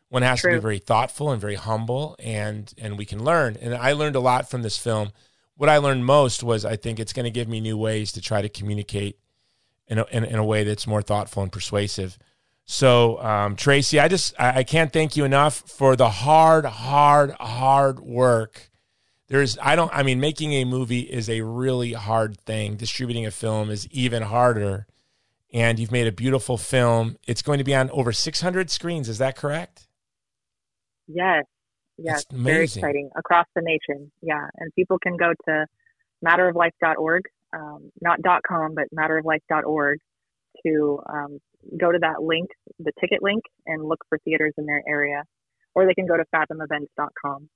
one 0.09 0.21
has 0.23 0.41
to 0.41 0.49
be 0.49 0.59
very 0.61 0.79
thoughtful 0.79 1.31
and 1.31 1.41
very 1.41 1.55
humble, 1.55 2.15
and 2.19 2.71
and 2.77 2.97
we 2.97 3.05
can 3.05 3.23
learn. 3.23 3.57
And 3.59 3.73
I 3.73 3.93
learned 3.93 4.15
a 4.15 4.19
lot 4.19 4.49
from 4.49 4.61
this 4.61 4.77
film. 4.77 5.11
What 5.55 5.69
I 5.69 5.77
learned 5.77 6.05
most 6.05 6.43
was 6.43 6.65
I 6.65 6.75
think 6.75 6.99
it's 6.99 7.13
going 7.13 7.25
to 7.25 7.31
give 7.31 7.47
me 7.47 7.59
new 7.59 7.77
ways 7.77 8.11
to 8.13 8.21
try 8.21 8.41
to 8.41 8.49
communicate 8.49 9.17
in 9.87 9.99
a, 9.99 10.05
in, 10.11 10.23
in 10.23 10.35
a 10.35 10.45
way 10.45 10.63
that's 10.63 10.87
more 10.87 11.01
thoughtful 11.01 11.43
and 11.43 11.51
persuasive. 11.51 12.17
So, 12.65 13.21
um, 13.21 13.55
Tracy, 13.55 13.99
I 13.99 14.07
just 14.07 14.33
I, 14.39 14.59
I 14.59 14.63
can't 14.63 14.93
thank 14.93 15.15
you 15.17 15.23
enough 15.25 15.63
for 15.67 15.95
the 15.95 16.09
hard, 16.09 16.65
hard, 16.65 17.31
hard 17.31 17.99
work. 17.99 18.70
There's 19.31 19.57
I 19.61 19.75
don't 19.75 19.91
I 19.93 20.03
mean 20.03 20.19
making 20.19 20.53
a 20.53 20.65
movie 20.65 21.01
is 21.01 21.29
a 21.29 21.41
really 21.41 21.93
hard 21.93 22.37
thing. 22.37 22.75
Distributing 22.75 23.25
a 23.25 23.31
film 23.31 23.69
is 23.69 23.87
even 23.91 24.23
harder. 24.23 24.87
And 25.53 25.79
you've 25.79 25.91
made 25.91 26.07
a 26.07 26.11
beautiful 26.11 26.57
film. 26.57 27.17
It's 27.27 27.41
going 27.41 27.57
to 27.57 27.63
be 27.63 27.75
on 27.75 27.89
over 27.91 28.13
600 28.13 28.69
screens. 28.69 29.09
Is 29.09 29.17
that 29.17 29.35
correct? 29.35 29.87
Yes. 31.07 31.43
Yes. 31.97 32.25
Very 32.31 32.63
exciting 32.63 33.09
across 33.17 33.45
the 33.53 33.61
nation. 33.61 34.11
Yeah. 34.21 34.47
And 34.57 34.73
people 34.75 34.97
can 34.97 35.17
go 35.17 35.33
to 35.47 35.65
matteroflife.org 36.25 37.23
um, 37.53 37.91
not 38.01 38.19
.com, 38.47 38.75
but 38.75 38.85
matteroflife.org 38.95 39.99
to 40.65 40.99
um, 41.09 41.39
go 41.77 41.91
to 41.91 41.99
that 41.99 42.21
link, 42.21 42.49
the 42.79 42.91
ticket 42.99 43.21
link, 43.21 43.43
and 43.65 43.83
look 43.83 43.99
for 44.09 44.17
theaters 44.19 44.53
in 44.57 44.65
their 44.65 44.83
area. 44.87 45.23
Or 45.73 45.85
they 45.85 45.93
can 45.93 46.05
go 46.05 46.17
to 46.17 46.25
fathomevents.com. 46.31 47.49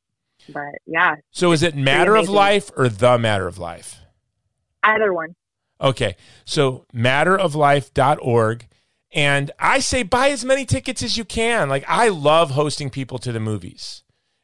But 0.50 0.76
yeah. 0.86 1.16
So 1.32 1.52
is 1.52 1.64
it 1.64 1.76
Matter 1.76 2.16
of 2.16 2.30
Life 2.30 2.72
or 2.76 2.90
The 2.90 3.18
Matter 3.18 3.48
of 3.48 3.58
Life? 3.58 4.00
Either 4.84 5.14
one. 5.14 5.36
Okay. 5.82 6.16
So 6.46 6.86
matteroflife.org. 6.94 8.68
And 9.12 9.52
I 9.60 9.80
say 9.80 10.04
buy 10.04 10.30
as 10.30 10.44
many 10.44 10.66
tickets 10.66 11.02
as 11.02 11.18
you 11.18 11.26
can. 11.26 11.70
Like 11.70 11.86
I 11.88 12.10
love 12.10 12.52
hosting 12.52 12.90
people 12.90 13.18
to 13.20 13.32
the 13.32 13.40
movies. 13.40 14.04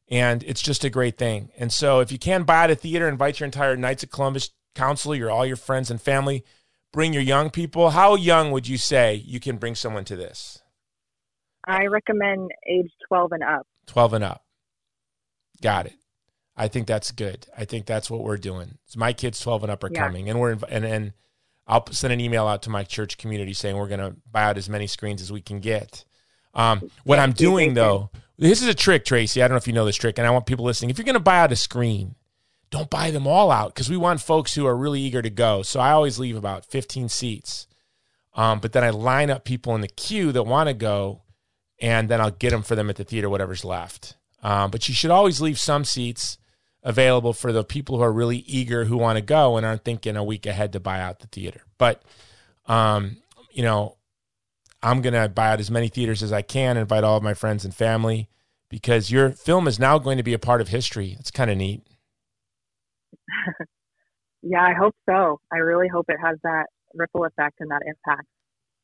And 0.09 0.43
it's 0.43 0.61
just 0.61 0.83
a 0.83 0.89
great 0.89 1.17
thing. 1.17 1.51
And 1.57 1.71
so 1.71 1.99
if 1.99 2.11
you 2.11 2.17
can 2.17 2.43
buy 2.43 2.65
at 2.65 2.71
a 2.71 2.75
theater, 2.75 3.07
invite 3.07 3.39
your 3.39 3.45
entire 3.45 3.77
Knights 3.77 4.03
of 4.03 4.11
Columbus 4.11 4.51
council, 4.75 5.15
your 5.15 5.31
all 5.31 5.45
your 5.45 5.55
friends 5.55 5.89
and 5.89 6.01
family, 6.01 6.43
bring 6.91 7.13
your 7.13 7.21
young 7.21 7.49
people. 7.49 7.91
How 7.91 8.15
young 8.15 8.51
would 8.51 8.67
you 8.67 8.77
say 8.77 9.15
you 9.15 9.39
can 9.39 9.57
bring 9.57 9.75
someone 9.75 10.05
to 10.05 10.15
this? 10.15 10.61
I 11.65 11.85
recommend 11.85 12.51
age 12.67 12.91
12 13.07 13.31
and 13.33 13.43
up. 13.43 13.67
12 13.87 14.13
and 14.13 14.23
up. 14.23 14.43
Got 15.61 15.87
it. 15.87 15.95
I 16.55 16.67
think 16.67 16.87
that's 16.87 17.11
good. 17.11 17.47
I 17.57 17.65
think 17.65 17.85
that's 17.85 18.09
what 18.09 18.23
we're 18.23 18.37
doing. 18.37 18.77
So 18.85 18.99
my 18.99 19.13
kids 19.13 19.39
12 19.39 19.63
and 19.63 19.71
up 19.71 19.83
are 19.83 19.89
yeah. 19.91 19.99
coming 19.99 20.29
and 20.29 20.39
we're 20.39 20.57
and 20.69 20.85
and 20.85 21.13
I'll 21.67 21.85
send 21.91 22.11
an 22.11 22.19
email 22.19 22.47
out 22.47 22.63
to 22.63 22.69
my 22.69 22.83
church 22.83 23.17
community 23.17 23.53
saying 23.53 23.77
we're 23.77 23.87
going 23.87 23.99
to 24.01 24.15
buy 24.29 24.43
out 24.43 24.57
as 24.57 24.67
many 24.67 24.87
screens 24.87 25.21
as 25.21 25.31
we 25.31 25.41
can 25.41 25.59
get. 25.59 26.03
Um, 26.53 26.91
what 27.03 27.19
I'm 27.19 27.31
doing 27.31 27.75
though, 27.75 28.09
this 28.37 28.61
is 28.61 28.67
a 28.67 28.73
trick, 28.73 29.05
Tracy. 29.05 29.41
I 29.41 29.47
don't 29.47 29.55
know 29.55 29.59
if 29.59 29.67
you 29.67 29.73
know 29.73 29.85
this 29.85 29.95
trick, 29.95 30.17
and 30.17 30.27
I 30.27 30.31
want 30.31 30.45
people 30.45 30.65
listening. 30.65 30.89
If 30.89 30.97
you're 30.97 31.05
going 31.05 31.13
to 31.13 31.19
buy 31.21 31.39
out 31.39 31.51
a 31.51 31.55
screen, 31.55 32.15
don't 32.71 32.89
buy 32.89 33.11
them 33.11 33.27
all 33.27 33.51
out 33.51 33.73
because 33.73 33.89
we 33.89 33.97
want 33.97 34.21
folks 34.21 34.53
who 34.53 34.65
are 34.65 34.75
really 34.75 34.99
eager 34.99 35.21
to 35.21 35.29
go. 35.29 35.61
So 35.61 35.79
I 35.79 35.91
always 35.91 36.19
leave 36.19 36.35
about 36.35 36.65
15 36.65 37.07
seats, 37.09 37.67
um, 38.33 38.59
but 38.59 38.73
then 38.73 38.83
I 38.83 38.89
line 38.89 39.29
up 39.29 39.45
people 39.45 39.75
in 39.75 39.81
the 39.81 39.87
queue 39.87 40.31
that 40.33 40.43
want 40.43 40.67
to 40.67 40.73
go, 40.73 41.21
and 41.79 42.09
then 42.09 42.19
I'll 42.19 42.31
get 42.31 42.49
them 42.49 42.63
for 42.63 42.75
them 42.75 42.89
at 42.89 42.97
the 42.97 43.03
theater, 43.03 43.29
whatever's 43.29 43.63
left. 43.63 44.15
Um, 44.41 44.71
but 44.71 44.87
you 44.87 44.95
should 44.95 45.11
always 45.11 45.39
leave 45.39 45.59
some 45.59 45.85
seats 45.85 46.37
available 46.83 47.33
for 47.33 47.51
the 47.51 47.63
people 47.63 47.97
who 47.97 48.03
are 48.03 48.11
really 48.11 48.37
eager 48.39 48.85
who 48.85 48.97
want 48.97 49.17
to 49.17 49.21
go 49.21 49.57
and 49.57 49.65
aren't 49.65 49.83
thinking 49.83 50.15
a 50.15 50.23
week 50.23 50.45
ahead 50.45 50.73
to 50.73 50.79
buy 50.79 50.99
out 50.99 51.19
the 51.19 51.27
theater. 51.27 51.61
But, 51.77 52.01
um, 52.65 53.17
you 53.51 53.63
know, 53.63 53.97
I'm 54.81 55.01
going 55.01 55.13
to 55.13 55.29
buy 55.29 55.51
out 55.51 55.59
as 55.59 55.69
many 55.69 55.89
theaters 55.89 56.23
as 56.23 56.33
I 56.33 56.41
can, 56.41 56.77
invite 56.77 57.03
all 57.03 57.17
of 57.17 57.23
my 57.23 57.35
friends 57.35 57.65
and 57.65 57.73
family 57.73 58.29
because 58.69 59.11
your 59.11 59.31
film 59.31 59.67
is 59.67 59.79
now 59.79 59.99
going 59.99 60.17
to 60.17 60.23
be 60.23 60.33
a 60.33 60.39
part 60.39 60.61
of 60.61 60.69
history. 60.69 61.15
It's 61.19 61.29
kind 61.29 61.51
of 61.51 61.57
neat. 61.57 61.83
yeah, 64.41 64.63
I 64.63 64.73
hope 64.73 64.95
so. 65.07 65.39
I 65.53 65.57
really 65.57 65.87
hope 65.87 66.05
it 66.09 66.17
has 66.23 66.37
that 66.43 66.65
ripple 66.95 67.25
effect 67.25 67.57
and 67.59 67.69
that 67.69 67.81
impact. 67.85 68.27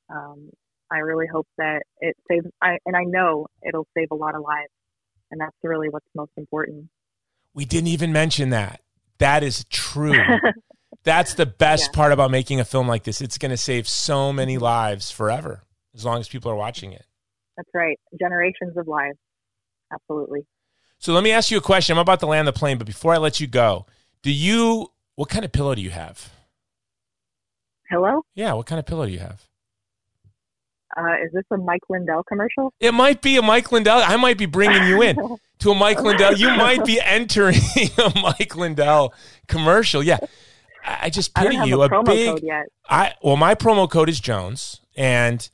Um, 0.10 0.50
I 0.92 1.00
really 1.00 1.28
hope 1.28 1.48
that 1.58 1.82
it 2.00 2.16
saves, 2.30 2.46
I, 2.62 2.78
and 2.86 2.96
I 2.96 3.04
know 3.04 3.48
it'll 3.68 3.88
save 3.98 4.10
a 4.12 4.16
lot 4.16 4.36
of 4.36 4.42
lives. 4.42 4.70
And 5.32 5.42
that's 5.42 5.56
really 5.64 5.90
what's 5.90 6.08
most 6.16 6.32
important. 6.38 6.90
We 7.54 7.66
didn't 7.66 7.88
even 7.88 8.12
mention 8.12 8.52
that. 8.52 8.82
That 9.18 9.44
is 9.44 9.66
true. 9.70 10.14
That's 11.04 11.36
the 11.36 11.46
best 11.46 11.90
yeah. 11.92 11.96
part 11.96 12.12
about 12.12 12.32
making 12.32 12.60
a 12.60 12.66
film 12.66 12.88
like 12.88 13.04
this. 13.04 13.22
It's 13.22 13.38
going 13.38 13.52
to 13.52 13.58
save 13.58 13.88
so 13.88 14.32
many 14.34 14.58
lives 14.58 15.10
forever 15.10 15.64
as 15.96 16.06
long 16.06 16.20
as 16.20 16.28
people 16.28 16.52
are 16.52 16.56
watching 16.56 16.92
it. 16.92 17.06
That's 17.56 17.70
right. 17.74 18.00
Generations 18.20 18.78
of 18.78 18.88
lives. 18.88 19.18
Absolutely. 19.92 20.46
So 21.00 21.14
let 21.14 21.24
me 21.24 21.32
ask 21.32 21.50
you 21.50 21.58
a 21.58 21.62
question. 21.62 21.98
I'm 21.98 22.02
about 22.02 22.20
to 22.22 22.26
land 22.28 22.48
the 22.48 22.54
plane, 22.54 22.78
but 22.78 22.88
before 22.88 23.14
I 23.14 23.18
let 23.18 23.40
you 23.40 23.48
go, 23.48 23.86
do 24.22 24.32
you 24.32 24.92
what 25.16 25.30
kind 25.30 25.46
of 25.46 25.52
pillow 25.52 25.74
do 25.74 25.82
you 25.82 25.90
have? 25.90 26.32
Pillow? 27.90 28.24
Yeah, 28.36 28.54
what 28.54 28.66
kind 28.66 28.80
of 28.80 28.86
pillow 28.86 29.06
do 29.06 29.12
you 29.12 29.20
have? 29.20 29.47
Uh, 30.98 31.14
is 31.24 31.32
this 31.32 31.44
a 31.52 31.58
Mike 31.58 31.84
Lindell 31.90 32.24
commercial? 32.24 32.74
It 32.80 32.94
might 32.94 33.22
be 33.22 33.38
a 33.38 33.42
Mike 33.42 33.72
Lindell. 33.72 34.02
I 34.04 34.16
might 34.18 34.38
be 34.38 34.48
bringing 34.48 34.88
you 34.88 35.04
in 35.04 35.16
to 35.60 35.72
a 35.72 35.76
Mike 35.76 36.02
Lindell. 36.02 36.34
You 36.34 36.50
might 36.50 36.84
be 36.86 37.00
entering 37.00 37.60
a 37.98 38.20
Mike 38.20 38.56
Lindell 38.56 39.14
commercial. 39.48 40.02
Yeah. 40.02 40.18
I 40.84 41.10
just 41.10 41.36
pity 41.36 41.58
I 41.58 41.66
you. 41.66 41.82
A, 41.82 41.86
a 41.88 42.04
big. 42.04 42.44
I 42.90 43.14
well, 43.22 43.36
my 43.36 43.56
promo 43.56 43.90
code 43.90 44.10
is 44.10 44.20
Jones, 44.20 44.80
and 44.96 45.48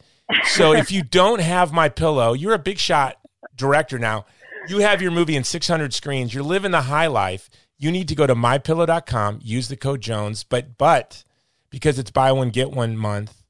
so 0.44 0.74
if 0.74 0.92
you 0.92 1.02
don't 1.20 1.42
have 1.42 1.74
my 1.74 1.90
pillow, 1.90 2.34
you're 2.34 2.54
a 2.54 2.60
big 2.60 2.78
shot 2.78 3.18
director 3.56 3.98
now. 3.98 4.26
You 4.68 4.80
have 4.80 5.02
your 5.02 5.12
movie 5.12 5.36
in 5.36 5.44
600 5.44 5.94
screens. 5.94 6.34
You're 6.34 6.44
living 6.44 6.72
the 6.72 6.84
high 6.84 7.08
life. 7.08 7.50
You 7.78 7.92
need 7.92 8.08
to 8.10 8.16
go 8.16 8.28
to 8.28 8.36
mypillow.com, 8.36 9.40
use 9.42 9.68
the 9.68 9.76
code 9.76 10.02
Jones, 10.02 10.44
but 10.44 10.78
but 10.78 11.24
because 11.70 11.98
it's 11.98 12.12
buy 12.12 12.32
one 12.32 12.52
get 12.52 12.72
one 12.72 12.96
month, 12.96 13.43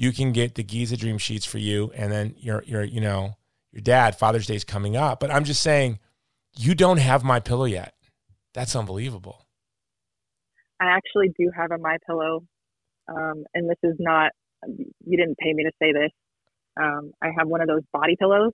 you 0.00 0.12
can 0.12 0.32
get 0.32 0.54
the 0.54 0.62
Giza 0.62 0.96
Dream 0.96 1.18
sheets 1.18 1.44
for 1.44 1.58
you, 1.58 1.92
and 1.94 2.10
then 2.10 2.34
your 2.38 2.62
your 2.64 2.82
you 2.82 3.02
know 3.02 3.36
your 3.70 3.82
dad 3.82 4.16
Father's 4.16 4.46
Day 4.46 4.54
is 4.54 4.64
coming 4.64 4.96
up. 4.96 5.20
But 5.20 5.30
I'm 5.30 5.44
just 5.44 5.62
saying, 5.62 5.98
you 6.56 6.74
don't 6.74 6.96
have 6.96 7.22
my 7.22 7.38
pillow 7.38 7.66
yet. 7.66 7.92
That's 8.54 8.74
unbelievable. 8.74 9.44
I 10.80 10.86
actually 10.86 11.34
do 11.38 11.50
have 11.54 11.70
a 11.70 11.76
my 11.76 11.98
pillow, 12.06 12.46
um, 13.08 13.44
and 13.52 13.68
this 13.68 13.76
is 13.82 13.96
not. 13.98 14.32
You 14.66 15.18
didn't 15.18 15.36
pay 15.36 15.52
me 15.52 15.64
to 15.64 15.70
say 15.82 15.92
this. 15.92 16.10
Um, 16.80 17.12
I 17.22 17.28
have 17.36 17.46
one 17.46 17.60
of 17.60 17.68
those 17.68 17.82
body 17.92 18.16
pillows. 18.18 18.52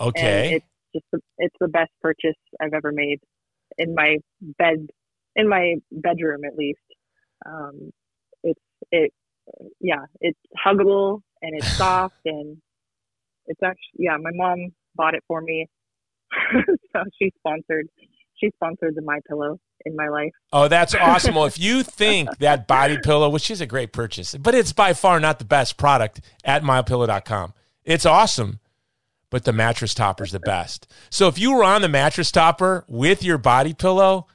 Okay. 0.00 0.54
it's 0.54 0.66
just 0.94 1.04
the, 1.12 1.20
it's 1.36 1.56
the 1.60 1.68
best 1.68 1.90
purchase 2.00 2.36
I've 2.58 2.72
ever 2.72 2.90
made 2.90 3.20
in 3.76 3.94
my 3.94 4.16
bed, 4.40 4.86
in 5.34 5.46
my 5.46 5.74
bedroom 5.92 6.46
at 6.46 6.56
least. 6.56 6.80
Um, 7.44 7.90
it's 8.42 8.60
it 8.90 9.12
yeah, 9.80 10.04
it's 10.20 10.38
huggable 10.64 11.20
and 11.42 11.54
it's 11.56 11.72
soft 11.76 12.16
and 12.24 12.58
it's 13.46 13.62
actually 13.62 13.98
yeah. 13.98 14.16
My 14.20 14.30
mom 14.32 14.72
bought 14.94 15.14
it 15.14 15.22
for 15.28 15.40
me, 15.40 15.68
so 16.92 17.02
she 17.18 17.32
sponsored 17.38 17.88
she 18.36 18.50
sponsored 18.54 18.94
the 18.94 19.02
My 19.02 19.20
Pillow 19.28 19.58
in 19.84 19.96
my 19.96 20.08
life. 20.08 20.32
Oh, 20.52 20.68
that's 20.68 20.94
awesome. 21.00 21.34
well, 21.34 21.46
if 21.46 21.58
you 21.58 21.82
think 21.82 22.38
that 22.38 22.66
body 22.66 22.98
pillow, 23.02 23.28
which 23.28 23.50
is 23.50 23.60
a 23.60 23.66
great 23.66 23.92
purchase, 23.92 24.34
but 24.34 24.54
it's 24.54 24.72
by 24.72 24.92
far 24.92 25.20
not 25.20 25.38
the 25.38 25.44
best 25.44 25.76
product 25.76 26.20
at 26.44 26.62
mypillow.com. 26.62 27.54
It's 27.84 28.04
awesome, 28.04 28.60
but 29.30 29.44
the 29.44 29.52
mattress 29.52 29.94
topper 29.94 30.24
is 30.24 30.32
the 30.32 30.40
best. 30.40 30.92
So 31.10 31.28
if 31.28 31.38
you 31.38 31.54
were 31.54 31.64
on 31.64 31.82
the 31.82 31.88
mattress 31.88 32.30
topper 32.30 32.84
with 32.88 33.22
your 33.22 33.38
body 33.38 33.74
pillow, 33.74 34.26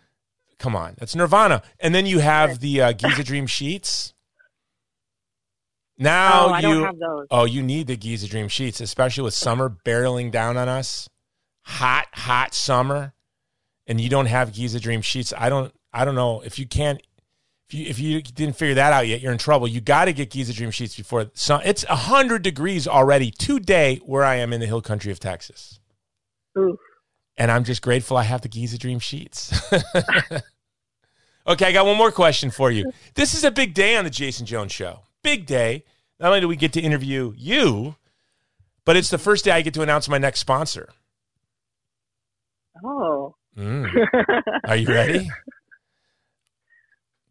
come 0.58 0.76
on, 0.76 0.96
that's 0.98 1.16
Nirvana. 1.16 1.62
And 1.80 1.94
then 1.94 2.06
you 2.06 2.20
have 2.20 2.60
the 2.60 2.82
uh, 2.82 2.92
Giza 2.94 3.24
Dream 3.24 3.48
sheets. 3.48 4.14
Now 6.02 6.56
oh, 6.56 6.58
you 6.58 7.28
oh 7.30 7.46
you 7.46 7.62
need 7.62 7.86
the 7.86 7.96
Giza 7.96 8.28
Dream 8.28 8.48
sheets, 8.48 8.82
especially 8.82 9.24
with 9.24 9.36
summer 9.36 9.70
barreling 9.70 10.32
down 10.32 10.58
on 10.58 10.68
us, 10.68 11.08
hot 11.62 12.08
hot 12.14 12.56
summer, 12.56 13.14
and 13.86 14.02
you 14.02 14.10
don't 14.10 14.26
have 14.26 14.52
Giza 14.52 14.80
Dream 14.80 15.04
sheets. 15.04 15.32
I 15.38 15.50
don't 15.50 15.72
I 15.94 16.04
don't 16.04 16.16
know 16.16 16.42
if 16.42 16.58
you 16.58 16.66
can't 16.66 17.00
if 17.70 17.76
you 17.76 17.86
if 17.88 18.00
you 18.00 18.20
didn't 18.24 18.56
figure 18.56 18.74
that 18.74 18.94
out 18.94 19.06
yet, 19.06 19.22
you're 19.22 19.32
in 19.32 19.38
trouble. 19.38 19.68
You 19.68 19.80
got 19.80 20.06
to 20.06 20.14
get 20.14 20.32
Giza 20.32 20.54
Dream 20.54 20.72
sheets 20.72 20.96
before 20.96 21.30
sun. 21.36 21.62
It's 21.66 21.84
hundred 21.84 22.42
degrees 22.42 22.88
already 22.88 23.30
today 23.30 24.02
where 24.04 24.24
I 24.24 24.38
am 24.38 24.54
in 24.54 24.60
the 24.60 24.66
hill 24.66 24.82
country 24.82 25.12
of 25.12 25.20
Texas. 25.20 25.80
Oof. 26.58 26.80
And 27.38 27.52
I'm 27.52 27.64
just 27.64 27.84
grateful 27.84 28.18
I 28.18 28.24
have 28.24 28.42
the 28.42 28.50
Giza 28.50 28.80
Dream 28.80 28.98
sheets. 28.98 29.54
okay, 31.48 31.66
I 31.66 31.72
got 31.72 31.86
one 31.86 31.98
more 31.98 32.12
question 32.12 32.50
for 32.50 32.72
you. 32.72 32.92
This 33.14 33.36
is 33.36 33.44
a 33.44 33.52
big 33.52 33.76
day 33.76 33.96
on 33.96 34.04
the 34.04 34.10
Jason 34.10 34.48
Jones 34.48 34.72
Show. 34.72 35.02
Big 35.24 35.46
day. 35.46 35.84
Not 36.20 36.30
only 36.30 36.42
do 36.42 36.48
we 36.48 36.56
get 36.56 36.74
to 36.74 36.82
interview 36.82 37.34
you, 37.36 37.96
but 38.86 38.96
it's 38.96 39.10
the 39.10 39.18
first 39.18 39.46
day 39.46 39.52
I 39.52 39.62
get 39.62 39.74
to 39.76 39.82
announce 39.82 40.08
my 40.08 40.18
next 40.18 40.40
sponsor. 40.40 40.90
Oh. 42.84 43.36
Mm. 43.58 43.90
Are 44.66 44.76
you 44.76 44.88
ready? 44.88 45.30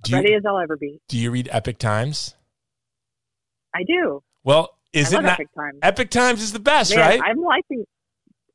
Do 0.04 0.14
ready 0.14 0.30
you, 0.30 0.36
as 0.36 0.42
I'll 0.46 0.58
ever 0.58 0.76
be. 0.76 1.00
Do 1.08 1.18
you 1.18 1.30
read 1.30 1.48
Epoch 1.52 1.78
Times? 1.78 2.34
I 3.74 3.84
do. 3.86 4.22
Well, 4.44 4.70
is 4.92 5.12
it 5.12 5.22
not 5.22 5.38
Epoch 5.38 5.48
Times? 5.56 5.78
Epoch 5.82 6.10
Times 6.10 6.42
is 6.42 6.52
the 6.52 6.58
best, 6.58 6.94
Man, 6.94 7.00
right? 7.00 7.20
I'm 7.24 7.40
liking 7.40 7.84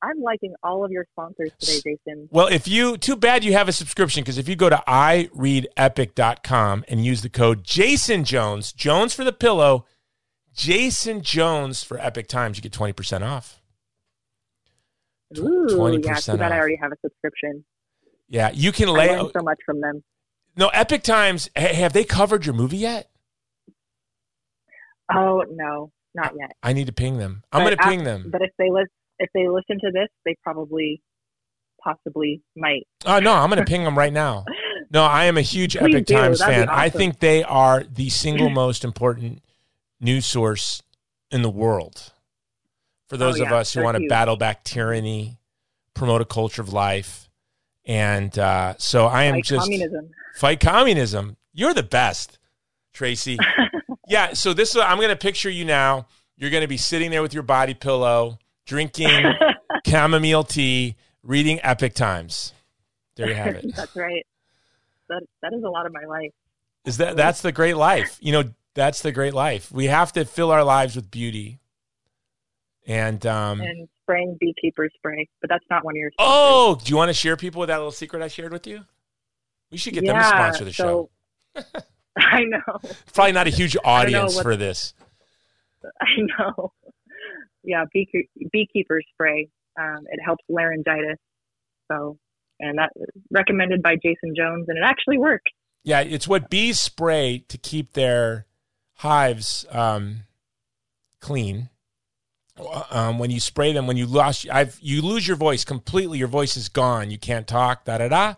I'm 0.05 0.21
liking 0.21 0.53
all 0.61 0.85
of 0.85 0.91
your 0.91 1.07
sponsors 1.13 1.51
today, 1.59 1.81
Jason. 1.83 2.29
Well, 2.29 2.45
if 2.47 2.67
you 2.67 2.95
too 2.97 3.15
bad 3.15 3.43
you 3.43 3.53
have 3.53 3.67
a 3.67 3.71
subscription 3.71 4.21
because 4.21 4.37
if 4.37 4.47
you 4.47 4.55
go 4.55 4.69
to 4.69 4.83
ireadepoch.com 4.87 6.85
and 6.87 7.03
use 7.03 7.23
the 7.23 7.29
code 7.29 7.63
Jason 7.63 8.23
Jones, 8.23 8.71
Jones 8.71 9.15
for 9.15 9.23
the 9.23 9.33
pillow, 9.33 9.85
Jason 10.53 11.21
Jones 11.21 11.83
for 11.83 11.97
Epoch 11.97 12.27
Times, 12.27 12.57
you 12.57 12.61
get 12.61 12.71
20% 12.71 13.23
off. 13.23 13.63
Ooh, 15.39 15.65
20% 15.69 16.05
yeah, 16.05 16.15
too 16.17 16.37
bad 16.37 16.51
I 16.51 16.57
already 16.59 16.77
have 16.79 16.91
a 16.91 16.97
subscription. 17.01 17.65
Yeah, 18.29 18.51
you 18.53 18.71
can 18.71 18.89
lay 18.89 19.09
I 19.09 19.17
so 19.17 19.41
much 19.41 19.59
from 19.65 19.81
them. 19.81 20.03
No, 20.55 20.67
Epoch 20.67 21.01
Times, 21.01 21.49
have 21.55 21.93
they 21.93 22.03
covered 22.03 22.45
your 22.45 22.53
movie 22.53 22.77
yet? 22.77 23.09
Oh, 25.11 25.43
no, 25.49 25.91
not 26.13 26.33
yet. 26.37 26.51
I 26.61 26.73
need 26.73 26.85
to 26.87 26.93
ping 26.93 27.17
them. 27.17 27.43
I'm 27.51 27.63
going 27.63 27.75
to 27.75 27.83
ping 27.83 28.03
them. 28.03 28.29
But 28.31 28.43
if 28.43 28.51
they 28.59 28.69
list, 28.69 28.91
if 29.19 29.29
they 29.33 29.47
listen 29.47 29.79
to 29.81 29.91
this, 29.91 30.09
they 30.25 30.35
probably 30.43 31.01
possibly 31.83 32.41
might. 32.55 32.87
Oh 33.05 33.19
no, 33.19 33.33
I'm 33.33 33.49
going 33.49 33.63
to 33.63 33.69
ping 33.69 33.83
them 33.83 33.97
right 33.97 34.13
now. 34.13 34.45
No, 34.91 35.03
I 35.03 35.25
am 35.25 35.37
a 35.37 35.41
huge 35.41 35.75
Please 35.77 35.95
Epoch 35.95 36.05
do. 36.05 36.13
Times 36.15 36.39
That'd 36.39 36.55
fan. 36.55 36.69
I 36.69 36.89
think 36.89 37.19
they 37.19 37.43
are 37.43 37.83
the 37.83 38.09
single 38.09 38.49
most 38.49 38.83
important 38.83 39.41
news 39.99 40.25
source 40.25 40.81
in 41.31 41.41
the 41.41 41.49
world 41.49 42.11
for 43.09 43.17
those 43.17 43.39
of 43.39 43.47
Oh, 43.47 43.51
yeah. 43.51 43.57
us 43.57 43.73
who 43.73 43.79
They're 43.79 43.85
want 43.85 43.95
to 43.95 44.01
huge. 44.01 44.09
battle 44.09 44.35
back 44.37 44.63
tyranny, 44.63 45.37
promote 45.93 46.21
a 46.21 46.25
culture 46.25 46.61
of 46.61 46.71
life. 46.71 47.29
And 47.85 48.37
uh, 48.39 48.75
so 48.77 49.05
I 49.07 49.23
am 49.25 49.35
like 49.35 49.43
just 49.43 49.63
communism. 49.63 50.09
fight 50.35 50.59
communism. 50.59 51.37
You're 51.53 51.73
the 51.73 51.83
best, 51.83 52.39
Tracy. 52.93 53.37
yeah. 54.07 54.33
So 54.33 54.53
this 54.53 54.71
is 54.75 54.81
I'm 54.81 54.97
going 54.97 55.09
to 55.09 55.15
picture 55.15 55.49
you 55.49 55.65
now. 55.65 56.07
You're 56.37 56.49
going 56.51 56.61
to 56.63 56.67
be 56.67 56.77
sitting 56.77 57.11
there 57.11 57.21
with 57.21 57.33
your 57.33 57.43
body 57.43 57.73
pillow, 57.73 58.39
drinking 58.65 59.33
chamomile 59.87 60.43
tea, 60.43 60.95
reading 61.23 61.59
Epoch 61.63 61.93
Times. 61.93 62.53
There 63.15 63.27
you 63.27 63.35
have 63.35 63.55
it. 63.55 63.65
That's 63.75 63.95
right. 63.95 64.25
That 65.09 65.21
that 65.41 65.53
is 65.53 65.63
a 65.63 65.69
lot 65.69 65.85
of 65.85 65.93
my 65.93 66.05
life. 66.05 66.31
Is 66.85 66.97
that 66.97 67.15
that's 67.15 67.41
the 67.41 67.51
great 67.51 67.77
life? 67.77 68.17
You 68.21 68.31
know, 68.31 68.43
that's 68.73 69.01
the 69.01 69.11
great 69.11 69.33
life. 69.33 69.71
We 69.71 69.85
have 69.85 70.13
to 70.13 70.25
fill 70.25 70.51
our 70.51 70.63
lives 70.63 70.95
with 70.95 71.09
beauty. 71.09 71.59
And 72.87 73.25
um 73.25 73.61
And 73.61 73.87
spraying 74.03 74.37
beekeeper 74.39 74.89
spray, 74.95 75.27
but 75.41 75.49
that's 75.49 75.65
not 75.69 75.83
one 75.85 75.93
of 75.95 75.97
your. 75.97 76.11
sponsors. 76.11 76.33
oh, 76.37 76.79
do 76.83 76.89
you 76.89 76.97
want 76.97 77.09
to 77.09 77.13
share 77.13 77.37
people 77.37 77.59
with 77.59 77.69
that 77.69 77.77
little 77.77 77.91
secret 77.91 78.21
I 78.21 78.27
shared 78.27 78.51
with 78.51 78.67
you? 78.67 78.81
We 79.71 79.77
should 79.77 79.93
get 79.93 80.05
them 80.05 80.15
to 80.15 80.23
sponsor 80.23 80.63
the 80.65 80.71
show. 80.73 81.09
I 82.17 82.43
know. 82.43 82.79
Probably 83.13 83.31
not 83.31 83.47
a 83.47 83.51
huge 83.51 83.75
audience 83.83 84.39
for 84.39 84.55
this. 84.55 84.93
I 86.01 86.07
know. 86.17 86.71
Yeah, 87.65 87.85
beekeeper, 87.91 88.27
beekeeper 88.51 89.01
spray. 89.13 89.49
Um, 89.79 90.05
it 90.09 90.19
helps 90.23 90.43
laryngitis. 90.47 91.17
So, 91.91 92.17
and 92.59 92.77
that 92.77 92.91
recommended 93.31 93.81
by 93.81 93.95
Jason 93.95 94.33
Jones, 94.37 94.65
and 94.69 94.77
it 94.77 94.83
actually 94.85 95.17
works. 95.17 95.51
Yeah, 95.83 96.01
it's 96.01 96.27
what 96.27 96.49
bees 96.49 96.79
spray 96.79 97.43
to 97.49 97.57
keep 97.57 97.93
their 97.93 98.45
hives 98.93 99.65
um, 99.71 100.21
clean. 101.19 101.69
Um, 102.89 103.19
when 103.19 103.31
you 103.31 103.39
spray 103.41 103.73
them, 103.73 103.85
when 103.85 103.97
you 103.97 104.05
lost, 104.05 104.47
I've 104.49 104.77
you 104.81 105.01
lose 105.01 105.27
your 105.27 105.35
voice 105.35 105.65
completely. 105.65 106.17
Your 106.19 106.29
voice 106.29 106.55
is 106.55 106.69
gone. 106.69 107.11
You 107.11 107.17
can't 107.17 107.45
talk. 107.47 107.83
Da 107.83 107.97
da 107.97 108.07
da. 108.07 108.35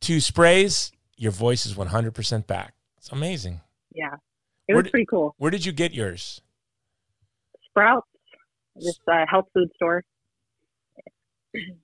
Two 0.00 0.20
sprays, 0.20 0.92
your 1.16 1.32
voice 1.32 1.66
is 1.66 1.76
one 1.76 1.88
hundred 1.88 2.14
percent 2.14 2.46
back. 2.46 2.74
It's 2.98 3.10
amazing. 3.10 3.60
Yeah, 3.92 4.14
it 4.68 4.74
Where 4.74 4.76
was 4.76 4.84
did- 4.84 4.90
pretty 4.92 5.06
cool. 5.06 5.34
Where 5.38 5.50
did 5.50 5.66
you 5.66 5.72
get 5.72 5.92
yours? 5.92 6.40
Sprouts, 7.68 8.06
this 8.76 8.98
uh, 9.10 9.24
health 9.28 9.46
food 9.54 9.68
store. 9.76 10.02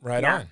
Right 0.00 0.22
Yeah. 0.22 0.34
on. 0.36 0.46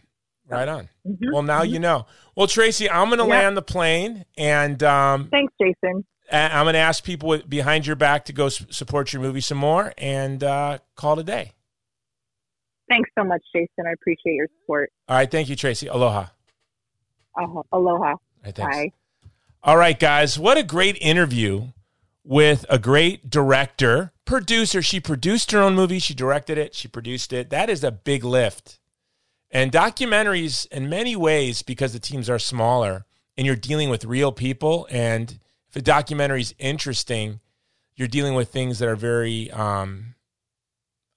Right 0.48 0.68
on. 0.68 0.88
Mhm. 1.06 1.32
Well, 1.32 1.42
now 1.42 1.62
you 1.62 1.78
know. 1.80 2.06
Well, 2.36 2.46
Tracy, 2.46 2.88
I'm 2.88 3.08
going 3.08 3.18
to 3.18 3.24
Yeah. 3.24 3.40
land 3.40 3.56
the 3.56 3.62
plane, 3.62 4.24
and 4.38 4.80
um, 4.82 5.28
Thanks, 5.30 5.52
Jason. 5.60 6.04
I'm 6.30 6.64
going 6.64 6.74
to 6.74 6.78
ask 6.80 7.02
people 7.04 7.38
behind 7.48 7.86
your 7.86 7.96
back 7.96 8.24
to 8.26 8.32
go 8.32 8.48
support 8.48 9.12
your 9.12 9.22
movie 9.22 9.40
some 9.40 9.58
more, 9.58 9.92
and 9.98 10.42
uh, 10.44 10.78
call 10.96 11.14
it 11.18 11.20
a 11.20 11.24
day. 11.24 11.52
Thanks 12.88 13.10
so 13.18 13.24
much, 13.24 13.42
Jason. 13.52 13.86
I 13.88 13.92
appreciate 13.92 14.34
your 14.34 14.46
support. 14.60 14.92
All 15.08 15.16
right, 15.16 15.28
thank 15.30 15.48
you, 15.48 15.56
Tracy. 15.56 15.86
Aloha. 15.88 16.26
Uh, 17.36 17.62
aloha. 17.72 18.10
All 18.10 18.20
right, 18.44 18.54
thanks. 18.54 18.76
Bye. 18.76 18.92
All 19.64 19.76
right, 19.76 19.98
guys, 19.98 20.38
what 20.38 20.56
a 20.56 20.62
great 20.62 20.96
interview 21.00 21.68
with 22.26 22.66
a 22.68 22.78
great 22.78 23.30
director, 23.30 24.12
producer. 24.24 24.82
She 24.82 24.98
produced 24.98 25.52
her 25.52 25.60
own 25.60 25.76
movie, 25.76 26.00
she 26.00 26.12
directed 26.12 26.58
it, 26.58 26.74
she 26.74 26.88
produced 26.88 27.32
it. 27.32 27.50
That 27.50 27.70
is 27.70 27.84
a 27.84 27.92
big 27.92 28.24
lift. 28.24 28.80
And 29.50 29.70
documentaries, 29.70 30.66
in 30.72 30.88
many 30.88 31.14
ways, 31.14 31.62
because 31.62 31.92
the 31.92 32.00
teams 32.00 32.28
are 32.28 32.40
smaller 32.40 33.06
and 33.36 33.46
you're 33.46 33.54
dealing 33.54 33.90
with 33.90 34.04
real 34.04 34.32
people, 34.32 34.88
and 34.90 35.38
if 35.68 35.76
a 35.76 35.80
documentary 35.80 36.40
is 36.40 36.54
interesting, 36.58 37.40
you're 37.94 38.08
dealing 38.08 38.34
with 38.34 38.48
things 38.48 38.80
that 38.80 38.88
are 38.88 38.96
very 38.96 39.50
um, 39.52 40.16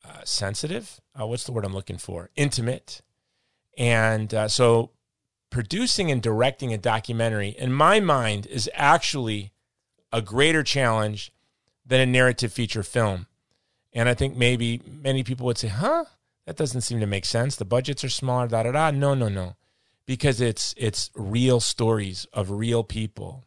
uh, 0.05 0.23
sensitive. 0.23 1.01
Uh, 1.19 1.25
what's 1.25 1.43
the 1.43 1.51
word 1.51 1.65
I'm 1.65 1.73
looking 1.73 1.97
for? 1.97 2.29
Intimate. 2.35 3.01
And 3.77 4.31
uh, 4.33 4.47
so 4.47 4.91
producing 5.49 6.11
and 6.11 6.21
directing 6.21 6.71
a 6.71 6.77
documentary, 6.77 7.49
in 7.49 7.73
my 7.73 7.99
mind, 7.99 8.45
is 8.45 8.69
actually 8.75 9.53
a 10.11 10.21
greater 10.21 10.63
challenge 10.63 11.31
than 11.85 12.01
a 12.01 12.05
narrative 12.05 12.53
feature 12.53 12.83
film. 12.83 13.27
And 13.93 14.07
I 14.07 14.13
think 14.13 14.37
maybe 14.37 14.81
many 14.85 15.23
people 15.23 15.45
would 15.47 15.57
say, 15.57 15.67
huh? 15.67 16.05
That 16.45 16.57
doesn't 16.57 16.81
seem 16.81 16.99
to 16.99 17.05
make 17.05 17.25
sense. 17.25 17.55
The 17.55 17.65
budgets 17.65 18.03
are 18.03 18.09
smaller, 18.09 18.47
da 18.47 18.63
da 18.63 18.71
da. 18.71 18.91
No, 18.91 19.13
no, 19.13 19.29
no. 19.29 19.55
Because 20.05 20.41
it's 20.41 20.73
it's 20.77 21.11
real 21.13 21.59
stories 21.59 22.25
of 22.33 22.49
real 22.49 22.83
people. 22.83 23.45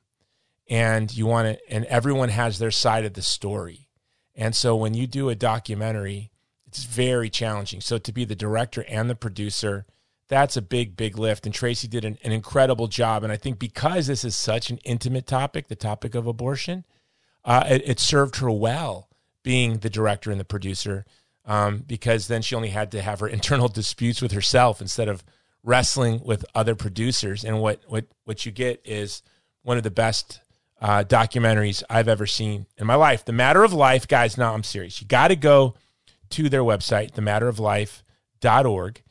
And 0.69 1.15
you 1.15 1.27
want 1.27 1.59
to 1.59 1.73
and 1.73 1.85
everyone 1.87 2.29
has 2.29 2.59
their 2.59 2.71
side 2.71 3.05
of 3.05 3.15
the 3.15 3.23
story. 3.23 3.89
And 4.35 4.55
so 4.55 4.77
when 4.77 4.95
you 4.95 5.07
do 5.07 5.29
a 5.29 5.35
documentary, 5.35 6.31
it's 6.67 6.85
very 6.85 7.29
challenging. 7.29 7.81
So 7.81 7.99
to 7.99 8.13
be 8.13 8.25
the 8.25 8.37
director 8.37 8.85
and 8.89 9.11
the 9.11 9.15
producer, 9.15 9.85
that's 10.33 10.57
a 10.57 10.63
big, 10.63 10.97
big 10.97 11.19
lift. 11.19 11.45
And 11.45 11.55
Tracy 11.55 11.87
did 11.87 12.07
an, 12.07 12.17
an 12.25 12.33
incredible 12.33 12.89
job. 12.89 13.23
And 13.23 13.31
I 13.31 13.37
think 13.37 13.59
because 13.59 14.07
this 14.07 14.25
is 14.25 14.35
such 14.35 14.71
an 14.71 14.79
intimate 14.79 15.27
topic, 15.27 15.69
the 15.69 15.77
topic 15.77 16.15
of 16.15 16.27
abortion, 16.27 16.87
uh, 17.45 17.65
it, 17.69 17.83
it 17.85 18.01
served 18.01 18.37
her 18.37 18.51
well 18.51 19.11
being 19.43 19.79
the 19.79 19.91
director 19.91 20.31
and 20.31 20.41
the 20.41 20.45
producer 20.45 21.05
um, 21.45 21.85
because 21.87 22.29
then 22.29 22.41
she 22.41 22.55
only 22.55 22.71
had 22.71 22.91
to 22.93 23.03
have 23.03 23.21
her 23.21 23.29
internal 23.39 23.69
disputes 23.69 24.23
with 24.23 24.33
herself 24.33 24.81
instead 24.81 25.09
of 25.09 25.23
wrestling 25.63 26.23
with 26.25 26.47
other 26.55 26.75
producers. 26.75 27.45
And 27.45 27.61
what, 27.61 27.83
what, 27.87 28.07
what 28.25 28.47
you 28.47 28.53
get 28.53 28.81
is 28.87 29.23
one 29.63 29.77
of 29.77 29.83
the 29.83 29.91
best 29.91 30.41
uh, 30.81 31.05
documentaries 31.05 31.83
I've 31.91 32.09
ever 32.09 32.27
seen 32.27 32.65
in 32.79 32.87
my 32.87 32.95
life. 32.95 33.27
The 33.27 33.33
Matter 33.33 33.65
of 33.65 33.75
Life, 33.75 34.09
guys, 34.09 34.39
now 34.39 34.55
I'm 34.55 34.65
serious. 34.65 34.99
You 35.01 35.07
got 35.07 35.29
to 35.29 35.37
go 35.37 35.75
to 36.31 36.49
their 36.49 36.63
website, 36.63 37.13
thematteroflife.org, 37.13 39.03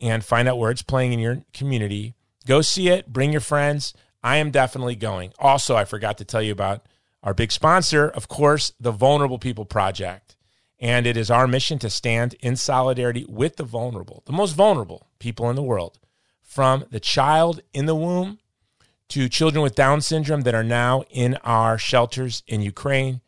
and 0.00 0.24
find 0.24 0.48
out 0.48 0.58
where 0.58 0.70
it's 0.70 0.82
playing 0.82 1.12
in 1.12 1.18
your 1.18 1.42
community. 1.52 2.14
Go 2.46 2.62
see 2.62 2.88
it, 2.88 3.12
bring 3.12 3.32
your 3.32 3.40
friends. 3.40 3.94
I 4.22 4.36
am 4.36 4.50
definitely 4.50 4.96
going. 4.96 5.32
Also, 5.38 5.76
I 5.76 5.84
forgot 5.84 6.18
to 6.18 6.24
tell 6.24 6.42
you 6.42 6.52
about 6.52 6.86
our 7.22 7.34
big 7.34 7.52
sponsor, 7.52 8.08
of 8.08 8.28
course, 8.28 8.72
the 8.80 8.92
Vulnerable 8.92 9.38
People 9.38 9.64
Project. 9.64 10.36
And 10.78 11.06
it 11.06 11.16
is 11.16 11.30
our 11.30 11.46
mission 11.46 11.78
to 11.80 11.90
stand 11.90 12.34
in 12.40 12.56
solidarity 12.56 13.26
with 13.28 13.56
the 13.56 13.64
vulnerable, 13.64 14.22
the 14.24 14.32
most 14.32 14.52
vulnerable 14.52 15.08
people 15.18 15.50
in 15.50 15.56
the 15.56 15.62
world, 15.62 15.98
from 16.42 16.86
the 16.90 17.00
child 17.00 17.60
in 17.74 17.84
the 17.84 17.94
womb 17.94 18.38
to 19.08 19.28
children 19.28 19.62
with 19.62 19.74
Down 19.74 20.00
syndrome 20.00 20.42
that 20.42 20.54
are 20.54 20.64
now 20.64 21.02
in 21.10 21.36
our 21.44 21.76
shelters 21.76 22.42
in 22.46 22.62
Ukraine, 22.62 23.20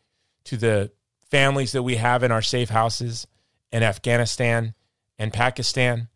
to 0.44 0.56
the 0.56 0.90
families 1.30 1.72
that 1.72 1.82
we 1.82 1.96
have 1.96 2.22
in 2.22 2.32
our 2.32 2.42
safe 2.42 2.70
houses 2.70 3.26
in 3.70 3.82
Afghanistan 3.82 4.74
and 5.18 5.32
Pakistan, 5.32 6.08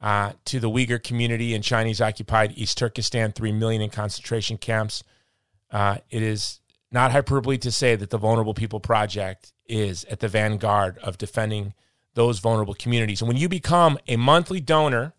uh, 0.00 0.32
to 0.46 0.60
the 0.60 0.70
Uyghur 0.70 1.02
community 1.02 1.54
in 1.54 1.62
Chinese 1.62 2.00
occupied 2.00 2.52
East 2.56 2.78
Turkestan, 2.78 3.32
3 3.32 3.52
million 3.52 3.82
in 3.82 3.90
concentration 3.90 4.56
camps. 4.56 5.02
Uh, 5.70 5.98
it 6.10 6.22
is 6.22 6.60
not 6.90 7.12
hyperbole 7.12 7.58
to 7.58 7.70
say 7.70 7.96
that 7.96 8.10
the 8.10 8.18
Vulnerable 8.18 8.54
People 8.54 8.80
Project 8.80 9.52
is 9.66 10.04
at 10.04 10.20
the 10.20 10.28
vanguard 10.28 10.98
of 10.98 11.18
defending 11.18 11.74
those 12.14 12.40
vulnerable 12.40 12.74
communities. 12.74 13.20
And 13.20 13.28
when 13.28 13.36
you 13.36 13.48
become 13.48 13.98
a 14.08 14.16
monthly 14.16 14.60
donor 14.60 15.12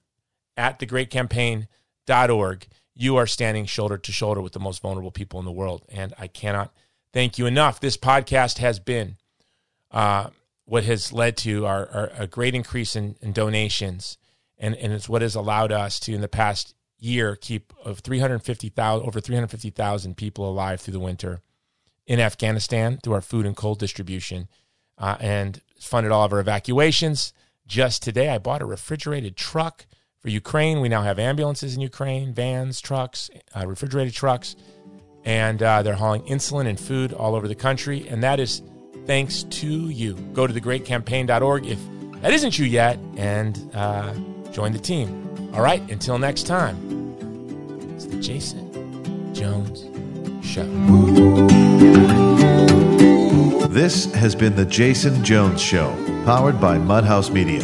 at 0.58 0.80
thegreatcampaign.org, 0.80 2.68
you 2.94 3.16
are 3.16 3.28
standing 3.28 3.66
shoulder 3.66 3.98
to 3.98 4.12
shoulder 4.12 4.42
with 4.42 4.54
the 4.54 4.60
most 4.60 4.82
vulnerable 4.82 5.12
people 5.12 5.40
in 5.40 5.46
the 5.46 5.52
world. 5.52 5.86
And 5.90 6.14
I 6.20 6.28
cannot 6.28 6.74
thank 7.14 7.38
you 7.38 7.46
enough. 7.46 7.80
This 7.80 7.98
podcast 7.98 8.58
has 8.58 8.80
been 8.80 9.16
uh, 9.92 10.30
what 10.66 10.84
has 10.84 11.14
led 11.14 11.38
to 11.38 11.66
our, 11.66 11.88
our 11.90 12.12
a 12.18 12.28
great 12.28 12.56
increase 12.56 12.96
in, 12.96 13.16
in 13.22 13.32
donations, 13.32 14.18
and 14.62 14.76
and 14.76 14.94
it's 14.94 15.10
what 15.10 15.22
has 15.22 15.36
allowed 15.36 15.74
us 15.74 16.00
to 16.00 16.14
in 16.14 16.22
the 16.22 16.30
past 16.30 16.74
year 17.00 17.36
keep 17.36 17.74
of 17.84 18.00
350,000 18.00 19.06
over 19.06 19.20
350,000 19.20 20.16
people 20.16 20.48
alive 20.48 20.80
through 20.80 20.94
the 20.94 21.00
winter 21.00 21.42
in 22.06 22.20
Afghanistan 22.20 23.00
through 23.02 23.14
our 23.14 23.22
food 23.22 23.46
and 23.46 23.56
cold 23.56 23.80
distribution, 23.80 24.48
uh, 24.98 25.18
and 25.20 25.62
funded 25.80 26.12
all 26.12 26.24
of 26.24 26.34
our 26.34 26.40
evacuations. 26.40 27.34
Just 27.68 28.04
today, 28.04 28.30
I 28.30 28.38
bought 28.38 28.62
a 28.62 28.66
refrigerated 28.66 29.36
truck 29.36 29.86
for 30.20 30.30
Ukraine. 30.30 30.82
We 30.82 30.90
now 30.90 31.02
have 31.04 31.20
ambulances 31.20 31.76
in 31.76 31.82
Ukraine, 31.82 32.34
vans, 32.34 32.82
trucks, 32.82 33.30
uh, 33.56 33.66
refrigerated 33.66 34.14
trucks, 34.14 34.56
and 35.24 35.62
uh, 35.64 35.82
they're 35.84 35.96
hauling 35.96 36.24
insulin 36.24 36.68
and 36.68 36.80
food 36.80 37.14
all 37.14 37.34
over 37.34 37.48
the 37.48 37.56
country. 37.56 38.08
And 38.08 38.22
that 38.24 38.40
is 38.40 38.62
thanks 39.06 39.44
to 39.44 39.90
you. 39.90 40.16
Go 40.34 40.46
to 40.48 40.54
thegreatcampaign.org 40.54 41.66
if 41.66 41.80
that 42.22 42.34
isn't 42.34 42.60
you 42.60 42.66
yet 42.66 43.00
and 43.16 43.72
uh, 43.74 44.14
join 44.52 44.72
the 44.72 44.80
team. 44.80 45.30
All 45.54 45.62
right, 45.62 45.82
until 45.92 46.18
next 46.18 46.44
time, 46.44 46.78
it's 47.96 48.06
the 48.06 48.18
Jason 48.18 49.34
Jones 49.34 49.86
Show. 50.46 50.66
This 53.68 54.14
has 54.14 54.36
been 54.36 54.56
The 54.56 54.66
Jason 54.66 55.24
Jones 55.24 55.62
Show, 55.62 55.96
powered 56.26 56.60
by 56.60 56.78
Mudhouse 56.78 57.32
Media. 57.32 57.62